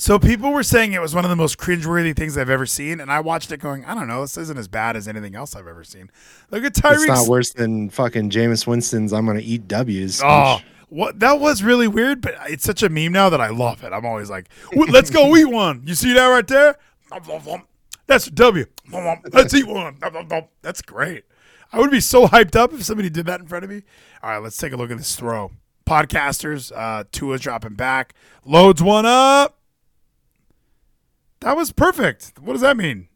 So 0.00 0.18
people 0.18 0.50
were 0.50 0.62
saying 0.62 0.94
it 0.94 1.02
was 1.02 1.14
one 1.14 1.26
of 1.26 1.28
the 1.28 1.36
most 1.36 1.58
cringeworthy 1.58 2.16
things 2.16 2.38
I've 2.38 2.48
ever 2.48 2.64
seen, 2.64 3.00
and 3.00 3.12
I 3.12 3.20
watched 3.20 3.52
it 3.52 3.58
going, 3.58 3.84
I 3.84 3.94
don't 3.94 4.08
know, 4.08 4.22
this 4.22 4.38
isn't 4.38 4.56
as 4.56 4.66
bad 4.66 4.96
as 4.96 5.06
anything 5.06 5.34
else 5.34 5.54
I've 5.54 5.66
ever 5.66 5.84
seen. 5.84 6.10
Look 6.50 6.64
at 6.64 6.72
Tyreek. 6.72 6.94
It's 6.94 7.06
not 7.06 7.28
worse 7.28 7.52
than 7.52 7.90
fucking 7.90 8.30
Jameis 8.30 8.66
Winston's 8.66 9.12
I'm 9.12 9.26
gonna 9.26 9.40
eat 9.40 9.68
W's. 9.68 10.14
speech. 10.14 10.26
Oh, 10.26 10.60
what 10.88 11.20
that 11.20 11.38
was 11.38 11.62
really 11.62 11.86
weird, 11.86 12.22
but 12.22 12.34
it's 12.48 12.64
such 12.64 12.82
a 12.82 12.88
meme 12.88 13.12
now 13.12 13.28
that 13.28 13.42
I 13.42 13.50
love 13.50 13.84
it. 13.84 13.92
I'm 13.92 14.06
always 14.06 14.30
like, 14.30 14.48
let's 14.74 15.10
go 15.10 15.36
eat 15.36 15.44
one. 15.44 15.82
You 15.84 15.94
see 15.94 16.14
that 16.14 16.28
right 16.28 16.48
there? 16.48 16.78
That's 18.06 18.26
a 18.26 18.30
W. 18.30 18.64
Let's 19.34 19.52
eat 19.52 19.66
one. 19.66 19.98
That's 20.62 20.80
great. 20.80 21.24
I 21.74 21.78
would 21.78 21.90
be 21.90 22.00
so 22.00 22.26
hyped 22.26 22.56
up 22.56 22.72
if 22.72 22.84
somebody 22.84 23.10
did 23.10 23.26
that 23.26 23.40
in 23.40 23.46
front 23.46 23.64
of 23.64 23.70
me. 23.70 23.82
All 24.22 24.30
right, 24.30 24.42
let's 24.42 24.56
take 24.56 24.72
a 24.72 24.78
look 24.78 24.90
at 24.90 24.96
this 24.96 25.14
throw. 25.14 25.50
Podcasters, 25.86 26.72
uh, 26.74 27.04
Tua's 27.12 27.42
dropping 27.42 27.74
back, 27.74 28.14
loads 28.46 28.82
one 28.82 29.04
up. 29.04 29.58
That 31.40 31.56
was 31.56 31.72
perfect. 31.72 32.32
What 32.40 32.52
does 32.52 32.62
that 32.62 32.76
mean? 32.76 33.08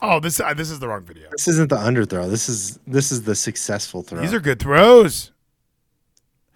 Oh, 0.00 0.18
this 0.20 0.40
uh, 0.40 0.52
this 0.54 0.70
is 0.70 0.80
the 0.80 0.88
wrong 0.88 1.04
video. 1.04 1.28
This 1.30 1.46
isn't 1.48 1.68
the 1.70 1.76
underthrow. 1.76 2.28
This 2.28 2.48
is 2.48 2.78
this 2.86 3.12
is 3.12 3.22
the 3.22 3.34
successful 3.34 4.02
throw. 4.02 4.20
These 4.20 4.32
are 4.34 4.40
good 4.40 4.58
throws. 4.58 5.30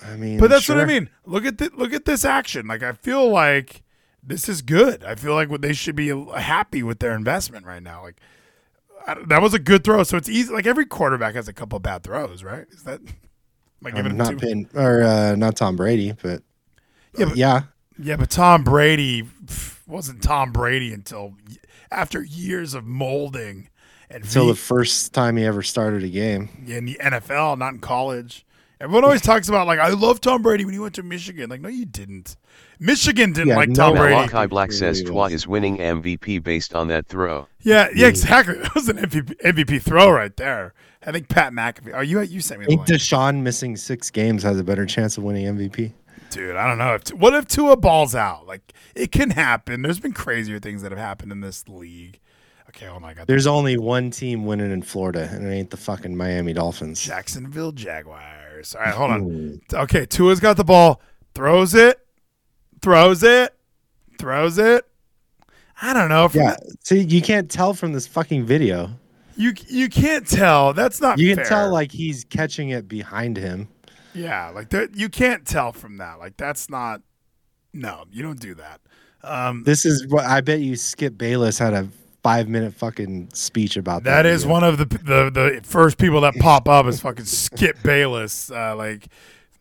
I 0.04 0.16
mean, 0.16 0.38
But 0.38 0.50
that's 0.50 0.68
what 0.68 0.78
I 0.78 0.84
mean. 0.84 1.08
Look 1.24 1.44
at 1.46 1.58
the, 1.58 1.70
look 1.74 1.92
at 1.92 2.04
this 2.04 2.24
action. 2.24 2.66
Like 2.66 2.82
I 2.82 2.92
feel 2.92 3.28
like 3.30 3.82
this 4.22 4.48
is 4.48 4.62
good. 4.62 5.04
I 5.04 5.14
feel 5.14 5.34
like 5.34 5.48
they 5.60 5.72
should 5.72 5.96
be 5.96 6.08
happy 6.36 6.82
with 6.82 6.98
their 6.98 7.14
investment 7.14 7.64
right 7.66 7.82
now. 7.82 8.02
Like 8.02 8.20
I, 9.06 9.14
that 9.28 9.40
was 9.40 9.54
a 9.54 9.58
good 9.58 9.84
throw. 9.84 10.02
So 10.02 10.16
it's 10.16 10.28
easy. 10.28 10.52
Like 10.52 10.66
every 10.66 10.84
quarterback 10.84 11.34
has 11.34 11.48
a 11.48 11.52
couple 11.52 11.78
bad 11.78 12.02
throws, 12.02 12.42
right? 12.44 12.66
Is 12.72 12.82
that 12.82 13.00
am 13.00 13.06
I 13.86 13.90
giving 13.90 14.06
Um, 14.06 14.10
him 14.12 14.16
not 14.18 14.38
Peyton, 14.38 14.68
or 14.74 15.02
uh, 15.02 15.34
not 15.36 15.56
Tom 15.56 15.76
Brady, 15.76 16.12
but 16.20 16.42
Yeah, 17.16 17.26
but- 17.26 17.36
yeah. 17.36 17.62
Yeah, 17.98 18.16
but 18.16 18.28
Tom 18.28 18.62
Brady 18.62 19.22
pff, 19.22 19.75
wasn't 19.86 20.22
Tom 20.22 20.52
Brady 20.52 20.92
until 20.92 21.34
after 21.90 22.22
years 22.22 22.74
of 22.74 22.84
molding 22.84 23.68
and 24.10 24.22
Until 24.24 24.44
V- 24.46 24.50
the 24.52 24.56
first 24.56 25.12
time 25.14 25.36
he 25.36 25.44
ever 25.44 25.62
started 25.62 26.04
a 26.04 26.08
game. 26.08 26.48
in 26.66 26.84
the 26.86 26.98
NFL, 27.02 27.58
not 27.58 27.74
in 27.74 27.78
college. 27.80 28.44
Everyone 28.78 29.04
always 29.04 29.22
talks 29.22 29.48
about 29.48 29.66
like 29.66 29.78
I 29.78 29.88
love 29.88 30.20
Tom 30.20 30.42
Brady 30.42 30.64
when 30.66 30.74
he 30.74 30.78
went 30.80 30.94
to 30.96 31.02
Michigan. 31.02 31.48
Like 31.48 31.60
no, 31.62 31.68
you 31.70 31.86
didn't. 31.86 32.36
Michigan 32.78 33.32
didn't 33.32 33.48
Yeah, 33.48 33.56
like 33.56 33.70
no 33.70 33.74
Tom 33.74 33.90
one- 33.92 33.98
Brady. 34.02 34.14
Malachi 34.30 34.46
Black 34.48 34.70
says 34.70 34.98
Really 35.00 35.10
Tua 35.12 35.30
is 35.30 35.46
winning 35.48 35.78
MVP 35.78 36.42
based 36.42 36.74
on 36.74 36.88
that 36.88 37.06
throw. 37.06 37.48
Yeah, 37.62 37.88
yeah, 37.94 38.06
exactly. 38.08 38.56
That 38.62 38.74
was 38.74 38.88
an 38.90 38.98
MVP, 38.98 39.40
MVP 39.42 39.80
throw 39.82 40.10
right 40.10 40.36
there. 40.36 40.74
I 41.06 41.10
think 41.12 41.28
Pat 41.28 41.52
McAfee. 41.54 41.94
Are 41.94 42.04
you 42.04 42.20
you 42.20 42.40
sent 42.42 42.60
me 42.60 42.64
I 42.64 42.66
the 42.66 42.76
think 42.76 42.88
link, 42.88 43.00
Deshaun 43.00 43.42
missing 43.42 43.76
six 43.76 44.10
games 44.10 44.42
has 44.42 44.58
a 44.60 44.64
better 44.64 44.84
chance 44.84 45.16
of 45.16 45.24
winning 45.24 45.46
MVP. 45.46 45.92
Dude. 46.36 46.56
I 46.56 46.68
don't 46.68 46.78
know. 46.78 46.94
If, 46.94 47.08
what 47.14 47.34
if 47.34 47.46
Tua 47.46 47.76
balls 47.76 48.14
out? 48.14 48.46
Like 48.46 48.72
it 48.94 49.10
can 49.10 49.30
happen. 49.30 49.82
There's 49.82 49.98
been 49.98 50.12
crazier 50.12 50.60
things 50.60 50.82
that 50.82 50.92
have 50.92 50.98
happened 50.98 51.32
in 51.32 51.40
this 51.40 51.66
league. 51.68 52.20
Okay, 52.68 52.88
oh 52.88 53.00
my 53.00 53.14
god. 53.14 53.26
There's 53.26 53.46
only 53.46 53.78
one 53.78 54.10
team 54.10 54.44
winning 54.44 54.70
in 54.70 54.82
Florida, 54.82 55.28
and 55.32 55.46
it 55.46 55.50
ain't 55.50 55.70
the 55.70 55.76
fucking 55.76 56.16
Miami 56.16 56.52
Dolphins. 56.52 57.00
Jacksonville 57.00 57.72
Jaguars. 57.72 58.74
All 58.74 58.82
right, 58.82 58.94
hold 58.94 59.10
on. 59.12 59.60
Okay, 59.72 60.04
Tua's 60.04 60.40
got 60.40 60.56
the 60.56 60.64
ball, 60.64 61.00
throws 61.34 61.74
it, 61.74 61.98
throws 62.82 63.22
it, 63.22 63.54
throws 64.18 64.58
it. 64.58 64.84
I 65.80 65.92
don't 65.92 66.08
know. 66.08 66.26
If 66.26 66.34
Yeah. 66.34 66.56
See, 66.82 67.00
you 67.00 67.22
can't 67.22 67.50
tell 67.50 67.72
from 67.72 67.92
this 67.92 68.06
fucking 68.06 68.44
video. 68.44 68.90
You 69.36 69.54
you 69.68 69.88
can't 69.88 70.26
tell. 70.26 70.72
That's 70.72 71.00
not. 71.00 71.18
You 71.18 71.28
can 71.28 71.36
fair. 71.36 71.44
tell 71.44 71.72
like 71.72 71.92
he's 71.92 72.24
catching 72.24 72.70
it 72.70 72.88
behind 72.88 73.36
him. 73.36 73.68
Yeah, 74.16 74.50
like 74.50 74.70
that. 74.70 74.96
You 74.96 75.08
can't 75.08 75.46
tell 75.46 75.72
from 75.72 75.98
that. 75.98 76.18
Like 76.18 76.36
that's 76.36 76.70
not. 76.70 77.02
No, 77.72 78.04
you 78.10 78.22
don't 78.22 78.40
do 78.40 78.54
that. 78.54 78.80
Um, 79.22 79.64
This 79.64 79.84
is 79.84 80.06
what 80.08 80.24
I 80.24 80.40
bet 80.40 80.60
you 80.60 80.76
Skip 80.76 81.18
Bayless 81.18 81.58
had 81.58 81.74
a 81.74 81.88
five 82.22 82.48
minute 82.48 82.74
fucking 82.74 83.28
speech 83.34 83.76
about 83.76 84.02
that. 84.04 84.22
that 84.22 84.26
is 84.26 84.42
video. 84.42 84.52
one 84.54 84.64
of 84.64 84.78
the 84.78 84.84
the 84.86 85.30
the 85.30 85.60
first 85.62 85.98
people 85.98 86.22
that 86.22 86.34
pop 86.36 86.68
up 86.68 86.86
is 86.86 87.00
fucking 87.00 87.24
Skip 87.26 87.82
Bayless. 87.82 88.50
Uh, 88.50 88.74
like, 88.74 89.08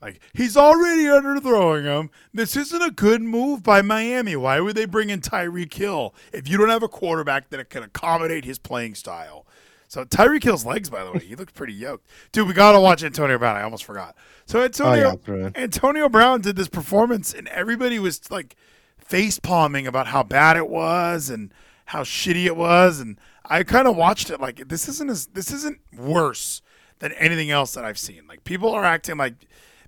like 0.02 0.22
he's 0.34 0.56
already 0.56 1.04
underthrowing 1.04 1.84
him. 1.84 2.10
This 2.34 2.56
isn't 2.56 2.82
a 2.82 2.92
good 2.92 3.22
move 3.22 3.62
by 3.64 3.82
Miami. 3.82 4.36
Why 4.36 4.60
would 4.62 4.76
they 4.78 4.86
bring 4.86 5.10
in 5.10 5.20
Tyreek 5.20 5.74
Hill 5.74 6.16
if 6.32 6.48
you 6.48 6.58
don't 6.58 6.70
have 6.70 6.84
a 6.84 6.88
quarterback 6.88 7.50
that 7.50 7.70
can 7.70 7.84
accommodate 7.84 8.46
his 8.46 8.58
playing 8.60 8.96
style? 8.96 9.46
So 9.88 10.04
Tyreek 10.04 10.44
Hill's 10.44 10.66
legs, 10.66 10.90
by 10.90 11.04
the 11.04 11.12
way, 11.12 11.20
he 11.20 11.36
looked 11.36 11.54
pretty 11.54 11.74
yoked. 11.74 12.08
Dude, 12.32 12.48
we 12.48 12.54
gotta 12.54 12.80
watch 12.80 13.04
Antonio 13.04 13.38
Brown. 13.38 13.56
I 13.56 13.62
almost 13.62 13.84
forgot. 13.84 14.16
So 14.46 14.64
Antonio 14.64 15.20
oh, 15.28 15.36
yeah. 15.36 15.50
Antonio 15.56 16.10
Brown 16.10 16.42
did 16.42 16.56
this 16.56 16.68
performance, 16.68 17.34
and 17.34 17.48
everybody 17.50 18.00
was 18.00 18.30
like 18.32 18.56
face 18.98 19.40
palming 19.40 19.88
about 19.88 20.08
how 20.08 20.24
bad 20.24 20.58
it 20.58 20.68
was 20.68 21.30
and 21.30 21.54
how 21.86 22.04
shitty 22.04 22.46
it 22.46 22.56
was. 22.56 23.00
And 23.00 23.20
I 23.46 23.64
kind 23.64 23.88
of 23.88 23.96
watched 23.96 24.30
it 24.30 24.40
like 24.40 24.68
this 24.68 24.88
isn't 24.88 25.10
as 25.10 25.28
this 25.28 25.52
isn't 25.52 25.80
worse 25.96 26.62
than 27.00 27.12
anything 27.14 27.52
else 27.52 27.74
that 27.74 27.86
I've 27.86 28.00
seen. 28.00 28.24
Like 28.28 28.44
people 28.44 28.70
are 28.70 28.84
acting 28.84 29.18
like 29.18 29.36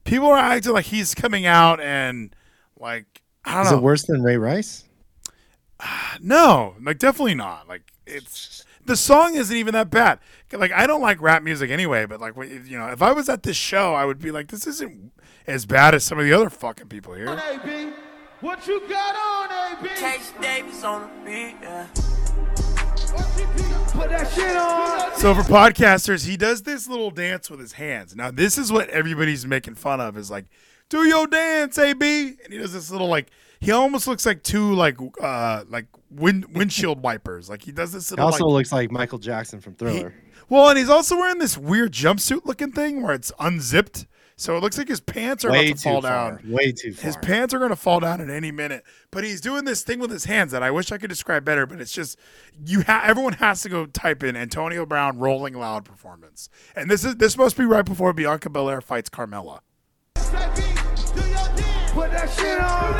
people 0.03 0.27
are 0.27 0.37
acting 0.37 0.73
like 0.73 0.85
he's 0.85 1.15
coming 1.15 1.45
out 1.45 1.79
and 1.79 2.35
like 2.79 3.21
I 3.45 3.55
don't 3.55 3.65
Is 3.65 3.71
know. 3.71 3.77
Is 3.77 3.81
it 3.81 3.83
worse 3.83 4.03
than 4.03 4.23
Ray 4.23 4.37
Rice? 4.37 4.83
No, 6.19 6.75
like 6.81 6.97
definitely 6.97 7.35
not. 7.35 7.67
Like 7.67 7.83
it's 8.07 8.65
the 8.87 8.95
song 8.95 9.35
isn't 9.35 9.55
even 9.55 9.73
that 9.73 9.89
bad. 9.89 10.19
Like 10.51 10.71
I 10.71 10.87
don't 10.87 11.01
like 11.01 11.21
rap 11.21 11.43
music 11.43 11.69
anyway, 11.69 12.05
but 12.05 12.19
like 12.19 12.35
you 12.37 12.77
know, 12.77 12.87
if 12.87 13.01
I 13.01 13.11
was 13.11 13.29
at 13.29 13.43
this 13.43 13.57
show, 13.57 13.93
I 13.93 14.05
would 14.05 14.19
be 14.19 14.31
like, 14.31 14.47
this 14.49 14.65
isn't 14.65 15.11
as 15.45 15.65
bad 15.65 15.93
as 15.93 16.03
some 16.03 16.17
of 16.17 16.25
the 16.25 16.33
other 16.33 16.49
fucking 16.49 16.87
people 16.87 17.13
here. 17.13 17.29
AB, 17.29 17.93
what 18.41 18.65
you 18.67 18.81
got 18.87 19.15
on, 19.15 19.77
AB? 19.83 19.89
Case 19.95 20.33
Davis 20.41 20.83
on 20.83 21.01
the 21.01 21.07
beat, 21.25 21.55
yeah. 21.61 21.87
Put 23.91 24.09
that 24.09 24.31
shit 24.33 24.55
on. 24.55 25.15
So 25.15 25.33
for 25.33 25.41
podcasters, 25.41 26.27
he 26.27 26.37
does 26.37 26.63
this 26.63 26.87
little 26.87 27.11
dance 27.11 27.49
with 27.49 27.59
his 27.59 27.73
hands. 27.73 28.15
Now 28.15 28.31
this 28.31 28.57
is 28.57 28.71
what 28.71 28.89
everybody's 28.89 29.45
making 29.45 29.75
fun 29.75 30.01
of. 30.01 30.17
Is 30.17 30.31
like, 30.31 30.45
do 30.89 31.05
your 31.05 31.27
dance, 31.27 31.77
AB, 31.77 32.37
and 32.43 32.53
he 32.53 32.57
does 32.57 32.73
this 32.73 32.89
little 32.91 33.07
like. 33.07 33.29
He 33.59 33.71
almost 33.71 34.07
looks 34.07 34.25
like 34.25 34.43
two 34.43 34.73
like 34.73 34.97
uh 35.21 35.63
like 35.67 35.87
wind 36.11 36.45
windshield 36.55 37.01
wipers. 37.01 37.49
Like 37.49 37.63
he 37.63 37.71
does 37.71 37.91
this 37.91 38.11
It 38.11 38.15
little 38.15 38.25
also 38.25 38.45
like, 38.45 38.53
looks 38.53 38.71
like 38.71 38.91
Michael 38.91 39.19
Jackson 39.19 39.59
from 39.59 39.75
Thriller. 39.75 40.13
Well, 40.49 40.69
and 40.69 40.77
he's 40.77 40.89
also 40.89 41.17
wearing 41.17 41.39
this 41.39 41.57
weird 41.57 41.91
jumpsuit 41.91 42.45
looking 42.45 42.71
thing 42.71 43.01
where 43.03 43.13
it's 43.13 43.31
unzipped. 43.39 44.05
So 44.39 44.55
it 44.55 44.61
looks 44.61 44.77
like 44.77 44.87
his 44.87 44.99
pants 44.99 45.43
are 45.43 45.51
Way 45.51 45.65
about 45.69 45.77
to 45.77 45.81
fall 45.81 46.01
far. 46.03 46.31
down. 46.37 46.51
Way 46.51 46.71
too 46.71 46.93
far. 46.93 47.05
His 47.05 47.17
pants 47.17 47.55
are 47.55 47.57
going 47.57 47.71
to 47.71 47.75
fall 47.75 47.99
down 47.99 48.21
at 48.21 48.29
any 48.29 48.51
minute. 48.51 48.83
But 49.09 49.23
he's 49.23 49.41
doing 49.41 49.65
this 49.65 49.81
thing 49.81 49.97
with 49.99 50.11
his 50.11 50.25
hands 50.25 50.51
that 50.51 50.61
I 50.61 50.69
wish 50.69 50.91
I 50.91 50.99
could 50.99 51.09
describe 51.09 51.43
better, 51.43 51.65
but 51.65 51.81
it's 51.81 51.91
just 51.91 52.19
you 52.63 52.83
ha- 52.83 53.01
everyone 53.03 53.33
has 53.33 53.63
to 53.63 53.69
go 53.69 53.87
type 53.87 54.21
in 54.23 54.35
Antonio 54.35 54.85
Brown 54.85 55.17
rolling 55.17 55.55
loud 55.55 55.85
performance. 55.85 56.49
And 56.75 56.87
this 56.89 57.03
is 57.03 57.15
this 57.15 57.35
must 57.35 57.57
be 57.57 57.65
right 57.65 57.83
before 57.83 58.13
Bianca 58.13 58.51
Belair 58.51 58.79
fights 58.79 59.09
Carmella. 59.09 59.61
Put 61.97 62.11
that 62.11 62.29
shit 62.29 62.59
on. 62.59 62.93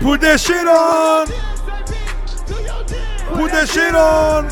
Put 0.00 0.20
that 0.22 0.40
shit 0.40 0.66
on. 0.66 1.26
Put 3.36 3.52
that 3.52 3.68
shit 3.68 3.94
on. 3.94 4.48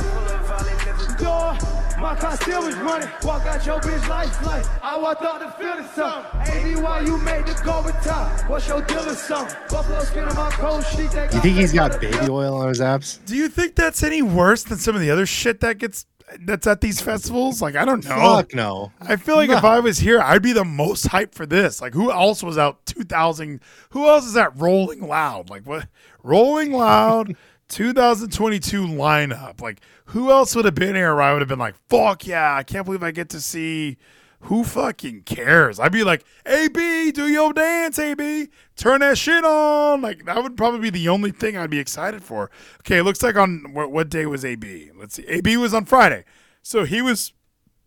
Door, 1.16 1.56
my 2.02 2.14
car 2.16 2.36
still 2.36 2.66
was 2.66 2.76
running. 2.76 3.08
Walk 3.22 3.46
out 3.46 3.64
your 3.64 3.80
bitch 3.80 4.06
life 4.10 4.44
life. 4.44 4.68
I 4.82 4.98
walked 4.98 5.22
out 5.22 5.40
to 5.40 5.50
feel 5.52 5.76
the 5.76 5.88
sun. 5.94 6.22
AB, 6.52 6.82
why 6.82 7.00
you 7.00 7.16
made 7.16 7.46
the 7.46 7.58
go 7.64 7.80
with 7.82 7.96
top? 8.04 8.46
What's 8.50 8.68
your 8.68 8.82
deal 8.82 9.08
or 9.08 9.14
something? 9.14 9.56
Buffalo 9.70 10.00
skin 10.00 10.24
on 10.24 10.36
my 10.36 10.50
cold 10.50 10.84
sheet. 10.84 11.10
That 11.12 11.32
You 11.32 11.40
think 11.40 11.56
he's 11.56 11.72
got 11.72 11.98
baby 11.98 12.28
oil 12.28 12.54
on 12.56 12.68
his 12.68 12.82
abs? 12.82 13.20
Do 13.24 13.36
you 13.36 13.48
think 13.48 13.74
that's 13.74 14.02
any 14.02 14.20
worse 14.20 14.64
than 14.64 14.76
some 14.76 14.94
of 14.94 15.00
the 15.00 15.10
other 15.10 15.24
shit 15.24 15.60
that 15.60 15.78
gets 15.78 16.04
that's 16.40 16.66
at 16.66 16.80
these 16.80 17.00
festivals? 17.00 17.62
Like 17.62 17.76
I 17.76 17.84
don't 17.84 18.04
know. 18.04 18.16
Fuck 18.16 18.54
no. 18.54 18.92
I 19.00 19.16
feel 19.16 19.36
like 19.36 19.50
if 19.50 19.64
I 19.64 19.80
was 19.80 19.98
here, 19.98 20.20
I'd 20.20 20.42
be 20.42 20.52
the 20.52 20.64
most 20.64 21.06
hyped 21.08 21.34
for 21.34 21.46
this. 21.46 21.80
Like, 21.80 21.94
who 21.94 22.10
else 22.10 22.42
was 22.42 22.58
out 22.58 22.84
2000? 22.86 23.60
Who 23.90 24.06
else 24.06 24.26
is 24.26 24.36
at 24.36 24.58
Rolling 24.58 25.06
Loud? 25.06 25.50
Like, 25.50 25.66
what? 25.66 25.88
Rolling 26.22 26.72
Loud 26.72 27.36
2022 27.68 28.86
lineup. 28.86 29.60
Like, 29.60 29.80
who 30.06 30.30
else 30.30 30.54
would 30.54 30.64
have 30.64 30.74
been 30.74 30.94
here 30.94 31.14
where 31.14 31.22
I 31.22 31.32
would 31.32 31.42
have 31.42 31.48
been 31.48 31.58
like, 31.58 31.74
fuck 31.88 32.26
yeah, 32.26 32.54
I 32.54 32.62
can't 32.62 32.84
believe 32.84 33.02
I 33.02 33.10
get 33.10 33.28
to 33.30 33.40
see. 33.40 33.98
Who 34.42 34.62
fucking 34.62 35.22
cares? 35.22 35.80
I'd 35.80 35.92
be 35.92 36.04
like, 36.04 36.24
AB, 36.46 37.10
do 37.12 37.26
your 37.26 37.52
dance, 37.52 37.98
AB. 37.98 38.48
Turn 38.76 39.00
that 39.00 39.18
shit 39.18 39.44
on. 39.44 40.00
Like, 40.00 40.24
that 40.26 40.42
would 40.42 40.56
probably 40.56 40.80
be 40.80 40.90
the 40.90 41.08
only 41.08 41.32
thing 41.32 41.56
I'd 41.56 41.70
be 41.70 41.80
excited 41.80 42.22
for. 42.22 42.50
Okay, 42.80 42.98
it 42.98 43.02
looks 43.02 43.22
like 43.22 43.36
on 43.36 43.72
what, 43.72 43.90
what 43.90 44.08
day 44.08 44.26
was 44.26 44.44
AB? 44.44 44.92
Let's 44.96 45.16
see. 45.16 45.24
AB 45.26 45.56
was 45.56 45.74
on 45.74 45.84
Friday. 45.86 46.24
So 46.62 46.84
he 46.84 47.02
was 47.02 47.32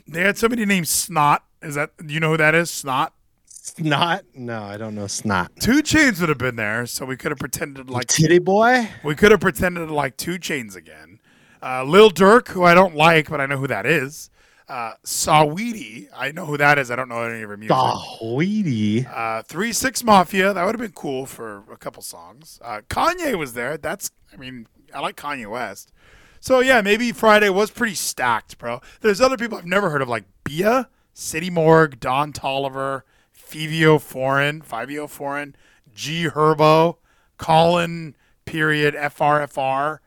they 0.08 0.22
had 0.22 0.38
somebody 0.38 0.66
named 0.66 0.88
Snot. 0.88 1.44
Is 1.62 1.76
that 1.76 1.92
you 2.06 2.20
know 2.20 2.32
who 2.32 2.38
that 2.38 2.56
is? 2.56 2.70
Snot. 2.70 3.14
Snot? 3.46 4.24
No, 4.34 4.64
I 4.64 4.78
don't 4.78 4.96
know. 4.96 5.06
Snot. 5.06 5.52
2 5.60 5.84
Chainz 5.84 6.20
would 6.20 6.30
have 6.30 6.38
been 6.38 6.56
there, 6.56 6.86
so 6.88 7.06
we 7.06 7.16
could 7.16 7.32
have 7.32 7.38
pretended 7.38 7.90
like 7.90 8.08
Titty 8.08 8.40
boy? 8.40 8.90
we 9.04 9.16
could 9.16 9.32
have 9.32 9.40
pretended 9.40 9.92
like 9.92 10.18
2 10.18 10.40
Chainz 10.40 10.76
again. 10.76 11.20
Uh, 11.62 11.84
Lil 11.84 12.10
Durk, 12.10 12.50
who 12.50 12.64
I 12.64 12.74
don't 12.74 12.96
like, 12.96 13.30
but 13.30 13.40
I 13.40 13.46
know 13.46 13.58
who 13.58 13.68
that 13.68 13.86
is. 13.86 14.31
Uh, 14.72 14.94
Saweetie, 15.04 16.08
I 16.16 16.32
know 16.32 16.46
who 16.46 16.56
that 16.56 16.80
is. 16.80 16.90
I 16.90 16.96
don't 16.96 17.10
know 17.10 17.24
any 17.24 17.44
of 17.44 17.50
her 17.50 17.58
music. 17.58 17.76
Weedy. 18.24 19.06
Uh, 19.06 19.42
Three 19.42 19.74
Six 19.74 20.02
Mafia, 20.02 20.54
that 20.54 20.64
would 20.64 20.74
have 20.74 20.80
been 20.80 20.94
cool 20.94 21.26
for 21.26 21.66
a 21.70 21.76
couple 21.76 22.02
songs. 22.02 22.58
Uh, 22.64 22.80
Kanye 22.90 23.38
was 23.38 23.52
there. 23.52 23.76
That's, 23.76 24.12
I 24.32 24.38
mean, 24.38 24.68
I 24.94 25.02
like 25.02 25.18
Kanye 25.18 25.52
West. 25.52 25.92
So 26.40 26.62
yeah, 26.62 26.80
maybe 26.80 27.12
Friday 27.12 27.50
was 27.50 27.70
pretty 27.70 27.96
stacked, 27.96 28.58
bro. 28.60 28.80
There's 29.02 29.20
other 29.20 29.36
people 29.36 29.58
I've 29.58 29.66
never 29.66 29.90
heard 29.90 30.02
of, 30.02 30.08
like 30.08 30.24
Bia, 30.46 30.88
City 31.14 31.50
Morgue, 31.50 32.00
Don 32.00 32.32
Toliver, 32.32 33.02
Fivio 33.38 34.00
Foreign, 34.00 34.62
Fivio 34.62 35.10
Foreign, 35.10 35.54
G 35.94 36.30
Herbo, 36.30 36.96
Colin, 37.38 38.16
period, 38.46 38.96
FRFR, 38.96 40.00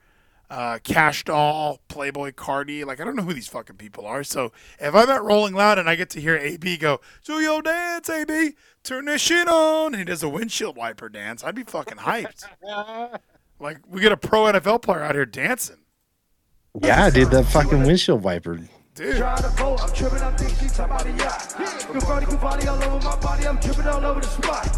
uh, 0.50 0.78
Kash 0.82 1.24
Doll, 1.24 1.80
Playboi 1.88 2.32
Carti. 2.32 2.84
Like, 2.84 3.00
I 3.00 3.04
don't 3.04 3.16
know 3.16 3.22
who 3.22 3.32
these 3.34 3.48
fucking 3.48 3.76
people 3.76 4.06
are. 4.06 4.24
So 4.24 4.52
if 4.78 4.94
I'm 4.94 5.10
at 5.10 5.22
Rolling 5.22 5.54
Loud 5.54 5.78
and 5.78 5.88
I 5.88 5.96
get 5.96 6.10
to 6.10 6.20
hear 6.20 6.36
AB 6.36 6.76
go, 6.76 7.00
do 7.24 7.40
your 7.40 7.62
dance, 7.62 8.08
AB, 8.08 8.54
turn 8.82 9.06
this 9.06 9.22
shit 9.22 9.48
on, 9.48 9.94
and 9.94 9.96
he 9.96 10.04
does 10.04 10.22
a 10.22 10.28
windshield 10.28 10.76
wiper 10.76 11.08
dance, 11.08 11.42
I'd 11.42 11.54
be 11.54 11.64
fucking 11.64 11.98
hyped. 11.98 12.44
like, 13.60 13.78
we 13.88 14.00
get 14.00 14.12
a 14.12 14.16
pro 14.16 14.44
NFL 14.44 14.82
player 14.82 15.02
out 15.02 15.14
here 15.14 15.26
dancing. 15.26 15.78
Yeah, 16.82 17.08
dude, 17.10 17.30
that 17.30 17.44
fucking 17.44 17.84
windshield 17.84 18.22
wiper. 18.22 18.58
Dude. 18.94 19.16
Trying 19.16 19.42
to 19.42 19.48
vote, 19.48 19.82
I'm 19.82 19.92
tripping, 19.92 20.20
I 20.20 20.30
think 20.36 20.50
she 20.50 20.68
talking 20.68 20.84
about 20.84 21.04
a 21.06 21.10
yacht. 21.18 21.54
Confetti, 21.90 22.26
confetti 22.26 22.68
all 22.68 22.80
over 22.84 23.04
my 23.04 23.16
body, 23.16 23.44
I'm 23.48 23.58
tripping 23.58 23.88
all 23.88 24.04
over 24.04 24.20
the 24.20 24.26
spot. 24.28 24.68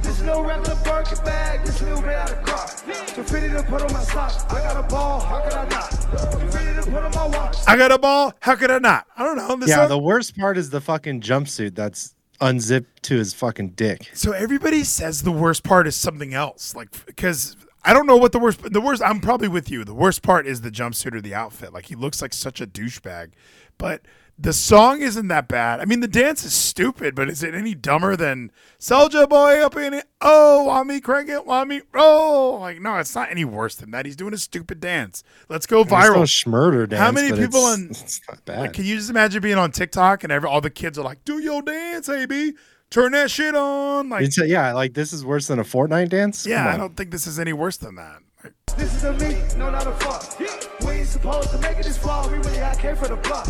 This 0.00 0.20
no 0.22 0.44
regular 0.44 0.76
Birkin 0.84 1.18
bag, 1.24 1.64
this 1.66 1.82
new 1.82 2.00
way 2.00 2.14
out 2.14 2.30
of 2.30 2.44
car. 2.46 2.68
Confetti 3.14 3.48
to 3.48 3.64
put 3.64 3.82
on 3.82 3.92
my 3.92 4.02
socks, 4.04 4.44
I 4.44 4.60
got 4.60 4.76
a 4.76 4.86
ball, 4.86 5.18
how 5.18 5.40
can 5.48 5.58
I 5.58 5.68
not? 5.68 5.90
Confetti 5.90 6.74
to 6.76 6.82
put 6.88 7.02
on 7.02 7.10
my 7.10 7.26
watch. 7.36 7.56
I 7.66 7.76
got 7.76 7.90
a 7.90 7.98
ball. 7.98 8.32
How 8.38 8.54
could 8.54 8.70
I 8.70 8.78
not? 8.78 9.08
I 9.16 9.24
don't 9.24 9.36
know. 9.36 9.56
This 9.56 9.70
Yeah, 9.70 9.76
song- 9.76 9.88
the 9.88 9.98
worst 9.98 10.38
part 10.38 10.56
is 10.56 10.70
the 10.70 10.80
fucking 10.80 11.20
jumpsuit 11.22 11.74
that's 11.74 12.14
unzipped 12.40 13.02
to 13.04 13.16
his 13.16 13.34
fucking 13.34 13.70
dick. 13.70 14.08
So 14.14 14.30
everybody 14.30 14.84
says 14.84 15.22
the 15.22 15.32
worst 15.32 15.64
part 15.64 15.88
is 15.88 15.96
something 15.96 16.32
else, 16.32 16.76
like 16.76 16.90
because 17.06 17.56
I 17.84 17.92
don't 17.92 18.06
know 18.06 18.16
what 18.16 18.30
the 18.32 18.38
worst. 18.38 18.60
The 18.72 18.80
worst. 18.80 19.02
I'm 19.02 19.20
probably 19.20 19.48
with 19.48 19.70
you. 19.70 19.84
The 19.84 19.94
worst 19.94 20.22
part 20.22 20.46
is 20.46 20.60
the 20.62 20.70
jumpsuit 20.70 21.14
or 21.14 21.20
the 21.20 21.34
outfit. 21.34 21.72
Like 21.72 21.86
he 21.86 21.94
looks 21.94 22.22
like 22.22 22.32
such 22.32 22.60
a 22.62 22.66
douchebag, 22.66 23.32
but 23.78 24.02
the 24.36 24.52
song 24.52 25.00
isn't 25.00 25.28
that 25.28 25.46
bad. 25.46 25.78
I 25.80 25.84
mean, 25.84 26.00
the 26.00 26.08
dance 26.08 26.42
is 26.44 26.52
stupid, 26.52 27.14
but 27.14 27.28
is 27.30 27.44
it 27.44 27.54
any 27.54 27.72
dumber 27.72 28.16
than 28.16 28.50
Soulja 28.80 29.28
Boy 29.28 29.64
up 29.64 29.76
in 29.76 29.94
it? 29.94 30.06
Oh, 30.20 30.64
want 30.64 30.88
me 30.88 31.00
crank 31.00 31.28
it, 31.28 31.46
want 31.46 31.68
me 31.68 31.82
roll? 31.92 32.58
Like 32.58 32.80
no, 32.80 32.96
it's 32.96 33.14
not 33.14 33.30
any 33.30 33.44
worse 33.44 33.76
than 33.76 33.92
that. 33.92 34.06
He's 34.06 34.16
doing 34.16 34.34
a 34.34 34.38
stupid 34.38 34.80
dance. 34.80 35.22
Let's 35.48 35.66
go 35.66 35.82
It's 35.82 35.90
no 35.92 35.96
viral. 35.96 36.22
schmurder 36.24 36.88
dance. 36.88 37.00
How 37.00 37.12
many 37.12 37.28
people 37.30 37.60
it's, 37.68 37.78
on- 37.78 37.88
It's 37.90 38.20
not 38.28 38.44
bad. 38.44 38.60
Like, 38.60 38.72
can 38.72 38.84
you 38.84 38.96
just 38.96 39.10
imagine 39.10 39.40
being 39.40 39.58
on 39.58 39.70
TikTok 39.70 40.24
and 40.24 40.32
every, 40.32 40.48
all 40.48 40.60
the 40.60 40.68
kids 40.70 40.98
are 40.98 41.04
like, 41.04 41.24
"Do 41.24 41.38
your 41.38 41.62
dance, 41.62 42.08
AB, 42.08 42.54
turn 42.90 43.12
that 43.12 43.30
shit 43.30 43.54
on." 43.54 44.08
Like, 44.08 44.24
It's- 44.24 44.48
yeah, 44.48 44.72
like 44.72 44.94
this 44.94 45.12
is 45.12 45.24
worse 45.24 45.46
than 45.46 45.60
a 45.60 45.64
Fortnite 45.64 46.08
dance. 46.08 46.44
yeah, 46.44 46.74
I 46.74 46.76
don't 46.76 46.96
think 46.96 47.12
this 47.12 47.28
is 47.28 47.38
any 47.38 47.52
worse 47.52 47.76
than 47.76 47.94
that. 47.94 48.18
Like, 48.44 48.52
This 48.76 48.94
is 48.94 49.04
a 49.04 49.12
me, 49.14 49.40
no, 49.56 49.70
not 49.70 49.86
a 49.86 49.92
fuck. 49.92 50.38
We 50.86 50.90
ain't 50.90 51.08
supposed 51.08 51.50
to 51.50 51.58
make 51.58 51.78
it 51.78 51.84
this 51.84 51.96
far, 51.96 52.28
we 52.28 52.36
really 52.38 52.62
I 52.62 52.74
came 52.74 52.94
for 52.94 53.08
the 53.08 53.16
block. 53.16 53.48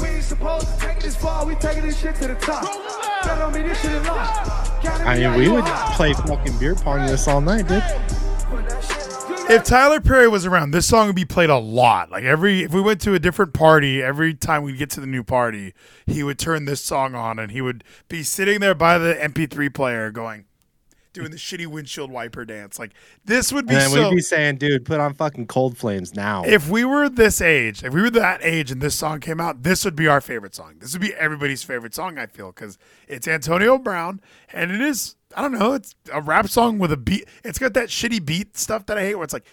We 0.00 0.06
ain't 0.06 0.24
supposed 0.24 0.66
to 0.68 0.78
take 0.78 0.98
it 0.98 1.02
this 1.02 1.16
far, 1.16 1.44
we 1.44 1.56
taking 1.56 1.82
this 1.82 1.98
shit 1.98 2.14
to 2.16 2.28
the 2.28 2.34
top. 2.36 2.62
That 3.24 3.38
don't 3.38 3.52
mean 3.52 3.66
this 3.66 3.80
shit 3.80 3.92
is 3.92 4.06
lost. 4.06 4.84
I 4.84 5.18
mean, 5.18 5.34
we 5.34 5.48
would 5.48 5.64
play 5.64 6.12
fucking 6.12 6.58
beer 6.58 6.74
pong 6.74 7.06
this 7.06 7.26
all 7.26 7.40
night, 7.40 7.66
dude. 7.66 7.82
if 9.50 9.64
Tyler 9.64 10.00
Perry 10.00 10.28
was 10.28 10.46
around, 10.46 10.70
this 10.70 10.86
song 10.86 11.08
would 11.08 11.16
be 11.16 11.24
played 11.24 11.50
a 11.50 11.58
lot. 11.58 12.10
Like 12.10 12.24
every 12.24 12.62
if 12.62 12.72
we 12.72 12.80
went 12.80 13.00
to 13.02 13.14
a 13.14 13.18
different 13.18 13.54
party, 13.54 14.02
every 14.02 14.34
time 14.34 14.62
we'd 14.62 14.78
get 14.78 14.90
to 14.90 15.00
the 15.00 15.06
new 15.06 15.24
party, 15.24 15.74
he 16.06 16.22
would 16.22 16.38
turn 16.38 16.64
this 16.64 16.80
song 16.80 17.14
on 17.14 17.38
and 17.38 17.50
he 17.50 17.60
would 17.60 17.82
be 18.08 18.22
sitting 18.22 18.60
there 18.60 18.74
by 18.74 18.98
the 18.98 19.14
MP3 19.14 19.74
player 19.74 20.10
going 20.10 20.44
doing 21.12 21.30
the 21.30 21.36
shitty 21.36 21.66
windshield 21.66 22.10
wiper 22.10 22.44
dance. 22.44 22.78
Like 22.78 22.92
this 23.24 23.52
would 23.52 23.66
be 23.66 23.74
And 23.74 23.92
so 23.92 24.08
we'd 24.08 24.16
be 24.16 24.20
saying, 24.22 24.56
dude, 24.56 24.84
put 24.84 25.00
on 25.00 25.14
fucking 25.14 25.46
Cold 25.46 25.76
Flames 25.76 26.14
now. 26.14 26.44
if 26.44 26.68
we 26.68 26.84
were 26.84 27.08
this 27.08 27.40
age, 27.40 27.82
if 27.84 27.92
we 27.92 28.02
were 28.02 28.10
that 28.10 28.40
age 28.42 28.70
and 28.70 28.80
this 28.80 28.94
song 28.94 29.20
came 29.20 29.40
out, 29.40 29.62
this 29.62 29.84
would 29.84 29.96
be 29.96 30.06
our 30.06 30.20
favorite 30.20 30.54
song. 30.54 30.74
This 30.78 30.92
would 30.92 31.02
be 31.02 31.14
everybody's 31.14 31.62
favorite 31.62 31.94
song, 31.94 32.18
I 32.18 32.26
feel, 32.26 32.52
because 32.52 32.78
it's 33.06 33.28
Antonio 33.28 33.78
Brown 33.78 34.20
and 34.52 34.70
it 34.70 34.80
is, 34.80 35.16
I 35.36 35.42
don't 35.42 35.52
know, 35.52 35.74
it's 35.74 35.94
a 36.12 36.20
rap 36.20 36.48
song 36.48 36.78
with 36.78 36.90
a 36.90 36.96
beat. 36.96 37.28
It's 37.44 37.58
got 37.58 37.74
that 37.74 37.88
shitty 37.88 38.24
beat 38.24 38.56
stuff 38.56 38.86
that 38.86 38.96
I 38.96 39.02
hate 39.02 39.14
where 39.14 39.24
it's 39.24 39.34
like, 39.34 39.44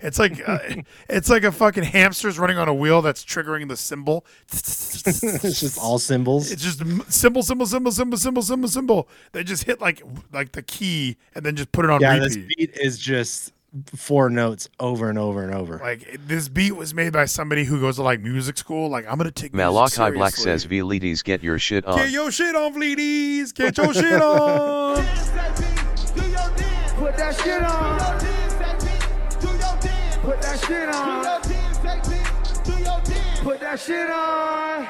it's 0.00 0.18
like 0.18 0.48
uh, 0.48 0.58
it's 1.08 1.28
like 1.28 1.44
a 1.44 1.52
fucking 1.52 1.84
hamster's 1.84 2.38
running 2.38 2.58
on 2.58 2.68
a 2.68 2.74
wheel 2.74 3.02
that's 3.02 3.24
triggering 3.24 3.68
the 3.68 3.76
cymbal. 3.76 4.24
it's 4.50 5.60
just 5.60 5.78
all 5.78 5.98
cymbals. 5.98 6.50
It's 6.50 6.62
just 6.62 6.78
cymbal, 7.12 7.42
cymbal, 7.42 7.66
cymbal, 7.66 7.92
cymbal, 7.92 8.18
cymbal, 8.18 8.42
cymbal, 8.42 8.68
cymbal. 8.68 9.08
They 9.32 9.44
just 9.44 9.64
hit 9.64 9.80
like 9.80 10.02
like 10.32 10.52
the 10.52 10.62
key 10.62 11.16
and 11.34 11.44
then 11.44 11.56
just 11.56 11.72
put 11.72 11.84
it 11.84 11.90
on 11.90 12.00
yeah, 12.00 12.14
repeat. 12.14 12.24
this 12.24 12.36
beat 12.36 12.78
is 12.80 12.98
just 12.98 13.52
four 13.94 14.30
notes 14.30 14.68
over 14.80 15.10
and 15.10 15.18
over 15.18 15.44
and 15.44 15.54
over. 15.54 15.78
Like 15.78 16.20
this 16.26 16.48
beat 16.48 16.72
was 16.72 16.94
made 16.94 17.12
by 17.12 17.26
somebody 17.26 17.64
who 17.64 17.80
goes 17.80 17.96
to 17.96 18.02
like 18.02 18.20
music 18.20 18.56
school. 18.56 18.88
Like 18.88 19.06
I'm 19.06 19.18
gonna 19.18 19.30
take 19.30 19.52
music 19.52 19.72
Malachi 19.72 20.10
Black 20.12 20.34
says 20.34 20.64
V 20.64 20.82
ladies 20.82 21.22
get 21.22 21.42
your 21.42 21.58
shit 21.58 21.84
on. 21.84 21.96
Get 21.98 22.10
your 22.10 22.30
shit 22.30 22.54
on, 22.54 22.74
Fleeties. 22.74 23.52
Get 23.54 23.76
your 23.76 23.92
shit 23.92 24.22
on. 24.22 24.96
Put 26.96 27.16
that 27.16 27.36
shit 27.36 27.62
on. 27.62 27.98
Put 30.22 30.42
that 30.42 30.60
shit 30.66 30.88
on. 30.88 31.24
Put 33.44 33.60
that 33.60 33.80
shit 33.80 34.10
on. 34.10 34.88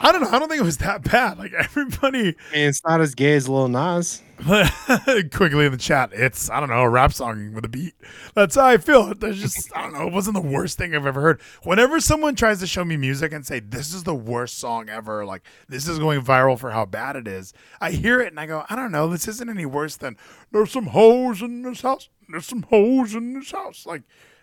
I 0.00 0.12
don't 0.12 0.20
know. 0.20 0.28
I 0.28 0.38
don't 0.38 0.48
think 0.48 0.60
it 0.60 0.64
was 0.64 0.78
that 0.78 1.02
bad. 1.02 1.38
Like 1.38 1.52
everybody 1.58 2.18
I 2.18 2.22
mean, 2.22 2.34
it's 2.52 2.84
not 2.84 3.00
as 3.00 3.14
gay 3.14 3.34
as 3.34 3.48
Lil 3.48 3.68
Nas. 3.68 4.22
quickly 5.32 5.64
in 5.64 5.72
the 5.72 5.78
chat. 5.78 6.10
It's 6.12 6.50
I 6.50 6.58
don't 6.60 6.68
know 6.68 6.80
a 6.80 6.88
rap 6.88 7.12
song 7.12 7.52
with 7.54 7.64
a 7.64 7.68
beat. 7.68 7.94
That's 8.34 8.56
how 8.56 8.66
I 8.66 8.78
feel. 8.78 9.14
There's 9.14 9.40
just 9.40 9.74
I 9.76 9.82
don't 9.82 9.92
know. 9.92 10.06
It 10.08 10.12
wasn't 10.12 10.34
the 10.34 10.42
worst 10.48 10.76
thing 10.76 10.94
I've 10.94 11.06
ever 11.06 11.20
heard. 11.20 11.40
Whenever 11.62 12.00
someone 12.00 12.34
tries 12.34 12.58
to 12.60 12.66
show 12.66 12.84
me 12.84 12.96
music 12.96 13.32
and 13.32 13.46
say 13.46 13.60
this 13.60 13.94
is 13.94 14.02
the 14.02 14.14
worst 14.14 14.58
song 14.58 14.88
ever, 14.88 15.24
like 15.24 15.42
this 15.68 15.86
is 15.86 15.98
going 15.98 16.20
viral 16.20 16.58
for 16.58 16.72
how 16.72 16.84
bad 16.84 17.16
it 17.16 17.28
is, 17.28 17.52
I 17.80 17.92
hear 17.92 18.20
it 18.20 18.28
and 18.28 18.40
I 18.40 18.46
go, 18.46 18.64
I 18.68 18.76
don't 18.76 18.92
know. 18.92 19.08
This 19.08 19.28
isn't 19.28 19.48
any 19.48 19.66
worse 19.66 19.96
than 19.96 20.16
there's 20.50 20.72
some 20.72 20.86
hoes 20.88 21.40
in 21.40 21.62
this 21.62 21.82
house. 21.82 22.08
There's 22.28 22.46
some 22.46 22.62
hoes 22.62 23.14
in 23.14 23.34
this 23.34 23.52
house. 23.52 23.86
Like 23.86 24.02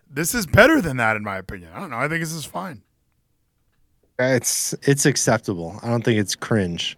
this 0.10 0.34
is 0.34 0.48
better 0.48 0.82
than 0.82 0.98
that 0.98 1.16
in 1.18 1.24
my 1.24 1.38
opinion. 1.38 1.72
I 1.74 1.80
don't 1.80 1.89
know. 1.89 1.98
I 1.98 2.08
think 2.08 2.22
this 2.22 2.34
is 2.34 2.46
fine. 2.46 2.82
It's 4.18 4.74
it's 4.84 5.06
acceptable. 5.06 5.80
I 5.84 5.89
don't 5.89 6.04
think 6.04 6.20
it's 6.20 6.36
cringe. 6.36 6.98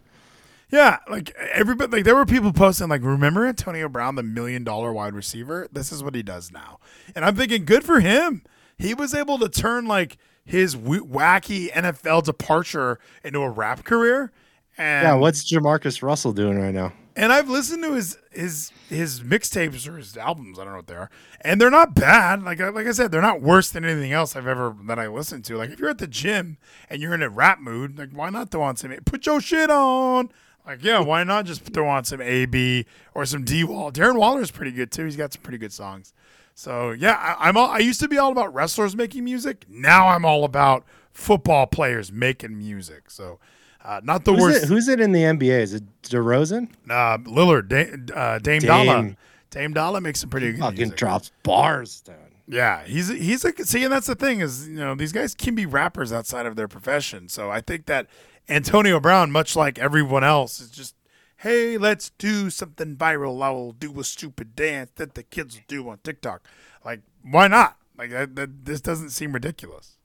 Yeah, 0.74 0.98
like 1.08 1.30
everybody, 1.54 1.92
like 1.98 2.04
there 2.04 2.16
were 2.16 2.26
people 2.26 2.52
posting, 2.52 2.90
like, 2.90 3.04
remember 3.04 3.46
Antonio 3.46 3.88
Brown, 3.88 4.16
the 4.16 4.24
million 4.24 4.64
dollar 4.64 4.92
wide 4.92 5.14
receiver? 5.14 5.68
This 5.72 5.92
is 5.92 6.04
what 6.04 6.16
he 6.16 6.24
does 6.24 6.52
now, 6.52 6.80
and 7.16 7.24
I'm 7.24 7.36
thinking, 7.36 7.64
good 7.66 7.84
for 7.84 8.00
him. 8.00 8.42
He 8.78 8.96
was 8.96 9.14
able 9.14 9.38
to 9.38 9.50
turn 9.50 9.86
like 9.86 10.18
his 10.44 10.74
w- 10.74 11.06
wacky 11.06 11.72
NFL 11.72 12.24
departure 12.24 12.98
into 13.24 13.40
a 13.42 13.50
rap 13.52 13.84
career. 13.84 14.32
And 14.76 15.06
Yeah, 15.06 15.14
what's 15.14 15.50
Jamarcus 15.50 16.02
Russell 16.02 16.34
doing 16.34 16.60
right 16.60 16.74
now? 16.74 16.92
and 17.16 17.32
I've 17.32 17.48
listened 17.48 17.84
to 17.84 17.94
his 17.94 18.18
his 18.32 18.72
his 18.90 19.22
mixtapes 19.22 19.88
or 19.88 19.98
his 19.98 20.18
albums. 20.18 20.58
I 20.58 20.64
don't 20.64 20.74
know 20.74 20.78
what 20.78 20.88
they 20.88 20.96
are, 20.96 21.12
and 21.42 21.62
they're 21.62 21.70
not 21.70 21.94
bad. 21.94 22.42
Like 22.42 22.60
I- 22.60 22.70
like 22.70 22.88
I 22.88 22.92
said, 22.94 23.12
they're 23.12 23.22
not 23.22 23.42
worse 23.44 23.70
than 23.70 23.86
anything 23.86 24.12
else 24.12 24.36
I've 24.36 24.48
ever 24.48 24.76
that 24.88 24.98
I 24.98 25.08
listened 25.08 25.46
to. 25.46 25.58
Like 25.58 25.70
if 25.70 25.80
you're 25.80 25.92
at 25.92 26.00
the 26.00 26.08
gym 26.08 26.58
and 26.90 27.00
you're 27.00 27.14
in 27.14 27.22
a 27.22 27.30
rap 27.30 27.60
mood, 27.60 28.00
like 28.00 28.10
why 28.12 28.32
not 28.32 28.50
throw 28.50 28.64
on 28.64 28.76
some 28.76 28.92
put 29.06 29.28
your 29.28 29.40
shit 29.40 29.70
on? 29.70 30.32
Like 30.66 30.84
yeah, 30.84 31.00
why 31.00 31.24
not 31.24 31.46
just 31.46 31.62
throw 31.62 31.88
on 31.88 32.06
some 32.06 32.22
AB 32.22 32.86
or 33.14 33.26
some 33.26 33.44
D 33.44 33.64
Wall? 33.64 33.92
Darren 33.92 34.18
Waller's 34.18 34.52
pretty 34.52 34.72
good 34.72 34.92
too. 34.92 35.06
He's 35.06 35.16
got 35.18 35.34
some 35.34 35.42
pretty 35.42 35.58
good 35.58 35.74
songs. 35.74 36.14
So 36.56 36.92
yeah, 36.92 37.14
I, 37.40 37.50
I'm 37.50 37.58
all, 37.58 37.68
I 37.68 37.80
used 37.80 38.00
to 38.02 38.08
be 38.08 38.18
all 38.18 38.32
about 38.32 38.54
wrestlers 38.54 38.96
making 38.96 39.24
music. 39.26 39.66
Now 39.70 40.08
I'm 40.10 40.24
all 40.26 40.44
about 40.46 40.86
football 41.12 41.68
players 41.68 42.12
making 42.12 42.58
music. 42.58 43.10
So. 43.10 43.40
Uh, 43.86 44.00
not 44.02 44.24
the 44.24 44.32
Who's 44.32 44.42
worst. 44.42 44.64
it, 44.64 44.68
who's 44.70 44.88
it 44.88 45.02
in 45.02 45.12
the 45.12 45.20
NBA? 45.24 45.60
Is 45.60 45.74
it 45.74 45.84
DeRozan? 46.04 46.70
Uh, 46.90 47.18
Lillard, 47.18 47.68
Dame, 47.68 48.06
uh, 48.16 48.40
Dame, 48.40 48.62
Dolla. 48.62 48.94
Dame. 49.02 49.18
Dame 49.50 49.74
Dolla 49.74 50.00
makes 50.00 50.22
some 50.22 50.30
pretty 50.30 50.54
good 50.54 50.62
Fucking 50.62 50.78
music. 50.78 50.96
drops 50.96 51.32
bars 51.44 52.00
down. 52.00 52.16
Yeah, 52.48 52.86
he's 52.86 53.10
he's 53.10 53.44
a 53.44 53.52
see, 53.66 53.84
and 53.84 53.92
that's 53.92 54.08
the 54.08 54.16
thing 54.16 54.40
is 54.40 54.70
you 54.70 54.76
know 54.76 54.96
these 54.96 55.12
guys 55.12 55.36
can 55.36 55.54
be 55.54 55.66
rappers 55.66 56.14
outside 56.14 56.46
of 56.46 56.56
their 56.56 56.70
profession. 56.70 57.28
So 57.28 57.52
I 57.52 57.60
think 57.60 57.86
that 57.88 58.08
Antonio 58.50 59.00
Brown, 59.00 59.32
much 59.32 59.56
like 59.56 59.80
everyone 59.80 60.24
else, 60.24 60.60
is 60.60 60.70
just 60.70 60.96
hey, 61.44 61.78
let's 61.78 62.10
do 62.12 62.50
something 62.50 62.96
viral. 62.96 63.44
I 63.44 63.50
will 63.52 63.74
do 63.74 64.00
a 64.00 64.04
stupid 64.06 64.56
dance 64.56 64.92
that 64.96 65.14
the 65.14 65.24
kids 65.24 65.56
will 65.56 65.64
do 65.68 65.90
on 65.90 66.00
TikTok. 66.02 66.48
Like, 66.86 67.02
why 67.22 67.50
not? 67.50 67.78
Like 67.98 68.12
that, 68.12 68.36
that 68.38 68.66
this 68.66 68.80
doesn't 68.80 69.10
seem 69.10 69.34
ridiculous. 69.34 69.98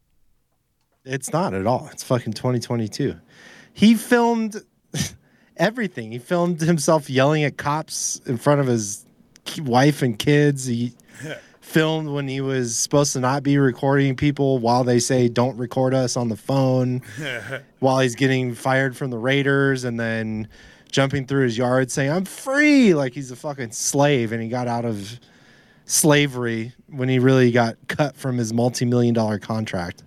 It's 1.05 1.33
not 1.33 1.55
at 1.55 1.65
all. 1.65 1.89
It's 1.93 2.03
fucking 2.03 2.33
2022. 2.33 3.15
He 3.73 3.95
filmed 3.95 4.63
everything. 5.57 6.11
He 6.11 6.19
filmed 6.19 6.61
himself 6.61 7.09
yelling 7.09 7.45
at 7.45 7.57
cops 7.57 8.21
in 8.27 8.37
front 8.37 8.61
of 8.61 8.67
his 8.67 9.07
wife 9.61 10.03
and 10.03 10.19
kids. 10.19 10.67
He 10.67 10.93
filmed 11.69 12.09
when 12.09 12.27
he 12.27 12.41
was 12.41 12.77
supposed 12.77 13.13
to 13.13 13.21
not 13.21 13.43
be 13.43 13.59
recording 13.59 14.17
people 14.17 14.59
while 14.59 14.85
they 14.85 14.99
say 14.99 15.29
don't 15.29 15.57
record 15.59 15.93
us 15.93 16.17
on 16.17 16.29
the 16.29 16.37
phone 16.37 17.03
while 17.81 17.99
he's 17.99 18.15
getting 18.15 18.55
fired 18.55 18.97
from 18.97 19.11
the 19.11 19.19
Raiders 19.19 19.85
and 19.85 20.01
then 20.01 20.49
jumping 20.91 21.27
through 21.27 21.45
his 21.45 21.59
yard 21.59 21.91
saying 21.91 22.11
I'm 22.11 22.25
free 22.25 22.95
like 22.95 23.13
he's 23.13 23.31
a 23.31 23.37
fucking 23.37 23.73
slave 23.73 24.33
and 24.33 24.43
he 24.43 24.49
got 24.49 24.67
out 24.67 24.87
of 24.87 25.21
slavery 25.85 26.73
when 26.89 27.11
he 27.11 27.19
really 27.19 27.53
got 27.53 27.77
cut 27.87 28.17
from 28.17 28.39
his 28.39 28.53
multi-million 28.55 29.13
dollar 29.13 29.39
contract. 29.39 30.03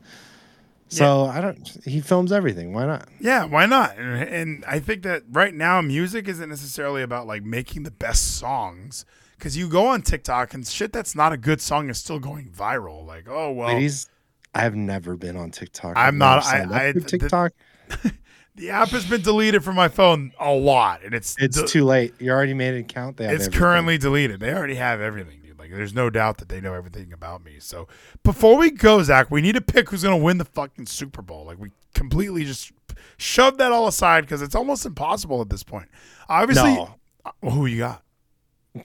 So 0.88 1.24
I 1.24 1.40
don't. 1.40 1.66
He 1.86 2.02
films 2.02 2.34
everything. 2.34 2.74
Why 2.74 2.86
not? 2.86 3.08
Yeah, 3.22 3.46
why 3.46 3.66
not? 3.66 3.98
And, 3.98 4.22
and 4.24 4.66
I 4.66 4.80
think 4.80 5.04
that 5.04 5.24
right 5.32 5.54
now, 5.54 5.80
music 5.80 6.28
isn't 6.28 6.50
necessarily 6.50 7.02
about 7.02 7.28
like 7.28 7.44
making 7.44 7.84
the 7.84 7.92
best 7.92 8.38
songs 8.38 9.06
because 9.42 9.58
you 9.58 9.68
go 9.68 9.88
on 9.88 10.04
TikTok 10.04 10.54
and 10.54 10.68
shit 10.68 10.94
that's 10.94 11.16
not 11.16 11.34
a 11.34 11.38
good 11.38 11.60
song 11.62 11.90
is 11.90 11.98
still 11.98 12.20
going 12.20 12.52
viral. 12.52 13.04
Like, 13.04 13.28
oh 13.28 13.52
well, 13.52 13.70
Ladies, 13.74 14.08
I 14.54 14.62
have 14.62 14.76
never 14.76 15.16
been 15.18 15.36
on 15.36 15.50
TikTok. 15.50 15.98
I'm 15.98 16.08
I've 16.10 16.14
not- 16.14 16.46
I- 16.46 16.90
I- 16.90 16.94
for 16.94 17.00
the- 17.00 17.06
TikTok. 17.08 17.54
the 18.56 18.70
app 18.70 18.90
has 18.90 19.04
been 19.06 19.24
deleted 19.24 19.64
from 19.64 19.76
my 19.76 19.88
phone 19.88 20.32
a 20.40 20.52
lot, 20.54 21.04
and 21.04 21.16
it's 21.16 21.36
it's 21.40 21.60
de- 21.60 21.68
too 21.68 21.86
late. 21.86 22.14
You 22.20 22.30
already 22.32 22.54
made 22.54 22.76
an 22.76 22.82
account. 22.82 23.18
They 23.18 23.24
have 23.26 23.34
it's 23.34 23.46
everything. 23.48 23.60
currently 23.60 23.98
deleted. 23.98 24.40
They 24.40 24.54
already 24.54 24.76
have 24.76 25.02
everything, 25.02 25.42
dude. 25.42 25.58
Like, 25.58 25.72
there's 25.72 25.96
no 25.96 26.12
doubt 26.12 26.38
that 26.38 26.50
they 26.50 26.62
know 26.62 26.76
everything 26.76 27.12
about 27.12 27.44
me. 27.44 27.56
So 27.58 27.88
before 28.24 28.58
we 28.58 28.70
go, 28.70 29.02
Zach, 29.02 29.32
we 29.32 29.42
need 29.42 29.56
to 29.56 29.62
pick 29.62 29.90
who's 29.90 30.04
gonna 30.04 30.18
win 30.18 30.38
the 30.38 30.46
fucking 30.46 30.86
Super 30.86 31.24
Bowl. 31.24 31.46
Like, 31.46 31.58
we 31.58 31.72
completely 31.96 32.46
just 32.46 32.72
shove 33.18 33.58
that 33.58 33.72
all 33.72 33.88
aside 33.88 34.22
because 34.22 34.44
it's 34.44 34.56
almost 34.56 34.86
impossible 34.86 35.42
at 35.42 35.50
this 35.50 35.64
point. 35.64 35.90
Obviously, 36.30 36.76
No. 36.76 36.96
Uh, 37.26 37.50
who 37.50 37.66
you 37.66 37.80
got? 37.80 38.04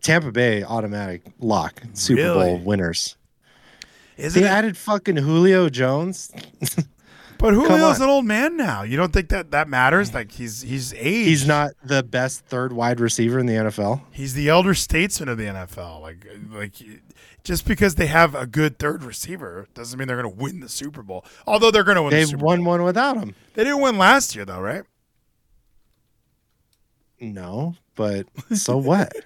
Tampa 0.01 0.33
Bay 0.33 0.63
automatic 0.65 1.23
lock 1.39 1.83
Super 1.95 2.23
Really? 2.23 2.35
Bowl 2.47 2.59
winners. 2.59 3.17
Is 4.17 4.35
They 4.35 4.43
it? 4.45 4.47
added 4.47 4.77
fucking 4.77 5.17
Julio 5.17 5.69
Jones. 5.69 6.33
But 7.39 7.51
Julio's 7.53 8.01
an 8.01 8.09
old 8.09 8.25
man 8.25 8.57
now. 8.57 8.81
You 8.81 8.97
don't 8.97 9.13
think 9.13 9.29
that 9.29 9.51
that 9.51 9.69
matters? 9.69 10.15
Like 10.15 10.33
he's 10.33 10.63
he's 10.63 10.95
aged. 10.95 11.29
He's 11.29 11.47
not 11.47 11.73
the 11.85 12.03
best 12.03 12.47
third 12.47 12.73
wide 12.73 12.99
receiver 12.99 13.39
in 13.39 13.45
the 13.45 13.53
NFL. 13.53 14.01
He's 14.11 14.33
the 14.33 14.49
elder 14.49 14.73
statesman 14.73 15.29
of 15.29 15.37
the 15.37 15.45
NFL. 15.45 16.01
Like 16.01 16.27
like 16.51 16.73
just 17.45 17.67
because 17.69 17.97
they 17.97 18.07
have 18.07 18.35
a 18.35 18.47
good 18.47 18.79
third 18.79 19.05
receiver 19.05 19.67
doesn't 19.75 19.99
mean 19.99 20.09
they're 20.09 20.17
going 20.23 20.35
to 20.35 20.43
win 20.43 20.61
the 20.61 20.69
Super 20.71 21.03
Bowl. 21.03 21.27
Although 21.47 21.71
they're 21.71 21.85
going 21.85 21.97
to 21.97 22.03
win. 22.05 22.11
They've 22.11 22.27
Super 22.27 22.43
won 22.43 22.61
Bowl. 22.65 22.69
one 22.73 22.85
without 22.85 23.19
him. 23.19 23.35
They 23.53 23.65
didn't 23.65 23.83
win 23.83 23.99
last 23.99 24.35
year 24.35 24.47
though, 24.47 24.61
right? 24.61 24.85
No, 27.21 27.75
but 27.97 28.27
so 28.55 28.77
what? 28.77 29.13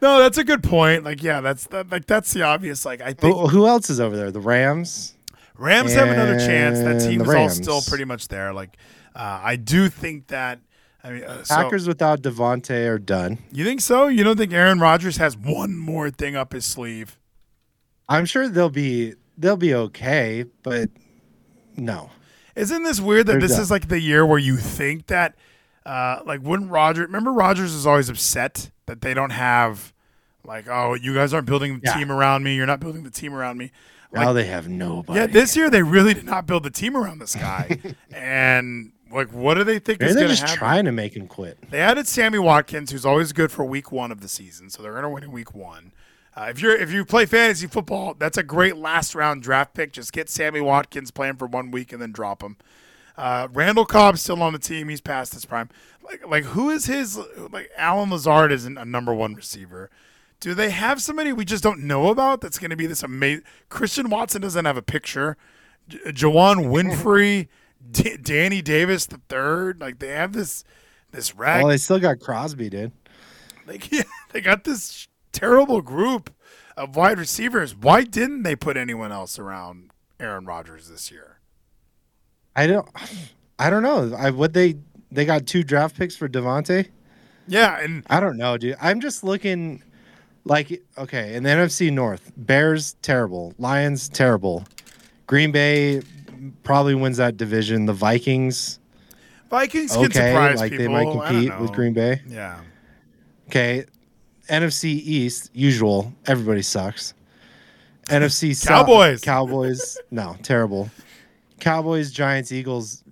No, 0.00 0.20
that's 0.20 0.38
a 0.38 0.44
good 0.44 0.62
point. 0.62 1.02
Like 1.02 1.24
yeah, 1.24 1.40
that's 1.40 1.66
that, 1.66 1.90
like 1.90 2.06
that's 2.06 2.32
the 2.32 2.42
obvious. 2.42 2.84
Like 2.84 3.00
I 3.00 3.14
think 3.14 3.36
who, 3.36 3.48
who 3.48 3.66
else 3.66 3.90
is 3.90 3.98
over 3.98 4.16
there? 4.16 4.30
The 4.30 4.38
Rams. 4.38 5.16
Rams 5.56 5.92
have 5.94 6.06
another 6.06 6.38
chance. 6.38 6.78
That 6.78 7.00
team 7.00 7.20
is 7.20 7.28
all 7.28 7.48
still 7.48 7.82
pretty 7.82 8.04
much 8.04 8.28
there. 8.28 8.52
Like 8.52 8.76
uh, 9.16 9.40
I 9.42 9.56
do 9.56 9.88
think 9.88 10.28
that. 10.28 10.60
I 11.02 11.10
mean, 11.10 11.24
uh, 11.24 11.42
so, 11.42 11.54
Packers 11.54 11.88
without 11.88 12.22
Davante 12.22 12.88
are 12.88 13.00
done. 13.00 13.38
You 13.50 13.64
think 13.64 13.80
so? 13.80 14.06
You 14.06 14.22
don't 14.22 14.36
think 14.36 14.52
Aaron 14.52 14.78
Rodgers 14.78 15.16
has 15.16 15.36
one 15.36 15.76
more 15.76 16.10
thing 16.10 16.36
up 16.36 16.52
his 16.52 16.64
sleeve? 16.64 17.18
I'm 18.08 18.24
sure 18.24 18.48
they'll 18.48 18.70
be 18.70 19.14
they'll 19.36 19.56
be 19.56 19.74
okay, 19.74 20.44
but 20.62 20.90
no. 21.76 22.10
Isn't 22.54 22.82
this 22.82 23.00
weird 23.00 23.26
that 23.26 23.32
They're 23.32 23.40
this 23.40 23.52
done. 23.52 23.60
is 23.62 23.70
like 23.70 23.88
the 23.88 24.00
year 24.00 24.26
where 24.26 24.38
you 24.38 24.56
think 24.56 25.06
that, 25.06 25.36
uh, 25.88 26.20
like, 26.26 26.40
wouldn't 26.42 26.70
Roger? 26.70 27.02
Remember, 27.02 27.32
Rodgers 27.32 27.72
is 27.74 27.86
always 27.86 28.08
upset 28.08 28.70
that 28.86 29.00
they 29.00 29.14
don't 29.14 29.30
have 29.30 29.92
Like, 30.44 30.66
oh, 30.68 30.94
you 30.94 31.12
guys 31.14 31.34
aren't 31.34 31.46
building 31.46 31.74
the 31.80 31.80
Yeah. 31.84 31.94
team 31.98 32.10
around 32.12 32.42
me. 32.42 32.54
You're 32.54 32.64
not 32.66 32.80
building 32.80 33.02
the 33.02 33.10
team 33.10 33.34
around 33.34 33.58
me. 33.58 33.70
now 34.12 34.32
they 34.32 34.44
have 34.46 34.66
nobody. 34.68 35.20
Yeah, 35.20 35.26
this 35.26 35.54
year 35.56 35.68
they 35.68 35.82
really 35.82 36.14
did 36.14 36.24
not 36.24 36.46
build 36.46 36.62
the 36.62 36.70
team 36.70 36.96
around 36.96 37.18
this 37.18 37.34
guy. 37.34 37.78
and 38.12 38.92
like, 39.12 39.32
what 39.32 39.54
do 39.54 39.64
they 39.64 39.78
think 39.78 40.00
Maybe 40.00 40.10
is 40.10 40.16
they're 40.16 40.28
just 40.28 40.42
happen? 40.42 40.56
trying 40.58 40.84
to 40.86 40.92
make 40.92 41.14
him 41.16 41.26
quit. 41.26 41.58
They 41.70 41.80
added 41.80 42.06
Sammy 42.06 42.38
Watkins, 42.38 42.92
who's 42.92 43.04
always 43.04 43.32
good 43.32 43.50
for 43.52 43.64
week 43.64 43.90
one 43.92 44.10
of 44.12 44.20
the 44.20 44.28
season, 44.28 44.70
so 44.70 44.82
they're 44.82 44.92
going 44.92 45.02
to 45.04 45.08
win 45.10 45.24
in 45.24 45.32
week 45.32 45.54
one. 45.54 45.92
Uh, 46.36 46.46
if 46.48 46.60
you're 46.60 46.76
if 46.76 46.92
you 46.92 47.04
play 47.04 47.26
fantasy 47.26 47.66
football, 47.66 48.14
that's 48.14 48.38
a 48.38 48.42
great 48.42 48.76
last 48.76 49.14
round 49.14 49.42
draft 49.42 49.74
pick. 49.74 49.92
Just 49.92 50.12
get 50.12 50.30
Sammy 50.30 50.60
Watkins 50.60 51.10
playing 51.10 51.36
for 51.36 51.46
one 51.46 51.70
week 51.70 51.92
and 51.92 52.00
then 52.00 52.12
drop 52.12 52.42
him. 52.42 52.56
Uh, 53.18 53.48
Randall 53.52 53.84
Cobb's 53.84 54.22
still 54.22 54.40
on 54.42 54.52
the 54.52 54.60
team. 54.60 54.88
He's 54.88 55.00
past 55.00 55.34
his 55.34 55.44
prime. 55.44 55.68
Like 56.02 56.26
like 56.26 56.44
who 56.44 56.70
is 56.70 56.86
his 56.86 57.18
like 57.50 57.68
Allen 57.76 58.10
Lazard 58.10 58.52
isn't 58.52 58.78
a 58.78 58.84
number 58.84 59.12
one 59.12 59.34
receiver. 59.34 59.90
Do 60.38 60.54
they 60.54 60.70
have 60.70 61.02
somebody 61.02 61.32
we 61.32 61.44
just 61.44 61.64
don't 61.64 61.80
know 61.82 62.10
about 62.10 62.40
that's 62.40 62.60
going 62.60 62.70
to 62.70 62.76
be 62.76 62.86
this 62.86 63.02
amazing? 63.02 63.42
Christian 63.68 64.08
Watson 64.08 64.40
doesn't 64.40 64.64
have 64.64 64.76
a 64.76 64.82
picture. 64.82 65.36
J- 65.88 65.98
Juwann 66.12 66.70
Winfree, 66.70 67.48
D- 67.90 68.16
Danny 68.16 68.62
Davis 68.62 69.06
the 69.06 69.20
third. 69.28 69.80
Like 69.80 69.98
they 69.98 70.10
have 70.10 70.32
this 70.32 70.62
this 71.10 71.34
rag. 71.34 71.64
Well, 71.64 71.70
they 71.70 71.76
still 71.76 71.98
got 71.98 72.20
Crosby, 72.20 72.70
dude. 72.70 72.92
Like 73.66 73.90
yeah, 73.92 74.04
they 74.30 74.40
got 74.40 74.62
this 74.62 75.08
terrible 75.32 75.82
group 75.82 76.32
of 76.76 76.94
wide 76.94 77.18
receivers. 77.18 77.74
Why 77.74 78.04
didn't 78.04 78.44
they 78.44 78.54
put 78.54 78.76
anyone 78.76 79.10
else 79.10 79.40
around 79.40 79.90
Aaron 80.20 80.44
Rodgers 80.44 80.88
this 80.88 81.10
year? 81.10 81.37
I 82.58 82.66
don't. 82.66 82.88
I 83.60 83.70
don't 83.70 83.84
know. 83.84 84.14
I 84.18 84.30
would 84.30 84.52
they 84.52 84.74
they 85.12 85.24
got 85.24 85.46
two 85.46 85.62
draft 85.62 85.96
picks 85.96 86.16
for 86.16 86.28
Davante. 86.28 86.88
Yeah, 87.46 87.78
and 87.80 88.02
I 88.10 88.18
don't 88.18 88.36
know, 88.36 88.58
dude. 88.58 88.76
I'm 88.80 89.00
just 89.00 89.22
looking 89.22 89.82
like 90.44 90.82
okay, 90.98 91.34
in 91.34 91.44
the 91.44 91.50
NFC 91.50 91.92
North, 91.92 92.32
Bears 92.36 92.94
terrible, 93.02 93.54
Lions 93.58 94.08
terrible, 94.08 94.64
Green 95.28 95.52
Bay 95.52 96.02
probably 96.64 96.96
wins 96.96 97.18
that 97.18 97.36
division. 97.36 97.86
The 97.86 97.92
Vikings 97.92 98.80
Vikings 99.50 99.92
can 99.92 100.06
okay, 100.06 100.32
surprise 100.32 100.58
like 100.58 100.72
people. 100.72 100.86
they 100.86 101.04
might 101.04 101.12
compete 101.12 101.60
with. 101.60 101.72
Green 101.72 101.92
Bay. 101.92 102.20
Yeah, 102.26 102.58
Okay, 103.46 103.84
NFC 104.48 104.86
East 104.86 105.50
usual, 105.54 106.12
everybody 106.26 106.62
sucks. 106.62 107.14
NFC 108.06 108.54
South, 108.56 108.86
Cowboys. 108.86 109.20
Cowboys, 109.20 109.98
no, 110.10 110.34
terrible. 110.42 110.90
Cowboys, 111.60 112.10
Giants, 112.10 112.52
Eagles, 112.52 113.02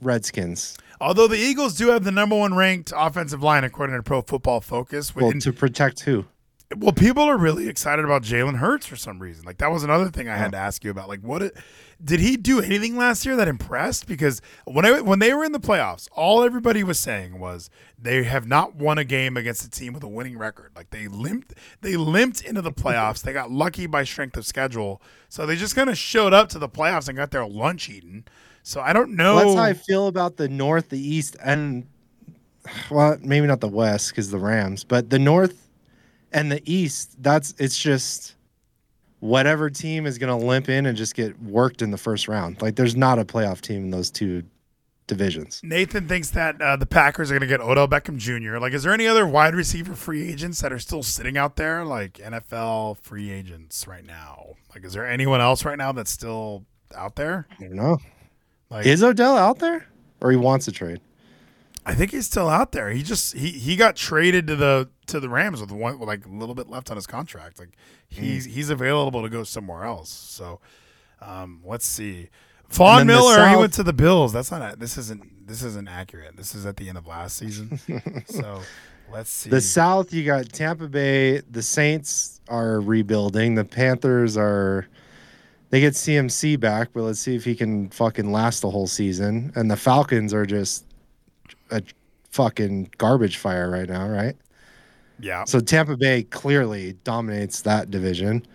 Redskins. 0.00 0.76
although 1.00 1.28
the 1.28 1.36
Eagles 1.38 1.74
do 1.76 1.88
have 1.88 2.04
the 2.04 2.10
number 2.10 2.36
one 2.36 2.54
ranked 2.54 2.92
offensive 2.96 3.42
line 3.42 3.64
according 3.64 3.96
to 3.96 4.02
Pro 4.02 4.22
Football 4.22 4.60
Focus. 4.60 5.14
Well, 5.14 5.30
And- 5.30 5.42
to 5.42 5.52
protect 5.52 6.00
who? 6.00 6.26
Well, 6.76 6.92
people 6.92 7.24
are 7.24 7.36
really 7.36 7.68
excited 7.68 8.04
about 8.04 8.22
Jalen 8.22 8.58
Hurts 8.58 8.86
for 8.86 8.94
some 8.94 9.18
reason. 9.18 9.44
Like 9.44 9.58
that 9.58 9.72
was 9.72 9.82
another 9.82 10.08
thing 10.08 10.28
I 10.28 10.36
had 10.36 10.52
to 10.52 10.58
ask 10.58 10.84
you 10.84 10.90
about. 10.92 11.08
Like, 11.08 11.20
what 11.20 11.42
it, 11.42 11.56
did 12.02 12.20
he 12.20 12.36
do 12.36 12.60
anything 12.60 12.96
last 12.96 13.26
year 13.26 13.34
that 13.34 13.48
impressed? 13.48 14.06
Because 14.06 14.40
when 14.66 14.86
I, 14.86 15.00
when 15.00 15.18
they 15.18 15.34
were 15.34 15.42
in 15.42 15.50
the 15.50 15.58
playoffs, 15.58 16.08
all 16.12 16.44
everybody 16.44 16.84
was 16.84 16.96
saying 16.96 17.40
was 17.40 17.70
they 17.98 18.22
have 18.22 18.46
not 18.46 18.76
won 18.76 18.98
a 18.98 19.04
game 19.04 19.36
against 19.36 19.64
a 19.64 19.70
team 19.70 19.92
with 19.92 20.04
a 20.04 20.08
winning 20.08 20.38
record. 20.38 20.70
Like 20.76 20.90
they 20.90 21.08
limped, 21.08 21.54
they 21.80 21.96
limped 21.96 22.40
into 22.42 22.62
the 22.62 22.72
playoffs. 22.72 23.20
they 23.20 23.32
got 23.32 23.50
lucky 23.50 23.86
by 23.88 24.04
strength 24.04 24.36
of 24.36 24.46
schedule, 24.46 25.02
so 25.28 25.46
they 25.46 25.56
just 25.56 25.74
kind 25.74 25.90
of 25.90 25.98
showed 25.98 26.32
up 26.32 26.50
to 26.50 26.60
the 26.60 26.68
playoffs 26.68 27.08
and 27.08 27.18
got 27.18 27.32
their 27.32 27.46
lunch 27.46 27.88
eaten. 27.90 28.24
So 28.62 28.80
I 28.80 28.92
don't 28.92 29.16
know. 29.16 29.34
Well, 29.34 29.44
that's 29.46 29.58
how 29.58 29.64
I 29.64 29.72
feel 29.72 30.06
about 30.06 30.36
the 30.36 30.48
North, 30.48 30.90
the 30.90 31.00
East, 31.00 31.36
and 31.42 31.88
well, 32.92 33.18
maybe 33.20 33.48
not 33.48 33.60
the 33.60 33.68
West 33.68 34.10
because 34.10 34.30
the 34.30 34.38
Rams, 34.38 34.84
but 34.84 35.10
the 35.10 35.18
North 35.18 35.66
and 36.32 36.50
the 36.50 36.62
East. 36.70 37.22
That's 37.22 37.54
it's 37.58 37.78
just 37.78 38.34
whatever 39.20 39.68
team 39.70 40.06
is 40.06 40.18
going 40.18 40.38
to 40.38 40.46
limp 40.46 40.68
in 40.68 40.86
and 40.86 40.96
just 40.96 41.14
get 41.14 41.40
worked 41.42 41.82
in 41.82 41.90
the 41.90 41.98
first 41.98 42.28
round. 42.28 42.60
Like 42.62 42.76
there's 42.76 42.96
not 42.96 43.18
a 43.18 43.24
playoff 43.24 43.60
team 43.60 43.84
in 43.84 43.90
those 43.90 44.10
two 44.10 44.42
divisions. 45.06 45.60
Nathan 45.62 46.08
thinks 46.08 46.30
that 46.30 46.60
uh, 46.62 46.76
the 46.76 46.86
Packers 46.86 47.30
are 47.30 47.34
going 47.34 47.40
to 47.42 47.46
get 47.46 47.60
Odell 47.60 47.88
Beckham 47.88 48.16
Jr. 48.16 48.58
Like, 48.58 48.72
is 48.72 48.84
there 48.84 48.92
any 48.92 49.06
other 49.06 49.26
wide 49.26 49.54
receiver 49.54 49.94
free 49.94 50.30
agents 50.30 50.62
that 50.62 50.72
are 50.72 50.78
still 50.78 51.02
sitting 51.02 51.36
out 51.36 51.56
there, 51.56 51.84
like 51.84 52.14
NFL 52.14 52.98
free 52.98 53.30
agents 53.30 53.86
right 53.86 54.04
now? 54.04 54.54
Like, 54.74 54.84
is 54.84 54.92
there 54.92 55.06
anyone 55.06 55.40
else 55.40 55.64
right 55.64 55.76
now 55.76 55.92
that's 55.92 56.10
still 56.12 56.64
out 56.94 57.16
there? 57.16 57.46
I 57.58 57.64
don't 57.64 57.74
know. 57.74 57.98
Like, 58.70 58.86
Is 58.86 59.02
Odell 59.02 59.36
out 59.36 59.58
there, 59.58 59.88
or 60.20 60.30
he 60.30 60.36
wants 60.36 60.68
a 60.68 60.72
trade? 60.72 61.00
I 61.86 61.94
think 61.94 62.10
he's 62.10 62.26
still 62.26 62.48
out 62.48 62.72
there. 62.72 62.90
He 62.90 63.02
just 63.02 63.34
he 63.36 63.50
he 63.50 63.76
got 63.76 63.96
traded 63.96 64.46
to 64.48 64.56
the 64.56 64.88
to 65.06 65.18
the 65.20 65.28
Rams 65.28 65.60
with 65.60 65.72
one 65.72 65.98
with 65.98 66.08
like 66.08 66.26
a 66.26 66.28
little 66.28 66.54
bit 66.54 66.68
left 66.68 66.90
on 66.90 66.96
his 66.96 67.06
contract. 67.06 67.58
Like, 67.58 67.70
he's 68.08 68.44
Hmm. 68.44 68.50
he's 68.52 68.70
available 68.70 69.22
to 69.22 69.28
go 69.28 69.44
somewhere 69.44 69.84
else. 69.84 70.10
So, 70.10 70.60
um, 71.20 71.60
let's 71.64 71.86
see. 71.86 72.28
Von 72.68 73.06
Miller, 73.06 73.48
he 73.48 73.56
went 73.56 73.72
to 73.74 73.82
the 73.82 73.92
Bills. 73.92 74.32
That's 74.32 74.50
not. 74.50 74.78
This 74.78 74.96
isn't. 74.96 75.46
This 75.48 75.62
isn't 75.62 75.88
accurate. 75.88 76.36
This 76.36 76.54
is 76.54 76.66
at 76.66 76.76
the 76.76 76.88
end 76.88 76.98
of 76.98 77.06
last 77.06 77.36
season. 77.38 77.80
so, 78.26 78.60
let's 79.12 79.30
see. 79.30 79.50
The 79.50 79.60
South, 79.60 80.12
you 80.12 80.24
got 80.24 80.48
Tampa 80.52 80.86
Bay. 80.86 81.40
The 81.40 81.62
Saints 81.62 82.40
are 82.48 82.80
rebuilding. 82.80 83.54
The 83.56 83.64
Panthers 83.64 84.36
are. 84.36 84.86
They 85.70 85.80
get 85.80 85.94
CMC 85.94 86.58
back, 86.60 86.90
but 86.92 87.02
let's 87.02 87.20
see 87.20 87.34
if 87.36 87.44
he 87.44 87.54
can 87.54 87.90
fucking 87.90 88.30
last 88.30 88.60
the 88.60 88.70
whole 88.70 88.86
season. 88.86 89.52
And 89.56 89.70
the 89.70 89.76
Falcons 89.76 90.34
are 90.34 90.44
just 90.46 90.84
a 91.70 91.82
fucking 92.30 92.90
garbage 92.98 93.36
fire 93.36 93.70
right 93.70 93.88
now, 93.88 94.08
right? 94.08 94.36
yeah. 95.22 95.44
So 95.44 95.60
Tampa 95.60 95.96
Bay 95.96 96.22
clearly 96.24 96.94
dominates 97.04 97.62
that 97.62 97.90
division. 97.90 98.46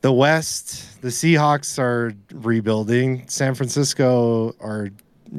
The 0.00 0.12
West, 0.12 1.02
the 1.02 1.08
Seahawks 1.08 1.78
are 1.78 2.14
rebuilding. 2.32 3.26
San 3.28 3.54
Francisco 3.54 4.54
are 4.60 4.90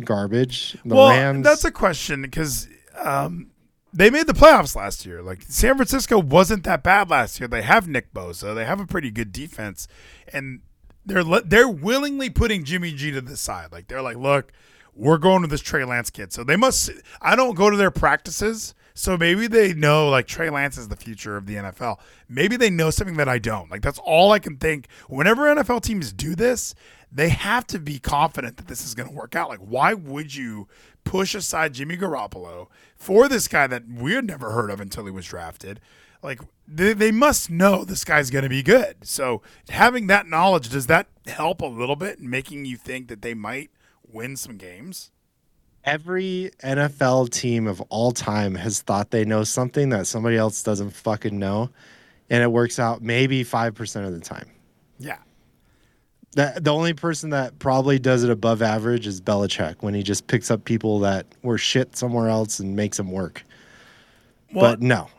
garbage. 0.04 0.78
The 0.84 0.96
well, 0.96 1.10
Rams. 1.10 1.46
that's 1.46 1.64
a 1.64 1.72
question 1.72 2.22
because 2.24 2.68
um, 2.98 3.52
they 3.94 4.10
made 4.10 4.28
the 4.28 4.34
playoffs 4.34 4.76
last 4.76 5.06
year. 5.06 5.22
Like 5.22 5.44
San 5.44 5.76
Francisco 5.76 6.20
wasn't 6.20 6.66
that 6.66 6.84
bad 6.84 7.10
last 7.10 7.40
year. 7.40 7.48
They 7.48 7.62
have 7.62 7.88
Nick 7.88 8.14
Bosa. 8.14 8.54
They 8.54 8.66
have 8.66 8.82
a 8.82 8.86
pretty 8.86 9.12
good 9.12 9.32
defense, 9.32 9.88
and 10.34 10.62
they're 11.06 11.24
they're 11.24 11.70
willingly 11.70 12.30
putting 12.30 12.66
Jimmy 12.66 12.92
G 12.92 13.12
to 13.12 13.22
the 13.22 13.38
side. 13.38 13.72
Like 13.72 13.88
they're 13.88 14.02
like, 14.02 14.18
look, 14.18 14.52
we're 15.00 15.18
going 15.18 15.42
to 15.42 15.48
this 15.48 15.62
Trey 15.62 15.86
Lance 15.86 16.10
kid. 16.10 16.34
So 16.34 16.44
they 16.44 16.58
must. 16.58 16.92
I 17.22 17.36
don't 17.36 17.56
go 17.56 17.70
to 17.70 17.78
their 17.78 17.92
practices. 17.92 18.76
So 18.94 19.18
maybe 19.18 19.48
they 19.48 19.74
know 19.74 20.10
like 20.10 20.28
Trey 20.28 20.50
Lance 20.50 20.78
is 20.78 20.90
the 20.90 20.98
future 20.98 21.38
of 21.38 21.46
the 21.46 21.56
NFL. 21.56 22.00
Maybe 22.28 22.58
they 22.58 22.70
know 22.70 22.90
something 22.90 23.16
that 23.16 23.30
I 23.30 23.40
don't. 23.40 23.72
Like 23.72 23.82
that's 23.82 24.00
all 24.00 24.34
I 24.34 24.40
can 24.40 24.58
think. 24.58 24.88
Whenever 25.08 25.44
NFL 25.44 25.84
teams 25.84 26.12
do 26.12 26.36
this, 26.36 26.76
they 27.10 27.30
have 27.30 27.66
to 27.68 27.80
be 27.80 27.98
confident 27.98 28.58
that 28.58 28.68
this 28.68 28.86
is 28.86 28.94
going 28.94 29.08
to 29.08 29.16
work 29.16 29.38
out. 29.38 29.48
Like 29.48 29.60
why 29.60 29.94
would 29.94 30.36
you 30.36 30.68
push 31.06 31.34
aside 31.34 31.76
Jimmy 31.76 31.96
Garoppolo 31.96 32.68
for 32.98 33.30
this 33.30 33.48
guy 33.48 33.68
that 33.68 33.88
we 33.88 34.16
had 34.16 34.26
never 34.26 34.52
heard 34.52 34.70
of 34.70 34.82
until 34.82 35.06
he 35.06 35.12
was 35.12 35.26
drafted? 35.26 35.80
Like 36.22 36.42
they, 36.68 36.92
they 36.92 37.12
must 37.12 37.50
know 37.50 37.86
this 37.86 38.04
guy's 38.04 38.30
going 38.30 38.44
to 38.44 38.50
be 38.50 38.64
good. 38.64 38.98
So 39.04 39.42
having 39.70 40.08
that 40.08 40.28
knowledge 40.28 40.68
does 40.68 40.88
that 40.88 41.08
help 41.26 41.62
a 41.62 41.68
little 41.68 41.96
bit 41.96 42.20
in 42.20 42.30
making 42.30 42.66
you 42.66 42.76
think 42.76 43.08
that 43.08 43.22
they 43.22 43.34
might 43.34 43.70
win 44.12 44.36
some 44.36 44.58
games? 44.58 45.12
every 45.84 46.52
NFL 46.64 47.30
team 47.32 47.68
of 47.68 47.82
all 47.90 48.12
time 48.12 48.56
has 48.56 48.82
thought 48.82 49.12
they 49.12 49.26
know 49.26 49.44
something 49.44 49.90
that 49.90 50.08
somebody 50.08 50.38
else 50.38 50.62
doesn't 50.64 50.92
fucking 50.92 51.38
know, 51.38 51.70
and 52.30 52.44
it 52.44 52.52
works 52.52 52.80
out 52.80 53.02
maybe 53.02 53.44
five 53.44 53.76
percent 53.76 54.06
of 54.06 54.14
the 54.14 54.20
time. 54.20 54.50
Yeah. 55.00 55.18
The, 56.34 56.60
the 56.62 56.72
only 56.72 56.94
person 56.94 57.32
that 57.32 57.58
probably 57.58 57.98
does 57.98 58.24
it 58.24 58.30
above 58.30 58.62
average 58.62 59.08
is 59.08 59.20
Belichick 59.20 59.78
when 59.80 59.96
he 59.96 60.04
just 60.04 60.28
picks 60.28 60.52
up 60.52 60.64
people 60.64 61.00
that 61.00 61.26
were 61.42 61.58
shit 61.58 61.98
somewhere 61.98 62.30
else 62.30 62.60
and 62.60 62.76
makes 62.76 62.98
them 62.98 63.12
work. 63.12 63.44
Well, 64.54 64.74
but 64.74 64.82
no, 64.82 65.10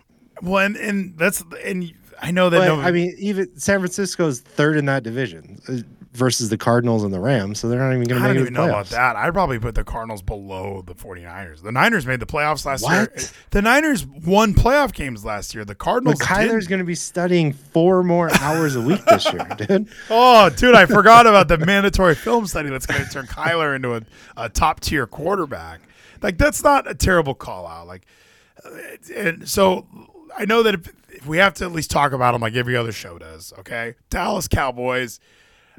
Well, 0.41 0.65
and, 0.65 0.77
and 0.77 1.19
that's 1.19 1.43
and 1.65 1.93
I 2.23 2.31
know 2.31 2.49
that. 2.51 2.59
but 2.59 2.67
no, 2.67 2.81
I 2.81 2.93
mean, 2.93 3.15
even 3.19 3.59
San 3.59 3.81
Francisco's 3.81 4.41
third 4.41 4.77
in 4.77 4.85
that 4.87 5.03
division 5.03 5.61
uh, 5.69 5.79
versus 6.13 6.49
the 6.49 6.59
Cardinals 6.59 7.05
and 7.05 7.15
the 7.15 7.21
Rams, 7.21 7.61
so 7.61 7.69
they're 7.69 7.79
not 7.79 7.95
even 7.95 8.05
going 8.09 8.21
to 8.21 8.25
I 8.25 8.29
make 8.29 8.37
don't 8.39 8.43
even 8.43 8.55
know 8.55 8.69
about 8.69 8.87
that. 8.87 9.15
I'd 9.15 9.33
probably 9.33 9.61
put 9.61 9.77
the 9.77 9.85
Cardinals 9.85 10.23
below 10.23 10.83
the 10.85 10.95
49ers. 10.95 11.63
The 11.63 11.71
Niners 11.71 12.05
made 12.05 12.19
the 12.19 12.27
playoffs 12.27 12.65
last 12.65 12.83
year. 12.89 13.09
What? 13.13 13.33
The 13.51 13.63
Niners 13.63 14.05
won 14.05 14.53
playoff 14.55 14.93
games 14.93 15.25
last 15.25 15.55
year. 15.55 15.65
The 15.65 15.75
But 15.75 15.79
Cardinals. 15.79 16.19
Kyler's 16.21 16.67
going 16.67 16.81
to 16.81 16.85
be 16.85 16.97
studying 16.97 17.53
four 17.53 18.03
more 18.03 18.29
hours 18.41 18.75
a 18.75 18.81
week 18.81 19.05
this 19.05 19.33
year, 19.33 19.47
dude. 19.57 19.89
Oh, 20.11 20.51
dude, 20.51 20.75
I 20.75 20.87
forgot 20.87 21.27
about 21.29 21.47
the 21.47 21.59
mandatory 21.59 22.17
film 22.17 22.47
study 22.47 22.71
that's 22.71 22.87
going 22.87 23.05
to 23.05 23.11
turn 23.11 23.27
Kyler 23.27 23.77
into 23.77 23.95
a, 23.95 24.03
a 24.37 24.49
top 24.49 24.81
tier 24.81 25.07
quarterback. 25.07 25.81
Like 26.23 26.39
that's 26.39 26.63
not 26.63 26.91
a 26.91 26.95
terrible 26.95 27.35
call 27.35 27.67
out. 27.67 27.87
Like, 27.87 28.05
uh, 28.65 28.71
and 29.17 29.49
so 29.49 29.87
I 30.37 30.45
know 30.45 30.63
that 30.65 30.75
if, 30.75 30.89
if 31.09 31.27
we 31.27 31.39
have 31.39 31.55
to 31.55 31.65
at 31.65 31.73
least 31.73 31.91
talk 31.91 32.13
about 32.13 32.33
them, 32.33 32.43
like 32.43 32.55
every 32.55 32.77
other 32.77 32.93
show 32.93 33.17
does. 33.19 33.53
Okay, 33.61 33.95
Dallas 34.11 34.49
Cowboys. 34.49 35.21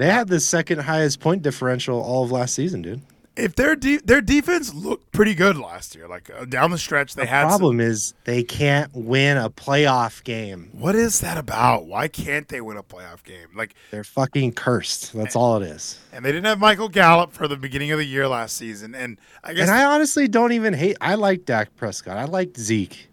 They 0.01 0.09
had 0.09 0.27
the 0.27 0.39
second 0.39 0.79
highest 0.79 1.19
point 1.19 1.43
differential 1.43 1.99
all 2.01 2.23
of 2.23 2.31
last 2.31 2.55
season, 2.55 2.81
dude. 2.81 3.01
if 3.37 3.55
their 3.55 3.75
de- 3.75 3.97
their 4.03 4.19
defense 4.21 4.73
looked 4.73 5.11
pretty 5.13 5.33
good 5.35 5.57
last 5.57 5.95
year, 5.95 6.07
like 6.07 6.29
uh, 6.37 6.43
down 6.45 6.69
the 6.71 6.77
stretch, 6.77 7.13
they 7.15 7.21
The 7.23 7.27
had. 7.27 7.41
some- 7.43 7.49
problem 7.49 7.79
is 7.79 8.13
they 8.25 8.43
can't 8.43 8.91
win 8.93 9.37
a 9.37 9.49
playoff 9.49 10.23
game. 10.23 10.69
what 10.73 10.95
is 10.95 11.19
that 11.21 11.37
about? 11.37 11.85
Why 11.85 12.07
can't 12.07 12.47
they 12.49 12.59
win 12.61 12.77
a 12.77 12.83
playoff 12.83 13.23
game? 13.23 13.47
Like, 13.55 13.73
They're 13.91 14.03
fucking 14.03 14.53
cursed. 14.53 15.13
That's 15.13 15.35
all 15.35 15.55
it 15.61 15.63
is. 15.65 15.99
and 16.11 16.25
they 16.25 16.31
didn't 16.31 16.45
have 16.47 16.59
Michael 16.59 16.89
Gallup 16.89 17.31
for 17.31 17.47
the 17.47 17.55
beginning 17.55 17.91
of 17.91 17.99
the 17.99 18.05
year 18.05 18.27
last 18.27 18.57
season, 18.57 18.93
and 18.95 19.17
I 19.43 19.53
guess 19.53 19.69
And 19.69 19.71
I 19.77 19.85
honestly 19.85 20.27
don't 20.27 20.51
even 20.51 20.73
hate. 20.73 20.97
I 20.99 21.13
like 21.15 21.45
Dak 21.45 21.75
Prescott. 21.77 22.17
I 22.17 22.25
like 22.25 22.57
Zeke. 22.57 23.07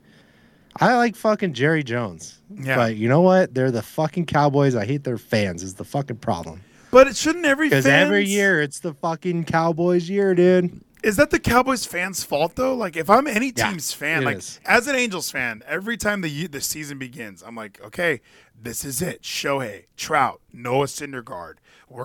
I 0.80 0.96
like 0.96 1.16
fucking 1.16 1.52
Jerry 1.54 1.82
Jones. 1.84 2.38
Yeah. 2.54 2.76
But 2.76 2.96
you 2.96 3.08
know 3.08 3.20
what? 3.20 3.52
They're 3.54 3.70
the 3.70 3.82
fucking 3.82 4.26
Cowboys. 4.26 4.74
I 4.74 4.84
hate 4.86 5.04
their 5.04 5.18
fans. 5.18 5.62
Is 5.62 5.74
the 5.74 5.84
fucking 5.84 6.16
problem. 6.16 6.62
But 6.90 7.06
it 7.06 7.16
shouldn't 7.16 7.44
every 7.44 7.68
Because 7.68 7.86
every 7.86 8.24
year 8.26 8.60
it's 8.60 8.80
the 8.80 8.94
fucking 8.94 9.44
Cowboys 9.44 10.08
year, 10.08 10.34
dude. 10.34 10.80
Is 11.04 11.16
that 11.16 11.30
the 11.30 11.38
Cowboys 11.38 11.86
fans' 11.86 12.24
fault 12.24 12.56
though? 12.56 12.74
Like, 12.74 12.96
if 12.96 13.08
I'm 13.08 13.26
any 13.26 13.52
Yeah, 13.56 13.70
team's 13.70 13.92
fan, 13.92 14.24
like 14.24 14.38
is. 14.38 14.58
as 14.64 14.88
an 14.88 14.96
Angels 14.96 15.30
fan, 15.30 15.62
every 15.66 15.96
time 15.96 16.22
the 16.22 16.46
the 16.48 16.60
season 16.60 16.98
begins, 16.98 17.42
I'm 17.42 17.54
like, 17.54 17.80
okay, 17.84 18.20
this 18.60 18.84
is 18.84 19.00
it. 19.00 19.22
Shohei, 19.22 19.84
Trout, 19.96 20.40
Noah 20.52 20.86
Syndergaard. 20.86 21.54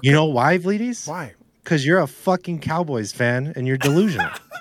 You 0.03 0.11
know 0.11 0.25
why, 0.25 0.57
Vleeties? 0.59 1.07
why? 1.07 1.33
Because 1.63 1.85
you're 1.85 1.99
a 1.99 2.07
fucking 2.07 2.59
Cowboys 2.59 3.11
fan 3.11 3.53
and 3.55 3.65
you're 3.67 3.77
delusional. 3.77 4.29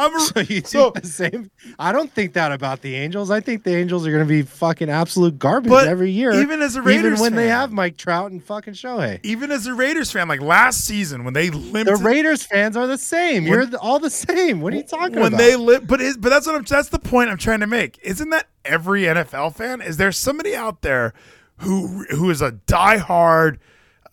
I'm 0.00 0.16
a, 0.16 0.20
so 0.20 0.40
you 0.40 0.62
so- 0.62 0.90
the 0.90 1.06
same? 1.06 1.50
I 1.78 1.92
don't 1.92 2.10
think 2.12 2.32
that 2.32 2.52
about 2.52 2.80
the 2.82 2.94
Angels. 2.96 3.30
I 3.30 3.40
think 3.40 3.64
the 3.64 3.76
Angels 3.76 4.06
are 4.06 4.10
going 4.10 4.24
to 4.24 4.28
be 4.28 4.42
fucking 4.42 4.88
absolute 4.90 5.38
garbage 5.38 5.70
every 5.72 6.10
year. 6.10 6.32
even 6.32 6.62
as 6.62 6.76
a 6.76 6.82
Raiders, 6.82 7.02
fan. 7.02 7.12
even 7.12 7.20
when 7.20 7.34
they 7.36 7.48
have 7.48 7.70
Mike 7.72 7.96
Trout 7.96 8.30
and 8.30 8.42
fucking 8.42 8.74
Shohei. 8.74 9.20
even 9.22 9.50
as 9.50 9.66
a 9.66 9.74
Raiders 9.74 10.10
fan, 10.10 10.26
like 10.28 10.40
last 10.40 10.84
season 10.84 11.24
when 11.24 11.34
they 11.34 11.50
limped, 11.50 11.90
The 11.90 11.96
Raiders 12.02 12.42
fans 12.42 12.76
are 12.76 12.86
the 12.86 12.98
same. 12.98 13.44
When- 13.44 13.52
You're 13.52 13.66
the, 13.66 13.78
all 13.78 13.98
the 13.98 14.10
same. 14.10 14.60
What 14.60 14.72
are 14.72 14.76
you 14.76 14.82
talking 14.82 15.16
when 15.20 15.28
about? 15.34 15.38
they 15.38 15.56
limp, 15.56 15.86
but 15.86 16.00
is, 16.00 16.16
but 16.16 16.30
that's 16.30 16.46
what 16.46 16.56
I'm. 16.56 16.64
That's 16.64 16.88
the 16.88 16.98
point 16.98 17.30
I'm 17.30 17.36
trying 17.38 17.60
to 17.60 17.66
make. 17.66 17.98
Isn't 18.02 18.30
that 18.30 18.46
every 18.64 19.02
NFL 19.02 19.54
fan? 19.56 19.80
Is 19.80 19.96
there 19.98 20.12
somebody 20.12 20.56
out 20.56 20.82
there 20.82 21.12
who 21.58 22.04
who 22.10 22.30
is 22.30 22.40
a 22.40 22.52
diehard? 22.52 23.58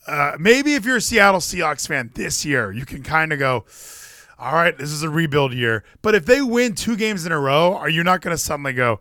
Uh, 0.08 0.38
maybe 0.40 0.74
if 0.74 0.86
you're 0.86 0.98
a 0.98 1.02
Seattle 1.02 1.42
Seahawks 1.42 1.88
fan 1.88 2.12
this 2.14 2.46
year, 2.46 2.72
you 2.72 2.86
can 2.86 3.04
kind 3.04 3.34
of 3.34 3.40
go, 3.40 3.66
all 4.40 4.54
right, 4.54 4.78
this 4.78 4.92
is 4.92 5.04
a 5.04 5.10
rebuild 5.10 5.54
year. 5.54 5.84
But 6.02 6.16
if 6.16 6.26
they 6.26 6.42
win 6.42 6.76
two 6.76 6.96
games 6.96 7.26
in 7.26 7.32
a 7.32 7.40
row, 7.40 7.76
are 7.76 7.90
you 7.90 8.04
not 8.04 8.22
going 8.22 8.36
to 8.36 8.38
suddenly 8.38 8.74
go, 8.74 9.00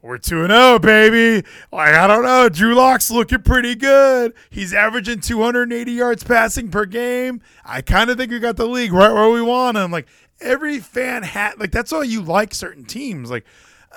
we're 0.00 0.18
2 0.18 0.46
0, 0.46 0.78
baby? 0.80 1.46
Like, 1.70 1.94
I 1.94 2.06
don't 2.06 2.24
know. 2.24 2.48
Drew 2.48 2.74
Lock's 2.74 3.10
looking 3.10 3.42
pretty 3.42 3.74
good. 3.74 4.34
He's 4.50 4.74
averaging 4.74 5.20
280 5.20 5.92
yards 5.92 6.24
passing 6.24 6.70
per 6.70 6.86
game. 6.86 7.40
I 7.64 7.82
kind 7.82 8.10
of 8.10 8.16
think 8.16 8.32
we 8.32 8.40
got 8.40 8.56
the 8.56 8.66
league 8.66 8.92
right 8.92 9.12
where 9.12 9.30
we 9.30 9.42
want 9.42 9.76
him. 9.76 9.92
Like, 9.92 10.08
every 10.40 10.80
fan 10.80 11.22
had, 11.22 11.60
like, 11.60 11.70
that's 11.70 11.92
why 11.92 12.02
you 12.02 12.20
like 12.20 12.52
certain 12.52 12.84
teams. 12.84 13.30
Like, 13.30 13.44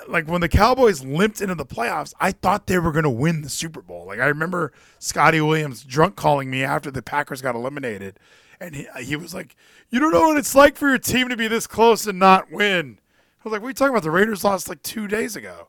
like 0.08 0.28
when 0.28 0.40
the 0.40 0.48
Cowboys 0.48 1.04
limped 1.04 1.40
into 1.40 1.54
the 1.54 1.66
playoffs, 1.66 2.12
I 2.20 2.32
thought 2.32 2.66
they 2.66 2.78
were 2.78 2.92
going 2.92 3.04
to 3.04 3.10
win 3.10 3.42
the 3.42 3.48
Super 3.48 3.80
Bowl. 3.80 4.06
Like 4.06 4.20
I 4.20 4.26
remember 4.26 4.72
Scotty 4.98 5.40
Williams 5.40 5.82
drunk 5.84 6.16
calling 6.16 6.50
me 6.50 6.62
after 6.62 6.90
the 6.90 7.02
Packers 7.02 7.42
got 7.42 7.54
eliminated, 7.54 8.18
and 8.60 8.74
he, 8.74 8.86
he 9.02 9.16
was 9.16 9.34
like, 9.34 9.56
"You 9.90 10.00
don't 10.00 10.12
know 10.12 10.28
what 10.28 10.38
it's 10.38 10.54
like 10.54 10.76
for 10.76 10.88
your 10.88 10.98
team 10.98 11.28
to 11.28 11.36
be 11.36 11.48
this 11.48 11.66
close 11.66 12.06
and 12.06 12.18
not 12.18 12.50
win." 12.50 12.98
I 13.40 13.48
was 13.48 13.52
like, 13.52 13.62
"What 13.62 13.68
are 13.68 13.70
you 13.70 13.74
talking 13.74 13.90
about? 13.90 14.02
The 14.02 14.10
Raiders 14.10 14.44
lost 14.44 14.68
like 14.68 14.82
two 14.82 15.08
days 15.08 15.36
ago. 15.36 15.68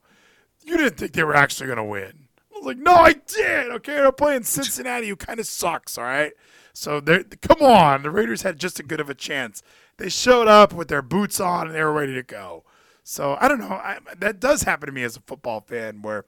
You 0.64 0.78
didn't 0.78 0.98
think 0.98 1.14
they 1.14 1.24
were 1.24 1.36
actually 1.36 1.68
going 1.68 1.78
to 1.78 1.84
win." 1.84 2.28
I 2.54 2.58
was 2.58 2.66
like, 2.66 2.78
"No, 2.78 2.94
I 2.94 3.14
did. 3.14 3.70
Okay, 3.72 3.96
they're 3.96 4.12
playing 4.12 4.44
Cincinnati, 4.44 5.10
who 5.10 5.16
kind 5.16 5.40
of 5.40 5.48
sucks. 5.48 5.98
All 5.98 6.04
right." 6.04 6.34
So 6.74 7.00
they 7.00 7.24
come 7.42 7.64
on, 7.64 8.04
the 8.04 8.12
Raiders 8.12 8.44
had 8.44 8.60
just 8.60 8.80
as 8.80 8.86
good 8.86 9.00
of 9.00 9.10
a 9.10 9.16
chance. 9.16 9.64
They 9.98 10.10
showed 10.10 10.48
up 10.48 10.74
with 10.74 10.90
their 10.90 11.02
boots 11.02 11.40
on 11.40 11.66
and 11.66 11.76
they 11.76 11.84
were 11.84 11.92
ready 11.92 12.14
to 12.14 12.22
go. 12.22 12.64
So 13.04 13.36
I 13.42 13.48
don't 13.48 13.60
know. 13.60 13.72
I, 13.72 13.98
that 14.20 14.40
does 14.40 14.62
happen 14.62 14.86
to 14.86 14.94
me 14.94 15.02
as 15.02 15.18
a 15.18 15.22
football 15.22 15.62
fan. 15.62 16.04
Where, 16.04 16.26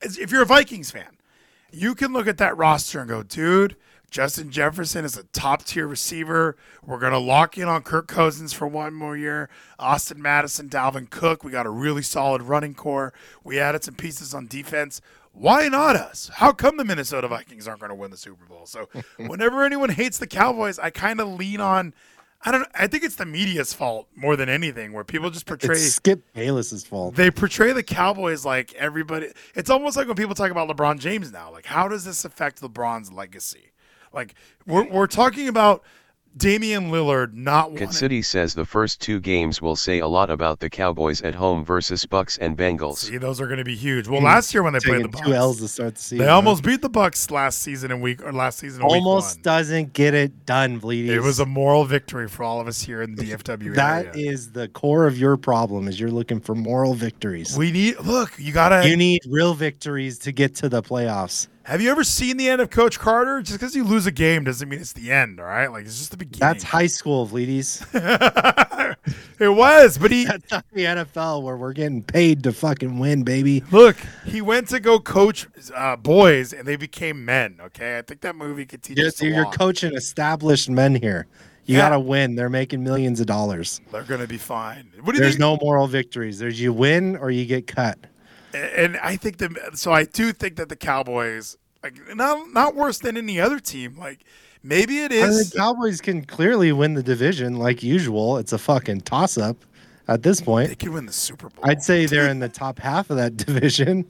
if 0.00 0.32
you're 0.32 0.42
a 0.42 0.46
Vikings 0.46 0.90
fan, 0.90 1.18
you 1.70 1.94
can 1.94 2.14
look 2.14 2.26
at 2.26 2.38
that 2.38 2.56
roster 2.56 3.00
and 3.00 3.08
go, 3.08 3.22
dude, 3.22 3.76
Justin 4.10 4.50
Jefferson 4.50 5.04
is 5.04 5.16
a 5.16 5.24
top 5.24 5.64
tier 5.64 5.86
receiver. 5.86 6.56
We're 6.84 6.98
gonna 6.98 7.18
lock 7.18 7.58
in 7.58 7.68
on 7.68 7.82
Kirk 7.82 8.08
Cousins 8.08 8.52
for 8.52 8.66
one 8.66 8.94
more 8.94 9.16
year. 9.16 9.50
Austin 9.78 10.20
Madison, 10.22 10.68
Dalvin 10.68 11.10
Cook. 11.10 11.44
We 11.44 11.52
got 11.52 11.66
a 11.66 11.70
really 11.70 12.02
solid 12.02 12.42
running 12.42 12.74
core. 12.74 13.12
We 13.44 13.58
added 13.58 13.84
some 13.84 13.94
pieces 13.94 14.32
on 14.32 14.46
defense. 14.46 15.00
Why 15.32 15.68
not 15.68 15.94
us? 15.94 16.30
How 16.34 16.52
come 16.52 16.78
the 16.78 16.84
Minnesota 16.84 17.28
Vikings 17.28 17.68
aren't 17.68 17.80
going 17.80 17.90
to 17.90 17.94
win 17.94 18.10
the 18.10 18.16
Super 18.16 18.44
Bowl? 18.44 18.66
So, 18.66 18.88
whenever 19.18 19.62
anyone 19.62 19.90
hates 19.90 20.18
the 20.18 20.26
Cowboys, 20.26 20.78
I 20.80 20.90
kind 20.90 21.20
of 21.20 21.28
lean 21.28 21.60
on. 21.60 21.94
I 22.42 22.50
don't. 22.50 22.66
I 22.74 22.86
think 22.86 23.04
it's 23.04 23.16
the 23.16 23.26
media's 23.26 23.72
fault 23.72 24.08
more 24.16 24.36
than 24.36 24.48
anything, 24.48 24.92
where 24.92 25.04
people 25.04 25.28
just 25.30 25.46
portray 25.46 25.76
it's 25.76 25.92
Skip 25.94 26.32
Bayless's 26.34 26.84
fault. 26.84 27.14
they 27.14 27.30
portray 27.30 27.72
the 27.72 27.82
Cowboys 27.82 28.44
like 28.44 28.72
everybody. 28.74 29.28
It's 29.54 29.70
almost 29.70 29.96
like 29.96 30.06
when 30.06 30.16
people 30.16 30.34
talk 30.34 30.50
about 30.50 30.68
LeBron 30.68 30.98
James 30.98 31.32
now. 31.32 31.50
Like, 31.50 31.66
how 31.66 31.88
does 31.88 32.04
this 32.04 32.24
affect 32.24 32.60
LeBron's 32.62 33.12
legacy? 33.12 33.67
Like, 34.12 34.34
we're 34.66 34.88
we're 34.88 35.06
talking 35.06 35.48
about 35.48 35.82
Damian 36.38 36.90
Lillard 36.92 37.34
not 37.34 37.70
Kid 37.70 37.72
wanting. 37.72 37.90
City 37.90 38.22
says 38.22 38.54
the 38.54 38.64
first 38.64 39.00
two 39.00 39.18
games 39.18 39.60
will 39.60 39.74
say 39.74 39.98
a 39.98 40.06
lot 40.06 40.30
about 40.30 40.60
the 40.60 40.70
Cowboys 40.70 41.20
at 41.22 41.34
home 41.34 41.64
versus 41.64 42.06
Bucs 42.06 42.38
and 42.40 42.56
Bengals. 42.56 42.98
See, 42.98 43.18
those 43.18 43.40
are 43.40 43.46
going 43.46 43.58
to 43.58 43.64
be 43.64 43.74
huge. 43.74 44.06
Well, 44.06 44.20
hmm. 44.20 44.26
last 44.26 44.54
year 44.54 44.62
when 44.62 44.72
they 44.72 44.78
played 44.78 45.04
the 45.04 45.08
Taking 45.08 45.26
two 45.26 45.34
L's 45.34 45.56
Bucs, 45.56 45.60
to 45.62 45.68
start 45.68 45.94
the 45.96 46.00
season. 46.00 46.24
they 46.24 46.30
almost 46.30 46.62
beat 46.62 46.80
the 46.80 46.90
Bucs 46.90 47.30
last 47.32 47.58
season 47.58 47.90
in 47.90 48.00
week 48.00 48.22
or 48.22 48.32
last 48.32 48.60
season 48.60 48.82
in 48.82 48.86
week 48.86 48.94
almost 48.94 49.38
one. 49.38 49.42
doesn't 49.42 49.92
get 49.94 50.14
it 50.14 50.46
done, 50.46 50.80
Vleeties. 50.80 51.08
It 51.08 51.20
was 51.20 51.40
a 51.40 51.46
moral 51.46 51.84
victory 51.84 52.28
for 52.28 52.44
all 52.44 52.60
of 52.60 52.68
us 52.68 52.80
here 52.80 53.02
in 53.02 53.16
the 53.16 53.24
DFW 53.24 53.74
That 53.74 54.06
area. 54.06 54.30
is 54.30 54.52
the 54.52 54.68
core 54.68 55.06
of 55.06 55.18
your 55.18 55.36
problem. 55.36 55.88
Is 55.88 55.98
you're 55.98 56.10
looking 56.10 56.40
for 56.40 56.54
moral 56.54 56.94
victories. 56.94 57.56
we 57.56 57.72
need 57.72 57.98
look. 58.00 58.32
You 58.38 58.52
gotta. 58.52 58.88
you 58.88 58.96
need 58.96 59.22
real 59.28 59.54
victories 59.54 60.18
to 60.20 60.32
get 60.32 60.54
to 60.56 60.68
the 60.68 60.82
playoffs. 60.82 61.48
Have 61.68 61.80
you 61.82 61.90
ever 61.90 62.02
seen 62.02 62.36
the 62.38 62.48
end 62.48 62.60
of 62.60 62.70
Coach 62.70 62.98
Carter? 62.98 63.42
Just 63.42 63.58
because 63.58 63.76
you 63.76 63.84
lose 63.84 64.06
a 64.06 64.10
game 64.10 64.44
doesn't 64.44 64.68
mean 64.68 64.80
it's 64.80 64.92
the 64.94 65.12
end. 65.12 65.38
All 65.38 65.46
right, 65.46 65.70
like 65.70 65.84
it's 65.84 65.98
just 65.98 66.10
the 66.10 66.16
beginning. 66.16 66.40
That's 66.40 66.64
high 66.64 66.86
school, 66.86 67.26
Vleeties. 67.26 67.84
it 69.38 69.48
was, 69.48 69.98
but 69.98 70.10
he 70.10 70.24
That's 70.24 70.50
not 70.50 70.64
the 70.72 70.84
NFL 70.84 71.42
where 71.42 71.56
we're 71.56 71.72
getting 71.74 72.02
paid 72.02 72.42
to 72.44 72.52
fucking 72.52 72.98
win, 72.98 73.22
baby. 73.22 73.62
look. 73.70 73.96
He 74.24 74.40
went 74.40 74.68
to 74.68 74.80
go 74.80 74.98
coach 74.98 75.46
uh, 75.74 75.96
boys, 75.96 76.52
and 76.52 76.66
they 76.66 76.76
became 76.76 77.24
men. 77.24 77.58
Okay, 77.60 77.98
I 77.98 78.02
think 78.02 78.22
that 78.22 78.34
movie 78.36 78.64
could 78.66 78.82
teach 78.82 78.98
You're, 78.98 79.08
us 79.08 79.20
a 79.22 79.26
you're 79.26 79.44
lot. 79.44 79.58
coaching 79.58 79.94
established 79.94 80.70
men 80.70 80.94
here. 80.94 81.26
You 81.66 81.76
Yeah. 81.76 81.82
gotta 81.90 82.00
win. 82.00 82.34
They're 82.34 82.48
making 82.48 82.82
millions 82.82 83.20
of 83.20 83.26
dollars. 83.26 83.82
They're 83.92 84.02
gonna 84.02 84.26
be 84.26 84.38
fine. 84.38 84.90
What 85.02 85.12
do 85.12 85.18
you 85.18 85.22
There's 85.22 85.34
think? 85.34 85.40
no 85.40 85.58
moral 85.60 85.86
victories. 85.86 86.38
There's 86.38 86.58
you 86.58 86.72
win 86.72 87.16
or 87.16 87.30
you 87.30 87.44
get 87.44 87.66
cut. 87.66 87.98
And 88.54 88.96
I 88.98 89.16
think 89.16 89.38
the 89.38 89.70
so 89.74 89.92
I 89.92 90.04
do 90.04 90.32
think 90.32 90.56
that 90.56 90.68
the 90.68 90.76
Cowboys 90.76 91.56
like 91.82 91.94
not 92.14 92.52
not 92.52 92.74
worse 92.74 92.98
than 92.98 93.16
any 93.16 93.40
other 93.40 93.58
team. 93.58 93.96
Like 93.98 94.24
maybe 94.62 95.00
it 95.00 95.12
is. 95.12 95.24
I 95.24 95.28
mean, 95.28 95.38
the 95.38 95.56
Cowboys 95.56 96.00
can 96.00 96.24
clearly 96.24 96.72
win 96.72 96.94
the 96.94 97.02
division 97.02 97.56
like 97.56 97.82
usual. 97.82 98.38
It's 98.38 98.52
a 98.52 98.58
fucking 98.58 99.02
toss 99.02 99.38
up 99.38 99.56
at 100.08 100.22
this 100.22 100.40
point. 100.40 100.68
They 100.68 100.74
could 100.74 100.90
win 100.90 101.06
the 101.06 101.12
Super 101.12 101.48
Bowl. 101.50 101.64
I'd 101.64 101.82
say 101.82 102.06
they're 102.06 102.28
in 102.30 102.38
the 102.38 102.48
top 102.48 102.78
half 102.78 103.10
of 103.10 103.16
that 103.16 103.36
division. 103.46 104.06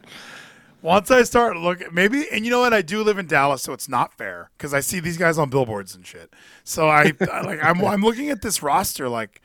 Once 0.80 1.10
I 1.10 1.24
start 1.24 1.56
looking, 1.56 1.88
maybe, 1.90 2.26
and 2.30 2.44
you 2.44 2.52
know 2.52 2.60
what? 2.60 2.72
I 2.72 2.82
do 2.82 3.02
live 3.02 3.18
in 3.18 3.26
Dallas, 3.26 3.62
so 3.62 3.72
it's 3.72 3.88
not 3.88 4.16
fair 4.16 4.50
because 4.56 4.72
I 4.72 4.78
see 4.78 5.00
these 5.00 5.16
guys 5.16 5.36
on 5.36 5.50
billboards 5.50 5.96
and 5.96 6.06
shit. 6.06 6.32
So 6.62 6.88
I, 6.88 7.12
I 7.32 7.40
like, 7.40 7.58
I'm, 7.64 7.84
I'm 7.84 8.00
looking 8.00 8.30
at 8.30 8.42
this 8.42 8.62
roster 8.62 9.08
like, 9.08 9.42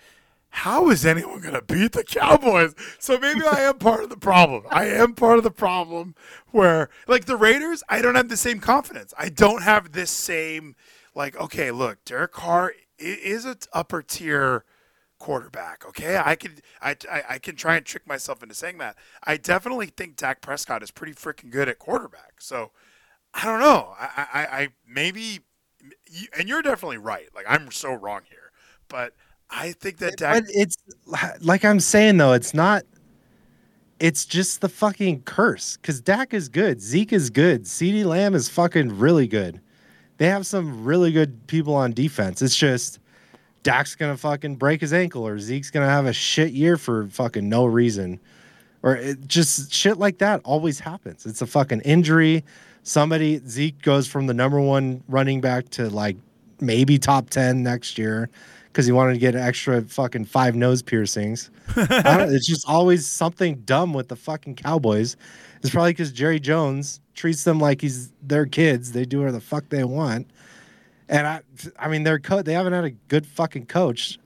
how 0.56 0.92
is 0.92 1.04
anyone 1.04 1.42
gonna 1.42 1.64
beat 1.64 1.94
the 1.94 2.04
Cowboys? 2.04 2.76
So 3.00 3.18
maybe 3.18 3.42
I 3.44 3.62
am 3.62 3.80
part 3.80 4.04
of 4.04 4.10
the 4.10 4.18
problem. 4.18 4.64
I 4.70 4.86
am 4.86 5.16
part 5.16 5.40
of 5.40 5.44
the 5.44 5.50
problem 5.52 6.14
where, 6.52 6.90
like, 7.08 7.26
the 7.26 7.36
Raiders, 7.36 7.82
I 7.90 8.04
don't 8.04 8.14
have 8.14 8.30
the 8.30 8.38
same 8.38 8.60
confidence. 8.60 9.16
I 9.18 9.30
don't 9.30 9.64
have 9.64 9.94
this 9.94 10.12
same, 10.12 10.76
like, 11.16 11.36
okay, 11.36 11.72
look, 11.72 12.06
Derek 12.06 12.34
Carr 12.34 12.72
is 13.00 13.46
an 13.46 13.58
upper 13.74 14.04
tier 14.04 14.64
quarterback. 15.18 15.86
Okay, 15.88 16.22
I 16.24 16.36
could 16.36 16.62
I, 16.82 16.98
I 17.12 17.24
I 17.30 17.38
can 17.40 17.56
try 17.56 17.78
and 17.78 17.86
trick 17.86 18.06
myself 18.06 18.44
into 18.44 18.54
saying 18.54 18.78
that. 18.78 18.96
I 19.24 19.38
definitely 19.38 19.88
think 19.88 20.18
Dak 20.18 20.42
Prescott 20.42 20.84
is 20.84 20.92
pretty 20.92 21.14
freaking 21.14 21.50
good 21.50 21.68
at 21.68 21.80
quarterback. 21.80 22.42
So 22.42 22.72
I 23.34 23.46
don't 23.46 23.60
know. 23.60 23.96
I 24.00 24.28
I, 24.34 24.46
I 24.46 24.68
maybe 24.88 25.40
and 26.38 26.48
you're 26.48 26.62
definitely 26.62 26.98
right. 27.00 27.30
Like 27.34 27.46
I'm 27.48 27.72
so 27.72 27.94
wrong 27.94 28.22
here, 28.30 28.52
but 28.88 29.16
I 29.54 29.74
think 29.74 29.98
that 29.98 30.18
Dak. 30.18 30.44
But 30.44 30.44
it's 30.50 30.78
like 31.42 31.64
I'm 31.64 31.80
saying 31.80 32.18
though, 32.18 32.34
it's 32.34 32.54
not. 32.54 32.84
It's 34.00 34.26
just 34.26 34.62
the 34.62 34.70
fucking 34.70 35.22
curse 35.22 35.78
because 35.78 36.02
Dak 36.02 36.34
is 36.34 36.50
good, 36.50 36.82
Zeke 36.82 37.14
is 37.14 37.30
good, 37.30 37.64
Ceedee 37.64 38.04
Lamb 38.04 38.34
is 38.36 38.50
fucking 38.50 38.98
really 38.98 39.28
good. 39.28 39.62
They 40.18 40.28
have 40.28 40.46
some 40.46 40.84
really 40.84 41.12
good 41.12 41.48
people 41.48 41.74
on 41.74 41.94
defense. 41.94 42.42
It's 42.42 42.58
just 42.58 43.00
Dak's 43.62 43.96
gonna 43.96 44.18
fucking 44.18 44.56
break 44.56 44.82
his 44.82 44.92
ankle 44.92 45.26
or 45.26 45.40
Zeke's 45.40 45.72
gonna 45.72 45.88
have 45.88 46.06
a 46.06 46.14
shit 46.14 46.52
year 46.52 46.76
for 46.76 47.08
fucking 47.08 47.48
no 47.48 47.66
reason, 47.66 48.20
or 48.82 48.96
it 48.98 49.28
just 49.28 49.72
shit 49.72 49.98
like 49.98 50.18
that 50.18 50.42
always 50.44 50.80
happens. 50.80 51.26
It's 51.26 51.42
a 51.42 51.48
fucking 51.48 51.82
injury. 51.82 52.44
Somebody 52.82 53.40
Zeke 53.48 53.82
goes 53.82 54.08
from 54.08 54.28
the 54.28 54.34
number 54.34 54.60
one 54.60 55.02
running 55.08 55.40
back 55.40 55.70
to 55.70 55.90
like 55.90 56.18
maybe 56.60 56.98
top 56.98 57.30
10 57.30 57.64
next 57.64 57.98
year 57.98 58.30
because 58.74 58.88
he 58.88 58.91
wanted 58.91 59.14
to 59.14 59.20
get 59.20 59.36
an 59.36 59.41
extra 59.41 59.84
fucking 59.84 60.26
five 60.26 60.56
nose 60.56 60.82
piercings. 60.82 61.52
It's 61.78 62.48
just 62.48 62.68
always 62.68 63.06
something 63.06 63.58
dumb 63.66 63.94
with 63.94 64.08
the 64.08 64.16
fucking 64.16 64.56
Cowboys. 64.56 65.16
It's 65.62 65.70
probably 65.70 65.91
because 65.91 66.12
Jerry 66.12 66.40
Jones 66.40 67.00
treats 67.14 67.44
them 67.44 67.60
like 67.60 67.82
he's 67.82 68.12
their 68.24 68.48
kids. 68.48 68.91
They 68.91 69.06
do 69.06 69.20
whatever 69.20 69.34
the 69.34 69.41
fuck 69.41 69.70
they 69.70 69.84
want. 69.84 70.28
And 71.08 71.28
I, 71.28 71.41
I 71.78 71.88
mean, 71.88 72.04
their 72.04 72.18
co- 72.18 72.41
they 72.41 72.54
haven't 72.54 72.74
had 72.74 72.84
a 72.84 72.90
good 72.90 73.28
fucking 73.28 73.68
coach. 73.68 74.18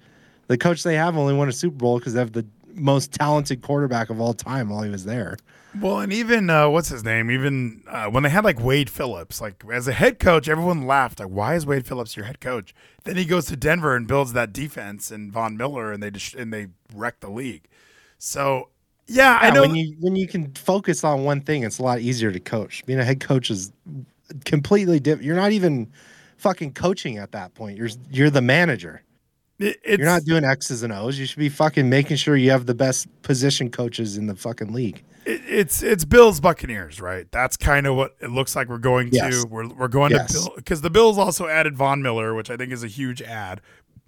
The 0.48 0.57
coach 0.57 0.82
they 0.84 0.95
have 0.95 1.18
only 1.18 1.34
won 1.34 1.49
a 1.49 1.52
Super 1.52 1.76
Bowl 1.76 1.99
because 1.99 2.14
they 2.14 2.19
have 2.19 2.32
the 2.32 2.45
most 2.74 3.11
talented 3.11 3.61
quarterback 3.61 4.10
of 4.10 4.22
all 4.22 4.34
time 4.34 4.69
while 4.69 4.82
he 4.82 4.90
was 4.90 5.03
there. 5.03 5.36
Well, 5.80 5.99
and 5.99 6.14
even 6.14 6.49
uh, 6.49 6.70
what's 6.70 6.90
his 6.90 7.04
name? 7.04 7.30
Even 7.30 7.84
uh, 7.88 8.08
when 8.08 8.24
they 8.24 8.30
had 8.30 8.44
like 8.44 8.60
Wade 8.60 8.90
Phillips, 8.90 9.41
like 9.41 9.64
as 9.72 9.88
a 9.88 9.94
head 9.94 10.20
coach, 10.20 10.48
everyone 10.48 10.88
laughed. 10.88 11.20
Like, 11.20 11.30
why 11.30 11.56
is 11.56 11.66
Wade 11.66 11.86
Phillips 11.86 12.16
your 12.16 12.26
head 12.26 12.40
coach? 12.40 12.74
Then 13.04 13.16
he 13.16 13.26
goes 13.26 13.45
to 13.48 13.56
Denver 13.56 13.95
and 13.95 14.08
builds 14.08 14.34
that 14.34 14.54
defense 14.54 15.12
and 15.12 15.32
Von 15.32 15.58
Miller, 15.58 15.91
and 15.91 16.02
they 16.02 16.12
just 16.12 16.36
and 16.36 16.54
they 16.54 16.68
wreck 16.94 17.20
the 17.20 17.30
league. 17.30 17.68
So 18.18 18.70
yeah, 19.08 19.38
I 19.41 19.52
know. 19.52 19.62
when 19.62 19.76
you 19.76 19.95
when 19.99 20.16
you 20.16 20.28
can 20.28 20.54
focus 20.54 21.04
on 21.04 21.24
one 21.24 21.41
thing, 21.41 21.64
it's 21.64 21.80
a 21.80 21.84
lot 21.84 21.99
easier 21.99 22.32
to 22.32 22.40
coach. 22.40 22.86
Being 22.86 22.99
a 22.99 23.06
head 23.06 23.20
coach 23.20 23.49
is 23.49 23.72
completely 24.45 24.99
different. 24.99 25.26
You're 25.26 25.36
not 25.36 25.52
even 25.52 25.91
fucking 26.38 26.74
coaching 26.74 27.18
at 27.18 27.32
that 27.32 27.54
point. 27.54 27.78
You're 27.78 27.90
you're 28.10 28.30
the 28.30 28.41
manager. 28.41 29.02
It- 29.60 29.78
it's, 29.84 29.98
You're 30.00 30.06
not 30.08 30.24
doing 30.24 30.44
X's 30.44 30.84
and 30.84 30.94
O's. 30.94 31.18
You 31.20 31.26
should 31.26 31.40
be 31.40 31.50
fucking 31.50 31.90
making 31.90 32.18
sure 32.18 32.36
you 32.36 32.52
have 32.52 32.66
the 32.66 32.76
best 32.76 33.08
position 33.22 33.70
coaches 33.72 34.18
in 34.18 34.28
the 34.28 34.36
fucking 34.36 34.72
league. 34.74 35.04
it- 35.26 35.42
it's 35.48 35.84
it's 35.84 36.06
Bills 36.06 36.40
Buccaneers, 36.40 37.02
right? 37.02 37.26
That's 37.32 37.58
kind 37.58 37.86
of 37.88 37.96
what 37.96 38.16
it 38.22 38.30
looks 38.32 38.56
like 38.56 38.70
we're 38.70 38.78
going 38.78 39.10
Yes. 39.12 39.42
to. 39.44 39.48
We're 39.50 39.68
we're 39.68 39.88
going 39.90 40.12
Yes. 40.12 40.34
to 40.34 40.40
Bill 40.40 40.54
because 40.56 40.82
the 40.82 40.90
Bills 40.90 41.18
also 41.18 41.48
added 41.48 41.76
Von 41.76 42.02
Miller, 42.02 42.34
which 42.34 42.50
I 42.50 42.56
think 42.58 42.72
is 42.72 42.84
a 42.84 42.88
huge 42.88 43.22
ad. 43.22 43.60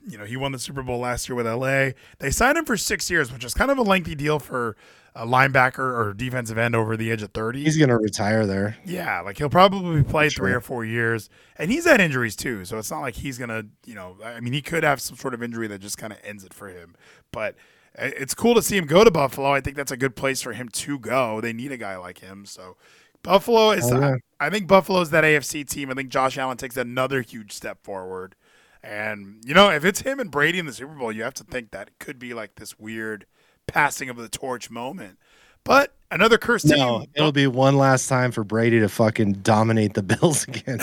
You 0.07 0.17
know, 0.17 0.23
he 0.25 0.37
won 0.37 0.53
the 0.53 0.59
Super 0.59 0.81
Bowl 0.81 0.99
last 0.99 1.27
year 1.27 1.35
with 1.35 1.45
LA. 1.45 1.91
They 2.19 2.31
signed 2.31 2.57
him 2.57 2.65
for 2.65 2.77
six 2.77 3.09
years, 3.11 3.31
which 3.33 3.43
is 3.43 3.53
kind 3.53 3.69
of 3.69 3.77
a 3.77 3.81
lengthy 3.83 4.15
deal 4.15 4.39
for 4.39 4.75
a 5.15 5.25
linebacker 5.25 5.79
or 5.79 6.13
defensive 6.13 6.57
end 6.57 6.75
over 6.75 6.95
the 6.95 7.11
age 7.11 7.21
of 7.21 7.31
thirty. 7.31 7.63
He's 7.63 7.77
gonna 7.77 7.97
retire 7.97 8.45
there. 8.45 8.77
Yeah, 8.85 9.21
like 9.21 9.37
he'll 9.37 9.49
probably 9.49 10.03
play 10.03 10.29
three 10.29 10.53
or 10.53 10.61
four 10.61 10.85
years, 10.85 11.29
and 11.57 11.71
he's 11.71 11.85
had 11.85 11.99
injuries 12.01 12.35
too. 12.35 12.65
So 12.65 12.77
it's 12.77 12.91
not 12.91 13.01
like 13.01 13.15
he's 13.15 13.37
gonna, 13.37 13.63
you 13.85 13.95
know, 13.95 14.17
I 14.23 14.39
mean, 14.39 14.53
he 14.53 14.61
could 14.61 14.83
have 14.83 15.01
some 15.01 15.17
sort 15.17 15.33
of 15.33 15.41
injury 15.43 15.67
that 15.67 15.79
just 15.79 15.97
kind 15.97 16.13
of 16.13 16.19
ends 16.23 16.43
it 16.43 16.53
for 16.53 16.69
him. 16.69 16.95
But 17.31 17.55
it's 17.95 18.33
cool 18.33 18.55
to 18.55 18.61
see 18.61 18.77
him 18.77 18.85
go 18.85 19.03
to 19.03 19.11
Buffalo. 19.11 19.51
I 19.51 19.61
think 19.61 19.75
that's 19.75 19.91
a 19.91 19.97
good 19.97 20.15
place 20.15 20.41
for 20.41 20.53
him 20.53 20.69
to 20.69 20.99
go. 20.99 21.41
They 21.41 21.53
need 21.53 21.71
a 21.71 21.77
guy 21.77 21.97
like 21.97 22.19
him. 22.19 22.45
So 22.45 22.77
Buffalo 23.23 23.71
is, 23.71 23.91
Oh, 23.91 23.99
yeah. 23.99 24.15
I 24.39 24.49
think 24.49 24.67
Buffalo's 24.67 25.09
that 25.09 25.23
AFC 25.23 25.67
team. 25.67 25.89
I 25.89 25.95
think 25.95 26.09
Josh 26.09 26.37
Allen 26.37 26.57
takes 26.57 26.77
another 26.77 27.21
huge 27.21 27.51
step 27.51 27.83
forward. 27.83 28.35
And 28.81 29.41
you 29.45 29.53
know, 29.53 29.69
if 29.69 29.83
it's 29.83 30.01
him 30.01 30.19
and 30.19 30.31
Brady 30.31 30.59
in 30.59 30.65
the 30.65 30.71
Super 30.73 30.93
Bowl, 30.93 31.11
you 31.11 31.23
have 31.23 31.33
to 31.35 31.43
think 31.43 31.71
that 31.71 31.89
it 31.89 31.93
could 31.99 32.17
be 32.19 32.33
like 32.33 32.55
this 32.55 32.79
weird 32.79 33.25
passing 33.71 34.09
of 34.09 34.17
the 34.17 34.29
torch 34.29 34.69
moment. 34.69 35.17
But 35.63 35.93
another 36.11 36.37
cursed 36.37 36.65
No, 36.65 36.99
team. 36.99 37.09
it'll 37.13 37.31
be 37.31 37.47
one 37.47 37.77
last 37.77 38.07
time 38.07 38.31
for 38.31 38.43
Brady 38.43 38.79
to 38.79 38.89
fucking 38.89 39.33
dominate 39.33 39.93
the 39.93 40.03
Bills 40.03 40.47
again. 40.47 40.79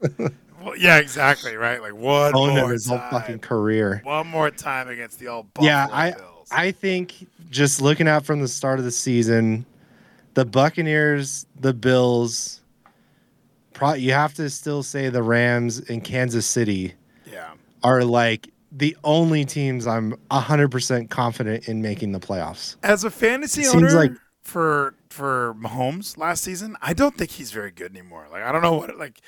Well, 0.60 0.76
yeah, 0.76 0.98
exactly, 0.98 1.54
right. 1.56 1.80
Like 1.80 1.94
one 1.94 2.32
more 2.32 2.72
his 2.72 2.86
whole 2.86 2.98
time. 2.98 3.10
fucking 3.10 3.38
career. 3.38 4.00
One 4.04 4.26
more 4.26 4.50
time 4.50 4.88
against 4.88 5.18
the 5.18 5.28
old 5.28 5.54
Buffalo 5.54 5.70
yeah, 5.70 5.86
I 5.90 6.10
Bills. 6.10 6.48
I 6.50 6.70
think 6.72 7.26
just 7.48 7.80
looking 7.80 8.08
at 8.08 8.24
from 8.24 8.40
the 8.40 8.48
start 8.48 8.78
of 8.78 8.84
the 8.84 8.90
season, 8.90 9.64
the 10.34 10.44
Buccaneers, 10.44 11.46
the 11.58 11.72
Bills, 11.72 12.60
pro- 13.72 13.94
you 13.94 14.12
have 14.12 14.34
to 14.34 14.50
still 14.50 14.82
say 14.82 15.08
the 15.08 15.22
Rams 15.22 15.78
and 15.88 16.02
Kansas 16.02 16.44
City 16.44 16.94
yeah. 17.30 17.52
are 17.82 18.04
like 18.04 18.48
the 18.70 18.96
only 19.04 19.44
teams 19.44 19.86
I'm 19.86 20.14
100% 20.30 21.10
confident 21.10 21.68
in 21.68 21.80
making 21.82 22.12
the 22.12 22.20
playoffs. 22.20 22.76
As 22.82 23.04
a 23.04 23.10
fantasy 23.10 23.62
It 23.62 23.66
seems 23.70 23.74
owner 23.94 24.08
like- 24.08 24.12
for 24.48 24.94
for 25.10 25.54
Mahomes 25.58 26.16
last 26.18 26.44
season, 26.44 26.76
I 26.82 26.92
don't 26.92 27.16
think 27.16 27.30
he's 27.30 27.50
very 27.50 27.70
good 27.70 27.90
anymore. 27.92 28.26
Like 28.30 28.42
I 28.42 28.52
don't 28.52 28.62
know 28.62 28.74
what 28.74 28.96
like 28.98 29.20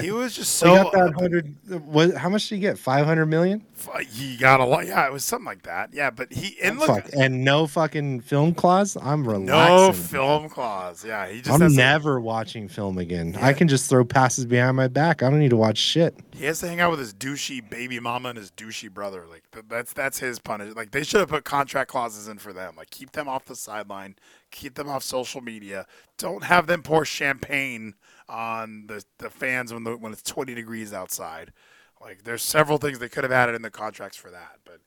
he 0.00 0.10
was 0.10 0.34
just 0.34 0.54
So 0.56 0.66
got 0.74 0.92
that 0.92 1.14
100 1.16 1.84
what 1.86 2.14
how 2.16 2.28
much 2.28 2.48
did 2.48 2.56
he 2.56 2.60
get? 2.60 2.78
500 2.78 3.26
million? 3.26 3.64
Uh, 3.92 3.98
he 3.98 4.36
got 4.36 4.60
a 4.60 4.64
lot. 4.64 4.86
Yeah, 4.86 5.06
it 5.06 5.12
was 5.12 5.24
something 5.24 5.44
like 5.46 5.62
that. 5.62 5.90
Yeah, 5.92 6.10
but 6.10 6.32
he 6.32 6.56
and 6.62 6.78
look, 6.78 6.88
Fuck. 6.88 7.10
And 7.16 7.44
no 7.44 7.66
fucking 7.66 8.20
film 8.20 8.54
clause? 8.54 8.96
I'm 9.00 9.26
relaxed. 9.26 9.48
no 9.48 9.92
film 9.92 10.48
clause. 10.48 11.04
Yeah, 11.04 11.26
he 11.28 11.38
just 11.42 11.50
I'm 11.50 11.60
to- 11.68 11.74
never 11.74 12.20
watching 12.20 12.68
film 12.68 12.98
again. 12.98 13.36
I 13.40 13.52
can 13.52 13.68
just 13.68 13.90
throw 13.90 14.04
passes 14.04 14.46
behind 14.46 14.76
my 14.76 14.88
back. 14.88 15.22
I 15.22 15.28
don't 15.30 15.40
need 15.40 15.50
to 15.50 15.56
watch 15.56 15.78
shit. 15.78 16.16
He 16.34 16.44
has 16.46 16.60
to 16.60 16.68
hang 16.68 16.80
out 16.80 16.90
with 16.90 17.00
his 17.00 17.12
douchey 17.12 17.68
baby 17.68 18.00
mama 18.00 18.30
and 18.30 18.38
his 18.38 18.50
douchey 18.52 18.90
brother. 18.90 19.24
Like 19.28 19.42
that's 19.68 19.92
that's 19.92 20.18
his 20.18 20.38
punishment. 20.38 20.76
Like 20.76 20.92
they 20.92 21.02
should 21.02 21.20
have 21.20 21.28
put 21.28 21.44
contract 21.44 21.90
clauses 21.90 22.28
in 22.28 22.38
for 22.38 22.52
them. 22.52 22.74
Like 22.76 22.90
keep 22.90 23.12
them 23.12 23.28
off 23.28 23.44
the 23.46 23.56
sideline, 23.56 24.14
keep 24.52 24.74
them 24.76 24.88
off 24.88 25.02
social 25.02 25.40
media. 25.40 25.86
Don't 26.18 26.44
have 26.44 26.66
them 26.68 26.82
pour 26.82 27.04
champagne 27.04 27.94
on 28.28 28.86
the, 28.86 29.04
the 29.18 29.30
fans 29.30 29.72
when 29.72 29.84
the 29.84 29.96
when 29.96 30.12
it's 30.12 30.22
20 30.22 30.54
degrees 30.54 30.92
outside. 30.92 31.52
Like 32.00 32.24
there's 32.24 32.42
several 32.42 32.78
things 32.78 32.98
they 33.00 33.08
could 33.08 33.24
have 33.24 33.32
added 33.32 33.54
in 33.56 33.62
the 33.62 33.70
contracts 33.70 34.16
for 34.16 34.30
that. 34.30 34.58
But 34.64 34.80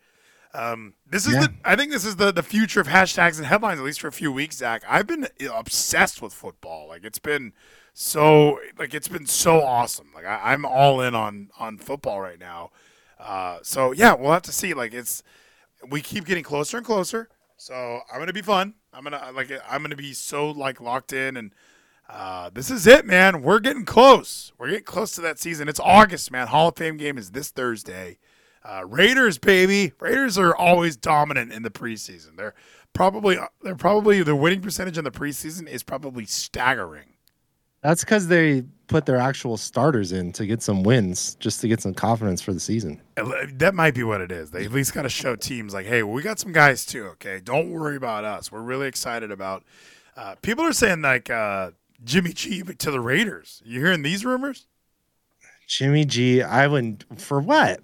um, 0.54 0.94
this 1.06 1.28
is 1.28 1.34
Yeah. 1.34 1.42
the 1.42 1.54
I 1.66 1.76
think 1.76 1.92
this 1.92 2.06
is 2.06 2.16
the 2.16 2.32
the 2.32 2.44
future 2.44 2.80
of 2.80 2.88
hashtags 2.88 3.38
and 3.38 3.46
headlines 3.46 3.80
at 3.80 3.86
least 3.86 4.02
for 4.02 4.08
a 4.08 4.12
few 4.14 4.32
weeks. 4.32 4.58
Zach, 4.58 4.84
I've 4.88 5.08
been 5.08 5.28
obsessed 5.54 6.22
with 6.22 6.34
football. 6.34 6.88
Like 6.88 7.04
it's 7.04 7.20
been 7.20 7.54
so 7.94 8.60
like 8.78 8.94
it's 8.94 9.08
been 9.10 9.26
so 9.26 9.62
awesome. 9.62 10.12
Like 10.16 10.26
I, 10.26 10.54
I'm 10.54 10.66
all 10.66 11.02
in 11.02 11.16
on 11.16 11.50
on 11.60 11.78
football 11.78 12.22
right 12.22 12.40
now. 12.40 12.72
Uh, 13.20 13.60
so 13.64 13.92
yeah, 13.92 14.14
we'll 14.14 14.32
have 14.32 14.42
to 14.44 14.52
see. 14.54 14.74
Like 14.74 14.94
it's 14.94 15.24
we 15.90 16.02
keep 16.02 16.26
getting 16.26 16.44
closer 16.44 16.78
and 16.78 16.86
closer. 16.86 17.30
So 17.58 18.02
I'm 18.12 18.20
gonna 18.20 18.34
be 18.34 18.42
fun. 18.42 18.76
I'm 18.96 19.04
gonna 19.04 19.32
like 19.34 19.52
I'm 19.70 19.82
gonna 19.82 19.96
be 19.96 20.14
so 20.14 20.50
like 20.50 20.82
locked 20.82 21.14
in 21.14 21.38
and. 21.38 21.52
Uh, 22.08 22.52
this 22.54 22.70
is 22.70 22.86
it, 22.86 23.04
man. 23.04 23.42
We're 23.42 23.60
getting 23.60 23.84
close. 23.84 24.54
We're 24.60 24.68
getting 24.68 24.84
close 24.84 25.16
to 25.16 25.22
that 25.22 25.40
season. 25.40 25.68
It's 25.68 25.80
August, 25.80 26.30
man. 26.30 26.46
Hall 26.46 26.68
of 26.68 26.76
Fame 26.76 26.98
game 26.98 27.18
is 27.18 27.32
this 27.32 27.50
Thursday. 27.50 28.20
Uh, 28.64 28.84
Raiders, 28.86 29.40
baby. 29.40 29.92
Raiders 30.00 30.38
are 30.38 30.56
always 30.56 30.98
dominant 30.98 31.52
in 31.52 31.64
the 31.64 31.72
preseason. 31.72 32.38
They're 32.38 32.54
probably 32.94 33.38
they're 33.62 33.76
probably 33.76 34.24
the 34.24 34.36
winning 34.36 34.62
percentage 34.62 34.98
in 34.98 35.04
the 35.04 35.12
preseason 35.12 35.68
is 35.68 35.84
probably 35.84 36.26
staggering. 36.26 37.15
That's 37.86 38.04
because 38.04 38.28
they 38.28 38.64
put 38.88 39.06
their 39.06 39.18
actual 39.18 39.58
starters 39.58 40.12
in 40.12 40.32
to 40.32 40.48
get 40.48 40.64
some 40.64 40.82
wins, 40.82 41.36
just 41.36 41.62
to 41.62 41.68
get 41.68 41.82
some 41.82 41.94
confidence 41.94 42.42
for 42.42 42.52
the 42.52 42.60
season. 42.60 43.00
That 43.16 43.76
might 43.76 43.94
be 43.94 44.02
what 44.02 44.22
it 44.22 44.32
is. 44.32 44.50
They 44.50 44.66
at 44.66 44.72
least 44.72 44.96
got 44.96 45.04
to 45.04 45.10
show 45.10 45.36
teams 45.36 45.72
like, 45.72 45.86
hey, 45.86 46.02
we 46.02 46.24
got 46.24 46.40
some 46.40 46.52
guys 46.52 46.84
too. 46.84 47.04
Okay, 47.10 47.40
don't 47.44 47.70
worry 47.70 47.96
about 47.96 48.26
us. 48.26 48.52
We're 48.52 48.64
really 48.64 48.88
excited 48.88 49.30
about. 49.30 49.64
Uh, 50.18 50.34
people 50.42 50.66
are 50.66 50.74
saying 50.74 51.04
like 51.04 51.30
uh, 51.30 51.72
Jimmy 52.04 52.34
G 52.34 52.64
to 52.64 52.90
the 52.90 53.00
Raiders. 53.00 53.62
You 53.64 53.82
hearing 53.82 54.02
these 54.02 54.26
rumors? 54.26 54.66
Jimmy 55.68 56.06
G, 56.06 56.42
I 56.42 56.66
wouldn't 56.66 57.06
for 57.22 57.40
what? 57.40 57.82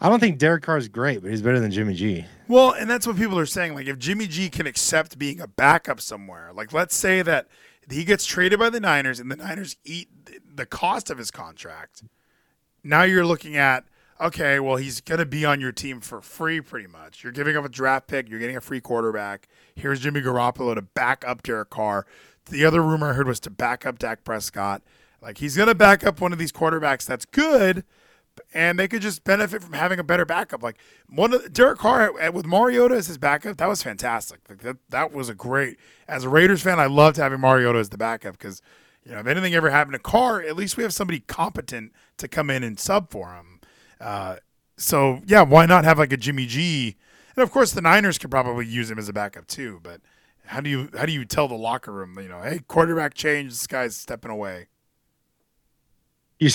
I 0.00 0.08
don't 0.08 0.18
think 0.18 0.38
Derek 0.38 0.64
Carr 0.64 0.78
is 0.78 0.88
great, 0.88 1.22
but 1.22 1.30
he's 1.30 1.42
better 1.42 1.60
than 1.60 1.70
Jimmy 1.70 1.94
G. 1.94 2.24
Well, 2.48 2.72
and 2.72 2.90
that's 2.90 3.06
what 3.06 3.16
people 3.16 3.38
are 3.38 3.46
saying. 3.46 3.76
Like, 3.76 3.86
if 3.86 4.00
Jimmy 4.00 4.26
G 4.26 4.50
can 4.50 4.66
accept 4.66 5.16
being 5.16 5.40
a 5.40 5.46
backup 5.46 6.00
somewhere, 6.00 6.50
like, 6.52 6.72
let's 6.72 6.96
say 6.96 7.22
that 7.22 7.46
he 7.90 8.04
gets 8.04 8.26
traded 8.26 8.58
by 8.58 8.70
the 8.70 8.80
Niners 8.80 9.20
and 9.20 9.30
the 9.30 9.36
Niners 9.36 9.76
eat 9.84 10.08
the 10.54 10.66
cost 10.66 11.10
of 11.10 11.18
his 11.18 11.30
contract. 11.30 12.02
Now 12.82 13.02
you're 13.02 13.26
looking 13.26 13.56
at, 13.56 13.84
okay, 14.20 14.60
well, 14.60 14.76
he's 14.76 15.00
going 15.00 15.18
to 15.18 15.26
be 15.26 15.44
on 15.44 15.60
your 15.60 15.72
team 15.72 16.00
for 16.00 16.20
free 16.20 16.60
pretty 16.60 16.86
much. 16.86 17.22
You're 17.22 17.32
giving 17.32 17.56
up 17.56 17.64
a 17.64 17.68
draft 17.68 18.06
pick, 18.06 18.28
you're 18.28 18.40
getting 18.40 18.56
a 18.56 18.60
free 18.60 18.80
quarterback. 18.80 19.48
Here's 19.74 20.00
Jimmy 20.00 20.20
Garoppolo 20.20 20.74
to 20.74 20.82
back 20.82 21.24
up 21.26 21.42
Derek 21.42 21.70
Carr. 21.70 22.06
The 22.46 22.64
other 22.64 22.82
rumor 22.82 23.10
I 23.10 23.12
heard 23.14 23.26
was 23.26 23.40
to 23.40 23.50
back 23.50 23.84
up 23.84 23.98
Dak 23.98 24.24
Prescott. 24.24 24.82
Like, 25.20 25.38
he's 25.38 25.56
going 25.56 25.68
to 25.68 25.74
back 25.74 26.04
up 26.04 26.20
one 26.20 26.32
of 26.32 26.38
these 26.38 26.52
quarterbacks 26.52 27.06
that's 27.06 27.24
good 27.24 27.84
and 28.54 28.78
they 28.78 28.88
could 28.88 29.02
just 29.02 29.24
benefit 29.24 29.62
from 29.62 29.72
having 29.72 29.98
a 29.98 30.04
better 30.04 30.24
backup. 30.24 30.62
Like 30.62 30.76
one 31.08 31.32
of 31.32 31.52
Derek 31.52 31.78
Carr 31.78 32.12
with 32.30 32.46
Mariota 32.46 32.94
as 32.94 33.06
his 33.06 33.18
backup, 33.18 33.56
that 33.58 33.68
was 33.68 33.82
fantastic. 33.82 34.40
Like 34.48 34.60
that 34.60 34.76
that 34.90 35.12
was 35.12 35.28
a 35.28 35.34
great. 35.34 35.78
As 36.08 36.24
a 36.24 36.28
Raiders 36.28 36.62
fan, 36.62 36.78
I 36.78 36.86
loved 36.86 37.16
having 37.16 37.40
Mariota 37.40 37.78
as 37.78 37.88
the 37.88 37.98
backup 37.98 38.38
because 38.38 38.62
you 39.04 39.12
know 39.12 39.18
if 39.18 39.26
anything 39.26 39.54
ever 39.54 39.70
happened 39.70 39.94
to 39.94 39.98
Carr, 39.98 40.42
at 40.42 40.56
least 40.56 40.76
we 40.76 40.82
have 40.82 40.92
somebody 40.92 41.20
competent 41.20 41.92
to 42.18 42.28
come 42.28 42.50
in 42.50 42.62
and 42.62 42.78
sub 42.78 43.10
for 43.10 43.34
him. 43.34 43.60
Uh, 44.00 44.36
so 44.76 45.22
yeah, 45.26 45.42
why 45.42 45.66
not 45.66 45.84
have 45.84 45.98
like 45.98 46.12
a 46.12 46.16
Jimmy 46.16 46.46
G? 46.46 46.96
And 47.34 47.42
of 47.42 47.50
course, 47.50 47.72
the 47.72 47.82
Niners 47.82 48.18
could 48.18 48.30
probably 48.30 48.66
use 48.66 48.90
him 48.90 48.98
as 48.98 49.08
a 49.08 49.12
backup 49.12 49.46
too. 49.46 49.80
But 49.82 50.00
how 50.46 50.60
do 50.60 50.70
you 50.70 50.88
how 50.96 51.06
do 51.06 51.12
you 51.12 51.24
tell 51.24 51.48
the 51.48 51.54
locker 51.54 51.92
room, 51.92 52.18
you 52.18 52.28
know, 52.28 52.42
hey, 52.42 52.60
quarterback 52.66 53.14
change, 53.14 53.50
this 53.50 53.66
guy's 53.66 53.96
stepping 53.96 54.30
away. 54.30 54.68
You 56.38 56.50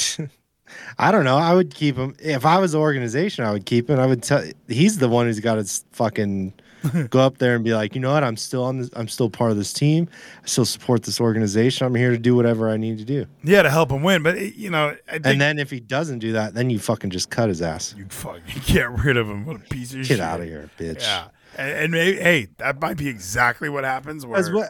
I 0.98 1.11
don't 1.11 1.23
know. 1.26 1.38
I 1.38 1.53
would 1.53 1.73
keep 1.73 1.95
him 1.95 2.15
if 2.19 2.45
I 2.45 2.57
was 2.60 2.72
the 2.73 2.80
organization. 2.80 3.45
I 3.45 3.52
would 3.52 3.65
keep 3.65 3.89
him. 3.89 3.99
I 3.99 4.06
would 4.06 4.23
tell. 4.23 4.43
He's 4.68 4.98
the 4.98 5.10
one 5.10 5.26
who's 5.27 5.39
got 5.39 5.56
to 5.56 5.65
fucking 5.91 6.53
go 7.11 7.19
up 7.19 7.38
there 7.38 7.56
and 7.56 7.64
be 7.64 7.73
like, 7.73 7.93
you 7.93 8.02
know 8.02 8.11
what, 8.11 8.23
I'm 8.23 8.35
still 8.38 8.64
on 8.64 8.80
this, 8.80 8.89
I'm 8.95 9.07
still 9.07 9.30
part 9.30 9.52
of 9.52 9.57
this 9.57 9.72
team. 9.72 10.07
I 10.43 10.48
still 10.48 10.65
support 10.65 11.03
this 11.03 11.22
organization. 11.22 11.85
I'm 11.85 11.93
here 11.95 12.10
to 12.11 12.18
do 12.18 12.35
whatever 12.35 12.69
I 12.69 12.77
need 12.77 12.98
to 12.98 13.06
do. 13.06 13.26
Yeah, 13.43 13.61
to 13.61 13.69
help 13.69 13.91
him 13.91 14.02
win. 14.02 14.23
But 14.23 14.38
it- 14.38 14.56
you 14.56 14.69
know, 14.72 14.95
I 15.07 15.11
think 15.14 15.26
And 15.27 15.41
then 15.41 15.60
if 15.60 15.69
he 15.69 15.80
doesn't 15.80 16.19
do 16.19 16.31
that, 16.34 16.53
then 16.56 16.69
you 16.72 16.80
fucking 16.80 17.11
just 17.11 17.30
cut 17.30 17.49
his 17.49 17.61
ass. 17.61 17.93
you 17.98 18.06
fucking 18.10 18.41
get 18.65 18.89
rid 19.03 19.18
of 19.18 19.27
him. 19.30 19.45
What 19.45 19.57
a 19.57 19.60
piece 19.60 19.91
of 19.93 19.99
Get 19.99 20.07
shit. 20.07 20.19
out 20.19 20.39
of 20.41 20.48
here, 20.48 20.69
bitch. 20.80 21.02
Yeah, 21.02 21.27
and, 21.57 21.69
and 21.72 21.91
maybe 21.91 22.18
hey, 22.18 22.48
that 22.57 22.81
might 22.81 22.98
be 22.98 23.07
exactly 23.07 23.69
what 23.69 23.84
happens. 23.84 24.26
Where 24.26 24.43
what 24.52 24.69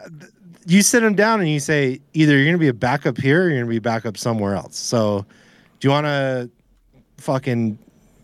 you 0.66 0.82
sit 0.82 1.02
him 1.02 1.14
down 1.14 1.40
and 1.40 1.48
you 1.48 1.58
say 1.60 2.00
either 2.12 2.36
you're 2.36 2.44
gonna 2.46 2.58
be 2.58 2.68
a 2.68 2.74
backup 2.74 3.16
here 3.18 3.44
or 3.44 3.48
you're 3.48 3.58
gonna 3.60 3.70
be 3.70 3.78
a 3.78 3.80
backup 3.80 4.16
somewhere 4.18 4.54
else. 4.54 4.76
So, 4.76 5.24
do 5.82 5.88
you 5.88 5.92
want 5.92 6.06
to 6.06 6.48
fucking 7.16 7.76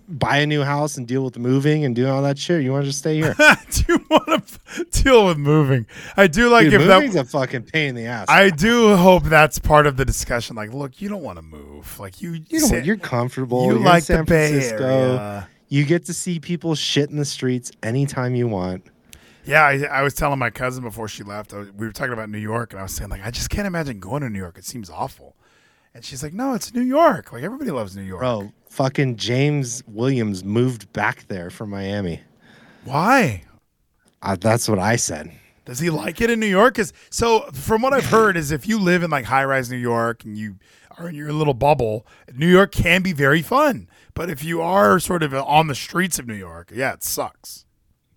buy 0.08 0.36
a 0.36 0.46
new 0.46 0.62
house 0.62 0.96
and 0.96 1.08
deal 1.08 1.24
with 1.24 1.36
moving 1.36 1.84
and 1.84 1.94
do 1.96 2.08
all 2.08 2.22
that 2.22 2.38
shit? 2.38 2.58
Or 2.58 2.60
you 2.60 2.70
want 2.70 2.84
to 2.84 2.90
just 2.90 3.00
stay 3.00 3.16
here? 3.16 3.34
do 3.72 3.82
you 3.88 4.06
want 4.08 4.46
to 4.46 4.84
deal 5.02 5.26
with 5.26 5.38
moving? 5.38 5.84
I 6.16 6.28
do 6.28 6.50
like 6.50 6.66
Dude, 6.66 6.74
if 6.74 6.86
moving's 6.86 7.14
that. 7.14 7.26
a 7.26 7.28
fucking 7.28 7.64
pain 7.64 7.88
in 7.88 7.94
the 7.96 8.06
ass. 8.06 8.26
I 8.28 8.50
do 8.50 8.94
hope 8.94 9.24
that's 9.24 9.58
part 9.58 9.88
of 9.88 9.96
the 9.96 10.04
discussion. 10.04 10.54
Like, 10.54 10.72
look, 10.72 11.02
you 11.02 11.08
don't 11.08 11.24
want 11.24 11.36
to 11.38 11.42
move. 11.42 11.98
Like 11.98 12.22
you, 12.22 12.40
you 12.48 12.60
know, 12.60 12.76
you're 12.76 12.96
comfortable. 12.96 13.64
you 13.64 13.72
you're 13.72 13.80
like 13.80 14.04
San 14.04 14.18
the 14.18 14.24
Bay 14.24 14.50
Francisco. 14.50 14.84
Area. 14.84 15.48
You 15.66 15.84
get 15.84 16.04
to 16.06 16.14
see 16.14 16.38
people 16.38 16.76
shit 16.76 17.10
in 17.10 17.16
the 17.16 17.24
streets 17.24 17.72
anytime 17.82 18.36
you 18.36 18.46
want. 18.46 18.86
Yeah, 19.44 19.64
I, 19.64 19.82
I 19.82 20.02
was 20.02 20.14
telling 20.14 20.38
my 20.38 20.50
cousin 20.50 20.84
before 20.84 21.08
she 21.08 21.24
left. 21.24 21.52
Was, 21.52 21.72
we 21.72 21.88
were 21.88 21.92
talking 21.92 22.12
about 22.12 22.30
New 22.30 22.38
York, 22.38 22.72
and 22.72 22.78
I 22.78 22.84
was 22.84 22.94
saying 22.94 23.10
like, 23.10 23.26
I 23.26 23.32
just 23.32 23.50
can't 23.50 23.66
imagine 23.66 23.98
going 23.98 24.22
to 24.22 24.30
New 24.30 24.38
York. 24.38 24.58
It 24.58 24.64
seems 24.64 24.88
awful. 24.88 25.34
And 25.94 26.04
she's 26.04 26.22
like, 26.22 26.32
No, 26.32 26.54
it's 26.54 26.72
New 26.74 26.82
York. 26.82 27.32
Like 27.32 27.42
everybody 27.42 27.70
loves 27.70 27.96
New 27.96 28.02
York. 28.02 28.20
Bro, 28.20 28.52
fucking 28.68 29.16
James 29.16 29.82
Williams 29.86 30.44
moved 30.44 30.92
back 30.92 31.26
there 31.28 31.50
from 31.50 31.70
Miami. 31.70 32.20
Why? 32.84 33.42
Uh, 34.22 34.36
that's 34.40 34.68
what 34.68 34.78
I 34.78 34.96
said. 34.96 35.30
Does 35.64 35.78
he 35.80 35.90
like 35.90 36.20
it 36.20 36.30
in 36.30 36.40
New 36.40 36.46
York? 36.46 36.74
'Cause- 36.76 36.92
so 37.10 37.40
from 37.52 37.82
what 37.82 37.92
I've 37.92 38.06
heard 38.10 38.36
is 38.36 38.50
if 38.52 38.66
you 38.66 38.78
live 38.78 39.02
in 39.02 39.10
like 39.10 39.24
high 39.26 39.44
rise 39.44 39.70
New 39.70 39.76
York 39.76 40.24
and 40.24 40.36
you 40.38 40.56
are 40.96 41.08
in 41.08 41.14
your 41.14 41.32
little 41.32 41.54
bubble, 41.54 42.06
New 42.34 42.48
York 42.48 42.72
can 42.72 43.02
be 43.02 43.12
very 43.12 43.42
fun. 43.42 43.88
But 44.14 44.30
if 44.30 44.42
you 44.42 44.60
are 44.60 44.98
sort 44.98 45.22
of 45.22 45.32
on 45.34 45.66
the 45.68 45.74
streets 45.74 46.18
of 46.18 46.26
New 46.26 46.34
York, 46.34 46.72
yeah, 46.74 46.92
it 46.94 47.04
sucks. 47.04 47.66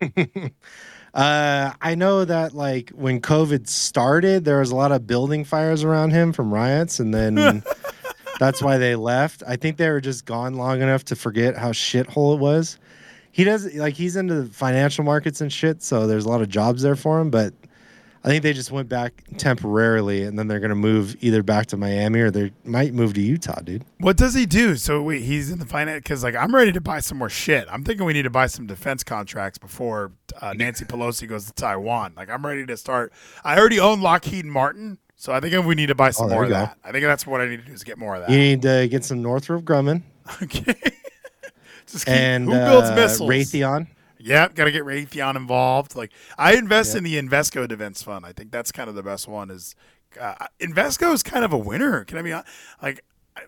Uh, 1.14 1.72
I 1.80 1.94
know 1.94 2.24
that 2.24 2.54
like 2.54 2.90
when 2.90 3.20
COVID 3.20 3.68
started, 3.68 4.44
there 4.44 4.60
was 4.60 4.70
a 4.70 4.76
lot 4.76 4.92
of 4.92 5.06
building 5.06 5.44
fires 5.44 5.84
around 5.84 6.10
him 6.10 6.32
from 6.32 6.52
riots, 6.52 7.00
and 7.00 7.12
then 7.12 7.62
that's 8.38 8.62
why 8.62 8.78
they 8.78 8.96
left. 8.96 9.42
I 9.46 9.56
think 9.56 9.76
they 9.76 9.90
were 9.90 10.00
just 10.00 10.24
gone 10.24 10.54
long 10.54 10.80
enough 10.80 11.04
to 11.06 11.16
forget 11.16 11.56
how 11.56 11.72
shithole 11.72 12.34
it 12.34 12.40
was. 12.40 12.78
He 13.30 13.44
does 13.44 13.74
like 13.74 13.94
he's 13.94 14.16
into 14.16 14.42
the 14.42 14.52
financial 14.52 15.04
markets 15.04 15.40
and 15.40 15.52
shit, 15.52 15.82
so 15.82 16.06
there's 16.06 16.24
a 16.24 16.28
lot 16.28 16.42
of 16.42 16.48
jobs 16.48 16.82
there 16.82 16.96
for 16.96 17.20
him. 17.20 17.30
But 17.30 17.52
I 18.24 18.28
think 18.28 18.44
they 18.44 18.52
just 18.52 18.70
went 18.70 18.88
back 18.88 19.24
temporarily, 19.36 20.22
and 20.22 20.38
then 20.38 20.46
they're 20.46 20.60
gonna 20.60 20.76
move 20.76 21.16
either 21.20 21.42
back 21.42 21.66
to 21.66 21.76
Miami 21.76 22.20
or 22.20 22.30
they 22.30 22.52
might 22.64 22.94
move 22.94 23.14
to 23.14 23.20
Utah, 23.20 23.60
dude. 23.60 23.84
What 23.98 24.16
does 24.16 24.34
he 24.34 24.46
do? 24.46 24.76
So 24.76 25.02
wait, 25.02 25.22
he's 25.22 25.50
in 25.50 25.58
the 25.58 25.66
finance 25.66 26.02
because 26.04 26.22
like 26.22 26.36
I'm 26.36 26.54
ready 26.54 26.70
to 26.72 26.80
buy 26.80 27.00
some 27.00 27.18
more 27.18 27.28
shit. 27.28 27.66
I'm 27.70 27.82
thinking 27.82 28.06
we 28.06 28.12
need 28.12 28.22
to 28.22 28.30
buy 28.30 28.46
some 28.46 28.66
defense 28.66 29.02
contracts 29.02 29.58
before 29.58 30.12
uh, 30.40 30.52
Nancy 30.52 30.84
Pelosi 30.84 31.28
goes 31.28 31.46
to 31.46 31.52
Taiwan. 31.52 32.12
Like 32.16 32.30
I'm 32.30 32.46
ready 32.46 32.64
to 32.66 32.76
start. 32.76 33.12
I 33.42 33.58
already 33.58 33.80
own 33.80 34.00
Lockheed 34.00 34.44
Martin, 34.46 34.98
so 35.16 35.32
I 35.32 35.40
think 35.40 35.66
we 35.66 35.74
need 35.74 35.86
to 35.86 35.96
buy 35.96 36.10
some 36.10 36.26
Oh, 36.26 36.30
more 36.30 36.44
of 36.44 36.50
go. 36.50 36.54
that. 36.54 36.78
I 36.84 36.92
think 36.92 37.04
that's 37.04 37.26
what 37.26 37.40
I 37.40 37.46
need 37.48 37.56
to 37.58 37.66
do 37.66 37.72
is 37.72 37.82
get 37.82 37.98
more 37.98 38.14
of 38.14 38.20
that. 38.20 38.30
You 38.30 38.38
need 38.38 38.62
to 38.62 38.86
get 38.88 39.04
some 39.04 39.20
Northrop 39.20 39.64
Grumman 39.64 40.02
okay. 40.42 40.74
Just 41.86 42.06
keep, 42.06 42.14
and 42.14 42.44
who 42.44 42.52
builds 42.52 42.88
uh, 42.90 42.94
missiles? 42.94 43.28
Raytheon. 43.28 43.88
Yeah, 44.22 44.48
got 44.48 44.64
to 44.64 44.72
get 44.72 44.82
Raytheon 44.84 45.36
involved. 45.36 45.96
Like 45.96 46.12
I 46.38 46.54
invest 46.54 46.94
in 46.94 47.04
the 47.04 47.20
Invesco 47.20 47.66
Defense 47.68 48.02
Fund. 48.02 48.24
I 48.24 48.32
think 48.32 48.50
that's 48.50 48.72
kind 48.72 48.88
of 48.88 48.94
the 48.94 49.02
best 49.02 49.26
one. 49.28 49.50
Is 49.50 49.74
uh, 50.20 50.46
Invesco 50.60 51.12
is 51.12 51.22
kind 51.22 51.44
of 51.44 51.52
a 51.52 51.58
winner. 51.58 52.04
Can 52.04 52.18
I 52.18 52.22
be 52.22 52.30
hon- 52.30 52.44
like 52.82 53.04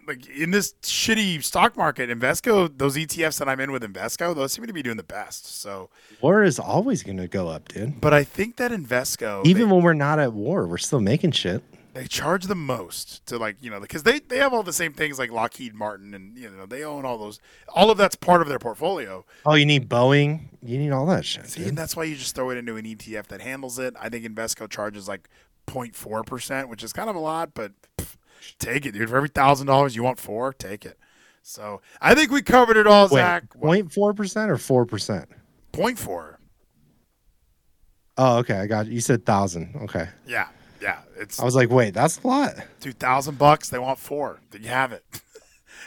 like 0.09 0.27
in 0.29 0.51
this 0.51 0.75
shitty 0.83 1.45
stock 1.45 1.77
market? 1.77 2.09
Invesco, 2.11 2.71
those 2.77 2.97
ETFs 2.97 3.39
that 3.39 3.49
I'm 3.49 3.61
in 3.61 3.71
with 3.71 3.83
Invesco, 3.83 4.35
those 4.35 4.53
seem 4.53 4.67
to 4.67 4.73
be 4.73 4.83
doing 4.83 4.97
the 4.97 5.03
best. 5.03 5.61
So, 5.61 5.91
War 6.23 6.43
is 6.43 6.59
always 6.59 7.03
gonna 7.03 7.29
go 7.29 7.49
up, 7.49 7.69
dude. 7.69 8.01
but 8.01 8.15
I 8.15 8.25
think 8.25 8.57
that 8.57 8.71
Invesco, 8.71 9.45
Even 9.45 9.69
they, 9.69 9.75
when 9.75 9.83
we're 9.85 9.93
not 9.93 10.19
at 10.19 10.33
war, 10.33 10.67
we're 10.67 10.79
still 10.79 11.01
making 11.01 11.33
shit. 11.33 11.63
They 11.95 12.07
charge 12.07 12.47
the 12.47 12.55
most 12.57 13.25
to 13.27 13.39
like 13.39 13.57
you 13.61 13.71
know 13.71 13.81
because 13.81 14.03
they 14.03 14.19
they 14.19 14.39
have 14.39 14.53
all 14.53 14.63
the 14.63 14.73
same 14.73 14.93
things 14.93 15.19
like 15.19 15.31
Lockheed 15.31 15.75
Martin 15.75 16.13
and 16.13 16.37
you 16.37 16.51
know 16.51 16.67
they 16.67 16.83
own 16.85 17.05
all 17.05 17.17
those. 17.17 17.39
All 17.69 17.91
of 17.91 17.97
that's 17.99 18.17
part 18.17 18.43
of 18.43 18.49
their 18.49 18.59
portfolio. 18.59 19.25
Oh, 19.47 19.55
you 19.55 19.65
need 19.65 19.89
Boeing. 19.89 20.49
You 20.63 20.77
need 20.79 20.91
all 20.91 21.07
that 21.07 21.25
shit. 21.25 21.47
See, 21.47 21.61
dude. 21.61 21.69
and 21.71 21.79
that's 21.79 21.97
why 21.97 22.05
you 22.05 22.17
just 22.17 22.35
throw 22.35 22.51
it 22.51 22.57
into 22.59 22.77
an 22.77 22.85
ETF 22.85 23.29
that 23.29 23.41
handles 23.41 23.79
it. 23.79 23.95
I 23.99 24.09
think 24.09 24.27
Invesco 24.27 24.69
charges 24.69 25.09
like 25.09 25.29
0.4 25.69 26.27
percent, 26.27 26.69
which 26.69 26.83
is 26.83 26.93
kind 26.93 27.09
of 27.09 27.17
a 27.17 27.21
lot, 27.21 27.55
but 27.55 27.73
pff, 27.97 28.17
take 28.59 28.85
it, 28.87 28.93
dude. 28.93 29.09
For 29.09 29.17
every 29.17 29.29
thousand 29.29 29.69
dollars 29.69 29.95
you 29.97 30.03
want 30.03 30.19
four, 30.19 30.53
take 30.53 30.85
it. 30.85 30.99
So 31.43 31.81
I 32.01 32.15
think 32.15 32.31
we 32.33 32.43
covered 32.43 32.77
it 32.77 32.87
all, 32.87 33.05
Wait, 33.05 33.21
Zach. 33.21 33.51
point 33.61 33.93
four 33.93 34.15
percent 34.15 34.51
or 34.51 34.59
four 34.59 34.85
percent? 34.85 35.29
Point 35.73 35.99
four. 35.99 36.41
Oh, 38.17 38.39
okay. 38.39 38.55
I 38.57 38.67
got 38.67 38.87
you. 38.87 38.95
You 38.95 39.01
said 39.01 39.25
thousand. 39.27 39.75
Okay. 39.83 40.09
Yeah, 40.27 40.49
yeah. 40.85 40.99
It's 41.17 41.41
I 41.41 41.45
was 41.45 41.57
like, 41.57 41.71
wait, 41.71 41.95
that's 41.95 42.23
a 42.23 42.27
lot. 42.27 42.55
two 42.81 42.93
thousand 42.93 43.39
bucks. 43.39 43.71
They 43.71 43.79
want 43.79 43.99
four. 43.99 44.39
Then 44.51 44.63
you 44.63 44.69
have 44.69 44.93
it. 44.93 45.05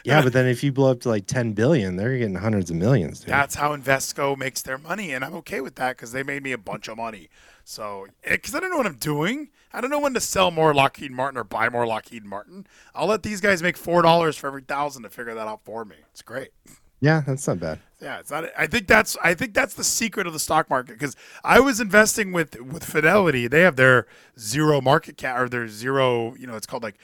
Yeah, 0.04 0.22
but 0.22 0.32
then 0.32 0.46
if 0.46 0.64
you 0.64 0.72
blow 0.72 0.92
up 0.92 1.02
to 1.02 1.10
like 1.10 1.26
ten 1.26 1.52
billion, 1.52 1.98
they're 1.98 2.18
getting 2.18 2.36
hundreds 2.36 2.70
of 2.70 2.78
millions, 2.78 3.20
dude. 3.22 3.30
That's 3.30 3.56
how 3.56 3.76
Invesco 3.76 4.38
makes 4.38 4.62
their 4.62 4.78
money, 4.78 5.12
and 5.12 5.26
I'm 5.26 5.34
okay 5.36 5.60
with 5.60 5.76
that 5.76 5.98
because 5.98 6.14
they 6.14 6.24
made 6.24 6.44
me 6.44 6.54
a 6.54 6.58
bunch 6.58 6.88
of 6.88 6.96
money. 6.96 7.30
So, 7.66 8.06
eh, 8.24 8.36
because 8.36 8.56
I 8.56 8.62
don't 8.62 8.70
know 8.70 8.78
what 8.78 8.86
I'm 8.86 8.98
doing, 8.98 9.50
I 9.74 9.82
don't 9.82 9.90
know 9.90 10.00
when 10.00 10.14
to 10.14 10.22
sell 10.22 10.52
more 10.52 10.74
Lockheed 10.74 11.12
Martin 11.12 11.38
or 11.38 11.44
buy 11.44 11.68
more 11.68 11.86
Lockheed 11.86 12.24
Martin. 12.24 12.68
I'll 12.96 13.08
let 13.08 13.24
these 13.24 13.42
guys 13.42 13.62
make 13.62 13.76
four 13.76 14.02
dollars 14.02 14.38
for 14.38 14.48
every 14.48 14.62
thousand 14.62 15.04
to 15.04 15.10
figure 15.10 15.34
that 15.34 15.48
out 15.48 15.66
for 15.66 15.84
me. 15.84 15.98
It's 16.12 16.22
great. 16.22 16.50
yeah, 17.00 17.22
that's 17.26 17.48
not 17.48 17.60
bad. 17.60 17.80
Yeah, 18.02 18.20
it's 18.20 18.30
not. 18.30 18.46
I 18.58 18.68
think 18.68 18.88
that's. 18.88 19.18
I 19.24 19.34
think 19.34 19.54
that's 19.54 19.74
the 19.74 19.84
secret 19.84 20.28
of 20.28 20.34
the 20.34 20.40
stock 20.40 20.70
market 20.70 20.94
because 20.94 21.16
I 21.44 21.60
was 21.60 21.80
investing 21.80 22.32
with 22.32 22.60
with 22.62 22.84
Fidelity. 22.84 23.48
They 23.48 23.62
have 23.62 23.76
their 23.76 24.06
zero 24.40 24.82
market 24.82 25.18
cap 25.18 25.40
or 25.40 25.50
their 25.50 25.68
zero. 25.68 26.36
You 26.36 26.46
know, 26.46 26.56
it's 26.56 26.68
called 26.68 26.84
like 26.84 26.98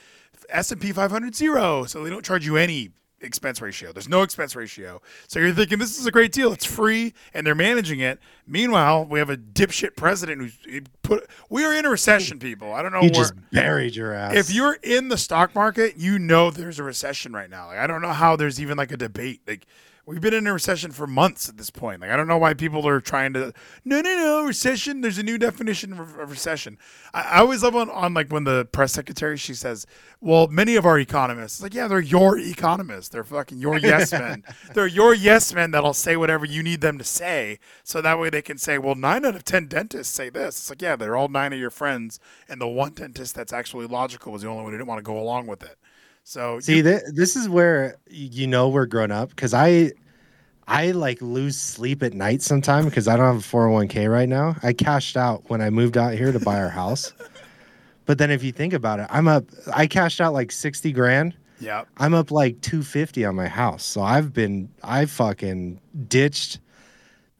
S 0.50 0.72
and 0.72 0.80
P 0.80 0.92
500 0.92 1.36
zero. 1.36 1.86
So 1.86 2.04
they 2.04 2.10
don't 2.10 2.26
charge 2.26 2.46
you 2.46 2.58
any 2.58 2.92
expense 3.24 3.62
ratio. 3.62 3.92
There's 3.92 4.10
no 4.10 4.22
expense 4.22 4.56
ratio. 4.56 5.02
So 5.28 5.40
you're 5.40 5.54
thinking 5.54 5.80
this 5.80 6.00
is 6.00 6.06
a 6.06 6.12
great 6.12 6.32
deal. 6.32 6.52
It's 6.52 6.66
free 6.66 7.14
and 7.34 7.48
they're 7.48 7.56
managing 7.56 8.00
it. 8.00 8.20
Meanwhile, 8.46 9.06
we 9.06 9.20
have 9.20 9.30
a 9.30 9.38
dipshit 9.38 9.96
president 9.96 10.42
who's 10.42 10.82
put. 11.02 11.28
We 11.50 11.66
are 11.66 11.74
in 11.74 11.86
a 11.86 11.90
recession, 11.90 12.40
people. 12.40 12.74
I 12.74 12.82
don't 12.82 12.92
know. 12.92 13.02
Where, 13.02 13.10
just 13.10 13.34
buried 13.52 13.96
your 13.96 14.14
ass. 14.14 14.36
if 14.36 14.54
you're 14.54 14.78
in 14.84 15.08
the 15.08 15.18
stock 15.18 15.56
market, 15.56 15.98
you 15.98 16.20
know 16.20 16.52
there's 16.52 16.80
a 16.80 16.84
recession 16.84 17.34
right 17.34 17.50
now. 17.50 17.68
Like 17.68 17.78
I 17.78 17.88
don't 17.88 18.02
know 18.02 18.14
how 18.14 18.36
there's 18.36 18.60
even 18.60 18.78
like 18.78 18.92
a 18.92 18.98
debate. 18.98 19.42
Like 19.48 19.66
we've 20.06 20.22
been 20.22 20.34
in 20.34 20.48
a 20.48 20.54
recession 20.54 20.92
for 20.92 21.08
months 21.08 21.48
at 21.48 21.58
this 21.58 21.70
point. 21.70 22.02
Like 22.02 22.10
I 22.10 22.18
don't 22.18 22.28
know 22.28 22.38
why 22.38 22.54
people 22.54 22.88
are 22.88 23.00
trying 23.00 23.34
to 23.34 23.54
no 23.86 24.02
no 24.02 24.16
no 24.16 24.46
recession. 24.46 25.02
There's 25.02 25.18
a 25.18 25.24
new 25.24 25.38
definition 25.38 25.94
of, 25.94 26.16
recession. 26.18 26.78
I, 27.14 27.22
I 27.22 27.40
always 27.40 27.64
love 27.64 27.76
on, 27.76 27.90
on 27.90 28.14
like 28.14 28.32
when 28.32 28.44
the 28.44 28.66
press 28.72 28.94
secretary 28.94 29.38
she 29.38 29.54
says, 29.54 29.86
"Well, 30.20 30.48
many 30.48 30.76
of 30.76 30.86
our 30.86 31.00
economists, 31.00 31.62
like 31.62 31.74
yeah, 31.74 31.88
they're 31.88 32.00
your 32.00 32.38
economists. 32.38 33.10
They're 33.10 33.24
fucking 33.24 33.60
your 33.60 33.78
yes 33.78 34.12
men. 34.12 34.44
They're 34.74 34.88
your 34.88 35.14
yes 35.14 35.54
men 35.54 35.72
that'll 35.72 35.94
say 35.94 36.18
whatever 36.18 36.46
you 36.46 36.64
need 36.64 36.82
them 36.82 36.98
to 36.98 37.04
say, 37.04 37.60
so 37.84 38.02
that 38.02 38.20
way 38.20 38.30
they 38.30 38.42
can 38.42 38.58
say, 38.58 38.78
well, 38.78 38.96
nine 38.96 39.26
out 39.26 39.36
of 39.36 39.44
ten 39.44 39.68
dentists 39.68 40.14
say 40.14 40.30
this. 40.30 40.58
It's 40.58 40.70
like 40.70 40.82
yeah, 40.82 40.96
they're 40.96 41.16
all 41.16 41.28
nine 41.28 41.54
of 41.54 41.60
your 41.60 41.70
friends, 41.70 42.20
and 42.50 42.60
the 42.60 42.68
one 42.68 42.94
dentist 42.94 43.36
that's 43.36 43.54
actually 43.54 43.88
logical 43.88 44.32
was 44.32 44.42
the 44.42 44.48
only 44.48 44.64
one 44.64 44.72
who 44.72 44.78
didn't 44.78 44.88
want 44.88 45.00
to 45.00 45.04
go 45.04 45.20
along 45.20 45.48
with 45.48 45.64
it. 45.64 45.78
So 46.24 46.60
See, 46.60 46.78
you- 46.78 46.84
th- 46.84 47.02
this 47.14 47.36
is 47.36 47.50
where 47.50 47.98
you 48.10 48.48
know 48.48 48.70
we're 48.70 48.86
grown 48.86 49.12
up 49.12 49.30
because 49.30 49.54
I, 49.54 49.92
I 50.68 50.92
like 50.92 51.22
lose 51.22 51.60
sleep 51.60 52.02
at 52.04 52.14
night 52.14 52.42
sometime 52.42 52.86
because 52.86 53.08
I 53.08 53.18
don't 53.18 53.26
have 53.26 53.38
a 53.38 53.42
four 53.42 53.64
hundred 53.64 53.74
one 53.74 53.88
k 53.90 54.08
right 54.08 54.30
now. 54.30 54.56
I 54.64 54.74
cashed 54.74 55.18
out 55.18 55.44
when 55.50 55.62
I 55.62 55.70
moved 55.70 55.98
out 55.98 56.14
here 56.14 56.32
to 56.32 56.40
buy 56.40 56.60
our 56.60 56.70
house, 56.70 57.12
but 58.06 58.18
then 58.18 58.32
if 58.32 58.44
you 58.44 58.52
think 58.52 58.74
about 58.74 59.00
it, 59.00 59.08
I'm 59.10 59.28
up. 59.28 59.46
I 59.74 59.86
cashed 59.88 60.22
out 60.22 60.34
like 60.34 60.52
sixty 60.52 60.92
grand. 60.94 61.36
yeah, 61.60 61.84
I'm 61.98 62.14
up 62.14 62.32
like 62.32 62.62
two 62.62 62.84
fifty 62.84 63.26
on 63.26 63.36
my 63.36 63.48
house. 63.48 63.84
So 63.84 64.02
I've 64.02 64.32
been 64.34 64.70
I 64.82 65.06
fucking 65.06 65.82
ditched 66.08 66.60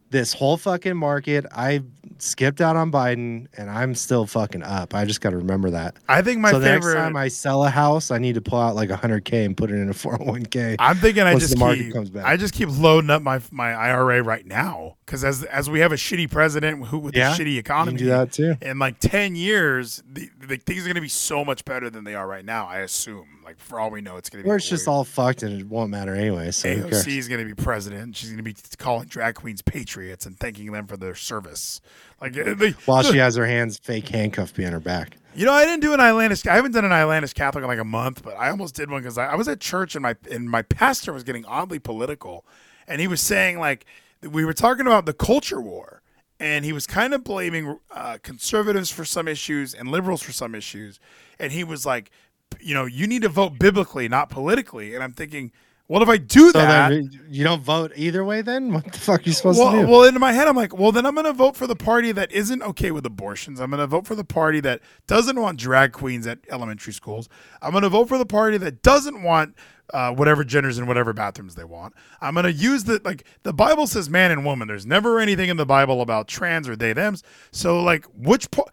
this 0.10 0.34
whole 0.34 0.58
fucking 0.58 0.98
market. 0.98 1.46
I 1.54 1.84
skipped 2.22 2.62
out 2.62 2.76
on 2.76 2.92
Biden, 2.92 3.48
and 3.58 3.70
I'm 3.70 3.96
still 3.96 4.26
fucking 4.26 4.64
up. 4.64 4.94
I 4.94 5.06
just 5.06 5.22
got 5.22 5.32
to 5.32 5.38
remember 5.38 5.70
that. 5.72 5.96
I 6.08 6.22
think 6.22 6.40
my 6.40 6.52
so 6.52 6.60
the 6.60 6.66
favorite. 6.66 6.94
next 6.94 7.04
time 7.04 7.16
I 7.16 7.28
sell 7.28 7.64
a 7.64 7.70
house, 7.70 8.12
I 8.12 8.18
need 8.18 8.36
to 8.36 8.42
pull 8.42 8.60
out 8.60 8.76
like 8.76 8.90
100k 8.90 9.46
and 9.46 9.58
put 9.58 9.72
it 9.72 9.76
in 9.76 9.90
a 9.90 9.94
401k. 9.94 10.76
I'm 10.80 10.98
thinking 10.98 11.24
I 11.24 11.38
just 11.38 11.58
keep. 11.58 11.96
I 12.24 12.38
just 12.38 12.54
keep 12.54 12.70
loading 12.70 13.10
up 13.10 13.22
my 13.22 13.42
my 13.52 13.74
IRA 13.74 14.22
right 14.22 14.46
now 14.46 14.98
because 15.06 15.24
as 15.24 15.44
as 15.44 15.70
we 15.70 15.80
have 15.80 15.92
a 15.92 15.96
shitty 15.96 16.30
president 16.30 16.86
who 16.88 17.00
with 17.00 17.16
Yeah, 17.16 17.34
a 17.34 17.38
shitty 17.38 17.58
economy, 17.58 17.98
can 17.98 18.06
do 18.06 18.12
that 18.12 18.32
too. 18.32 18.56
In 18.62 18.80
like 18.80 19.00
ten 19.00 19.36
years, 19.36 20.04
the, 20.10 20.30
the 20.40 20.58
things 20.58 20.82
are 20.82 20.88
going 20.88 20.96
to 20.96 21.02
be 21.02 21.08
so 21.08 21.44
much 21.44 21.66
better 21.66 21.90
than 21.90 22.04
they 22.04 22.16
are 22.16 22.28
right 22.28 22.46
now. 22.46 22.68
I 22.68 22.80
assume. 22.80 23.42
Like 23.44 23.60
for 23.60 23.80
all 23.80 23.92
we 23.92 24.02
know, 24.02 24.18
it's 24.18 24.30
going 24.30 24.42
to 24.42 24.48
be. 24.48 24.52
Or 24.52 24.56
it's 24.56 24.70
just 24.70 24.88
all 24.88 25.04
fucked 25.04 25.44
and 25.44 25.60
it 25.60 25.68
won't 25.68 25.90
matter 25.90 26.16
anyway. 26.16 26.52
So? 26.52 26.70
AOC 26.70 27.18
is 27.18 27.28
going 27.28 27.46
to 27.46 27.56
be 27.56 27.62
president. 27.62 28.16
She's 28.16 28.30
going 28.30 28.38
to 28.38 28.44
be 28.44 28.56
calling 28.78 29.08
drag 29.08 29.36
queens 29.36 29.62
patriots 29.62 30.26
and 30.26 30.40
thanking 30.40 30.72
them 30.72 30.88
for 30.88 30.96
their 30.96 31.16
service. 31.16 31.82
Like 32.22 32.38
uh, 32.38 32.54
they, 32.54 32.72
While 32.86 33.04
she 33.04 33.18
has 33.20 33.36
her 33.36 33.46
hands 33.46 33.78
fake 33.78 34.08
handcuffed 34.08 34.56
behind 34.56 34.74
her 34.74 34.80
back. 34.80 35.18
You 35.36 35.46
know, 35.46 35.52
I 35.52 35.66
didn't 35.66 35.82
do 35.82 35.94
an 35.94 36.00
Islandish. 36.00 36.48
I 36.48 36.56
haven't 36.56 36.74
done 36.74 36.86
an 36.86 36.92
Islandish 36.92 37.34
Catholic 37.34 37.64
in 37.64 37.68
like 37.68 37.80
a 37.80 37.84
month, 37.84 38.24
but 38.24 38.36
I 38.38 38.50
almost 38.50 38.76
did 38.76 38.90
one 38.90 39.02
because 39.02 39.18
I, 39.18 39.28
I 39.28 39.36
was 39.36 39.48
at 39.48 39.60
church 39.60 39.96
and 39.96 40.04
my 40.04 40.16
and 40.30 40.50
my 40.50 40.62
pastor 40.62 41.12
was 41.12 41.24
getting 41.24 41.44
oddly 41.46 41.80
political, 41.80 42.46
and 42.88 43.02
he 43.02 43.08
was 43.08 43.20
saying 43.20 43.60
like 43.60 43.86
we 44.32 44.46
were 44.46 44.54
talking 44.54 44.88
about 44.88 45.06
the 45.06 45.14
culture 45.14 45.62
war, 45.62 46.02
and 46.40 46.66
he 46.66 46.74
was 46.74 46.88
kind 46.88 47.14
of 47.14 47.24
blaming 47.24 47.80
uh, 47.92 48.18
conservatives 48.24 48.90
for 48.90 49.06
some 49.06 49.28
issues 49.28 49.74
and 49.74 49.90
liberals 49.90 50.22
for 50.22 50.32
some 50.32 50.56
issues, 50.56 51.00
and 51.40 51.52
he 51.52 51.64
was 51.64 51.86
like, 51.86 52.12
you 52.60 52.74
know, 52.74 52.86
you 52.86 53.08
need 53.08 53.22
to 53.24 53.30
vote 53.30 53.60
biblically, 53.60 54.08
not 54.08 54.30
politically, 54.30 54.94
and 54.94 55.04
I'm 55.04 55.14
thinking. 55.14 55.52
What 55.88 56.02
if 56.02 56.08
I 56.08 56.18
do 56.18 56.50
So 56.52 56.60
that? 56.60 56.94
you 57.30 57.44
don't 57.44 57.62
vote 57.62 57.92
either 57.96 58.24
way. 58.24 58.42
Then 58.42 58.72
what 58.74 58.92
the 58.92 58.98
fuck 58.98 59.20
are 59.20 59.24
you 59.24 59.34
supposed 59.34 59.60
well, 59.60 59.72
to 59.74 59.82
do? 59.82 59.88
well, 59.88 60.04
in 60.04 60.18
my 60.20 60.32
head, 60.32 60.48
I'm 60.48 60.56
like, 60.56 60.76
well, 60.78 60.94
then 60.94 61.06
I'm 61.06 61.14
going 61.14 61.26
to 61.26 61.34
vote 61.34 61.58
for 61.58 61.68
the 61.68 61.76
party 61.76 62.14
that 62.14 62.32
isn't 62.32 62.62
okay 62.64 62.92
with 62.92 63.06
abortions. 63.06 63.60
I'm 63.60 63.70
going 63.70 63.82
to 63.82 63.88
vote 63.88 64.08
for 64.08 64.16
the 64.16 64.24
party 64.24 64.62
that 64.62 64.82
doesn't 65.08 65.40
want 65.40 65.60
drag 65.60 65.92
queens 65.92 66.26
at 66.26 66.40
elementary 66.50 66.94
schools. 66.94 67.28
I'm 67.62 67.72
going 67.72 67.84
to 67.84 67.90
vote 67.90 68.08
for 68.08 68.18
the 68.18 68.26
party 68.26 68.58
that 68.60 68.82
doesn't 68.82 69.24
want 69.24 69.56
uh, 69.94 70.14
whatever 70.14 70.46
genders 70.46 70.80
in 70.80 70.88
whatever 70.88 71.12
bathrooms 71.12 71.56
they 71.56 71.66
want. 71.66 71.94
I'm 72.22 72.34
going 72.34 72.46
to 72.46 72.54
use 72.54 72.86
the 72.86 73.02
like 73.04 73.26
the 73.44 73.54
Bible 73.54 73.86
says 73.86 74.10
man 74.10 74.32
and 74.32 74.46
woman. 74.46 74.70
There's 74.70 74.86
never 74.86 75.20
anything 75.20 75.50
in 75.50 75.58
the 75.58 75.66
Bible 75.66 76.02
about 76.02 76.30
trans 76.30 76.70
or 76.70 76.78
they 76.78 76.94
them's. 76.94 77.24
So 77.52 77.82
like, 77.84 78.06
which 78.16 78.50
part? 78.52 78.70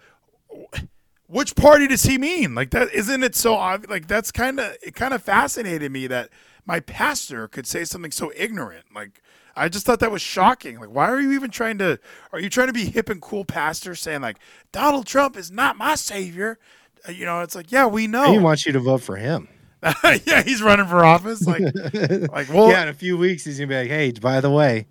which 1.27 1.55
party 1.55 1.87
does 1.87 2.03
he 2.03 2.19
mean? 2.19 2.55
Like 2.55 2.71
that 2.71 2.93
isn't 2.93 3.23
it 3.23 3.35
so 3.35 3.55
obvious? 3.55 3.91
Like 3.91 4.07
that's 4.09 4.33
kind 4.33 4.59
of 4.61 4.77
it 4.83 4.95
kind 4.95 5.15
of 5.15 5.23
fascinated 5.23 5.91
me 5.93 6.07
that 6.09 6.31
my 6.67 6.81
pastor 6.81 7.49
could 7.49 7.67
say 7.67 7.85
something 7.85 8.11
so 8.11 8.33
ignorant. 8.37 8.87
Like 8.95 9.23
I 9.57 9.69
just 9.69 9.87
thought 9.87 10.01
that 10.01 10.11
was 10.11 10.23
shocking. 10.23 10.79
Like 10.81 10.91
why 10.91 11.09
are 11.09 11.21
you 11.21 11.33
even 11.33 11.51
trying 11.51 11.79
to 11.79 11.99
are 12.33 12.41
you 12.41 12.49
trying 12.49 12.69
to 12.69 12.73
be 12.73 12.87
hip 12.87 13.09
and 13.09 13.21
cool 13.21 13.45
pastor 13.45 13.95
saying 13.95 14.21
like 14.21 14.39
Donald 14.73 15.07
Trump 15.07 15.37
is 15.37 15.51
not 15.51 15.77
my 15.77 15.95
savior? 15.95 16.59
Uh, 17.09 17.13
you 17.13 17.25
know, 17.25 17.41
it's 17.41 17.55
like, 17.55 17.73
yeah, 17.73 17.87
we 17.87 18.07
know 18.07 18.33
he 18.33 18.39
wants 18.39 18.67
you 18.67 18.73
to 18.73 18.81
vote 18.81 19.03
for 19.03 19.17
him. 19.17 19.49
yeah, 20.05 20.43
he's 20.43 20.63
running 20.63 20.87
for 20.87 21.03
office 21.03 21.47
like 21.47 21.63
like 22.31 22.49
well 22.51 22.69
yeah, 22.71 22.83
in 22.83 22.89
a 22.89 22.95
few 22.95 23.17
weeks 23.17 23.45
he's 23.45 23.59
gonna 23.59 23.69
be 23.69 23.77
like, 23.77 23.89
"Hey, 23.89 24.13
by 24.13 24.43
the 24.43 24.51
way, 24.51 24.87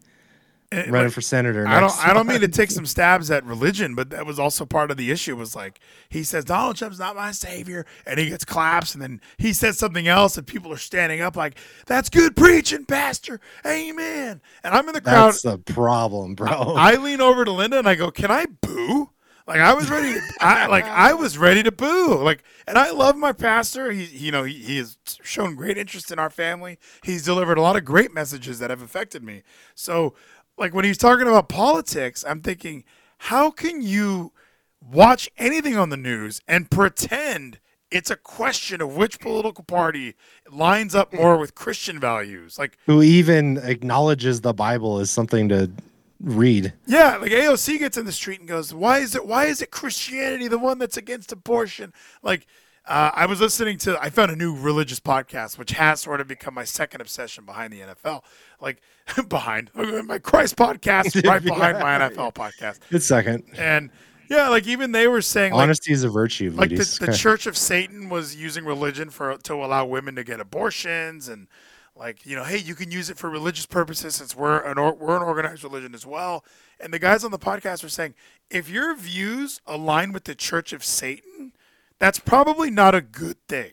Eh, 0.72 0.82
running 0.90 1.06
like, 1.06 1.12
for 1.12 1.22
senator." 1.22 1.68
I 1.68 1.80
don't. 1.80 1.90
next 1.90 2.06
I 2.06 2.14
don't 2.14 2.28
mean 2.28 2.42
to 2.42 2.48
take 2.48 2.72
some 2.72 2.86
stabs 2.86 3.32
at 3.32 3.44
religion, 3.46 3.96
but 3.96 4.10
that 4.12 4.26
was 4.26 4.40
also 4.40 4.66
part 4.66 4.92
of 4.92 4.98
the 4.98 5.12
issue. 5.12 5.36
Was 5.36 5.56
like 5.56 5.80
he 6.10 6.24
says 6.24 6.46
Donald 6.46 6.76
Trump's 6.76 7.00
not 7.00 7.16
my 7.16 7.32
savior, 7.32 7.86
and 8.06 8.20
he 8.20 8.30
gets 8.30 8.46
claps, 8.46 8.94
and 8.94 9.02
then 9.02 9.22
he 9.38 9.54
says 9.54 9.78
something 9.78 10.08
else, 10.08 10.38
and 10.38 10.46
people 10.46 10.72
are 10.72 10.78
standing 10.78 11.22
up 11.22 11.36
like, 11.36 11.58
"That's 11.86 12.10
good 12.10 12.36
preaching, 12.36 12.86
Pastor, 12.86 13.40
Amen." 13.66 14.42
And 14.64 14.74
I'm 14.74 14.88
in 14.88 14.94
the 14.94 15.02
crowd. 15.02 15.28
That's 15.28 15.42
the 15.42 15.58
problem, 15.58 16.36
bro. 16.36 16.76
I 16.78 16.96
lean 16.96 17.22
over 17.22 17.46
to 17.46 17.52
Linda 17.52 17.80
and 17.80 17.88
I 17.90 17.96
go, 17.96 18.12
"Can 18.12 18.32
I 18.32 18.46
boo?" 18.46 19.10
Like 19.50 19.62
I 19.62 19.74
was 19.74 19.90
ready 19.90 20.14
to, 20.14 20.22
I, 20.42 20.68
like 20.68 20.86
I 20.86 21.16
was 21.16 21.36
ready 21.40 21.64
to 21.64 21.72
boo. 21.72 22.22
Like, 22.22 22.44
and 22.68 22.78
I 22.78 22.92
love 22.92 23.18
my 23.18 23.32
pastor. 23.32 23.92
He, 23.92 24.06
you 24.06 24.32
know, 24.32 24.44
he, 24.44 24.54
he 24.54 24.78
has 24.78 24.96
shown 25.24 25.56
great 25.56 25.76
interest 25.76 26.12
in 26.12 26.20
our 26.20 26.30
family. 26.30 26.78
He's 27.04 27.26
delivered 27.26 27.58
a 27.58 27.62
lot 27.64 27.76
of 27.76 27.84
great 27.84 28.14
messages 28.14 28.60
that 28.60 28.70
have 28.70 28.84
affected 28.84 29.24
me. 29.24 29.42
So, 29.74 30.14
like 30.60 30.74
when 30.74 30.86
he's 30.86 30.98
talking 30.98 31.28
about 31.28 31.50
politics, 31.50 32.24
I'm 32.28 32.42
thinking, 32.42 32.84
how 33.18 33.50
can 33.50 33.82
you 33.82 34.34
watch 34.82 35.30
anything 35.38 35.78
on 35.78 35.90
the 35.90 35.98
news 35.98 36.42
and 36.48 36.70
pretend 36.70 37.60
it's 37.90 38.12
a 38.12 38.16
question 38.16 38.82
of 38.82 38.96
which 38.96 39.20
political 39.20 39.64
party 39.64 40.16
lines 40.52 40.94
up 40.94 41.14
more 41.14 41.38
with 41.38 41.56
Christian 41.56 42.00
values? 42.00 42.60
Like, 42.60 42.78
Who 42.86 43.02
even 43.02 43.58
acknowledges 43.58 44.42
the 44.42 44.54
Bible 44.54 45.00
as 45.00 45.10
something 45.10 45.50
to 45.50 45.72
read? 46.20 46.74
Yeah, 46.86 47.18
like 47.18 47.32
AOC 47.32 47.80
gets 47.80 47.98
in 47.98 48.06
the 48.06 48.12
street 48.12 48.40
and 48.40 48.48
goes, 48.48 48.74
"Why 48.74 49.00
is 49.00 49.16
it? 49.16 49.26
Why 49.26 49.46
is 49.46 49.62
it 49.62 49.72
Christianity 49.72 50.48
the 50.48 50.60
one 50.60 50.78
that's 50.78 50.98
against 50.98 51.32
abortion?" 51.32 51.94
Like, 52.22 52.46
uh, 52.86 53.12
I 53.14 53.26
was 53.26 53.40
listening 53.40 53.78
to, 53.80 54.02
I 54.02 54.10
found 54.10 54.32
a 54.32 54.36
new 54.36 54.56
religious 54.56 55.00
podcast, 55.00 55.58
which 55.58 55.72
has 55.72 56.02
sort 56.02 56.22
of 56.22 56.28
become 56.28 56.54
my 56.54 56.64
second 56.64 57.02
obsession 57.02 57.46
behind 57.46 57.72
the 57.72 57.82
NFL. 57.82 58.24
Like, 58.60 58.82
behind 59.30 59.70
my 59.76 60.20
Christ 60.20 60.56
podcast, 60.56 61.24
right 61.28 61.44
behind 61.44 61.80
my 61.80 62.00
NFL 62.00 62.34
podcast, 62.34 62.80
Good 62.90 63.04
second. 63.04 63.44
and 63.58 63.90
yeah, 64.30 64.50
like 64.50 64.68
even 64.68 64.92
they 64.92 65.08
were 65.08 65.22
saying, 65.24 65.54
like, 65.54 65.64
Honesty 65.64 65.92
is 65.92 66.04
a 66.04 66.10
virtue. 66.10 66.52
like 66.54 66.70
the, 66.70 66.98
the 67.08 67.14
Church 67.18 67.48
of 67.48 67.58
Satan 67.58 68.10
was 68.10 68.36
using 68.36 68.64
religion 68.64 69.10
for 69.10 69.38
to 69.38 69.56
allow 69.56 69.86
women 69.86 70.16
to 70.16 70.24
get 70.24 70.40
abortions 70.40 71.28
and 71.28 71.48
like 71.96 72.26
you 72.26 72.36
know 72.36 72.44
hey 72.44 72.58
you 72.58 72.76
can 72.76 72.92
use 72.92 73.10
it 73.10 73.18
for 73.18 73.30
religious 73.30 73.66
purposes 73.66 74.16
since 74.16 74.36
we're 74.36 74.60
an 74.60 74.78
or, 74.78 74.94
we're 74.94 75.18
an 75.18 75.24
organized 75.24 75.64
religion 75.64 75.94
as 75.96 76.06
well 76.06 76.46
and 76.80 76.94
the 76.94 77.00
guys 77.00 77.24
on 77.24 77.32
the 77.32 77.40
podcast 77.40 77.82
were 77.84 77.90
saying 77.90 78.14
if 78.50 78.70
your 78.70 78.96
views 78.96 79.60
align 79.68 80.14
with 80.14 80.24
the 80.24 80.36
Church 80.36 80.72
of 80.74 80.84
Satan 80.84 81.52
that's 82.00 82.20
probably 82.20 82.72
not 82.72 82.96
a 82.96 83.02
good 83.02 83.38
thing 83.48 83.72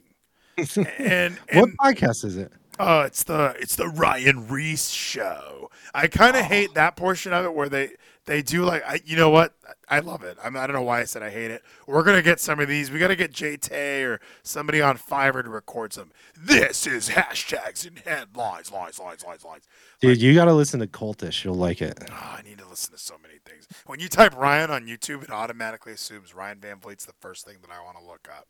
and 0.99 1.39
What 1.53 1.71
podcast 1.81 2.25
is 2.25 2.37
it? 2.37 2.53
uh, 2.79 3.05
it's 3.07 3.23
the 3.25 3.55
it's 3.59 3.77
the 3.77 3.89
Ryan 3.89 4.49
Reese 4.49 4.89
show. 4.91 5.71
I 5.95 6.09
kind 6.09 6.37
of 6.37 6.43
hate 6.45 6.75
that 6.75 6.97
portion 6.97 7.33
of 7.33 7.45
it 7.45 7.55
where 7.55 7.69
they 7.69 7.91
they 8.27 8.43
do 8.43 8.65
like 8.65 8.83
I, 8.87 9.01
you 9.05 9.17
know 9.17 9.31
what 9.31 9.55
I 9.89 10.01
love 10.01 10.23
it. 10.23 10.39
I'm, 10.43 10.57
I 10.57 10.67
don't 10.67 10.75
know 10.75 10.83
why 10.83 11.01
I 11.01 11.05
said 11.05 11.23
I 11.23 11.31
hate 11.31 11.51
it. 11.51 11.63
We're 11.87 12.03
gonna 12.03 12.23
get 12.23 12.41
some 12.41 12.61
of 12.61 12.69
these. 12.69 12.91
We 12.91 12.99
gotta 12.99 13.17
get 13.17 13.33
Jay 13.33 13.57
Tay 13.57 14.03
or 14.03 14.21
somebody 14.43 14.81
on 14.81 14.99
Fiverr 14.99 15.45
to 15.45 15.51
record 15.51 15.93
some. 15.93 16.11
This 16.37 16.87
is 16.87 17.11
hashtags 17.11 17.87
and 17.87 17.99
headlines, 18.01 18.71
lines, 18.71 18.99
lines, 18.99 19.25
lines, 19.25 19.45
lines. 19.45 19.65
Dude, 20.01 20.21
you 20.21 20.35
got 20.35 20.45
to 20.45 20.53
listen 20.53 20.81
to 20.81 20.87
Cultish. 20.87 21.43
You'll 21.43 21.55
like 21.55 21.81
it. 21.81 21.99
Oh, 22.11 22.37
I 22.39 22.43
need 22.43 22.59
to 22.59 22.69
listen 22.69 22.93
to 22.93 22.99
so 22.99 23.15
many 23.23 23.37
things. 23.47 23.67
When 23.87 23.99
you 23.99 24.09
type 24.09 24.37
Ryan 24.37 24.71
on 24.71 24.87
YouTube, 24.87 25.23
it 25.23 25.31
automatically 25.31 25.93
assumes 25.93 26.35
Ryan 26.35 26.59
Van 26.61 26.79
Vliet's 26.81 27.07
the 27.07 27.15
first 27.21 27.47
thing 27.47 27.57
that 27.63 27.71
I 27.71 27.83
want 27.83 27.97
to 27.99 28.05
look 28.05 28.29
up. 28.31 28.47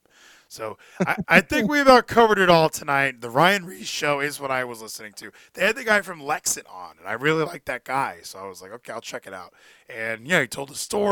So 0.49 0.77
I, 1.07 1.17
I 1.29 1.41
think 1.41 1.71
we've 1.71 1.83
about 1.83 2.09
covered 2.09 2.39
it 2.39 2.51
all 2.51 2.69
tonight. 2.69 3.21
The 3.21 3.31
Ryan 3.31 3.65
Reese 3.65 3.87
show 3.87 4.21
is 4.21 4.41
what 4.41 4.51
I 4.51 4.65
was 4.65 4.83
listening 4.83 5.13
to. 5.15 5.31
They 5.55 5.65
had 5.67 5.77
the 5.77 5.85
guy 5.85 6.01
from 6.03 6.21
Lexit 6.21 6.69
on, 6.73 6.97
and 6.99 7.09
I 7.09 7.13
really 7.13 7.45
like 7.45 7.65
that 7.67 7.85
guy. 7.85 8.19
So 8.23 8.41
I 8.41 8.49
was 8.49 8.61
like, 8.61 8.73
okay, 8.73 8.93
I'll 8.93 9.01
check 9.01 9.27
it 9.27 9.35
out. 9.35 9.55
And 9.89 10.27
yeah, 10.27 10.41
he 10.41 10.49
told 10.49 10.71
a 10.71 10.75
story. 10.75 11.06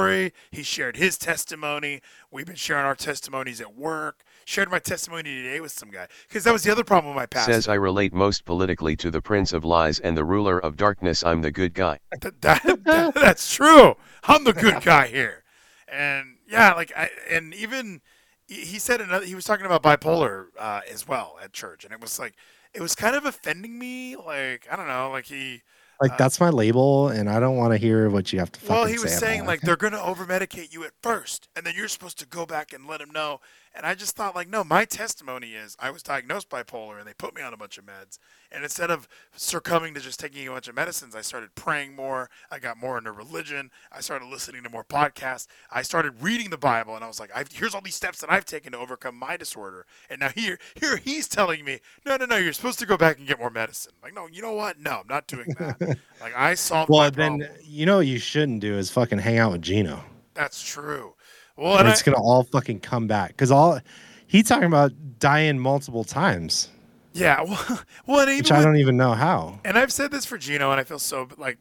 He 0.50 0.62
shared 0.62 0.96
his 0.96 1.16
testimony. 1.18 2.00
We've 2.30 2.46
been 2.46 2.56
sharing 2.56 2.84
our 2.84 2.94
testimonies 2.94 3.60
at 3.60 3.74
work. 3.76 4.22
Shared 4.46 4.70
my 4.70 4.78
testimony 4.78 5.22
today 5.22 5.60
with 5.60 5.72
some 5.72 5.90
guy 5.90 6.06
because 6.28 6.44
that 6.44 6.52
was 6.52 6.62
the 6.64 6.70
other 6.70 6.84
problem 6.84 7.14
with 7.14 7.20
my 7.22 7.26
past. 7.26 7.46
Says 7.46 7.66
I 7.66 7.74
relate 7.74 8.12
most 8.12 8.44
politically 8.44 8.94
to 8.96 9.10
the 9.10 9.22
Prince 9.22 9.54
of 9.54 9.64
Lies 9.64 9.98
and 10.00 10.16
the 10.16 10.24
ruler 10.24 10.58
of 10.58 10.76
darkness. 10.76 11.24
I'm 11.24 11.40
the 11.40 11.50
good 11.50 11.72
guy. 11.72 11.98
That, 12.20 12.40
that, 12.42 12.84
that- 12.84 13.14
that's 13.14 13.54
true. 13.54 13.94
I'm 14.24 14.44
the 14.44 14.52
good 14.52 14.80
guy 14.82 15.06
here, 15.06 15.44
and 15.88 16.36
yeah, 16.46 16.74
like 16.74 16.92
I 16.96 17.08
and 17.30 17.54
even 17.54 18.02
he 18.46 18.56
he 18.66 18.78
said 18.78 19.00
another. 19.00 19.24
He 19.24 19.34
was 19.34 19.44
talking 19.46 19.64
about 19.64 19.82
bipolar 19.82 20.48
uh, 20.58 20.80
as 20.90 21.08
well 21.08 21.38
at 21.42 21.52
church, 21.54 21.84
and 21.84 21.92
it 21.94 22.00
was 22.00 22.18
like 22.18 22.34
it 22.74 22.82
was 22.82 22.94
kind 22.94 23.16
of 23.16 23.24
offending 23.24 23.78
me. 23.78 24.14
Like 24.16 24.66
I 24.70 24.76
don't 24.76 24.88
know, 24.88 25.08
like 25.10 25.24
he. 25.26 25.62
Like 26.00 26.12
uh, 26.12 26.16
that's 26.16 26.40
my 26.40 26.50
label, 26.50 27.08
and 27.08 27.28
I 27.30 27.40
don't 27.40 27.56
want 27.56 27.72
to 27.72 27.78
hear 27.78 28.10
what 28.10 28.32
you 28.32 28.38
have 28.38 28.50
to. 28.52 28.68
Well, 28.68 28.86
he 28.86 28.98
was 28.98 29.12
say 29.12 29.18
saying 29.18 29.46
like 29.46 29.60
they're 29.60 29.76
gonna 29.76 30.02
over 30.02 30.24
medicate 30.24 30.72
you 30.72 30.84
at 30.84 30.92
first, 31.02 31.48
and 31.54 31.64
then 31.64 31.74
you're 31.76 31.88
supposed 31.88 32.18
to 32.18 32.26
go 32.26 32.46
back 32.46 32.72
and 32.72 32.86
let 32.86 33.00
him 33.00 33.10
know. 33.10 33.40
And 33.76 33.84
I 33.84 33.94
just 33.94 34.14
thought 34.14 34.36
like, 34.36 34.48
no, 34.48 34.62
my 34.62 34.84
testimony 34.84 35.54
is 35.54 35.76
I 35.80 35.90
was 35.90 36.02
diagnosed 36.02 36.48
bipolar, 36.48 36.98
and 36.98 37.06
they 37.08 37.12
put 37.14 37.34
me 37.34 37.42
on 37.42 37.52
a 37.52 37.56
bunch 37.56 37.76
of 37.76 37.84
meds. 37.84 38.18
And 38.52 38.62
instead 38.62 38.88
of 38.88 39.08
succumbing 39.34 39.94
to 39.94 40.00
just 40.00 40.20
taking 40.20 40.46
a 40.46 40.52
bunch 40.52 40.68
of 40.68 40.76
medicines, 40.76 41.16
I 41.16 41.22
started 41.22 41.54
praying 41.56 41.96
more. 41.96 42.30
I 42.52 42.60
got 42.60 42.76
more 42.78 42.96
into 42.96 43.10
religion. 43.10 43.70
I 43.90 44.00
started 44.00 44.26
listening 44.28 44.62
to 44.62 44.70
more 44.70 44.84
podcasts. 44.84 45.48
I 45.72 45.82
started 45.82 46.22
reading 46.22 46.50
the 46.50 46.56
Bible, 46.56 46.94
and 46.94 47.02
I 47.04 47.08
was 47.08 47.18
like, 47.18 47.30
I've, 47.34 47.50
here's 47.50 47.74
all 47.74 47.80
these 47.80 47.96
steps 47.96 48.20
that 48.20 48.30
I've 48.30 48.44
taken 48.44 48.70
to 48.72 48.78
overcome 48.78 49.16
my 49.18 49.36
disorder. 49.36 49.86
And 50.08 50.20
now 50.20 50.28
here, 50.28 50.58
here 50.76 50.96
he's 50.98 51.26
telling 51.26 51.64
me, 51.64 51.80
no, 52.06 52.16
no, 52.16 52.26
no, 52.26 52.36
you're 52.36 52.52
supposed 52.52 52.78
to 52.78 52.86
go 52.86 52.96
back 52.96 53.18
and 53.18 53.26
get 53.26 53.40
more 53.40 53.50
medicine. 53.50 53.92
Like, 54.04 54.14
no, 54.14 54.28
you 54.28 54.40
know 54.40 54.52
what? 54.54 54.78
No, 54.78 55.00
I'm 55.00 55.08
not 55.08 55.26
doing 55.26 55.48
that. 55.58 55.80
like 56.20 56.36
I 56.36 56.54
solved 56.54 56.90
Well, 56.90 57.10
then 57.10 57.40
problem. 57.40 57.58
you 57.64 57.86
know 57.86 57.96
what 57.96 58.06
you 58.06 58.18
shouldn't 58.20 58.60
do 58.60 58.78
is 58.78 58.88
fucking 58.90 59.18
hang 59.18 59.38
out 59.38 59.50
with 59.50 59.62
Gino. 59.62 60.00
That's 60.34 60.62
true. 60.62 61.14
Well, 61.56 61.78
and 61.78 61.88
it's 61.88 62.02
I, 62.02 62.04
gonna 62.06 62.22
all 62.22 62.44
fucking 62.44 62.80
come 62.80 63.06
back 63.06 63.28
because 63.28 63.50
all 63.50 63.80
he's 64.26 64.48
talking 64.48 64.64
about 64.64 64.92
dying 65.18 65.58
multiple 65.58 66.04
times, 66.04 66.68
yeah, 67.12 67.42
well, 67.46 67.80
well 68.06 68.26
which 68.26 68.50
even 68.50 68.56
I 68.56 68.62
don't 68.62 68.76
even 68.76 68.96
know 68.96 69.12
how. 69.12 69.60
and 69.64 69.78
I've 69.78 69.92
said 69.92 70.10
this 70.10 70.24
for 70.24 70.38
Gino, 70.38 70.70
and 70.70 70.80
I 70.80 70.84
feel 70.84 70.98
so 70.98 71.28
like 71.38 71.58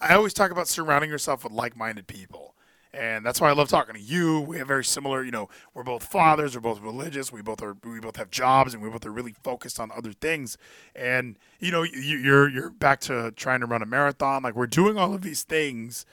I 0.00 0.14
always 0.14 0.34
talk 0.34 0.50
about 0.50 0.68
surrounding 0.68 1.10
yourself 1.10 1.44
with 1.44 1.52
like-minded 1.52 2.06
people, 2.06 2.54
And 2.92 3.24
that's 3.24 3.40
why 3.40 3.50
I 3.50 3.52
love 3.52 3.68
talking 3.68 3.94
to 3.94 4.00
you. 4.00 4.40
We 4.40 4.58
have 4.58 4.68
very 4.68 4.84
similar, 4.84 5.22
you 5.22 5.30
know, 5.30 5.48
we're 5.74 5.82
both 5.82 6.04
fathers, 6.04 6.54
we're 6.54 6.60
both 6.60 6.80
religious, 6.80 7.32
we 7.32 7.42
both 7.42 7.62
are, 7.62 7.76
we 7.84 8.00
both 8.00 8.16
have 8.16 8.30
jobs, 8.30 8.72
and 8.72 8.82
we 8.82 8.88
both 8.88 9.04
are 9.04 9.12
really 9.12 9.34
focused 9.42 9.78
on 9.80 9.90
other 9.92 10.12
things. 10.12 10.56
And 10.94 11.38
you 11.60 11.70
know, 11.70 11.82
you, 11.82 12.16
you're 12.16 12.48
you're 12.48 12.70
back 12.70 13.00
to 13.00 13.32
trying 13.32 13.60
to 13.60 13.66
run 13.66 13.82
a 13.82 13.86
marathon. 13.86 14.42
Like 14.42 14.54
we're 14.54 14.66
doing 14.66 14.96
all 14.96 15.14
of 15.14 15.22
these 15.22 15.42
things 15.42 16.06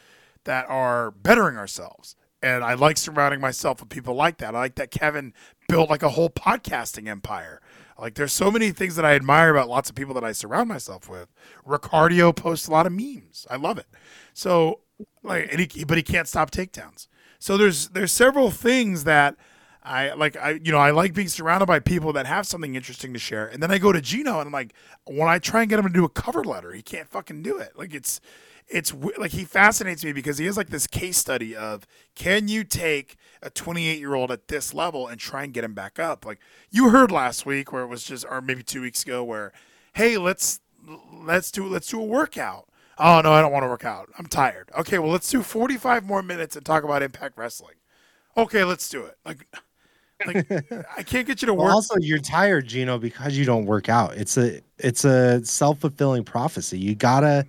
that 0.43 0.65
are 0.69 1.11
bettering 1.11 1.57
ourselves. 1.57 2.15
And 2.43 2.61
I 2.61 2.73
like 2.73 2.97
surrounding 2.97 3.39
myself 3.39 3.79
with 3.79 3.87
people 3.87 4.15
like 4.15 4.37
that. 4.39 4.53
I 4.53 4.59
like 4.59 4.75
that 4.75 4.91
Kevin 4.91 5.33
built 5.69 5.89
like 5.89 6.03
a 6.03 6.09
whole 6.09 6.29
podcasting 6.29 7.07
empire. 7.07 7.61
Like 7.97 8.15
there's 8.15 8.33
so 8.33 8.51
many 8.51 8.71
things 8.71 8.97
that 8.97 9.05
I 9.05 9.15
admire 9.15 9.49
about 9.49 9.69
lots 9.69 9.89
of 9.89 9.95
people 9.95 10.13
that 10.15 10.25
I 10.25 10.33
surround 10.33 10.67
myself 10.67 11.07
with. 11.07 11.29
Ricardio 11.65 12.35
posts 12.35 12.67
a 12.67 12.71
lot 12.71 12.85
of 12.85 12.91
memes. 12.91 13.47
I 13.49 13.55
love 13.55 13.77
it. 13.77 13.87
So 14.33 14.81
like, 15.23 15.47
and 15.53 15.61
he, 15.61 15.85
but 15.85 15.95
he 15.95 16.03
can't 16.03 16.27
stop 16.27 16.51
takedowns. 16.51 17.07
So 17.39 17.55
there's 17.55 17.89
there's 17.89 18.11
several 18.11 18.51
things 18.51 19.05
that 19.05 19.37
I 19.81 20.13
like. 20.13 20.35
I 20.35 20.59
you 20.61 20.73
know 20.73 20.79
I 20.79 20.91
like 20.91 21.13
being 21.13 21.29
surrounded 21.29 21.65
by 21.65 21.79
people 21.79 22.11
that 22.13 22.25
have 22.25 22.45
something 22.45 22.75
interesting 22.75 23.13
to 23.13 23.19
share. 23.19 23.47
And 23.47 23.63
then 23.63 23.71
I 23.71 23.77
go 23.77 23.93
to 23.93 24.01
Gino 24.01 24.39
and 24.39 24.47
I'm 24.47 24.53
like, 24.53 24.73
when 25.05 25.29
I 25.29 25.39
try 25.39 25.61
and 25.61 25.69
get 25.69 25.79
him 25.79 25.87
to 25.87 25.93
do 25.93 26.03
a 26.03 26.09
cover 26.09 26.43
letter, 26.43 26.73
he 26.73 26.81
can't 26.81 27.07
fucking 27.07 27.41
do 27.41 27.57
it. 27.57 27.77
Like 27.77 27.93
it's 27.93 28.19
it's 28.67 28.93
like 29.17 29.31
he 29.31 29.45
fascinates 29.45 30.03
me 30.03 30.13
because 30.13 30.37
he 30.37 30.45
has 30.45 30.57
like 30.57 30.69
this 30.69 30.87
case 30.87 31.17
study 31.17 31.55
of 31.55 31.85
can 32.15 32.47
you 32.47 32.63
take 32.63 33.15
a 33.41 33.49
28 33.49 33.99
year 33.99 34.13
old 34.15 34.31
at 34.31 34.47
this 34.47 34.73
level 34.73 35.07
and 35.07 35.19
try 35.19 35.43
and 35.43 35.53
get 35.53 35.63
him 35.63 35.73
back 35.73 35.99
up? 35.99 36.25
Like 36.25 36.39
you 36.71 36.89
heard 36.89 37.11
last 37.11 37.45
week 37.45 37.71
where 37.71 37.83
it 37.83 37.87
was 37.87 38.03
just 38.03 38.25
or 38.29 38.41
maybe 38.41 38.63
two 38.63 38.81
weeks 38.81 39.03
ago 39.03 39.23
where 39.23 39.51
hey 39.93 40.17
let's 40.17 40.59
let's 41.11 41.51
do 41.51 41.67
let's 41.67 41.87
do 41.89 41.99
a 42.01 42.05
workout. 42.05 42.67
Oh 42.97 43.21
no 43.21 43.33
i 43.33 43.41
don't 43.41 43.51
want 43.51 43.63
to 43.63 43.69
work 43.69 43.85
out. 43.85 44.09
I'm 44.17 44.25
tired. 44.27 44.69
Okay 44.77 44.99
well 44.99 45.11
let's 45.11 45.29
do 45.29 45.41
45 45.43 46.05
more 46.05 46.23
minutes 46.23 46.55
and 46.55 46.65
talk 46.65 46.83
about 46.83 47.03
impact 47.03 47.37
wrestling. 47.37 47.75
Okay 48.37 48.63
let's 48.63 48.89
do 48.89 49.03
it. 49.05 49.17
Like 49.25 49.47
like 50.25 50.45
i 50.97 51.03
can't 51.03 51.27
get 51.27 51.41
you 51.41 51.47
to 51.47 51.53
Well, 51.55 51.67
work 51.67 51.75
also, 51.75 51.95
you're 51.99 52.19
tired, 52.19 52.67
Gino, 52.67 52.97
because 52.97 53.37
you 53.37 53.45
don't 53.45 53.65
work 53.65 53.89
out. 53.89 54.15
It's 54.17 54.37
a 54.37 54.61
it's 54.79 55.05
a 55.05 55.45
self 55.45 55.79
fulfilling 55.79 56.23
prophecy. 56.23 56.79
You 56.79 56.95
gotta 56.95 57.45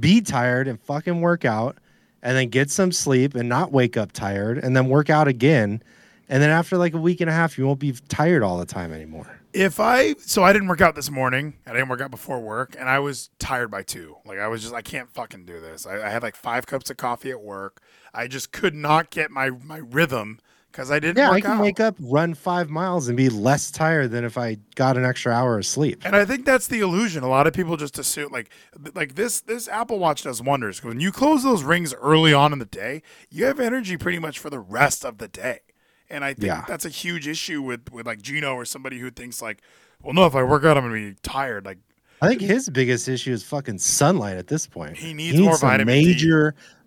be 0.00 0.20
tired 0.20 0.66
and 0.66 0.80
fucking 0.80 1.20
work 1.20 1.44
out, 1.44 1.76
and 2.22 2.36
then 2.36 2.48
get 2.48 2.70
some 2.70 2.92
sleep 2.92 3.34
and 3.34 3.48
not 3.48 3.72
wake 3.72 3.96
up 3.96 4.12
tired, 4.12 4.58
and 4.58 4.76
then 4.76 4.88
work 4.88 5.10
out 5.10 5.28
again. 5.28 5.82
And 6.28 6.42
then 6.42 6.50
after 6.50 6.76
like 6.76 6.94
a 6.94 6.98
week 6.98 7.20
and 7.20 7.28
a 7.28 7.32
half, 7.32 7.58
you 7.58 7.66
won't 7.66 7.80
be 7.80 7.92
tired 8.08 8.42
all 8.42 8.58
the 8.58 8.66
time 8.66 8.92
anymore. 8.92 9.40
if 9.52 9.80
I 9.80 10.14
so 10.20 10.44
I 10.44 10.52
didn't 10.52 10.68
work 10.68 10.80
out 10.80 10.94
this 10.94 11.10
morning. 11.10 11.54
I 11.66 11.72
didn't 11.72 11.88
work 11.88 12.00
out 12.00 12.10
before 12.12 12.38
work, 12.40 12.76
and 12.78 12.88
I 12.88 13.00
was 13.00 13.30
tired 13.40 13.68
by 13.70 13.82
two. 13.82 14.16
Like 14.24 14.38
I 14.38 14.46
was 14.46 14.62
just 14.62 14.72
I 14.74 14.82
can't 14.82 15.10
fucking 15.10 15.44
do 15.44 15.60
this. 15.60 15.86
I, 15.86 16.06
I 16.06 16.08
had 16.10 16.22
like 16.22 16.36
five 16.36 16.66
cups 16.66 16.88
of 16.88 16.96
coffee 16.96 17.30
at 17.30 17.40
work. 17.40 17.82
I 18.14 18.28
just 18.28 18.52
could 18.52 18.74
not 18.74 19.10
get 19.10 19.30
my 19.32 19.50
my 19.50 19.78
rhythm 19.78 20.38
because 20.70 20.90
I 20.90 20.98
didn't 21.00 21.18
Yeah, 21.18 21.30
I 21.30 21.40
can 21.40 21.52
out. 21.52 21.62
wake 21.62 21.80
up, 21.80 21.96
run 22.00 22.34
five 22.34 22.70
miles, 22.70 23.08
and 23.08 23.16
be 23.16 23.28
less 23.28 23.70
tired 23.70 24.10
than 24.10 24.24
if 24.24 24.38
I 24.38 24.56
got 24.76 24.96
an 24.96 25.04
extra 25.04 25.32
hour 25.32 25.58
of 25.58 25.66
sleep. 25.66 26.02
And 26.04 26.14
I 26.14 26.24
think 26.24 26.44
that's 26.44 26.66
the 26.68 26.80
illusion. 26.80 27.22
A 27.22 27.28
lot 27.28 27.46
of 27.46 27.52
people 27.52 27.76
just 27.76 27.98
assume 27.98 28.30
like 28.32 28.50
like 28.94 29.14
this 29.14 29.40
this 29.40 29.68
Apple 29.68 29.98
Watch 29.98 30.22
does 30.22 30.40
wonders. 30.42 30.82
When 30.84 31.00
you 31.00 31.12
close 31.12 31.42
those 31.42 31.62
rings 31.62 31.92
early 31.94 32.32
on 32.32 32.52
in 32.52 32.58
the 32.58 32.64
day, 32.64 33.02
you 33.30 33.44
have 33.46 33.58
energy 33.60 33.96
pretty 33.96 34.18
much 34.18 34.38
for 34.38 34.50
the 34.50 34.60
rest 34.60 35.04
of 35.04 35.18
the 35.18 35.28
day. 35.28 35.60
And 36.08 36.24
I 36.24 36.34
think 36.34 36.46
Yeah. 36.46 36.64
that's 36.66 36.84
a 36.84 36.88
huge 36.90 37.26
issue 37.28 37.62
with 37.62 37.90
with 37.92 38.06
like 38.06 38.22
Gino 38.22 38.54
or 38.54 38.64
somebody 38.64 38.98
who 38.98 39.10
thinks 39.10 39.40
like, 39.42 39.58
well, 40.02 40.12
no, 40.14 40.26
if 40.26 40.34
I 40.34 40.42
work 40.42 40.64
out, 40.64 40.76
I'm 40.76 40.84
gonna 40.84 40.94
be 40.94 41.14
tired. 41.22 41.64
Like 41.64 41.78
I 42.22 42.28
think 42.28 42.42
his 42.42 42.68
biggest 42.68 43.08
issue 43.08 43.32
is 43.32 43.42
fucking 43.42 43.78
sunlight 43.78 44.36
at 44.36 44.46
this 44.46 44.66
point. 44.66 44.96
He 44.96 45.14
needs 45.14 45.38
more 45.40 45.56
some 45.56 45.70
vitamin 45.70 46.04
D. 46.04 46.14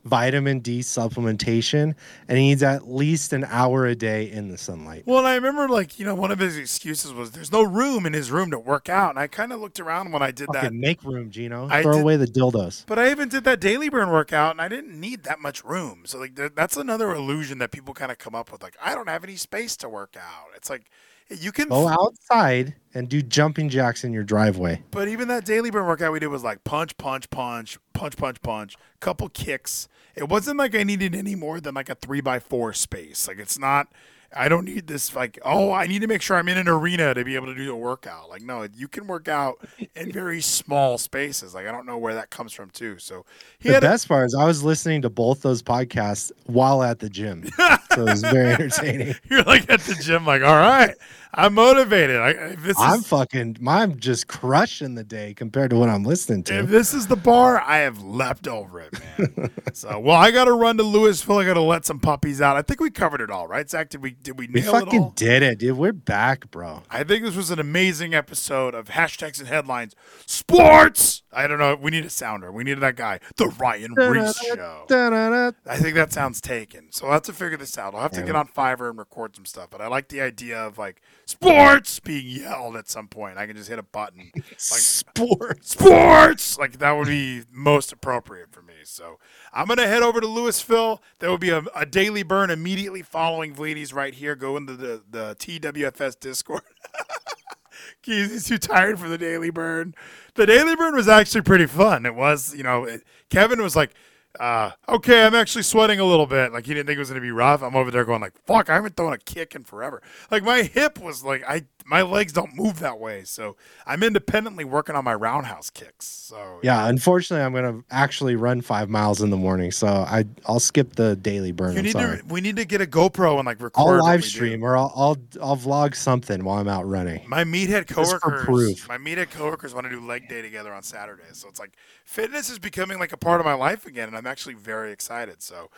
vitamin 0.06 0.60
D 0.60 0.80
supplementation, 0.80 1.96
and 2.28 2.38
he 2.38 2.50
needs 2.50 2.64
at 2.64 2.90
least 2.90 3.34
an 3.34 3.44
hour 3.46 3.86
a 3.86 3.96
day 3.96 4.30
in 4.30 4.50
the 4.50 4.58
sunlight. 4.58 5.04
Well, 5.06 5.20
and 5.20 5.28
I 5.28 5.36
remember 5.36 5.70
like 5.70 6.00
you 6.00 6.06
know 6.06 6.16
one 6.16 6.32
of 6.32 6.40
his 6.40 6.58
excuses 6.58 7.14
was 7.14 7.32
there's 7.32 7.52
no 7.52 7.64
room 7.64 8.06
in 8.06 8.14
his 8.14 8.32
room 8.32 8.52
to 8.52 8.60
work 8.60 8.90
out, 8.90 9.12
and 9.12 9.20
I 9.20 9.28
kind 9.28 9.52
of 9.54 9.60
looked 9.62 9.80
around 9.80 10.12
when 10.12 10.22
I 10.22 10.32
did 10.32 10.48
that. 10.54 10.64
Fucking 10.64 10.80
make 10.80 11.04
room, 11.04 11.32
Gino. 11.32 11.68
I 11.70 11.82
Throw 11.82 11.94
did- 11.94 12.02
away 12.02 12.18
the 12.18 12.28
dildos. 12.28 12.86
But 12.86 13.00
I 13.00 13.12
even 13.12 13.30
did 13.30 13.44
that 13.46 13.60
daily 13.60 13.90
burn 13.90 14.10
workout, 14.10 14.52
and 14.52 14.62
I 14.62 14.68
didn't 14.68 15.00
need 15.00 15.24
that 15.24 15.40
much 15.40 15.64
room. 15.64 16.04
So 16.06 16.20
like 16.20 16.36
that's 16.56 16.78
another 16.78 17.14
illusion 17.14 17.58
that 17.60 17.72
people 17.72 17.94
kind 17.94 18.12
of 18.12 18.18
come 18.18 18.36
up 18.36 18.52
with. 18.52 18.62
Like 18.62 18.78
I 18.82 18.96
don't 18.96 19.10
have 19.10 19.24
any 19.24 19.36
space 19.36 19.78
to 19.78 19.90
work 19.90 20.16
out. 20.18 20.48
It's 20.56 20.70
like 20.70 20.90
you 21.30 21.52
can. 21.52 21.70
Go 21.70 21.88
outside 21.88 22.76
and 22.94 23.10
do 23.10 23.22
jumping 23.22 23.70
jacks 23.70 24.04
in 24.04 24.14
your 24.14 24.24
driveway. 24.24 24.84
But 24.92 25.08
even 25.08 25.28
that 25.30 25.46
daily 25.46 25.72
burn 25.72 25.86
workout 25.86 26.12
we 26.12 26.20
did 26.20 26.28
was 26.28 26.44
like 26.44 26.64
punch, 26.64 26.98
punch, 26.98 27.30
punch, 27.30 27.78
punch, 27.94 28.18
punch, 28.18 28.42
punch, 28.42 28.78
couple 29.00 29.30
kicks. 29.30 29.88
It 30.16 30.30
wasn't 30.30 30.58
like 30.58 30.76
I 30.76 30.84
needed 30.84 31.16
any 31.16 31.36
more 31.36 31.60
than 31.60 31.76
like 31.76 31.90
a 31.90 31.96
three 31.96 32.22
by 32.22 32.40
four 32.40 32.74
space. 32.74 33.28
Like 33.28 33.40
it's 33.40 33.58
not. 33.58 33.88
I 34.36 34.50
don't 34.50 34.66
need 34.66 34.88
this 34.88 35.16
like 35.16 35.40
oh 35.46 35.72
I 35.72 35.88
need 35.88 36.02
to 36.02 36.08
make 36.08 36.22
sure 36.22 36.38
I'm 36.38 36.48
in 36.48 36.58
an 36.58 36.68
arena 36.68 37.14
to 37.14 37.24
be 37.24 37.36
able 37.36 37.48
to 37.48 37.56
do 37.56 37.72
a 37.72 37.76
workout. 37.76 38.30
Like 38.30 38.42
no, 38.42 38.68
you 38.76 38.88
can 38.88 39.08
work 39.08 39.28
out 39.28 39.56
in 39.96 40.12
very 40.14 40.42
small 40.42 40.98
spaces. 40.98 41.54
Like 41.54 41.68
I 41.68 41.72
don't 41.72 41.86
know 41.86 41.98
where 41.98 42.16
that 42.16 42.30
comes 42.30 42.54
from 42.54 42.70
too. 42.72 42.98
So 43.00 43.26
he 43.60 43.70
The 43.70 43.76
had 43.76 43.84
a- 43.84 43.88
best 43.88 44.08
part 44.08 44.26
is 44.28 44.36
I 44.36 44.46
was 44.46 44.64
listening 44.64 45.02
to 45.04 45.10
both 45.10 45.42
those 45.42 45.62
podcasts 45.62 46.32
while 46.46 46.84
at 46.84 47.00
the 47.00 47.10
gym, 47.10 47.48
so 47.94 48.02
it 48.02 48.10
was 48.10 48.22
very 48.22 48.54
entertaining. 48.54 49.16
you're 49.30 49.44
like 49.44 49.70
at 49.70 49.82
the 49.82 49.96
gym 49.96 50.26
like 50.26 50.42
all 50.42 50.56
right 50.56 50.96
I'm 51.36 51.56
motivated. 51.56 52.18
I, 52.18 52.56
this 52.56 52.78
I'm 52.80 53.00
is 53.00 53.08
fucking, 53.08 53.58
I'm 53.68 54.00
just 54.00 54.28
crushing 54.28 54.94
the 54.94 55.04
day 55.04 55.34
compared 55.34 55.72
to 55.72 55.76
what 55.78 55.90
I'm 55.90 56.04
listening 56.04 56.44
to. 56.44 56.60
if 56.60 56.68
this 56.68 56.94
is 56.94 57.08
the 57.08 57.16
bar, 57.16 57.60
I 57.60 57.80
have 57.80 58.04
leapt 58.04 58.48
over 58.48 58.80
it, 58.82 58.94
man. 59.18 59.52
so 59.74 60.00
well, 60.00 60.16
I 60.16 60.30
got 60.30 60.46
to 60.46 60.54
run 60.54 60.78
to 60.78 60.84
Lewisville. 60.84 61.42
I 61.42 61.46
got 61.46 61.56
to 61.56 61.62
let 61.62 61.86
some 61.86 62.00
puppies 62.00 62.40
out. 62.40 62.56
I 62.56 62.62
think 62.62 62.80
we 62.80 62.92
covered 62.92 63.22
it 63.22 63.32
all, 63.32 63.48
right, 63.48 63.68
Zach? 63.68 63.90
Did 63.90 64.04
we 64.04 64.12
did 64.12 64.38
we 64.38 64.48
we 64.48 64.62
nail 64.62 64.76
it 64.76 64.80
fucking 64.82 65.00
all? 65.02 65.10
did 65.16 65.42
it, 65.42 65.58
dude. 65.58 65.78
We're 65.78 65.92
back, 65.92 66.52
bro. 66.52 66.84
I 66.90 67.04
think 67.04 67.24
this 67.24 67.36
was 67.36 67.50
an 67.50 67.60
amazing 67.60 68.14
episode 68.14 68.76
of 68.76 68.90
hashtags 68.90 69.40
and 69.40 69.48
headlines. 69.48 69.96
Sports. 70.28 71.23
I 71.36 71.48
don't 71.48 71.60
know. 71.60 71.76
We 71.76 71.92
need 71.92 72.06
a 72.06 72.10
sounder. 72.10 72.52
We 72.52 72.64
need 72.64 72.80
that 72.80 72.96
guy, 72.96 73.20
the 73.38 73.48
Ryan 73.48 73.94
Reese 73.94 74.38
show. 74.40 74.86
Da-da-da. 74.88 75.52
I 75.68 75.78
think 75.78 75.96
that 75.96 76.12
sounds 76.14 76.40
taken. 76.42 76.92
So 76.92 77.08
I'll 77.08 77.14
have 77.14 77.22
to 77.24 77.34
figure 77.34 77.58
this 77.58 77.78
out. 77.78 77.94
I'll 77.96 78.02
have 78.02 78.12
to 78.12 78.20
Yeah. 78.20 78.26
get 78.28 78.36
on 78.36 78.48
Fiverr 78.48 78.90
and 78.90 78.98
record 79.00 79.36
some 79.36 79.46
stuff. 79.46 79.70
But 79.72 79.82
I 79.82 79.88
like 79.88 80.10
the 80.10 80.22
idea 80.22 80.60
of 80.60 80.78
like 80.78 81.02
sports 81.26 82.00
being 82.00 82.28
yelled 82.28 82.76
at 82.76 82.88
some 82.90 83.08
point. 83.08 83.38
I 83.38 83.48
can 83.48 83.56
just 83.58 83.70
hit 83.70 83.80
a 83.80 83.84
button. 83.84 84.32
Like 84.72 84.80
Sports. 84.80 85.72
sports. 85.72 86.58
Like 86.58 86.80
that 86.80 86.92
would 86.92 87.08
be 87.08 87.44
most 87.52 87.92
appropriate 87.92 88.52
for 88.52 88.62
me. 88.62 88.74
So 88.84 89.18
I'm 89.54 89.68
gonna 89.68 89.88
head 89.88 90.04
over 90.04 90.22
to 90.22 90.28
Lewisville. 90.28 91.00
There 91.20 91.30
will 91.30 91.38
be 91.38 91.50
a, 91.50 91.64
a 91.76 91.86
daily 91.86 92.24
burn 92.24 92.50
immediately 92.50 93.02
following 93.02 93.54
Vlady's 93.56 93.94
right 93.94 94.14
here. 94.14 94.36
Go 94.36 94.56
into 94.58 94.76
the 94.76 95.02
the 95.10 95.36
TWFS 95.40 96.20
Discord. 96.20 96.62
Keys, 98.02 98.32
he's 98.32 98.48
too 98.48 98.58
tired 98.58 99.00
for 99.00 99.08
the 99.08 99.18
daily 99.18 99.50
burn. 99.50 99.96
The 100.36 100.46
daily 100.46 100.76
burn 100.76 100.96
was 100.96 101.08
actually 101.08 101.42
pretty 101.42 101.68
fun. 101.68 102.06
It 102.06 102.16
was, 102.16 102.56
you 102.56 102.64
know, 102.64 102.86
it, 102.86 103.04
Kevin 103.30 103.62
was 103.62 103.76
like, 103.76 103.92
uh, 104.40 104.72
okay, 104.90 105.26
I'm 105.26 105.36
actually 105.36 105.62
sweating 105.62 106.00
a 106.00 106.06
little 106.06 106.26
bit. 106.26 106.52
Like 106.52 106.66
he 106.66 106.74
didn't 106.74 106.88
think 106.88 106.98
it 106.98 107.00
was 107.00 107.10
gonna 107.10 107.22
be 107.22 107.32
rough. 107.32 107.62
I'm 107.62 107.76
over 107.76 107.92
there 107.92 108.06
going 108.06 108.22
like, 108.22 108.34
fuck, 108.46 108.70
I 108.70 108.76
haven't 108.76 108.98
thrown 108.98 109.14
a 109.14 109.18
kick 109.18 109.54
in 109.56 109.64
forever. 109.64 110.02
Like 110.32 110.44
my 110.44 110.64
hip 110.64 111.00
was 111.00 111.24
like, 111.24 111.44
I 111.48 111.66
my 111.86 112.02
legs 112.02 112.34
don't 112.34 112.56
move 112.56 112.80
that 112.80 113.00
way. 113.00 113.24
So 113.24 113.56
I'm 113.86 114.04
independently 114.04 114.64
working 114.64 114.96
on 114.96 115.04
my 115.04 115.14
roundhouse 115.14 115.70
kicks. 115.70 116.06
So 116.06 116.60
Yeah, 116.64 116.88
unfortunately, 116.88 117.44
I'm 117.44 117.54
gonna 117.54 117.84
actually 117.92 118.36
run 118.36 118.62
five 118.62 118.90
miles 118.90 119.22
in 119.22 119.30
the 119.30 119.38
morning, 119.38 119.72
so 119.72 119.88
I 119.88 120.26
I'll 120.46 120.60
skip 120.60 120.96
the 120.96 121.16
daily 121.16 121.52
burn. 121.52 121.76
you 121.76 121.82
need 121.82 121.92
sorry. 121.92 122.20
to. 122.20 122.26
We 122.26 122.42
need 122.42 122.56
to 122.58 122.66
get 122.66 122.82
a 122.82 122.86
GoPro 122.86 123.38
and 123.38 123.46
like 123.46 123.62
record. 123.62 123.80
I'll 123.80 124.04
live 124.04 124.22
we 124.22 124.24
do. 124.24 124.30
stream 124.30 124.64
or 124.64 124.78
I'll, 124.78 124.92
I'll 124.96 125.18
I'll 125.42 125.58
vlog 125.58 125.96
something 125.96 126.44
while 126.44 126.60
I'm 126.60 126.68
out 126.68 126.88
running. 126.88 127.28
My 127.28 127.44
meathead 127.44 127.88
coworkers, 127.88 128.46
proof. 128.46 128.88
my 128.88 128.98
meathead 128.98 129.32
coworkers 129.32 129.74
want 129.74 129.86
to 129.86 129.90
do 129.90 130.00
leg 130.00 130.28
day 130.30 130.42
together 130.42 130.74
on 130.74 130.84
Saturdays. 130.84 131.38
So 131.38 131.48
it's 131.50 131.60
like 131.60 131.74
fitness 132.06 132.50
is 132.50 132.60
becoming 132.60 133.00
like 133.00 133.14
a 133.14 133.18
part 133.18 133.40
of 133.40 133.46
my 133.46 133.54
life 133.54 133.86
again, 133.86 134.08
and 134.08 134.18
I'm 134.18 134.28
actually 134.28 134.56
very 134.56 134.92
excited. 134.92 135.42
So, 135.42 135.70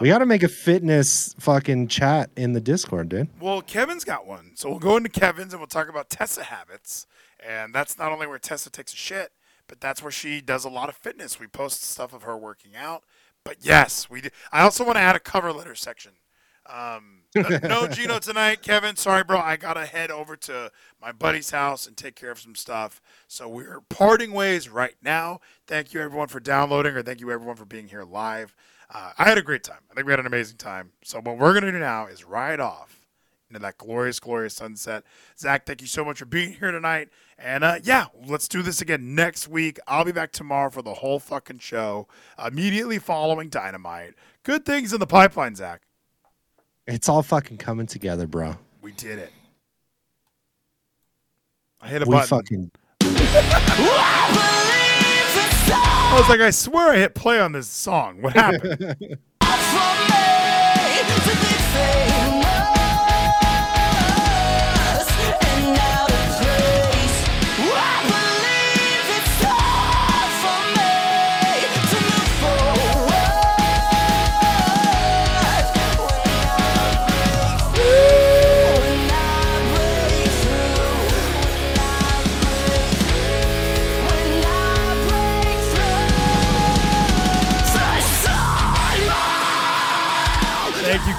We 0.00 0.08
got 0.08 0.18
to 0.18 0.26
make 0.26 0.42
a 0.42 0.48
fitness 0.48 1.34
fucking 1.40 1.88
chat 1.88 2.30
in 2.36 2.52
the 2.52 2.60
Discord, 2.60 3.08
dude. 3.08 3.28
well, 3.40 3.62
Kevin's 3.62 4.04
got 4.04 4.26
one, 4.26 4.52
so 4.54 4.68
we'll 4.70 4.78
go 4.78 4.96
into 4.96 5.08
Kevin's 5.08 5.52
and 5.52 5.60
we'll 5.60 5.66
talk 5.66 5.88
about 5.88 6.08
Tessa 6.08 6.44
habits, 6.44 7.06
and 7.44 7.74
that's 7.74 7.98
not 7.98 8.12
only 8.12 8.26
where 8.26 8.38
Tessa 8.38 8.70
takes 8.70 8.92
a 8.92 8.96
shit, 8.96 9.32
but 9.66 9.80
that's 9.80 10.02
where 10.02 10.12
she 10.12 10.40
does 10.40 10.64
a 10.64 10.68
lot 10.70 10.88
of 10.88 10.96
fitness. 10.96 11.40
We 11.40 11.46
post 11.46 11.82
stuff 11.82 12.12
of 12.12 12.22
her 12.22 12.36
working 12.36 12.76
out. 12.76 13.02
But 13.44 13.58
yes, 13.60 14.08
we. 14.10 14.20
Do. 14.22 14.28
I 14.52 14.62
also 14.62 14.84
want 14.84 14.96
to 14.96 15.00
add 15.02 15.16
a 15.16 15.20
cover 15.20 15.52
letter 15.52 15.74
section. 15.74 16.12
Um, 16.66 17.22
no- 17.34 17.58
no 17.62 17.88
Gino 17.90 18.18
tonight, 18.18 18.62
Kevin. 18.62 18.96
Sorry, 18.96 19.24
bro. 19.24 19.38
I 19.38 19.56
gotta 19.56 19.86
head 19.86 20.10
over 20.10 20.36
to 20.36 20.70
my 21.00 21.12
buddy's 21.12 21.50
house 21.50 21.86
and 21.86 21.96
take 21.96 22.14
care 22.14 22.30
of 22.30 22.38
some 22.38 22.54
stuff. 22.54 23.00
So 23.26 23.48
we're 23.48 23.80
parting 23.88 24.32
ways 24.32 24.68
right 24.68 24.96
now. 25.02 25.40
Thank 25.66 25.94
you 25.94 26.00
everyone 26.00 26.28
for 26.28 26.40
downloading, 26.40 26.94
or 26.94 27.02
thank 27.02 27.20
you 27.20 27.30
everyone 27.30 27.56
for 27.56 27.64
being 27.64 27.88
here 27.88 28.04
live. 28.04 28.54
Uh, 28.90 29.12
I 29.18 29.24
had 29.28 29.36
a 29.38 29.42
great 29.42 29.62
time. 29.64 29.80
I 29.90 29.94
think 29.94 30.06
we 30.06 30.12
had 30.12 30.20
an 30.20 30.26
amazing 30.26 30.56
time. 30.56 30.92
So 31.04 31.20
what 31.20 31.36
we're 31.38 31.52
gonna 31.54 31.70
do 31.72 31.78
now 31.78 32.06
is 32.06 32.24
ride 32.24 32.60
off 32.60 33.06
into 33.50 33.60
that 33.60 33.76
glorious, 33.78 34.18
glorious 34.20 34.54
sunset. 34.54 35.04
Zach, 35.38 35.66
thank 35.66 35.80
you 35.80 35.86
so 35.86 36.04
much 36.04 36.18
for 36.18 36.24
being 36.26 36.52
here 36.54 36.70
tonight. 36.70 37.08
And 37.38 37.64
uh, 37.64 37.76
yeah, 37.82 38.06
let's 38.26 38.48
do 38.48 38.62
this 38.62 38.80
again 38.80 39.14
next 39.14 39.48
week. 39.48 39.78
I'll 39.86 40.04
be 40.04 40.12
back 40.12 40.32
tomorrow 40.32 40.70
for 40.70 40.82
the 40.82 40.94
whole 40.94 41.18
fucking 41.18 41.58
show, 41.58 42.08
immediately 42.44 42.98
following 42.98 43.48
Dynamite. 43.48 44.14
Good 44.42 44.64
things 44.64 44.92
in 44.92 45.00
the 45.00 45.06
pipeline, 45.06 45.54
Zach. 45.54 45.82
It's 46.86 47.08
all 47.08 47.22
fucking 47.22 47.58
coming 47.58 47.86
together, 47.86 48.26
bro. 48.26 48.56
We 48.80 48.92
did 48.92 49.18
it. 49.18 49.32
I 51.80 51.88
hit 51.88 52.02
a 52.02 52.06
We 52.06 52.16
button. 52.16 52.28
fucking 52.28 52.70
I 56.10 56.18
was 56.18 56.28
like, 56.30 56.40
I 56.40 56.50
swear 56.50 56.94
I 56.94 56.96
hit 56.96 57.14
play 57.14 57.38
on 57.38 57.52
this 57.52 57.68
song. 57.68 58.22
What 58.22 58.32
happened? 58.32 58.96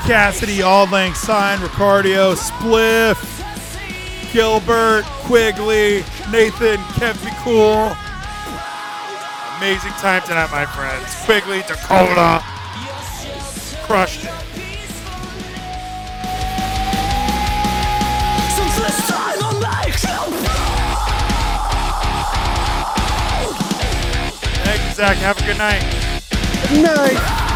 Cassidy, 0.10 0.64
All 0.64 0.88
Lang 0.88 1.14
Sign, 1.14 1.60
Ricardio, 1.60 2.36
Spliff, 2.36 3.22
Gilbert, 4.34 5.04
Quigley, 5.06 6.04
Nathan, 6.32 6.80
kept 6.96 7.24
me 7.24 7.30
cool. 7.44 7.96
Amazing 9.58 9.92
time 10.02 10.24
tonight, 10.24 10.50
my 10.50 10.66
friends. 10.66 11.14
Quigley, 11.26 11.62
Dakota, 11.68 12.42
crushed 13.86 14.24
it. 14.24 14.34
Zach. 24.96 25.18
Have 25.18 25.38
a 25.38 25.46
good 25.46 25.58
night. 25.60 25.84
night. 26.82 27.49